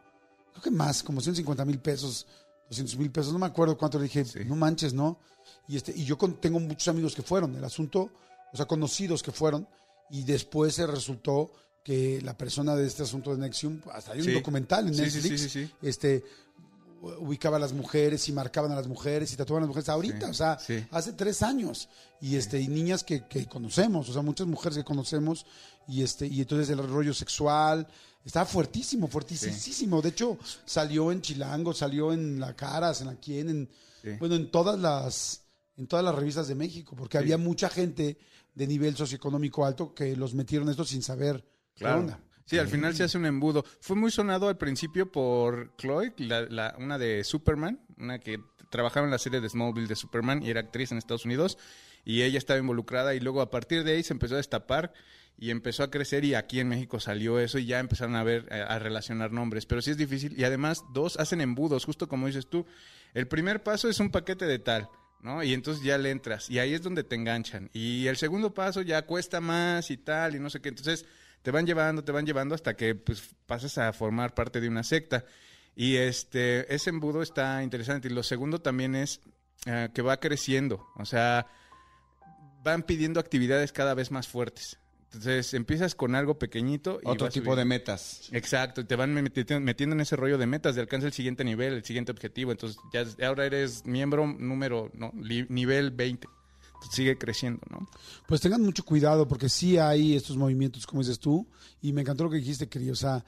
Creo 0.52 0.64
que 0.64 0.72
más, 0.72 1.04
como 1.04 1.22
150 1.22 1.66
mil 1.66 1.80
pesos, 1.80 2.26
200 2.70 2.98
mil 2.98 3.12
pesos, 3.12 3.34
no 3.34 3.40
me 3.40 3.46
acuerdo 3.46 3.78
cuánto. 3.78 3.98
Le 3.98 4.06
dije, 4.06 4.26
Sí. 4.26 4.40
no 4.46 4.56
manches, 4.56 4.94
¿no? 4.94 5.20
Y, 5.68 5.78
este, 5.78 5.94
y 5.96 6.04
yo 6.06 6.18
con- 6.18 6.36
tengo 6.40 6.60
muchos 6.60 6.88
amigos 6.88 7.16
que 7.16 7.22
fueron. 7.22 7.56
El 7.56 7.64
asunto, 7.64 8.10
o 8.54 8.58
sea, 8.58 8.66
conocidos 8.66 9.24
que 9.24 9.32
fueron. 9.32 9.68
Y 10.10 10.24
después 10.24 10.76
se 10.76 10.86
resultó 10.88 11.52
que 11.84 12.22
la 12.22 12.38
persona 12.38 12.76
de 12.76 12.86
este 12.86 13.04
asunto 13.04 13.32
de 13.34 13.40
Nexium, 13.42 13.82
hasta 13.92 14.12
hay 14.12 14.20
un 14.20 14.26
Sí. 14.26 14.32
documental 14.34 14.88
en 14.88 14.96
Netflix, 14.96 15.52
sí. 15.52 15.72
este 15.82 16.24
ubicaba 17.02 17.58
a 17.58 17.60
las 17.60 17.74
mujeres 17.74 18.28
y 18.30 18.32
marcaban 18.32 18.72
a 18.72 18.76
las 18.76 18.88
mujeres 18.88 19.34
y 19.34 19.36
tatuaban 19.36 19.64
a 19.64 19.66
las 19.66 19.70
mujeres 19.70 19.90
ahorita, 19.90 20.26
Sí, 20.28 20.32
o 20.32 20.34
sea, 20.34 20.60
sí. 20.60 20.86
hace 20.92 21.14
tres 21.14 21.42
años. 21.42 21.90
Y 22.22 22.36
este, 22.36 22.62
y 22.62 22.68
niñas 22.68 23.04
que, 23.04 23.26
que 23.28 23.48
conocemos, 23.48 24.08
o 24.10 24.14
sea, 24.14 24.22
muchas 24.22 24.46
mujeres 24.48 24.78
que 24.78 24.84
conocemos, 24.84 25.46
y 25.88 26.04
este, 26.04 26.28
y 26.28 26.42
entonces 26.42 26.70
el 26.70 26.78
rollo 26.88 27.14
sexual, 27.14 27.88
estaba 28.24 28.46
fuertísimo, 28.46 29.08
fuertísimo. 29.08 30.02
De 30.02 30.10
hecho, 30.10 30.38
salió 30.66 31.12
en 31.12 31.22
Chilango, 31.22 31.74
salió 31.74 32.14
en 32.14 32.40
La 32.40 32.56
Caras, 32.56 33.02
en 33.02 33.08
La 33.08 33.16
Quién, 33.16 33.50
en, 33.50 33.70
bueno, 34.20 34.36
en 34.36 34.52
todas 34.52 34.80
las, 34.80 35.42
en 35.78 35.88
todas 35.88 36.06
las 36.06 36.14
revistas 36.14 36.48
de 36.48 36.54
México, 36.56 36.96
porque 36.96 37.18
había 37.18 37.40
mucha 37.40 37.70
gente 37.70 38.20
de 38.54 38.68
nivel 38.68 38.96
socioeconómico 38.96 39.66
alto 39.66 39.94
que 39.96 40.16
los 40.16 40.36
metieron 40.36 40.70
esto 40.70 40.86
sin 40.86 41.02
saber 41.02 41.44
qué 41.74 41.86
Claro. 41.86 42.02
onda. 42.02 42.20
Sí, 42.46 42.58
al 42.58 42.68
final 42.68 42.94
se 42.96 43.04
hace 43.04 43.18
un 43.18 43.26
embudo. 43.26 43.64
Fue 43.80 43.96
muy 43.96 44.12
sonado 44.12 44.50
al 44.50 44.58
principio 44.58 45.12
por 45.12 45.76
Chloe, 45.78 46.14
la- 46.18 46.42
la- 46.42 46.76
una 46.78 46.98
de 46.98 47.24
Superman, 47.24 47.80
una 47.98 48.20
que 48.20 48.40
trabajaba 48.70 49.06
en 49.06 49.12
la 49.12 49.18
serie 49.20 49.40
de 49.42 49.50
Smallville 49.50 49.88
de 49.88 49.96
Superman 49.96 50.44
y 50.44 50.50
era 50.50 50.60
actriz 50.62 50.92
en 50.92 50.98
Estados 50.98 51.26
Unidos. 51.26 51.58
Y 52.04 52.24
ella 52.24 52.38
estaba 52.38 52.60
involucrada 52.60 53.14
y 53.16 53.20
luego 53.20 53.42
a 53.42 53.52
partir 53.52 53.84
de 53.84 53.94
ahí 53.94 54.04
se 54.04 54.14
empezó 54.14 54.34
a 54.34 54.38
destapar 54.38 54.92
y 55.38 55.50
empezó 55.52 55.84
a 55.84 55.92
crecer 55.92 56.26
y 56.26 56.34
aquí 56.36 56.60
en 56.60 56.68
México 56.68 57.00
salió 57.00 57.40
eso 57.40 57.58
y 57.60 57.66
ya 57.66 57.80
empezaron 57.80 58.16
a 58.16 58.24
ver, 58.24 58.52
a, 58.52 58.74
a 58.76 58.80
relacionar 58.80 59.32
nombres. 59.32 59.66
Pero 59.66 59.82
sí 59.82 59.92
es 59.92 59.98
difícil 59.98 60.38
y 60.38 60.44
además 60.44 60.84
dos 60.94 61.18
hacen 61.18 61.42
embudos, 61.42 61.86
justo 61.86 62.08
como 62.08 62.28
dices 62.28 62.48
tú. 62.48 62.66
El 63.14 63.28
primer 63.28 63.62
paso 63.64 63.88
es 63.88 64.00
un 64.00 64.10
paquete 64.10 64.46
de 64.46 64.60
tal. 64.60 64.90
¿No? 65.24 65.44
Y 65.44 65.54
entonces 65.54 65.84
ya 65.84 66.00
le 66.00 66.10
entras 66.10 66.50
y 66.50 66.58
ahí 66.58 66.74
es 66.74 66.82
donde 66.82 67.04
te 67.04 67.16
enganchan. 67.16 67.70
Y 67.74 68.08
el 68.08 68.18
segundo 68.18 68.56
paso 68.56 68.82
ya 68.82 69.04
cuesta 69.06 69.40
más 69.40 69.92
y 69.92 69.98
tal 69.98 70.36
y 70.36 70.40
no 70.40 70.50
sé 70.50 70.62
qué. 70.62 70.70
Entonces 70.70 71.06
te 71.42 71.52
van 71.52 71.66
llevando, 71.66 72.04
te 72.04 72.12
van 72.12 72.26
llevando 72.26 72.56
hasta 72.56 72.76
que 72.76 72.96
pues 72.96 73.36
pasas 73.46 73.78
a 73.78 73.92
formar 73.94 74.34
parte 74.34 74.62
de 74.62 74.68
una 74.68 74.84
secta. 74.84 75.26
Y 75.76 75.96
este 75.96 76.74
ese 76.74 76.90
embudo 76.90 77.22
está 77.22 77.64
interesante. 77.64 78.08
Y 78.08 78.12
lo 78.12 78.24
segundo 78.24 78.60
también 78.62 78.96
es 78.96 79.22
eh, 79.66 79.90
que 79.94 80.02
va 80.02 80.20
creciendo. 80.20 80.86
O 80.98 81.06
sea, 81.06 81.48
van 82.64 82.84
pidiendo 82.84 83.20
actividades 83.20 83.72
cada 83.72 83.94
vez 83.94 84.12
más 84.12 84.28
fuertes. 84.28 84.78
Entonces 85.06 85.54
empiezas 85.54 85.94
con 85.94 86.16
algo 86.16 86.40
pequeñito 86.40 87.00
y 87.04 87.08
Otro 87.10 87.28
tipo 87.28 87.44
subiendo. 87.52 87.56
de 87.58 87.66
metas. 87.66 88.30
Exacto, 88.32 88.80
y 88.80 88.86
te 88.86 88.96
van 88.96 89.14
meti- 89.14 89.60
metiendo 89.60 89.94
en 89.94 90.00
ese 90.00 90.16
rollo 90.16 90.38
de 90.38 90.48
metas, 90.48 90.76
de 90.76 90.82
alcanzar 90.82 91.08
el 91.08 91.14
siguiente 91.14 91.44
nivel, 91.44 91.74
el 91.74 91.84
siguiente 91.84 92.14
objetivo. 92.14 92.52
Entonces, 92.52 92.80
ya 92.94 93.04
ahora 93.28 93.46
eres 93.46 93.86
miembro 93.86 94.26
número, 94.26 94.90
¿no? 94.94 95.12
Nivel 95.14 95.92
20. 95.92 96.30
Sigue 96.90 97.18
creciendo, 97.18 97.62
¿no? 97.70 97.88
Pues 98.28 98.42
tengan 98.42 98.62
mucho 98.62 98.84
cuidado 98.84 99.28
porque 99.28 99.50
sí 99.50 99.78
hay 99.78 100.16
estos 100.16 100.38
movimientos, 100.38 100.88
como 100.88 101.02
dices 101.02 101.20
tú, 101.20 101.46
y 101.82 101.94
me 101.94 102.02
encantó 102.02 102.24
lo 102.24 102.30
que 102.30 102.38
dijiste, 102.38 102.68
querido. 102.68 102.94
O 102.94 102.96
sea, 102.96 103.24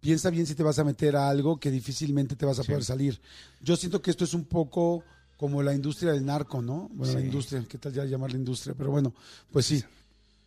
piensa 0.00 0.30
bien 0.30 0.46
si 0.46 0.54
te 0.54 0.62
vas 0.62 0.78
a 0.78 0.84
meter 0.84 1.16
a 1.16 1.28
algo 1.28 1.58
que 1.58 1.70
difícilmente 1.70 2.36
te 2.36 2.46
vas 2.46 2.58
a 2.58 2.64
poder 2.64 2.84
salir. 2.84 3.20
Yo 3.60 3.76
siento 3.76 4.00
que 4.02 4.10
esto 4.10 4.24
es 4.24 4.34
un 4.34 4.44
poco 4.44 5.04
como 5.36 5.62
la 5.62 5.74
industria 5.74 6.12
del 6.12 6.24
narco, 6.24 6.62
¿no? 6.62 6.88
Bueno, 6.92 7.14
la 7.14 7.20
industria, 7.20 7.64
¿qué 7.68 7.78
tal 7.78 7.92
ya 7.92 8.04
llamarla 8.04 8.36
industria? 8.38 8.74
Pero 8.76 8.90
bueno, 8.90 9.14
pues 9.52 9.66
sí. 9.66 9.82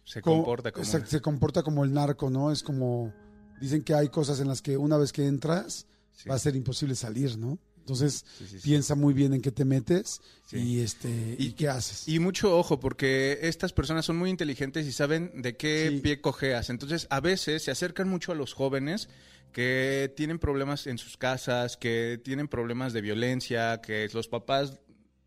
Se 0.03 0.21
comporta 0.21 0.71
como... 0.71 0.85
se 0.85 1.21
comporta 1.21 1.63
como 1.63 1.83
el 1.83 1.93
narco, 1.93 2.29
¿no? 2.29 2.51
Es 2.51 2.63
como, 2.63 3.13
dicen 3.59 3.83
que 3.83 3.93
hay 3.93 4.07
cosas 4.09 4.39
en 4.39 4.47
las 4.47 4.61
que 4.61 4.77
una 4.77 4.97
vez 4.97 5.11
que 5.11 5.25
entras 5.27 5.85
Sí. 6.13 6.27
va 6.27 6.33
a 6.33 6.39
ser 6.39 6.55
imposible 6.55 6.95
salir, 6.95 7.37
¿no? 7.37 7.59
Entonces, 7.87 8.25
Sí, 8.37 8.45
sí, 8.47 8.59
sí. 8.59 8.63
piensa 8.67 8.95
muy 8.95 9.13
bien 9.13 9.33
en 9.33 9.41
qué 9.41 9.49
te 9.49 9.63
metes 9.63 10.19
y 10.51 10.81
este 10.81 11.07
y, 11.39 11.45
Y- 11.47 11.51
qué 11.53 11.69
haces. 11.69 12.05
Y 12.05 12.19
mucho 12.19 12.57
ojo, 12.57 12.81
porque 12.81 13.39
estas 13.43 13.71
personas 13.71 14.05
son 14.05 14.17
muy 14.17 14.29
inteligentes 14.29 14.85
y 14.85 14.91
saben 14.91 15.31
de 15.41 15.55
qué 15.55 16.01
pie 16.03 16.19
cojeas. 16.19 16.69
Entonces, 16.69 17.07
a 17.09 17.21
veces 17.21 17.63
se 17.63 17.71
acercan 17.71 18.09
mucho 18.09 18.33
a 18.33 18.35
los 18.35 18.51
jóvenes 18.53 19.07
que 19.53 20.13
tienen 20.17 20.37
problemas 20.37 20.85
en 20.85 20.97
sus 20.97 21.15
casas, 21.15 21.77
que 21.77 22.19
tienen 22.21 22.49
problemas 22.49 22.91
de 22.91 22.99
violencia, 22.99 23.79
que 23.81 24.09
los 24.13 24.27
papás 24.27 24.79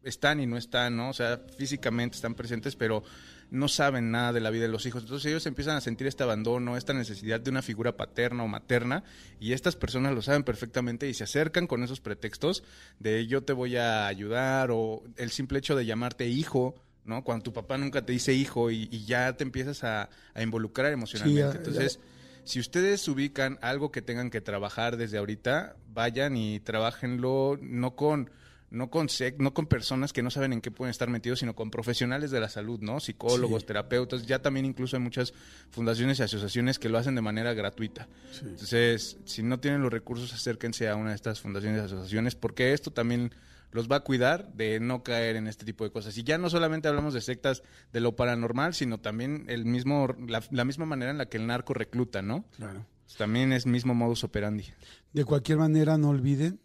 están 0.02 0.38
y 0.40 0.46
no 0.46 0.58
están, 0.58 0.96
¿no? 0.98 1.08
O 1.08 1.14
sea, 1.14 1.40
físicamente 1.56 2.16
están 2.16 2.34
presentes, 2.34 2.76
pero 2.76 3.02
no 3.50 3.68
saben 3.68 4.10
nada 4.10 4.32
de 4.32 4.40
la 4.40 4.50
vida 4.50 4.62
de 4.62 4.68
los 4.68 4.86
hijos. 4.86 5.02
Entonces 5.02 5.30
ellos 5.30 5.46
empiezan 5.46 5.76
a 5.76 5.80
sentir 5.80 6.06
este 6.06 6.22
abandono, 6.22 6.76
esta 6.76 6.92
necesidad 6.92 7.40
de 7.40 7.50
una 7.50 7.62
figura 7.62 7.96
paterna 7.96 8.44
o 8.44 8.48
materna, 8.48 9.04
y 9.38 9.52
estas 9.52 9.76
personas 9.76 10.14
lo 10.14 10.22
saben 10.22 10.44
perfectamente 10.44 11.08
y 11.08 11.14
se 11.14 11.24
acercan 11.24 11.66
con 11.66 11.82
esos 11.82 12.00
pretextos 12.00 12.62
de 12.98 13.26
yo 13.26 13.42
te 13.42 13.52
voy 13.52 13.76
a 13.76 14.06
ayudar 14.06 14.70
o 14.70 15.02
el 15.16 15.30
simple 15.30 15.58
hecho 15.58 15.76
de 15.76 15.86
llamarte 15.86 16.28
hijo. 16.28 16.74
¿no? 17.04 17.24
Cuando 17.24 17.44
tu 17.44 17.52
papá 17.52 17.76
nunca 17.78 18.04
te 18.04 18.12
dice 18.12 18.32
hijo 18.34 18.70
y, 18.70 18.88
y 18.90 19.04
ya 19.04 19.32
te 19.32 19.42
empiezas 19.42 19.82
a, 19.84 20.10
a 20.34 20.42
involucrar 20.42 20.92
emocionalmente. 20.92 21.56
Entonces, 21.56 21.98
si 22.44 22.60
ustedes 22.60 23.06
ubican 23.08 23.58
algo 23.62 23.90
que 23.90 24.02
tengan 24.02 24.30
que 24.30 24.40
trabajar 24.40 24.96
desde 24.96 25.18
ahorita, 25.18 25.76
vayan 25.92 26.36
y 26.36 26.60
trabajenlo 26.60 27.58
no 27.60 27.96
con 27.96 28.30
no 28.70 28.88
con 28.90 29.08
sec- 29.08 29.36
no 29.38 29.52
con 29.52 29.66
personas 29.66 30.12
que 30.12 30.22
no 30.22 30.30
saben 30.30 30.52
en 30.52 30.60
qué 30.60 30.70
pueden 30.70 30.90
estar 30.90 31.08
metidos, 31.10 31.40
sino 31.40 31.54
con 31.54 31.70
profesionales 31.70 32.30
de 32.30 32.40
la 32.40 32.48
salud, 32.48 32.80
¿no? 32.80 33.00
Psicólogos, 33.00 33.66
terapeutas, 33.66 34.24
ya 34.26 34.40
también 34.40 34.64
incluso 34.66 34.96
hay 34.96 35.02
muchas 35.02 35.32
fundaciones 35.70 36.18
y 36.18 36.22
asociaciones 36.22 36.78
que 36.78 36.88
lo 36.88 36.98
hacen 36.98 37.14
de 37.14 37.22
manera 37.22 37.52
gratuita. 37.54 38.08
Entonces, 38.42 39.18
si 39.24 39.42
no 39.42 39.58
tienen 39.60 39.82
los 39.82 39.92
recursos, 39.92 40.32
acérquense 40.32 40.88
a 40.88 40.96
una 40.96 41.10
de 41.10 41.16
estas 41.16 41.40
fundaciones 41.40 41.82
y 41.82 41.84
asociaciones, 41.84 42.34
porque 42.34 42.72
esto 42.72 42.92
también 42.92 43.32
los 43.72 43.88
va 43.88 43.96
a 43.96 44.00
cuidar 44.00 44.52
de 44.54 44.80
no 44.80 45.02
caer 45.04 45.36
en 45.36 45.46
este 45.46 45.64
tipo 45.64 45.84
de 45.84 45.92
cosas. 45.92 46.16
Y 46.18 46.24
ya 46.24 46.38
no 46.38 46.50
solamente 46.50 46.88
hablamos 46.88 47.14
de 47.14 47.20
sectas 47.20 47.62
de 47.92 48.00
lo 48.00 48.16
paranormal, 48.16 48.74
sino 48.74 48.98
también 48.98 49.44
el 49.48 49.64
mismo, 49.64 50.08
la, 50.26 50.42
la 50.50 50.64
misma 50.64 50.86
manera 50.86 51.10
en 51.12 51.18
la 51.18 51.26
que 51.28 51.36
el 51.36 51.46
narco 51.46 51.72
recluta, 51.72 52.20
¿no? 52.20 52.44
Claro. 52.56 52.84
También 53.16 53.52
es 53.52 53.66
mismo 53.66 53.94
modus 53.94 54.24
operandi. 54.24 54.64
De 55.12 55.24
cualquier 55.24 55.58
manera, 55.58 55.98
no 55.98 56.08
olviden 56.10 56.60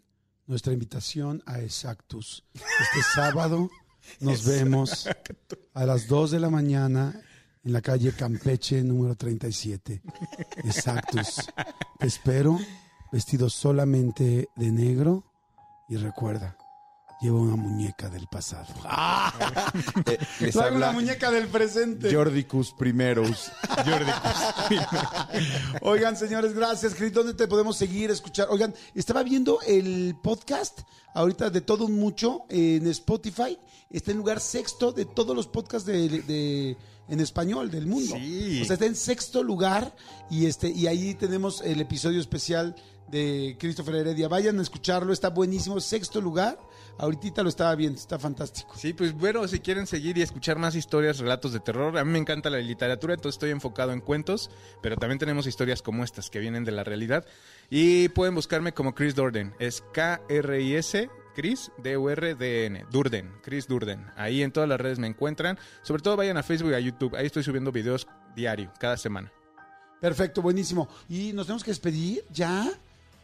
nuestra 0.46 0.72
invitación 0.72 1.42
a 1.46 1.60
Exactus. 1.60 2.44
Este 2.54 3.02
sábado 3.14 3.70
nos 4.20 4.44
vemos 4.44 5.08
a 5.74 5.86
las 5.86 6.06
2 6.06 6.30
de 6.32 6.40
la 6.40 6.50
mañana 6.50 7.20
en 7.64 7.72
la 7.72 7.80
calle 7.80 8.12
Campeche, 8.12 8.82
número 8.82 9.16
37. 9.16 10.02
Exactus. 10.64 11.48
Te 11.98 12.06
espero 12.06 12.58
vestido 13.10 13.50
solamente 13.50 14.48
de 14.54 14.70
negro 14.70 15.24
y 15.88 15.96
recuerda, 15.96 16.56
lleva 17.20 17.38
una 17.40 17.56
muñeca 17.56 18.08
del 18.08 18.26
pasado. 18.26 18.66
Eh, 20.06 20.18
les 20.40 20.56
una 20.56 20.92
muñeca 20.92 21.30
del 21.30 21.48
presente. 21.48 22.14
Jordicus 22.14 22.72
Primerus. 22.72 23.50
Oigan, 25.82 26.16
señores, 26.16 26.54
gracias. 26.54 26.94
Cris, 26.94 27.12
¿dónde 27.12 27.34
te 27.34 27.48
podemos 27.48 27.76
seguir, 27.76 28.10
escuchar? 28.10 28.48
Oigan, 28.50 28.74
estaba 28.94 29.22
viendo 29.22 29.60
el 29.66 30.16
podcast 30.22 30.80
ahorita 31.14 31.50
de 31.50 31.60
todo 31.60 31.86
un 31.86 31.98
mucho 31.98 32.42
en 32.48 32.86
Spotify. 32.88 33.58
Está 33.90 34.10
en 34.12 34.18
lugar 34.18 34.40
sexto 34.40 34.92
de 34.92 35.04
todos 35.04 35.34
los 35.34 35.46
podcasts 35.46 35.86
de, 35.86 36.08
de- 36.22 36.76
en 37.08 37.20
español 37.20 37.70
del 37.70 37.86
mundo. 37.86 38.16
Sí. 38.16 38.60
O 38.62 38.64
sea, 38.64 38.74
está 38.74 38.86
en 38.86 38.96
sexto 38.96 39.42
lugar 39.42 39.94
y 40.30 40.46
este 40.46 40.68
y 40.70 40.86
ahí 40.88 41.14
tenemos 41.14 41.60
el 41.62 41.80
episodio 41.80 42.20
especial 42.20 42.74
de 43.08 43.56
Christopher 43.60 43.94
Heredia. 43.96 44.28
Vayan 44.28 44.58
a 44.58 44.62
escucharlo, 44.62 45.12
está 45.12 45.30
buenísimo. 45.30 45.78
Sexto 45.80 46.20
lugar. 46.20 46.58
Ahorita 46.98 47.42
lo 47.42 47.48
estaba 47.50 47.74
viendo, 47.74 47.98
está 47.98 48.18
fantástico. 48.18 48.72
Sí, 48.76 48.92
pues 48.94 49.12
bueno, 49.12 49.46
si 49.48 49.60
quieren 49.60 49.86
seguir 49.86 50.16
y 50.16 50.22
escuchar 50.22 50.58
más 50.58 50.74
historias, 50.74 51.18
relatos 51.18 51.52
de 51.52 51.60
terror, 51.60 51.96
a 51.98 52.04
mí 52.04 52.10
me 52.10 52.18
encanta 52.18 52.48
la 52.48 52.58
literatura, 52.58 53.14
entonces 53.14 53.36
estoy 53.36 53.50
enfocado 53.50 53.92
en 53.92 54.00
cuentos, 54.00 54.50
pero 54.82 54.96
también 54.96 55.18
tenemos 55.18 55.46
historias 55.46 55.82
como 55.82 56.04
estas 56.04 56.30
que 56.30 56.38
vienen 56.38 56.64
de 56.64 56.72
la 56.72 56.84
realidad. 56.84 57.26
Y 57.68 58.08
pueden 58.08 58.34
buscarme 58.34 58.72
como 58.72 58.94
Chris 58.94 59.14
Durden, 59.14 59.54
es 59.58 59.84
K-R-I-S, 59.92 61.10
Chris, 61.34 61.70
D-U-R-D-N, 61.82 62.86
Durden, 62.90 63.30
Chris 63.42 63.68
Durden. 63.68 64.06
Ahí 64.16 64.42
en 64.42 64.52
todas 64.52 64.68
las 64.68 64.80
redes 64.80 64.98
me 64.98 65.06
encuentran. 65.06 65.58
Sobre 65.82 66.02
todo 66.02 66.16
vayan 66.16 66.38
a 66.38 66.42
Facebook 66.42 66.70
y 66.70 66.74
a 66.74 66.80
YouTube, 66.80 67.14
ahí 67.14 67.26
estoy 67.26 67.42
subiendo 67.42 67.70
videos 67.72 68.06
diario, 68.34 68.72
cada 68.80 68.96
semana. 68.96 69.30
Perfecto, 70.00 70.40
buenísimo. 70.40 70.88
Y 71.08 71.32
nos 71.34 71.46
tenemos 71.46 71.62
que 71.62 71.70
despedir 71.70 72.24
ya. 72.30 72.70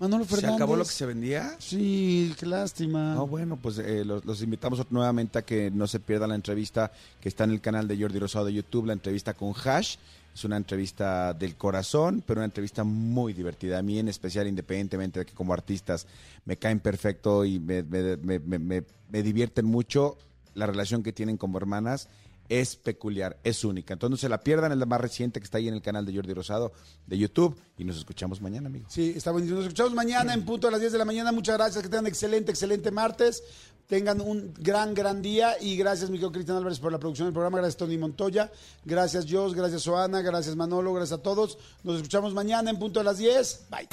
Manolo 0.02 0.24
¿Se 0.24 0.44
acabó 0.44 0.74
lo 0.74 0.84
que 0.84 0.90
se 0.90 1.06
vendía? 1.06 1.54
Sí, 1.60 2.34
qué 2.36 2.44
lástima. 2.44 3.14
No, 3.14 3.28
bueno, 3.28 3.56
pues 3.56 3.78
eh, 3.78 4.04
los, 4.04 4.24
los 4.24 4.42
invitamos 4.42 4.84
nuevamente 4.90 5.38
a 5.38 5.42
que 5.42 5.70
no 5.70 5.86
se 5.86 6.00
pierdan 6.00 6.30
la 6.30 6.34
entrevista 6.34 6.90
que 7.20 7.28
está 7.28 7.44
en 7.44 7.52
el 7.52 7.60
canal 7.60 7.86
de 7.86 7.96
Jordi 7.96 8.18
Rosado 8.18 8.46
de 8.46 8.52
YouTube, 8.52 8.86
la 8.86 8.94
entrevista 8.94 9.32
con 9.34 9.54
Hash. 9.64 9.96
Es 10.34 10.44
una 10.44 10.56
entrevista 10.56 11.34
del 11.34 11.54
corazón, 11.54 12.24
pero 12.26 12.40
una 12.40 12.46
entrevista 12.46 12.82
muy 12.82 13.32
divertida. 13.32 13.78
A 13.78 13.82
mí 13.82 14.00
en 14.00 14.08
especial, 14.08 14.48
independientemente 14.48 15.20
de 15.20 15.26
que 15.26 15.34
como 15.34 15.52
artistas 15.52 16.08
me 16.46 16.56
caen 16.56 16.80
perfecto 16.80 17.44
y 17.44 17.60
me, 17.60 17.84
me- 17.84 18.16
me- 18.16 18.38
me- 18.40 18.58
me- 18.58 18.84
me 19.08 19.22
divierten 19.22 19.66
mucho, 19.66 20.18
la 20.54 20.66
relación 20.66 21.04
que 21.04 21.12
tienen 21.12 21.36
como 21.36 21.58
hermanas 21.58 22.08
es 22.48 22.76
peculiar, 22.76 23.38
es 23.44 23.64
única. 23.64 23.94
Entonces 23.94 24.10
no 24.10 24.16
se 24.16 24.28
la 24.28 24.40
pierdan, 24.40 24.72
es 24.72 24.78
la 24.78 24.86
más 24.86 25.00
reciente 25.00 25.40
que 25.40 25.44
está 25.44 25.58
ahí 25.58 25.68
en 25.68 25.74
el 25.74 25.82
canal 25.82 26.04
de 26.04 26.14
Jordi 26.14 26.34
Rosado 26.34 26.72
de 27.06 27.18
YouTube. 27.18 27.58
Y 27.78 27.84
nos 27.84 27.96
escuchamos 27.96 28.40
mañana, 28.40 28.68
amigos. 28.68 28.92
Sí, 28.92 29.12
está 29.16 29.30
buenísimo. 29.30 29.58
Nos 29.58 29.66
escuchamos 29.66 29.94
mañana 29.94 30.34
en 30.34 30.44
punto 30.44 30.68
a 30.68 30.70
las 30.70 30.80
10 30.80 30.92
de 30.92 30.98
la 30.98 31.04
mañana. 31.04 31.32
Muchas 31.32 31.56
gracias. 31.56 31.82
Que 31.82 31.88
tengan 31.88 32.06
excelente, 32.06 32.50
excelente 32.50 32.90
martes. 32.90 33.42
Tengan 33.86 34.20
un 34.20 34.54
gran, 34.58 34.94
gran 34.94 35.20
día. 35.20 35.56
Y 35.60 35.76
gracias, 35.76 36.08
mi 36.08 36.16
querido 36.16 36.32
Cristian 36.32 36.56
Álvarez, 36.58 36.78
por 36.78 36.92
la 36.92 36.98
producción 36.98 37.26
del 37.26 37.32
programa. 37.32 37.58
Gracias, 37.58 37.76
Tony 37.76 37.98
Montoya. 37.98 38.50
Gracias, 38.84 39.26
Jos. 39.28 39.54
Gracias, 39.54 39.84
Joana. 39.84 40.22
Gracias, 40.22 40.54
Manolo. 40.56 40.94
Gracias 40.94 41.18
a 41.18 41.22
todos. 41.22 41.58
Nos 41.82 41.96
escuchamos 41.96 42.34
mañana 42.34 42.70
en 42.70 42.78
punto 42.78 43.00
a 43.00 43.04
las 43.04 43.18
10. 43.18 43.66
Bye. 43.70 43.88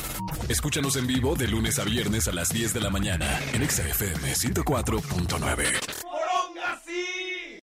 Escúchanos 0.47 0.95
en 0.95 1.07
vivo 1.07 1.35
de 1.35 1.47
lunes 1.47 1.80
a 1.80 1.84
viernes 1.84 2.27
a 2.27 2.31
las 2.31 2.49
10 2.49 2.73
de 2.73 2.81
la 2.81 2.89
mañana 2.89 3.39
en 3.53 3.63
Exa 3.63 3.88
FM 3.88 4.34
104.9. 4.34 6.09